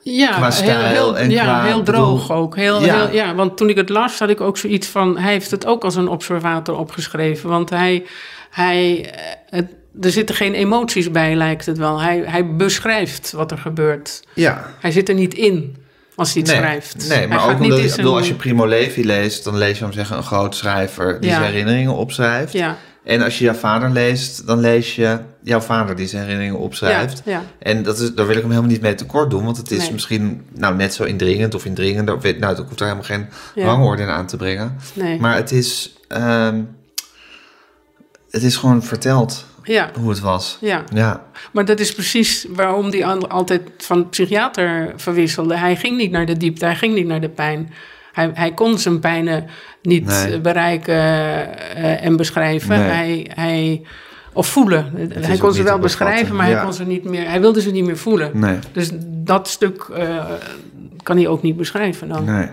Ja, 0.02 0.32
Qua 0.36 0.52
stijl 0.52 0.80
heel, 0.80 0.88
heel, 0.88 1.18
en 1.18 1.30
ja, 1.30 1.44
qua- 1.44 1.64
heel 1.64 1.84
droog 1.84 2.32
ook. 2.32 2.56
Heel, 2.56 2.86
Ja. 2.86 2.96
ja. 2.96 3.10
ja, 3.12 3.36
want 3.36 3.58
toen 3.58 3.70
ik 3.70 3.76
het 3.76 3.90
las, 3.90 4.20
had 4.20 4.30
ik 4.30 4.42
ook 4.42 4.58
zoiets 4.58 4.88
van... 4.88 5.18
Hij 5.18 5.32
heeft 5.32 5.52
het 5.52 5.66
ook 5.66 5.84
als 5.84 5.96
een 5.96 6.08
observator 6.08 6.78
opgeschreven. 6.78 7.50
Want 7.50 7.70
hij... 7.70 8.04
hij 8.50 9.12
eh, 9.12 9.22
het, 9.50 9.66
er 10.02 10.12
zitten 10.12 10.36
geen 10.36 10.54
emoties 10.54 11.12
bij, 11.12 11.36
lijkt 11.36 11.66
het 11.66 11.78
wel. 11.78 12.02
Hij, 12.02 12.24
hij 12.26 12.56
beschrijft 12.56 13.32
wat 13.32 13.52
er 13.52 13.58
gebeurt. 13.58 14.24
Ja, 14.34 14.66
Hij 14.80 14.92
zit 14.92 15.10
er 15.10 15.16
niet 15.16 15.34
in 15.34 15.76
als 16.16 16.34
hij 16.34 16.42
het 16.42 16.52
nee, 16.52 16.60
schrijft. 16.62 17.08
Nee, 17.10 17.28
maar 17.28 17.44
ook 17.50 17.52
niet 17.60 17.62
omdat 17.62 17.78
ik 17.80 17.86
zijn- 17.86 17.96
bedoel, 18.02 18.18
als 18.18 18.28
je 18.28 18.34
Primo 18.34 18.66
Levi 18.68 19.06
leest, 19.06 19.44
dan 19.44 19.58
lees 19.58 19.78
je 19.78 19.84
hem 19.84 19.94
zeggen 19.94 20.18
een 20.18 20.24
groot 20.24 20.56
schrijver 20.56 21.20
die 21.22 21.30
Ja. 21.30 21.36
zijn 21.36 21.50
herinneringen 21.52 21.94
opschrijft. 21.96 22.54
Ja, 22.54 22.78
En 23.04 23.22
als 23.22 23.38
je 23.38 23.44
jouw 23.44 23.54
vader 23.54 23.90
leest, 23.90 24.48
dan 24.48 24.60
lees 24.60 24.96
je 24.96 25.18
jouw 25.46 25.60
vader 25.60 25.96
die 25.96 26.08
zijn 26.08 26.22
herinneringen 26.24 26.60
opschrijft. 26.60 27.22
Ja, 27.26 27.32
ja. 27.32 27.44
En 27.60 27.84
dat 27.84 28.00
is, 28.00 28.14
daar 28.14 28.26
wil 28.28 28.36
ik 28.36 28.42
hem 28.42 28.50
helemaal 28.52 28.72
niet 28.72 28.82
mee 28.82 28.96
tekort 28.96 29.30
doen, 29.30 29.44
want 29.46 29.58
het 29.58 29.72
is 29.72 29.78
Nee. 29.82 29.92
misschien 29.92 30.46
nou, 30.54 30.76
net 30.76 30.94
zo 30.94 31.04
indringend 31.04 31.56
of 31.56 31.66
indringender. 31.66 32.20
weet- 32.20 32.40
Nou, 32.40 32.52
ik 32.54 32.66
hoef 32.68 32.78
daar 32.78 32.88
helemaal 32.88 33.10
geen 33.10 33.28
Ja. 33.56 33.66
rangorde 33.66 34.02
in 34.02 34.10
aan 34.10 34.26
te 34.28 34.38
brengen. 34.38 34.76
nee. 34.94 35.20
Maar 35.20 35.36
het 35.36 35.52
is, 35.52 35.96
ehm, 36.08 36.62
het 38.30 38.44
is 38.44 38.56
gewoon 38.56 38.84
verteld 38.84 39.46
ja, 39.64 39.90
hoe 40.00 40.10
het 40.10 40.20
was. 40.20 40.58
ja. 40.62 40.84
Ja, 40.94 41.24
Maar 41.52 41.66
dat 41.66 41.80
is 41.80 41.94
precies 41.94 42.46
waarom 42.50 43.02
al- 43.04 43.28
altijd 43.28 43.62
van 43.78 44.10
psychiater 44.10 44.94
verwisselde. 44.96 45.58
Hij 45.58 45.76
ging 45.76 45.98
niet 45.98 46.12
naar 46.12 46.26
de 46.26 46.38
diepte, 46.38 46.66
hij 46.66 46.76
ging 46.76 46.94
niet 46.94 47.08
naar 47.08 47.22
de 47.22 47.30
pijn. 47.30 47.74
Hij, 48.14 48.32
hij 48.34 48.54
kon 48.54 48.80
zijn 48.80 49.00
pijnen 49.00 49.48
niet 49.82 50.06
Nee. 50.06 50.40
bereiken 50.40 50.94
eh, 50.96 52.04
en 52.06 52.16
beschrijven. 52.16 52.70
Nee. 52.80 52.90
Hij, 52.90 53.32
hij, 53.34 53.82
of 54.36 54.48
voelen. 54.48 55.10
hij 55.14 55.38
kon 55.38 55.54
ze 55.54 55.64
wel 55.64 55.80
beschrijven, 55.80 56.36
maar 56.36 56.50
ja. 56.50 56.54
hij, 56.56 56.64
kon 56.64 56.74
ze 56.74 56.84
niet 56.86 57.04
meer, 57.04 57.28
hij 57.30 57.42
wilde 57.42 57.62
ze 57.62 57.72
niet 57.72 57.86
meer 57.86 57.98
voelen. 57.98 58.40
nee, 58.40 58.60
Dus 58.72 58.90
dat 59.02 59.48
stuk 59.48 59.82
eh, 59.94 60.32
kan 61.04 61.18
hij 61.18 61.28
ook 61.28 61.42
niet 61.42 61.58
beschrijven 61.58 62.08
dan. 62.08 62.24
nee. 62.24 62.48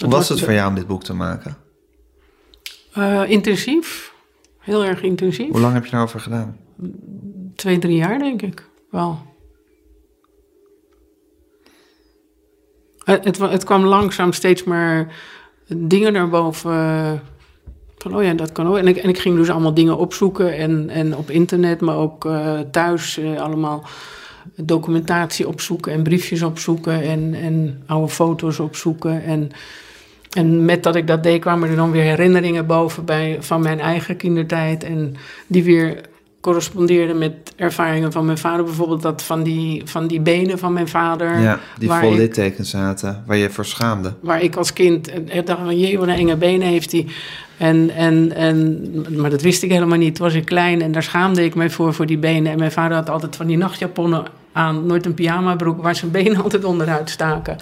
Hoe 0.00 0.10
was 0.10 0.28
het 0.28 0.40
voor 0.40 0.52
jou 0.52 0.68
om 0.68 0.74
dit 0.74 0.86
boek 0.86 1.04
te 1.04 1.14
maken? 1.14 1.56
Eh, 2.92 3.22
intensief. 3.30 4.12
Heel 4.58 4.84
erg 4.84 5.02
intensief. 5.02 5.50
Hoe 5.50 5.60
lang 5.60 5.74
heb 5.74 5.84
je 5.84 5.90
daarover 5.90 6.20
gedaan? 6.20 6.56
Twee, 7.56 7.78
drie 7.78 7.96
jaar 7.96 8.18
denk 8.18 8.42
ik 8.42 8.68
wel. 8.90 9.18
Het, 13.04 13.24
het, 13.24 13.38
wa- 13.38 13.50
het 13.50 13.64
kwam 13.64 13.84
langzaam 13.84 14.32
steeds 14.32 14.64
maar 14.64 15.14
dingen 15.76 16.12
naar 16.12 16.28
boven. 16.28 17.22
Van, 18.04 18.16
oh 18.16 18.36
dat 18.36 18.52
kan 18.52 18.66
ook. 18.66 18.76
En 18.76 18.86
ik, 18.86 18.96
en 18.96 19.08
ik 19.08 19.18
ging 19.18 19.36
dus 19.36 19.50
allemaal 19.50 19.74
dingen 19.74 19.96
opzoeken. 19.96 20.56
En, 20.56 20.90
en 20.90 21.16
op 21.16 21.30
internet, 21.30 21.80
maar 21.80 21.96
ook 21.96 22.24
eh, 22.24 22.58
thuis 22.70 23.18
eh, 23.18 23.40
allemaal 23.40 23.84
documentatie 24.56 25.48
opzoeken. 25.48 25.92
En 25.92 26.02
briefjes 26.02 26.42
opzoeken. 26.42 27.02
En, 27.02 27.34
en 27.34 27.82
oude 27.86 28.08
foto's 28.08 28.58
opzoeken. 28.58 29.22
En, 29.24 29.50
en 30.30 30.64
met 30.64 30.82
dat 30.82 30.96
ik 30.96 31.06
dat 31.06 31.22
deed, 31.22 31.40
kwamen 31.40 31.68
er 31.68 31.76
dan 31.76 31.90
weer 31.90 32.02
herinneringen 32.02 32.66
boven 32.66 33.04
bij, 33.04 33.36
van 33.40 33.62
mijn 33.62 33.80
eigen 33.80 34.16
kindertijd. 34.16 34.84
En 34.84 35.14
die 35.46 35.64
weer 35.64 36.00
correspondeerden 36.44 37.18
met 37.18 37.32
ervaringen 37.56 38.12
van 38.12 38.24
mijn 38.24 38.38
vader. 38.38 38.64
Bijvoorbeeld 38.64 39.02
dat 39.02 39.22
van 39.22 39.42
die, 39.42 39.82
van 39.84 40.06
die 40.06 40.20
benen 40.20 40.58
van 40.58 40.72
mijn 40.72 40.88
vader. 40.88 41.40
Ja, 41.40 41.58
die 41.78 41.90
vol 41.90 42.12
ik- 42.12 42.18
littekens 42.18 42.70
zaten, 42.70 43.22
waar 43.26 43.36
je 43.36 43.50
voor 43.50 43.64
schaamde. 43.64 44.12
Waar 44.20 44.42
ik 44.42 44.56
als 44.56 44.72
kind 44.72 45.08
eh, 45.08 45.44
dacht 45.44 45.60
van, 45.60 45.78
jee, 45.78 45.98
wat 45.98 46.08
een 46.08 46.14
enge 46.14 46.36
benen 46.36 46.68
heeft 46.68 46.92
hij. 46.92 47.06
En, 47.56 47.90
en, 47.90 48.32
en, 48.34 48.90
maar 49.16 49.30
dat 49.30 49.42
wist 49.42 49.62
ik 49.62 49.70
helemaal 49.70 49.98
niet. 49.98 50.14
Toen 50.14 50.24
was 50.24 50.34
ik 50.34 50.44
klein 50.44 50.82
en 50.82 50.92
daar 50.92 51.02
schaamde 51.02 51.44
ik 51.44 51.54
mij 51.54 51.70
voor, 51.70 51.94
voor 51.94 52.06
die 52.06 52.18
benen. 52.18 52.52
En 52.52 52.58
mijn 52.58 52.72
vader 52.72 52.96
had 52.96 53.10
altijd 53.10 53.36
van 53.36 53.46
die 53.46 53.56
nachtjaponnen 53.56 54.24
aan. 54.52 54.86
Nooit 54.86 55.06
een 55.06 55.14
pyjamabroek 55.14 55.82
waar 55.82 55.94
zijn 55.96 56.10
benen 56.10 56.42
altijd 56.42 56.64
onderuit 56.64 57.10
staken. 57.10 57.56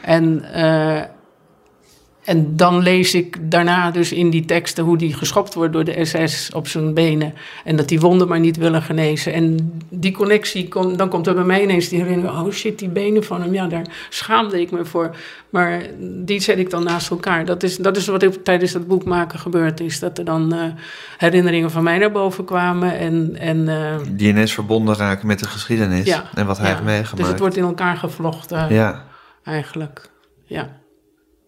En, 0.00 0.44
eh, 0.52 1.02
en 2.24 2.56
dan 2.56 2.82
lees 2.82 3.14
ik 3.14 3.50
daarna 3.50 3.90
dus 3.90 4.12
in 4.12 4.30
die 4.30 4.44
teksten 4.44 4.84
hoe 4.84 4.96
die 4.96 5.14
geschopt 5.14 5.54
wordt 5.54 5.72
door 5.72 5.84
de 5.84 6.04
SS 6.04 6.50
op 6.52 6.68
zijn 6.68 6.94
benen. 6.94 7.34
En 7.64 7.76
dat 7.76 7.88
die 7.88 8.00
wonden 8.00 8.28
maar 8.28 8.40
niet 8.40 8.56
willen 8.56 8.82
genezen. 8.82 9.32
En 9.32 9.72
die 9.88 10.12
connectie, 10.12 10.68
kom, 10.68 10.96
dan 10.96 11.08
komt 11.08 11.26
er 11.26 11.34
bij 11.34 11.44
mij 11.44 11.62
ineens 11.62 11.88
die 11.88 12.00
herinnering. 12.02 12.38
Oh 12.38 12.52
shit, 12.52 12.78
die 12.78 12.88
benen 12.88 13.24
van 13.24 13.42
hem, 13.42 13.54
ja, 13.54 13.66
daar 13.66 13.86
schaamde 14.08 14.60
ik 14.60 14.70
me 14.70 14.84
voor. 14.84 15.16
Maar 15.50 15.82
die 16.00 16.40
zet 16.40 16.58
ik 16.58 16.70
dan 16.70 16.84
naast 16.84 17.10
elkaar. 17.10 17.44
Dat 17.44 17.62
is, 17.62 17.76
dat 17.76 17.96
is 17.96 18.06
wat 18.06 18.44
tijdens 18.44 18.72
dat 18.72 18.86
boek 18.86 19.04
maken 19.04 19.38
gebeurd 19.38 19.80
is. 19.80 19.98
Dat 19.98 20.18
er 20.18 20.24
dan 20.24 20.52
eh, 20.54 20.60
herinneringen 21.18 21.70
van 21.70 21.82
mij 21.82 21.98
naar 21.98 22.12
boven 22.12 22.44
kwamen. 22.44 22.98
En, 22.98 23.36
en, 23.38 23.68
eh, 23.68 23.96
Die 24.10 24.28
ineens 24.28 24.52
verbonden 24.54 24.96
raken 24.96 25.26
met 25.26 25.38
de 25.38 25.46
geschiedenis 25.48 26.06
Ja, 26.06 26.24
en 26.34 26.46
wat 26.46 26.58
hij 26.58 26.66
ja. 26.68 26.72
heeft 26.72 26.84
meegemaakt. 26.86 27.16
Dus 27.16 27.28
het 27.28 27.38
wordt 27.38 27.56
in 27.56 27.64
elkaar 27.64 27.96
gevlochten 27.96 28.74
Ja. 28.74 29.04
eigenlijk. 29.44 30.10
Ja. 30.44 30.82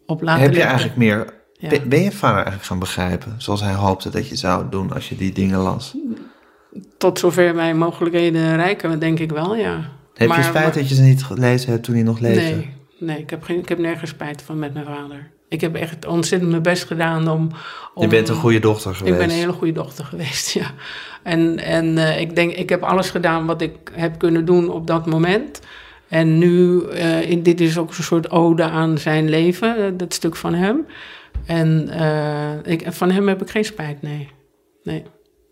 Op 0.07 0.21
Heb 0.21 0.55
je 0.55 0.63
eigenlijk 0.63 0.97
meer... 0.97 1.35
Ja. 1.53 1.69
Ben- 1.69 1.89
Ben 1.89 2.03
je 2.03 2.13
vader 2.13 2.35
eigenlijk 2.37 2.65
gaan 2.67 2.79
begrijpen, 2.79 3.35
zoals 3.39 3.61
hij 3.61 3.73
hoopte 3.73 4.11
dat 4.11 4.29
je 4.29 4.37
zou 4.37 4.65
doen 4.71 4.93
als 4.93 5.09
je 5.09 5.17
die 5.17 5.33
dingen 5.33 5.59
las? 5.59 5.97
Tot 6.99 7.19
zover 7.19 7.55
mijn 7.55 7.79
mogelijkheden 7.79 8.57
reiken, 8.57 8.99
denk 8.99 9.19
ik 9.19 9.31
wel, 9.31 9.57
ja. 9.57 9.91
Heb 10.15 10.29
Maar- 10.29 10.37
je 10.37 10.43
spijt 10.45 10.65
maar- 10.65 10.75
dat 10.75 10.89
je 10.89 10.95
ze 10.95 11.03
niet 11.03 11.25
gelezen 11.25 11.71
hebt 11.71 11.85
toen 11.85 11.95
hij 11.95 12.03
nog 12.05 12.19
leefde? 12.19 12.41
Nee, 12.41 12.75
nee 12.99 13.19
ik, 13.19 13.31
heb 13.31 13.43
geen, 13.43 13.59
ik 13.59 13.69
heb 13.69 13.79
nergens 13.79 14.11
spijt 14.11 14.43
van 14.43 14.59
met 14.59 14.75
mijn 14.75 14.87
vader. 14.87 15.31
Ik 15.49 15.61
heb 15.61 15.75
echt 15.75 16.07
ontzettend 16.07 16.51
mijn 16.51 16.63
best 16.63 16.85
gedaan 16.85 17.29
om... 17.29 17.51
om 17.95 18.03
Je 18.03 18.09
bent 18.09 18.29
een 18.29 18.35
goede 18.35 18.59
dochter 18.59 18.95
geweest. 18.95 19.15
Ik 19.15 19.21
ben 19.21 19.31
een 19.31 19.41
hele 19.41 19.53
goede 19.53 19.73
dochter 19.73 20.05
geweest, 20.05 20.51
ja. 20.61 20.71
En, 21.23 21.59
en 21.59 21.99
eh, 21.99 22.21
ik 22.21 22.37
denk, 22.37 22.53
ik 22.53 22.69
heb 22.69 22.83
alles 22.83 23.11
gedaan 23.11 23.47
wat 23.47 23.63
ik 23.63 23.77
heb 23.93 24.19
kunnen 24.19 24.45
doen 24.45 24.71
op 24.71 24.87
dat 24.87 25.07
moment. 25.07 25.61
En 26.09 26.39
nu, 26.39 26.83
eh, 26.83 27.31
in, 27.31 27.43
dit 27.43 27.61
is 27.61 27.79
ook 27.79 27.89
een 27.89 28.03
soort 28.03 28.31
ode 28.31 28.63
aan 28.63 28.99
zijn 28.99 29.29
leven, 29.29 29.77
eh, 29.77 29.85
dat 29.95 30.15
stuk 30.15 30.37
van 30.37 30.55
hem. 30.55 30.87
En 31.47 31.89
eh, 31.89 32.73
ik, 32.73 32.85
van 32.89 33.11
hem 33.11 33.29
heb 33.29 33.43
ik 33.43 33.51
geen 33.51 33.65
spijt, 33.65 34.03
nee. 34.03 34.29
Nee. 34.83 35.03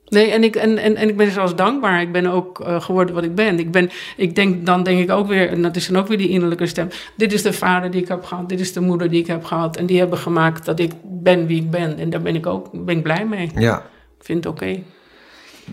Nee, 0.05 0.31
en 0.31 0.45
ik, 0.45 0.57
en, 0.57 0.79
en, 0.79 0.97
en 0.97 1.09
ik 1.09 1.17
ben 1.17 1.31
zelfs 1.31 1.57
dankbaar. 1.57 2.01
Ik 2.01 2.13
ben 2.13 2.27
ook 2.27 2.65
geworden 2.65 3.15
wat 3.15 3.25
ik 3.25 3.35
ben. 3.35 3.59
Ik 3.59 3.71
ben. 3.71 3.91
Ik 4.17 4.35
denk, 4.35 4.67
dan 4.67 4.83
denk 4.83 5.01
ik 5.01 5.11
ook 5.11 5.27
weer, 5.27 5.49
en 5.49 5.63
dat 5.63 5.77
is 5.77 5.87
dan 5.87 6.03
ook 6.03 6.09
weer 6.09 6.19
die 6.19 6.29
innerlijke 6.29 6.67
stem. 6.67 6.89
Dit 7.17 7.33
is 7.33 7.43
de 7.43 7.53
vader 7.53 7.91
die 7.91 8.03
ik 8.03 8.09
heb 8.09 8.25
gehad, 8.25 8.49
dit 8.49 8.61
is 8.61 8.73
de 8.73 8.81
moeder 8.81 9.11
die 9.11 9.21
ik 9.21 9.27
heb 9.27 9.45
gehad. 9.45 9.77
En 9.77 9.87
die 9.87 9.99
hebben 9.99 10.19
gemaakt 10.19 10.65
dat 10.65 10.79
ik 10.79 10.93
ben 11.03 11.47
wie 11.47 11.61
ik 11.61 11.71
ben. 11.71 11.99
En 11.99 12.11
daar 12.11 12.23
ben 12.23 12.35
ik 12.35 12.47
ook 12.47 12.85
ben 12.85 12.97
ik 12.97 13.03
blij 13.03 13.27
mee. 13.27 13.51
Ja. 13.55 13.79
Ik 14.19 14.25
vind 14.25 14.45
het 14.45 14.53
oké. 14.53 14.83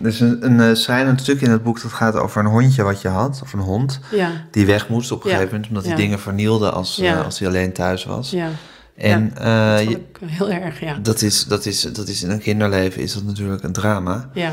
Er 0.00 0.06
is 0.08 0.20
een, 0.20 0.44
een 0.44 0.60
eh, 0.60 0.74
schrijnend 0.74 1.20
stuk 1.20 1.40
in 1.40 1.50
het 1.50 1.62
boek 1.62 1.82
dat 1.82 1.92
gaat 1.92 2.14
over 2.16 2.40
een 2.40 2.50
hondje 2.50 2.82
wat 2.82 3.00
je 3.02 3.08
had, 3.08 3.40
of 3.42 3.52
een 3.52 3.58
hond, 3.60 4.00
Ja, 4.10 4.30
die 4.50 4.66
weg 4.66 4.88
moest 4.88 5.12
op 5.12 5.24
een 5.24 5.30
Ja. 5.30 5.34
gegeven 5.36 5.54
moment, 5.54 5.68
omdat 5.70 5.84
hij 5.84 5.92
Ja. 5.96 5.98
dingen 6.02 6.20
vernielde 6.20 6.70
als, 6.70 6.98
eh, 6.98 7.04
Ja. 7.04 7.20
als 7.20 7.38
hij 7.38 7.48
alleen 7.48 7.72
thuis 7.72 8.04
was. 8.04 8.30
ja. 8.30 8.48
En 8.96 9.36
eh, 9.36 9.76
Dat 9.76 9.80
ik 9.90 10.18
heel 10.24 10.50
erg, 10.50 10.80
ja. 10.80 10.98
dat, 11.02 11.22
is, 11.22 11.44
dat, 11.44 11.66
is, 11.66 11.80
dat 11.82 12.08
is 12.08 12.22
in 12.22 12.30
een 12.30 12.38
kinderleven 12.38 13.02
is 13.02 13.14
dat 13.14 13.24
natuurlijk 13.24 13.62
een 13.62 13.72
drama. 13.72 14.30
Ja, 14.34 14.52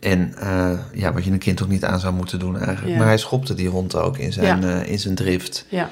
En 0.00 0.34
eh, 0.38 0.78
ja, 0.92 1.12
wat 1.12 1.24
je 1.24 1.30
een 1.30 1.38
kind 1.38 1.62
ook 1.62 1.68
niet 1.68 1.84
aan 1.84 2.00
zou 2.00 2.14
moeten 2.14 2.38
doen 2.38 2.56
eigenlijk. 2.58 2.88
Ja. 2.92 2.96
Maar 2.98 3.06
hij 3.06 3.18
schopte 3.18 3.54
die 3.54 3.68
hond 3.68 3.94
ook 3.94 4.18
in 4.18 4.32
zijn, 4.32 4.60
Ja. 4.60 4.80
eh, 4.80 4.90
in 4.92 4.98
zijn 4.98 5.14
drift. 5.14 5.66
ja. 5.68 5.88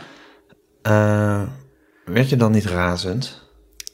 Eh, 0.82 1.42
werd 2.04 2.28
je 2.28 2.36
dan 2.36 2.52
niet 2.52 2.64
razend? 2.66 3.42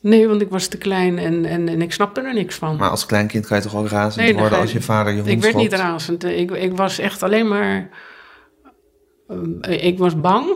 Nee, 0.05 0.29
want 0.29 0.41
ik 0.41 0.51
was 0.51 0.67
te 0.67 0.79
klein 0.79 1.19
en, 1.19 1.45
en, 1.45 1.69
en 1.69 1.83
ik 1.83 1.93
snapte 1.93 2.21
er 2.21 2.35
niks 2.35 2.55
van. 2.55 2.77
Maar 2.77 2.91
als 2.91 3.07
kleinkind 3.07 3.47
kan 3.47 3.57
je 3.57 3.63
toch 3.63 3.77
ook 3.77 3.89
razend 3.89 4.25
Nee, 4.25 4.35
worden 4.35 4.59
als 4.59 4.73
je- 4.73 4.81
vader 4.81 5.13
je 5.13 5.19
hond 5.21 5.31
ik 5.33 5.43
werd 5.43 5.55
niet 5.55 5.73
razend. 5.73 6.25
Ik, 6.25 6.51
ik 6.51 6.77
was 6.77 6.99
echt 6.99 7.23
alleen 7.23 7.49
maar... 7.49 7.89
ehm, 9.29 9.63
ik 9.63 9.99
was 9.99 10.21
bang. 10.21 10.47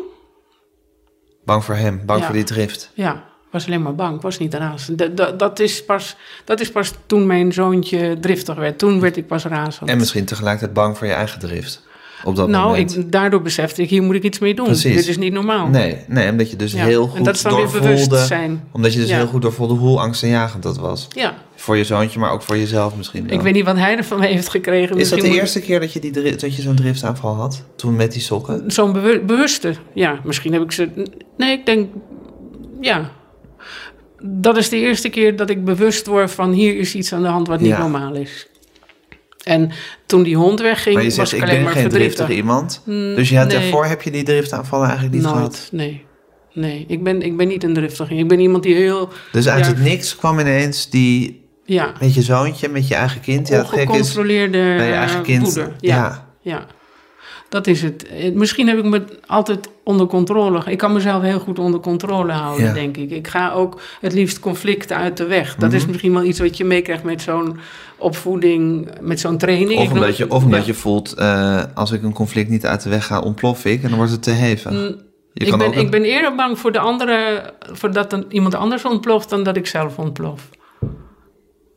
Bang 1.44 1.64
voor 1.64 1.74
hem, 1.74 2.02
bang 2.06 2.20
Ja. 2.20 2.26
voor 2.26 2.34
die 2.34 2.44
drift. 2.44 2.90
Ja, 2.94 3.14
ik 3.14 3.50
was 3.50 3.66
alleen 3.66 3.82
maar 3.82 3.94
bang. 3.94 4.16
Ik 4.16 4.22
was 4.22 4.38
niet 4.38 4.54
razend. 4.54 4.98
Dat, 4.98 5.16
dat, 5.16 5.38
dat, 5.38 5.58
is 5.58 5.84
pas, 5.84 6.16
dat 6.44 6.60
is 6.60 6.70
pas 6.70 6.92
toen 7.06 7.26
mijn 7.26 7.52
zoontje 7.52 8.16
driftig 8.20 8.54
werd. 8.56 8.78
Toen 8.78 9.00
werd 9.00 9.16
ik 9.16 9.26
pas 9.26 9.44
razend. 9.44 9.90
En 9.90 9.98
misschien 9.98 10.24
tegelijkertijd 10.24 10.72
bang 10.72 10.98
voor 10.98 11.06
je 11.06 11.12
eigen 11.12 11.38
drift. 11.40 11.86
Op 12.24 12.36
dat 12.36 12.48
nou, 12.48 12.66
moment. 12.68 12.96
ik, 12.96 13.12
daardoor 13.12 13.42
besefte 13.42 13.82
ik, 13.82 13.90
hier 13.90 14.02
moet 14.02 14.14
ik 14.14 14.22
iets 14.22 14.38
mee 14.38 14.54
doen. 14.54 14.64
Precies. 14.66 14.94
Dit 14.96 15.08
is 15.08 15.18
niet 15.18 15.32
normaal. 15.32 15.66
Nee, 15.68 15.96
nee, 16.08 16.30
omdat 16.30 16.50
je 16.50 16.56
dus 16.56 16.72
Ja, 16.72 16.84
heel 16.84 17.02
en 17.02 17.08
goed 17.08 17.24
dat 17.24 17.34
is 17.34 17.42
dan 17.42 17.52
weer 17.54 17.62
doorvoelde... 17.62 17.88
bewustzijn. 17.88 18.64
Omdat 18.72 18.92
je 18.92 18.98
dus 19.00 19.08
Ja. 19.08 19.16
heel 19.16 19.26
goed 19.26 19.42
doorvoelde 19.42 19.74
hoe 19.74 19.98
angstaanjagend 19.98 20.62
dat 20.62 20.78
was. 20.78 21.08
Ja, 21.14 21.34
Voor 21.56 21.76
je 21.76 21.84
zoontje, 21.84 22.18
maar 22.18 22.30
ook 22.30 22.42
voor 22.42 22.56
jezelf 22.56 22.96
misschien 22.96 23.26
wel. 23.26 23.32
ik 23.36 23.40
weet 23.40 23.54
niet 23.54 23.64
wat 23.64 23.76
hij 23.76 23.96
ervan 23.96 24.20
heeft 24.20 24.48
gekregen. 24.48 24.96
Is 24.98 25.08
dat 25.08 25.20
de 25.20 25.28
eerste 25.30 25.60
keer 25.60 25.80
dat 25.80 25.92
je, 25.92 26.00
die 26.00 26.10
dat 26.36 26.56
je 26.56 26.62
zo'n 26.62 26.74
driftaanval 26.76 27.34
had? 27.34 27.64
Toen 27.76 27.96
met 27.96 28.12
die 28.12 28.22
sokken? 28.22 28.70
Zo'n 28.70 28.92
bewu- 28.92 29.20
bewuste. 29.24 29.74
Ja, 29.94 30.20
misschien 30.24 30.52
heb 30.52 30.62
ik 30.62 30.72
ze... 30.72 30.88
Nee, 31.36 31.52
ik 31.58 31.66
denk... 31.66 31.88
Ja. 32.80 33.10
Dat 34.22 34.56
is 34.56 34.68
de 34.68 34.76
eerste 34.76 35.08
keer 35.08 35.36
dat 35.36 35.50
ik 35.50 35.64
bewust 35.64 36.06
word 36.06 36.30
van... 36.30 36.52
hier 36.52 36.78
is 36.78 36.94
iets 36.94 37.12
aan 37.12 37.22
de 37.22 37.28
hand 37.28 37.46
wat 37.48 37.60
niet 37.60 37.68
Ja. 37.68 37.78
normaal 37.78 38.14
is. 38.14 38.46
En 39.44 39.70
toen 40.06 40.22
die 40.22 40.36
hond 40.36 40.60
wegging, 40.60 40.94
Maar 40.94 41.04
je 41.04 41.08
was 41.16 41.16
zegt, 41.30 41.32
ik 41.32 41.38
ik 41.38 41.42
alleen 41.44 41.54
ben 41.54 41.64
maar 41.64 41.72
geen 41.72 41.82
verdrietig. 41.82 42.14
driftige 42.14 42.38
iemand. 42.40 42.82
Mm, 42.84 43.14
Dus 43.14 43.28
je 43.28 43.36
had, 43.36 43.46
nee. 43.48 43.56
daarvoor 43.58 43.84
heb 43.86 44.02
je 44.02 44.10
die 44.10 44.22
driftaanvallen 44.22 44.86
eigenlijk 44.86 45.16
niet 45.16 45.26
gehad. 45.26 45.68
Nee. 45.72 46.06
Nee, 46.52 46.84
ik 46.88 47.02
ben, 47.02 47.22
ik 47.22 47.36
ben 47.36 47.48
niet 47.48 47.64
een 47.64 47.74
driftige. 47.74 48.14
Ik 48.14 48.28
ben 48.28 48.40
iemand 48.40 48.62
die 48.62 48.74
heel... 48.74 49.08
Dus 49.32 49.48
uit 49.48 49.64
Ja. 49.64 49.70
het 49.70 49.80
niks 49.80 50.16
kwam 50.16 50.38
ineens 50.38 50.90
die 50.90 51.44
Ja, 51.64 51.92
met 52.00 52.14
je 52.14 52.22
zoontje, 52.22 52.68
met 52.68 52.88
je 52.88 52.94
eigen 52.94 53.20
kind. 53.20 53.48
Ja, 53.48 53.56
dat 53.56 53.68
gek 53.68 53.78
is 53.78 53.86
ongecontroleerde 53.86 54.58
bij 54.76 54.86
je 54.86 54.92
eigen 54.92 55.22
kind. 55.22 55.60
Ja, 55.80 56.28
ja. 56.40 56.66
Dat 57.48 57.66
is 57.66 57.82
het. 57.82 58.06
Eh, 58.08 58.32
Misschien 58.34 58.68
heb 58.68 58.78
ik 58.78 58.84
me 58.84 59.02
altijd 59.26 59.68
onder 59.82 60.06
controle. 60.06 60.62
Ik 60.66 60.78
kan 60.78 60.92
mezelf 60.92 61.22
heel 61.22 61.38
goed 61.40 61.58
onder 61.58 61.80
controle 61.80 62.32
houden, 62.32 62.66
Ja. 62.66 62.72
denk 62.72 62.96
ik. 62.96 63.10
Ik 63.10 63.28
ga 63.28 63.52
ook 63.52 63.80
het 64.00 64.12
liefst 64.12 64.40
conflicten 64.40 64.96
uit 64.96 65.16
de 65.16 65.26
weg. 65.26 65.54
Dat 65.56 65.72
is 65.72 65.80
Mhm. 65.80 65.90
misschien 65.90 66.12
wel 66.12 66.22
iets 66.24 66.38
wat 66.38 66.56
je 66.56 66.64
meekrijgt 66.64 67.02
met 67.04 67.22
zo'n 67.22 67.58
opvoeding, 67.98 68.88
met 69.00 69.20
zo'n 69.20 69.38
training. 69.38 69.80
Of 69.80 69.92
omdat 69.92 70.16
je, 70.16 70.30
of 70.30 70.44
omdat 70.44 70.60
ja. 70.60 70.66
je 70.66 70.74
voelt, 70.74 71.12
eh, 71.14 71.62
als 71.74 71.90
ik 71.92 72.02
een 72.02 72.12
conflict 72.12 72.50
niet 72.50 72.66
uit 72.66 72.82
de 72.82 72.90
weg 72.90 73.06
ga, 73.06 73.20
ontplof 73.20 73.64
ik 73.64 73.82
en 73.82 73.88
dan 73.88 73.96
wordt 73.98 74.12
het 74.12 74.22
te 74.22 74.30
hevig. 74.30 74.72
Mm, 74.72 74.96
ik, 75.34 75.50
ben, 75.56 75.60
een- 75.60 75.72
ik 75.72 75.90
ben 75.90 76.02
eerder 76.02 76.34
bang 76.34 76.58
voor 76.58 76.72
de 76.72 76.78
andere, 76.78 77.42
voor 77.72 77.92
dat 77.92 78.12
een, 78.12 78.24
iemand 78.28 78.54
anders 78.54 78.84
ontploft 78.84 79.30
dan 79.30 79.42
dat 79.42 79.56
ik 79.56 79.66
zelf 79.66 79.98
ontplof. 79.98 80.48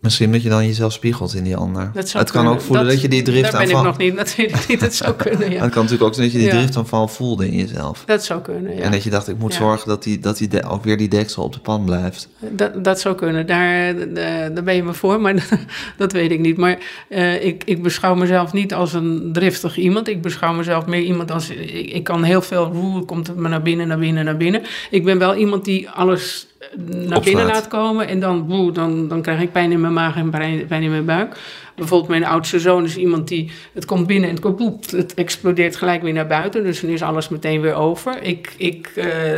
Misschien 0.01 0.31
dat 0.31 0.43
je 0.43 0.49
dan 0.49 0.65
jezelf 0.67 0.93
spiegelt 0.93 1.35
in 1.35 1.43
die 1.43 1.55
ander. 1.55 1.91
Het 1.93 2.11
kan 2.11 2.23
kunnen. 2.25 2.51
ook 2.51 2.61
voelen 2.61 2.87
dat, 2.87 3.01
je 3.01 3.07
die 3.07 3.21
drift 3.21 3.51
Daar 3.51 3.61
ben 3.61 3.69
ik 3.69 3.75
aanval... 3.75 3.83
nog 3.83 3.97
niet, 3.97 4.37
ik 4.37 4.67
niet. 4.67 4.79
Dat 4.79 4.93
zou 4.93 5.13
kunnen, 5.15 5.51
ja. 5.51 5.61
Het 5.63 5.71
kan 5.71 5.81
natuurlijk 5.83 6.03
ook 6.09 6.13
zijn 6.13 6.25
dat 6.31 6.35
je 6.35 6.41
die 6.41 6.49
driftaanval 6.49 7.07
voelde 7.07 7.47
in 7.47 7.57
jezelf. 7.57 8.03
Dat 8.05 8.25
zou 8.25 8.41
kunnen, 8.41 8.75
ja. 8.75 8.81
En 8.81 8.91
dat 8.91 9.03
je 9.03 9.09
dacht, 9.09 9.27
ik 9.27 9.37
moet 9.37 9.51
Ja. 9.53 9.57
zorgen 9.59 9.87
dat, 9.87 10.03
die, 10.03 10.19
dat 10.19 10.37
die 10.37 10.47
de- 10.47 10.63
ook 10.63 10.83
weer 10.83 10.97
die 10.97 11.07
deksel 11.07 11.43
op 11.43 11.53
de 11.53 11.59
pan 11.59 11.85
blijft. 11.85 12.29
Dat, 12.49 12.83
dat 12.83 12.99
zou 12.99 13.15
kunnen. 13.15 13.47
Daar, 13.47 13.95
eh, 13.95 14.15
daar 14.53 14.63
ben 14.63 14.75
je 14.75 14.83
me 14.83 14.93
voor, 14.93 15.21
maar 15.21 15.47
dat 15.97 16.11
weet 16.11 16.31
ik 16.31 16.39
niet. 16.39 16.57
Maar 16.57 16.77
eh, 17.09 17.45
ik, 17.45 17.63
ik 17.65 17.83
beschouw 17.83 18.15
mezelf 18.15 18.53
niet 18.53 18.73
als 18.73 18.93
een 18.93 19.29
driftig 19.33 19.77
iemand. 19.77 20.07
Ik 20.07 20.21
beschouw 20.21 20.53
mezelf 20.53 20.85
meer 20.85 21.01
iemand 21.01 21.31
als... 21.31 21.49
Ik, 21.49 21.91
ik 21.91 22.03
kan 22.03 22.23
heel 22.23 22.41
veel... 22.41 22.65
Hoe 22.65 23.05
komt 23.05 23.27
het 23.27 23.37
me 23.37 23.47
naar 23.49 23.61
binnen, 23.61 23.87
naar 23.87 23.99
binnen, 23.99 24.25
naar 24.25 24.37
binnen? 24.37 24.61
Ik 24.91 25.03
ben 25.03 25.17
wel 25.17 25.35
iemand 25.35 25.65
die 25.65 25.89
alles 25.89 26.47
naar 26.75 27.01
Opslaat. 27.01 27.23
binnen 27.23 27.45
laat 27.45 27.67
komen. 27.67 28.07
En 28.07 28.19
dan, 28.19 28.47
woe, 28.47 28.71
dan, 28.71 29.07
dan 29.07 29.21
krijg 29.21 29.41
ik 29.41 29.51
pijn 29.51 29.71
in 29.71 29.81
mijn 29.81 29.93
maag 29.93 30.15
en 30.15 30.29
pijn, 30.29 30.83
in 30.83 30.89
mijn 30.89 31.05
buik. 31.05 31.37
Bijvoorbeeld 31.75 32.09
mijn 32.09 32.25
oudste 32.25 32.59
zoon 32.59 32.83
is 32.83 32.97
iemand 32.97 33.27
die... 33.27 33.51
Het 33.73 33.85
komt 33.85 34.07
binnen 34.07 34.29
en 34.29 34.55
het, 34.57 34.91
het 34.91 35.13
explodeert 35.13 35.75
gelijk 35.75 36.01
weer 36.01 36.13
naar 36.13 36.27
buiten. 36.27 36.63
Dus 36.63 36.81
dan 36.81 36.89
is 36.89 37.01
alles 37.01 37.29
meteen 37.29 37.61
weer 37.61 37.73
over. 37.73 38.21
Ik... 38.21 38.53
ik 38.57 38.91
eh, 38.95 39.33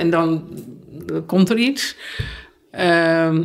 en 0.00 0.10
dan 0.10 0.48
komt 1.26 1.50
er 1.50 1.56
iets. 1.56 1.96
Ehm, 2.70 3.44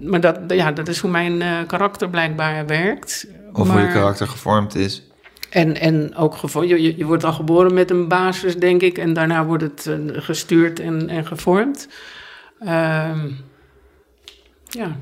maar 0.00 0.20
dat, 0.20 0.38
ja, 0.48 0.72
dat 0.72 0.88
is 0.88 0.98
hoe 0.98 1.10
mijn 1.10 1.42
eh, 1.42 1.58
karakter 1.66 2.10
blijkbaar 2.10 2.66
werkt. 2.66 3.26
Of 3.52 3.66
maar, 3.66 3.76
hoe 3.76 3.86
je 3.86 3.92
karakter 3.92 4.28
gevormd 4.28 4.74
is. 4.74 5.02
En, 5.50 5.80
en 5.80 6.14
ook 6.16 6.34
gevo- 6.36 6.62
je, 6.62 6.96
je, 6.96 7.04
wordt 7.04 7.24
al 7.24 7.32
geboren 7.32 7.74
met 7.74 7.90
een 7.90 8.08
basis, 8.08 8.56
denk 8.56 8.82
ik. 8.82 8.98
En 8.98 9.12
daarna 9.12 9.44
wordt 9.44 9.62
het 9.62 9.86
eh, 9.86 9.94
gestuurd 10.12 10.80
en, 10.80 11.08
en 11.08 11.26
gevormd. 11.26 11.88
Ehm, 12.60 13.28
ja, 14.68 14.96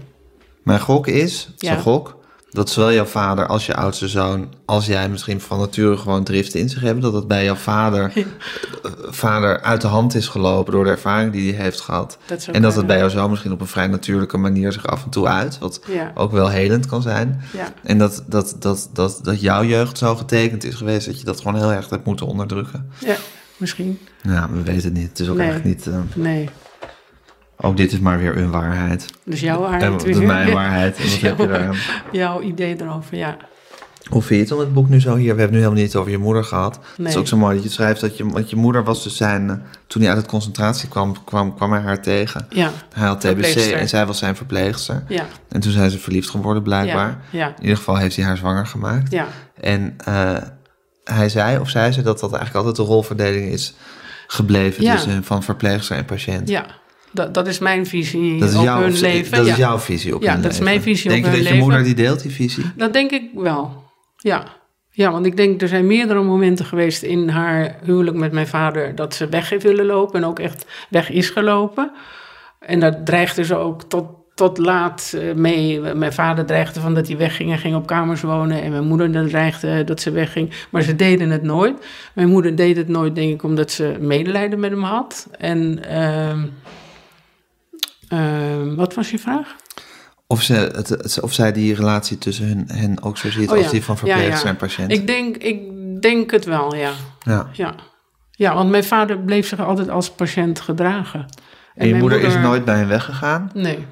Mijn 0.62 0.80
gok 0.80 1.07
is, 1.07 1.49
Ja. 1.57 1.76
gok, 1.76 2.18
dat 2.55 2.71
zowel 2.71 2.93
jouw 2.93 3.05
vader 3.05 3.47
als 3.47 3.67
je 3.67 3.75
oudste 3.75 4.09
zoon, 4.09 4.55
als 4.65 4.87
jij 4.87 5.09
misschien 5.09 5.41
van 5.41 5.59
nature 5.59 5.97
gewoon 5.97 6.25
drift 6.25 6.55
in 6.55 6.69
zich 6.69 6.81
hebben, 6.81 7.03
dat 7.03 7.13
het 7.13 7.29
bij 7.29 7.45
jouw 7.45 7.55
vader, 7.55 8.13
eh, 8.15 8.23
vader 9.09 9.61
uit 9.63 9.81
de 9.81 9.87
hand 9.87 10.15
is 10.15 10.29
gelopen 10.29 10.73
door 10.73 10.85
de 10.85 10.91
ervaring 10.91 11.33
die 11.33 11.55
hij 11.55 11.63
heeft 11.65 11.81
gehad. 11.81 12.19
dat 12.27 12.45
En 12.53 12.63
dat 12.63 12.77
het 12.77 12.87
bij 12.87 12.99
jouw 12.99 13.09
zoon 13.09 13.31
misschien 13.31 13.53
op 13.53 13.61
een 13.61 13.67
vrij 13.67 13.87
natuurlijke 13.87 14.37
manier 14.37 14.73
zich 14.73 14.87
af 14.87 15.05
en 15.05 15.11
toe 15.11 15.27
uit, 15.27 15.59
wat 15.59 15.81
Ja, 15.87 16.13
ook 16.15 16.33
wel 16.33 16.49
helend 16.49 16.87
kan 16.87 17.03
zijn. 17.03 17.41
ja, 17.53 17.73
En 17.83 17.99
dat, 17.99 18.23
dat, 18.27 18.57
dat, 18.59 18.89
dat, 18.93 19.21
dat 19.23 19.41
jouw 19.41 19.65
jeugd 19.65 19.99
zo 19.99 20.17
getekend 20.17 20.65
is 20.65 20.75
geweest 20.75 21.07
dat 21.07 21.19
je 21.19 21.25
dat 21.25 21.41
gewoon 21.41 21.57
heel 21.57 21.73
erg 21.73 21.91
hebt 21.91 22.05
moeten 22.07 22.27
onderdrukken. 22.27 22.91
ja, 22.99 23.17
misschien. 23.57 23.99
Ja, 24.23 24.49
we 24.53 24.63
weten 24.63 24.85
het 24.85 24.93
niet. 24.93 25.09
Het 25.09 25.21
is 25.21 25.29
ook 25.29 25.37
Nee. 25.37 25.47
eigenlijk 25.51 25.77
niet. 25.77 25.95
eh, 25.95 26.01
Nee. 26.15 26.49
Ook 27.57 27.77
dit 27.77 27.93
is 27.93 27.99
maar 27.99 28.19
weer 28.19 28.37
een 28.37 28.51
waarheid. 28.51 29.07
Dus 29.25 29.41
jouw 29.41 29.61
waarheid 29.61 30.03
weer. 30.03 30.23
mijn 30.23 30.53
waarheid. 30.53 30.97
En 30.97 31.03
wat 31.11 31.21
heb 31.21 31.39
je 31.39 31.47
daar? 31.59 32.05
Jouw 32.13 32.41
idee 32.41 32.81
erover, 32.81 33.17
ja. 33.17 33.37
Hoe 34.05 34.23
vind 34.23 34.39
je 34.39 34.45
het 34.45 34.55
om 34.55 34.59
het 34.61 34.73
boek 34.75 34.89
nu 34.89 35.01
zo 35.01 35.17
hier? 35.17 35.35
We 35.35 35.41
hebben 35.41 35.59
nu 35.59 35.63
helemaal 35.65 35.83
niet 35.85 35.97
over 35.97 36.11
je 36.11 36.19
moeder 36.19 36.45
gehad. 36.45 36.79
Het 36.97 37.07
is 37.09 37.17
ook 37.17 37.27
zo 37.27 37.37
mooi 37.37 37.55
dat 37.55 37.65
je 37.65 37.71
schrijft 37.71 38.01
dat 38.01 38.17
je, 38.17 38.27
want 38.29 38.51
je 38.51 38.57
moeder 38.57 38.85
was 38.85 39.03
dus 39.03 39.17
zijn, 39.17 39.51
eh, 39.51 39.57
toen 39.87 40.01
hij 40.03 40.11
uit 40.11 40.21
het 40.21 40.31
concentratie 40.31 40.89
kwam, 40.89 41.25
kwam, 41.25 41.55
kwam 41.55 41.73
hij 41.73 41.81
haar 41.81 42.03
tegen. 42.03 42.47
Ja, 42.49 42.71
Hij 42.93 43.07
had 43.07 43.21
TBC 43.21 43.57
en 43.73 43.89
zij 43.89 44.07
was 44.07 44.19
zijn 44.19 44.37
verpleegster. 44.37 45.05
ja, 45.09 45.25
En 45.49 45.61
toen 45.61 45.73
zijn 45.73 45.91
ze 45.91 45.99
verliefd 45.99 46.31
geworden 46.31 46.63
blijkbaar. 46.63 47.09
ja, 47.31 47.39
ja, 47.39 47.49
In 47.57 47.61
ieder 47.63 47.77
geval 47.77 47.97
heeft 47.97 48.17
hij 48.17 48.25
haar 48.25 48.37
zwanger 48.37 48.67
gemaakt. 48.67 49.13
ja. 49.13 49.27
En 49.61 49.95
eh, 50.05 50.37
hij 51.05 51.29
zei, 51.29 51.59
of 51.59 51.69
zei 51.69 51.93
ze, 51.93 52.03
dat 52.03 52.21
dat 52.21 52.33
eigenlijk 52.33 52.67
altijd 52.67 52.87
de 52.87 52.93
rolverdeling 52.93 53.53
is 53.53 53.75
gebleven 54.27 54.83
Ja. 54.83 54.93
tussen 54.95 55.25
van 55.25 55.43
verpleegster 55.43 55.97
en 55.97 56.05
patiënt. 56.05 56.49
ja. 56.49 56.67
Dat, 57.15 57.35
dat 57.35 57.47
is 57.47 57.59
mijn 57.59 57.87
visie 57.87 58.39
Dat 58.41 58.49
is, 58.49 58.57
op 58.57 58.65
jouw, 58.65 58.81
hun 58.81 58.99
leven. 58.99 59.37
dat 59.37 59.47
ja. 59.47 59.53
is 59.53 59.59
jouw 59.59 59.79
visie 59.79 60.15
op 60.15 60.23
Ja, 60.23 60.33
hun 60.33 60.43
dat 60.43 60.53
is 60.53 60.59
leven. 60.59 60.73
mijn 60.73 60.83
visie 60.83 61.05
op 61.05 61.11
Denk 61.11 61.25
je 61.25 61.31
hun 61.31 61.39
dat 61.39 61.47
je 61.49 61.53
leven. 61.53 61.67
moeder 61.69 61.85
die 61.85 61.95
deelt, 61.95 62.23
die 62.23 62.31
visie? 62.31 62.65
Dat 62.77 62.93
denk 62.93 63.11
ik 63.11 63.31
wel. 63.35 63.83
Ja. 64.17 64.45
Ja, 64.91 65.11
want 65.12 65.27
ik 65.27 65.37
denk 65.37 65.62
er 65.62 65.69
zijn 65.69 65.87
meerdere 65.87 66.23
momenten 66.23 66.65
geweest 66.65 67.03
in 67.03 67.29
haar 67.29 67.77
huwelijk 67.83 68.17
met 68.17 68.33
mijn 68.33 68.47
vader 68.47 68.95
dat 68.95 69.15
ze 69.15 69.29
weg 69.29 69.51
heeft 69.51 69.62
willen 69.62 69.87
lopen 69.87 70.23
en 70.23 70.29
ook 70.29 70.39
echt 70.39 70.67
weg 70.89 71.11
is 71.11 71.31
gelopen. 71.31 71.93
En 72.61 72.81
dat 72.81 73.07
dreigde 73.07 73.45
ze 73.45 73.57
ook 73.57 73.83
tot, 73.83 74.07
tot 74.35 74.59
laat 74.59 75.15
eh, 75.17 75.35
mee. 75.35 75.81
Mijn 75.81 76.12
vader 76.12 76.45
dreigde 76.45 76.81
van 76.81 76.95
dat 76.95 77.07
hij 77.09 77.17
wegging 77.17 77.53
en 77.53 77.59
ging 77.59 77.75
op 77.77 77.87
kamers 77.87 78.21
wonen. 78.23 78.62
En 78.62 78.71
mijn 78.71 78.85
moeder 78.85 79.29
dreigde 79.29 79.85
dat 79.85 80.01
ze 80.01 80.11
wegging. 80.11 80.51
Maar 80.71 80.83
ze 80.83 80.97
deden 80.97 81.31
het 81.31 81.43
nooit. 81.43 81.87
Mijn 82.15 82.29
moeder 82.29 82.57
deed 82.57 82.77
het 82.77 82.89
nooit, 82.89 83.15
denk 83.15 83.33
ik, 83.33 83.43
omdat 83.43 83.71
ze 83.71 83.97
medelijden 84.01 84.61
met 84.61 84.71
hem 84.71 84.83
had. 84.83 85.29
En 85.39 85.85
ehm, 85.89 86.39
ehm, 88.09 88.75
wat 88.75 88.95
was 88.95 89.11
je 89.11 89.19
vraag? 89.19 89.57
Of, 90.27 90.43
ze, 90.43 90.55
het, 90.55 91.21
of 91.21 91.33
zij 91.33 91.53
die 91.53 91.75
relatie 91.75 92.19
tussen 92.19 92.47
hun, 92.47 92.65
hen 92.73 93.03
ook 93.03 93.17
zo 93.17 93.31
ziet 93.31 93.51
Oh 93.51 93.57
als 93.57 93.65
ja. 93.65 93.71
die 93.71 93.85
van 93.85 93.99
verpleegster 93.99 94.45
ja. 94.45 94.53
en 94.53 94.57
patiënt. 94.57 94.93
Ik 94.93 95.07
denk, 95.07 95.37
ik 95.37 95.63
denk 96.03 96.31
het 96.31 96.45
wel, 96.45 96.75
ja. 96.75 96.93
ja. 97.21 97.49
Ja. 97.53 97.75
ja, 98.31 98.55
want 98.55 98.71
mijn 98.71 98.85
vader 98.85 99.19
bleef 99.19 99.49
zich 99.49 99.61
altijd 99.61 99.89
als 99.89 100.11
patiënt 100.11 100.61
gedragen. 100.61 101.27
En 101.75 101.89
je 101.89 101.95
moeder, 101.95 102.21
is 102.21 102.35
nooit 102.35 102.65
bij 102.65 102.77
hen 102.77 102.89
weggegaan. 102.89 103.51
Nee, 103.55 103.87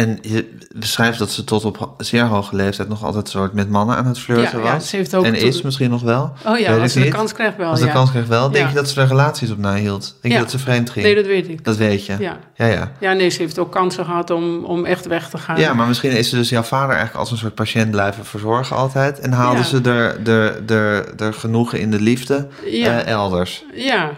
En 0.00 0.18
je 0.22 0.56
beschrijft 0.74 1.18
dat 1.18 1.30
ze 1.30 1.44
tot 1.44 1.64
op 1.64 1.94
zeer 1.98 2.24
hoge 2.24 2.56
leeftijd 2.56 2.88
nog 2.88 3.04
altijd 3.04 3.28
soort 3.28 3.52
met 3.52 3.68
mannen 3.70 3.96
aan 3.96 4.06
het 4.06 4.18
flirten 4.18 4.58
Ja, 4.58 4.66
ja, 4.66 4.72
was. 4.74 4.88
ze 4.88 4.96
heeft 4.96 5.14
ook 5.14 5.24
en 5.24 5.34
is 5.34 5.62
misschien 5.62 5.90
nog 5.90 6.02
wel. 6.02 6.32
Oh 6.46 6.58
ja, 6.58 6.72
Weet 6.72 6.80
als 6.82 6.92
ze 6.92 7.00
de 7.00 7.08
kans 7.08 7.32
krijgt 7.32 7.56
wel, 7.56 7.68
Als 7.70 7.78
ze 7.78 7.84
de 7.84 7.90
ja. 7.90 7.96
kans 7.96 8.10
krijgt 8.10 8.28
wel. 8.28 8.50
Denk 8.50 8.64
Ja. 8.64 8.68
je 8.70 8.74
dat 8.76 8.88
ze 8.90 9.00
er 9.00 9.06
relaties 9.06 9.50
op 9.50 9.58
nahield? 9.58 10.02
Denk 10.20 10.34
Ja. 10.34 10.38
je 10.40 10.44
dat 10.44 10.50
ze 10.50 10.58
vreemd 10.58 10.90
ging? 10.90 11.04
Nee, 11.04 11.14
dat 11.14 11.26
weet 11.26 11.48
ik. 11.48 11.64
Dat 11.64 11.76
weet 11.76 12.06
je. 12.06 12.16
Ja. 12.18 12.38
Ja, 12.54 12.66
ja. 12.66 12.92
Ja, 13.00 13.12
nee, 13.12 13.28
ze 13.28 13.42
heeft 13.42 13.58
ook 13.58 13.72
kansen 13.72 14.04
gehad 14.04 14.30
om, 14.30 14.64
om 14.64 14.84
echt 14.84 15.06
weg 15.06 15.28
te 15.28 15.38
gaan. 15.38 15.58
Ja, 15.60 15.74
maar 15.74 15.86
misschien 15.86 16.10
is 16.10 16.28
ze 16.28 16.36
dus 16.36 16.48
jouw 16.48 16.62
vader 16.62 16.88
eigenlijk 16.88 17.18
als 17.18 17.30
een 17.30 17.36
soort 17.38 17.54
patiënt 17.54 17.90
blijven 17.90 18.24
verzorgen 18.24 18.76
altijd. 18.76 19.18
En 19.20 19.32
haalde 19.32 19.58
Ja. 19.58 19.64
ze 19.64 19.80
er, 19.80 20.28
er, 20.28 20.62
er, 20.76 21.14
er 21.16 21.34
genoegen 21.34 21.80
in 21.80 21.90
de 21.90 22.00
liefde 22.00 22.48
Ja. 22.64 23.00
eh, 23.00 23.06
elders. 23.12 23.64
Ja. 23.74 24.10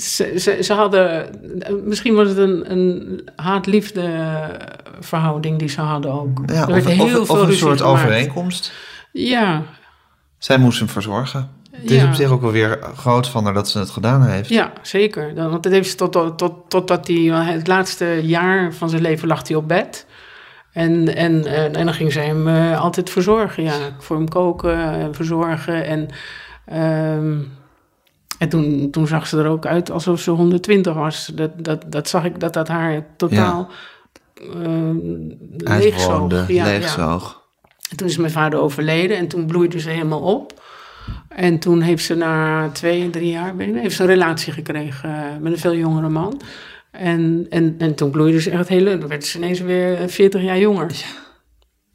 Ze, 0.00 0.34
ze, 0.38 0.58
ze 0.62 0.72
hadden... 0.74 1.30
Misschien 1.84 2.14
was 2.14 2.28
het 2.28 2.38
een, 2.38 2.70
een 2.72 3.22
haat-liefde 3.36 4.10
verhouding 5.00 5.58
die 5.58 5.68
ze 5.68 5.80
hadden 5.80 6.12
ook. 6.12 6.38
Ja, 6.46 6.60
er 6.60 6.66
werd 6.72 6.86
of, 6.86 6.92
heel 6.92 7.20
of, 7.20 7.26
veel 7.26 7.40
of 7.40 7.46
een 7.48 7.52
soort 7.54 7.80
gemaakt. 7.80 8.00
overeenkomst. 8.00 8.72
Ja, 9.12 9.62
Zij 10.38 10.58
moest 10.58 10.78
hem 10.78 10.88
verzorgen. 10.88 11.50
Het 11.70 11.90
is 11.90 12.00
Ja. 12.00 12.06
op 12.08 12.14
zich 12.14 12.30
ook 12.30 12.40
wel 12.40 12.50
weer 12.52 12.78
groot 12.96 13.28
van 13.28 13.44
haar 13.44 13.54
dat 13.54 13.68
ze 13.68 13.78
het 13.78 13.90
gedaan 13.90 14.22
heeft. 14.26 14.48
ja, 14.48 14.72
zeker. 14.82 15.34
Dan- 15.34 15.50
Want 15.50 15.62
dat 15.62 15.72
heeft 15.72 15.90
ze 15.90 15.96
tot, 15.96 16.12
tot, 16.12 16.38
tot, 16.38 16.54
totdat 16.70 17.06
hij... 17.06 17.16
Het 17.16 17.66
laatste 17.66 18.20
jaar 18.22 18.72
van 18.74 18.90
zijn 18.90 19.02
leven 19.02 19.28
lag 19.28 19.48
hij 19.48 19.56
op 19.56 19.68
bed. 19.68 20.06
En, 20.72 21.14
en, 21.16 21.46
en, 21.46 21.74
en 21.74 21.84
dan 21.84 21.94
ging 21.94 22.12
zij 22.12 22.26
hem 22.26 22.48
eh, 22.48 22.80
altijd 22.80 23.10
verzorgen. 23.10 23.62
Ja, 23.62 23.74
voor 23.98 24.16
hem 24.16 24.28
koken 24.28 24.78
en 24.78 25.14
verzorgen. 25.14 25.84
En, 25.84 26.08
ehm, 26.66 27.36
en 28.40 28.48
toen, 28.48 28.90
toen 28.90 29.06
zag 29.06 29.26
ze 29.26 29.38
er 29.38 29.46
ook 29.46 29.66
uit 29.66 29.90
alsof 29.90 30.20
ze 30.20 30.30
120 30.30 30.94
was. 30.94 31.30
Dat, 31.34 31.64
dat, 31.64 31.84
dat 31.86 32.08
zag 32.08 32.24
ik 32.24 32.40
dat 32.40 32.52
dat 32.52 32.68
haar 32.68 33.06
totaal 33.16 33.68
ehm 34.34 34.96
leegzoog. 35.56 36.10
Uitwoonde, 36.10 36.36
Ja, 36.36 36.44
ja. 36.46 36.64
leegzoog. 36.64 37.42
En 37.90 37.96
toen 37.96 38.06
is 38.06 38.16
mijn 38.16 38.32
vader 38.32 38.60
overleden 38.60 39.16
en 39.16 39.28
toen 39.28 39.46
bloeide 39.46 39.80
ze 39.80 39.90
helemaal 39.90 40.20
op. 40.20 40.62
En 41.28 41.58
toen 41.58 41.80
heeft 41.80 42.04
ze 42.04 42.14
na 42.14 42.68
twee, 42.70 43.10
drie 43.10 43.30
jaar 43.30 43.56
weet 43.56 43.68
ik 43.68 43.72
niet, 43.72 43.82
heeft 43.82 43.96
ze 43.96 44.02
een 44.02 44.08
relatie 44.08 44.52
gekregen 44.52 45.14
eh, 45.14 45.36
met 45.40 45.52
een 45.52 45.58
veel 45.58 45.74
jongere 45.74 46.08
man. 46.08 46.40
En, 46.90 47.46
en, 47.50 47.74
en 47.78 47.94
toen 47.94 48.10
bloeide 48.10 48.40
ze 48.40 48.50
echt 48.50 48.68
heel 48.68 48.82
leuk. 48.82 49.00
Dan 49.00 49.08
werd 49.08 49.24
ze 49.24 49.38
ineens 49.38 49.60
weer 49.60 50.08
40 50.08 50.42
jaar 50.42 50.58
jonger. 50.58 51.04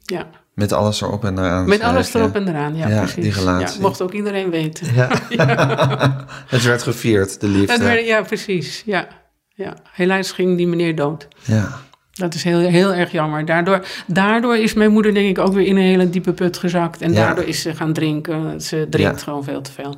Ja, 0.04 0.30
Met 0.56 0.72
alles 0.72 1.00
erop 1.00 1.24
en 1.24 1.38
eraan. 1.38 1.68
met 1.68 1.80
alles 1.80 2.14
erop 2.14 2.34
en 2.34 2.48
eraan. 2.48 2.76
Ja, 2.76 2.88
Ja, 2.88 2.98
precies. 2.98 3.22
die 3.22 3.32
relatie. 3.32 3.76
Ja, 3.76 3.82
mocht 3.86 4.00
ook 4.02 4.12
iedereen 4.12 4.50
weten. 4.50 4.94
Ja. 4.94 5.08
het 6.54 6.62
werd 6.62 6.82
gevierd, 6.82 7.40
de 7.40 7.48
liefde. 7.48 7.84
Werd- 7.84 8.06
ja, 8.06 8.22
precies. 8.22 8.82
Ja. 8.86 9.08
Ja. 9.54 9.74
Helaas 9.92 10.32
ging 10.32 10.56
die 10.56 10.66
meneer 10.66 10.94
dood. 10.96 11.28
Ja. 11.44 11.80
Dat 12.12 12.34
is 12.34 12.42
heel, 12.44 12.58
heel 12.58 12.92
erg 12.94 13.12
jammer. 13.12 13.44
Daardoor, 13.44 13.84
daardoor 14.06 14.56
is 14.56 14.74
mijn 14.74 14.90
moeder 14.92 15.14
denk 15.14 15.28
ik 15.38 15.44
ook 15.44 15.52
weer 15.52 15.66
in 15.66 15.76
een 15.76 15.82
hele 15.82 16.10
diepe 16.10 16.32
put 16.32 16.58
gezakt. 16.58 17.00
En 17.00 17.14
daardoor 17.14 17.44
is 17.44 17.62
ze 17.62 17.74
gaan 17.74 17.92
drinken. 17.92 18.60
Ze 18.60 18.86
drinkt 18.90 19.22
gewoon 19.22 19.44
veel 19.44 19.60
te 19.60 19.72
veel. 19.72 19.96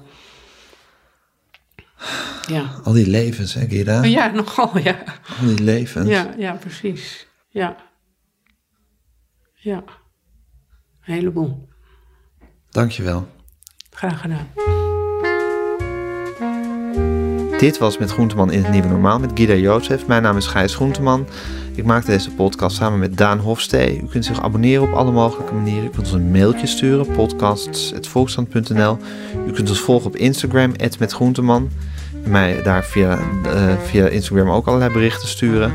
Ja. 2.47 2.63
Al 2.85 2.93
die 2.93 3.07
levens, 3.07 3.55
hè, 3.55 3.67
Gida? 3.69 4.03
Ja, 4.05 4.27
nogal, 4.35 4.79
ja. 4.79 4.97
Al 5.41 5.47
die 5.47 5.63
levens. 5.63 6.09
Ja, 6.09 6.27
ja, 6.37 6.53
precies. 6.53 7.27
Ja. 7.49 7.77
Ja. 9.55 9.83
Een 11.09 11.15
heleboel. 11.15 11.69
Dankjewel. 12.71 13.29
Graag 13.91 14.21
gedaan. 14.21 14.47
Dit 17.59 17.79
was 17.79 17.99
Met 17.99 18.11
Groenteman 18.11 18.53
in 18.53 18.63
het 18.63 18.73
Nieuwe 18.73 18.89
Normaal 18.89 19.19
met 19.19 19.31
Gida 19.35 19.55
Jozef. 19.55 20.07
Mijn 20.07 20.23
naam 20.23 20.37
is 20.37 20.47
Gijs 20.47 20.75
Groenteman. 20.75 21.27
Ik 21.75 21.85
maakte 21.85 22.11
deze 22.11 22.31
podcast 22.35 22.77
samen 22.77 22.99
met 22.99 23.17
Daan 23.17 23.39
Hofstee. 23.39 24.01
U 24.03 24.07
kunt 24.07 24.25
zich 24.25 24.43
abonneren 24.43 24.89
op 24.89 24.93
alle 24.93 25.13
mogelijke 25.13 25.55
manieren. 25.55 25.85
U 25.85 25.89
kunt 25.89 26.07
ons 26.07 26.13
een 26.13 26.31
mailtje 26.31 26.67
sturen, 26.67 27.07
podcasts.volksstand.nl. 27.07 28.99
U 29.47 29.53
kunt 29.53 29.69
ons 29.69 29.81
volgen 29.81 30.07
op 30.07 30.17
Instagram, 30.17 30.73
@metgroenteman. 30.99 31.71
Mij 32.25 32.63
daar 32.63 32.85
via, 32.85 33.19
eh, 33.45 33.79
via 33.85 34.07
Instagram 34.07 34.51
ook 34.51 34.67
allerlei 34.67 34.93
berichten 34.93 35.29
sturen. 35.29 35.73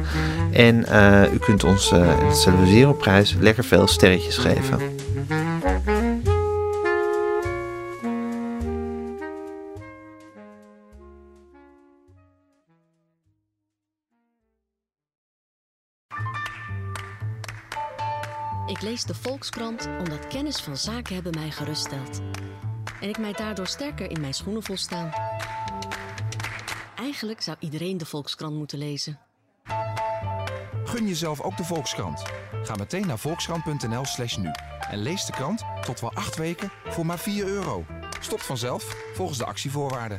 En 0.52 0.86
eh, 0.86 1.34
u 1.34 1.38
kunt 1.38 1.64
ons, 1.64 1.91
en 1.91 2.20
dat 2.30 2.68
zeer 2.68 2.88
op 2.88 2.98
prijs, 2.98 3.36
lekker 3.39 3.64
veel 3.64 3.88
sterretjes 3.88 4.38
geven. 4.38 4.80
Ik 18.74 18.82
lees 18.82 19.04
de 19.04 19.14
Volkskrant 19.14 19.89
omdat 20.00 20.28
kennis 20.28 20.62
van 20.62 20.78
zaken 20.78 21.14
hebben 21.14 21.34
mij 21.36 21.52
geruststelt. 21.52 22.22
En 23.02 23.10
ik 23.10 23.18
mij 23.18 23.34
daardoor 23.34 23.68
sterker 23.68 24.10
in 24.10 24.22
mijn 24.22 24.34
schoenen 24.34 24.64
vol 24.64 24.78
staan. 24.78 25.12
Eigenlijk 27.04 27.41
zou 27.41 27.58
iedereen 27.60 27.97
de 27.97 28.06
Volkskrant 28.06 28.56
moeten 28.56 28.78
lezen. 28.78 29.20
Gun 30.84 31.08
jezelf 31.08 31.41
ook 31.41 31.58
de 31.58 31.64
Volkskrant. 31.64 32.24
Ga 32.64 32.76
meteen 32.76 33.08
naar 33.08 33.20
volkskrant.nl 33.20 34.06
slash 34.06 34.38
nu. 34.38 34.51
En 34.89 34.97
lees 34.97 35.26
de 35.26 35.32
krant 35.32 35.64
tot 35.86 35.99
wel 35.99 36.14
acht 36.14 36.36
weken 36.36 36.72
voor 36.86 37.06
maar 37.06 37.20
4 37.20 37.45
euro. 37.45 37.86
Stopt 38.20 38.45
vanzelf 38.45 38.84
volgens 39.14 39.38
de 39.38 39.45
actievoorwaarden. 39.45 40.18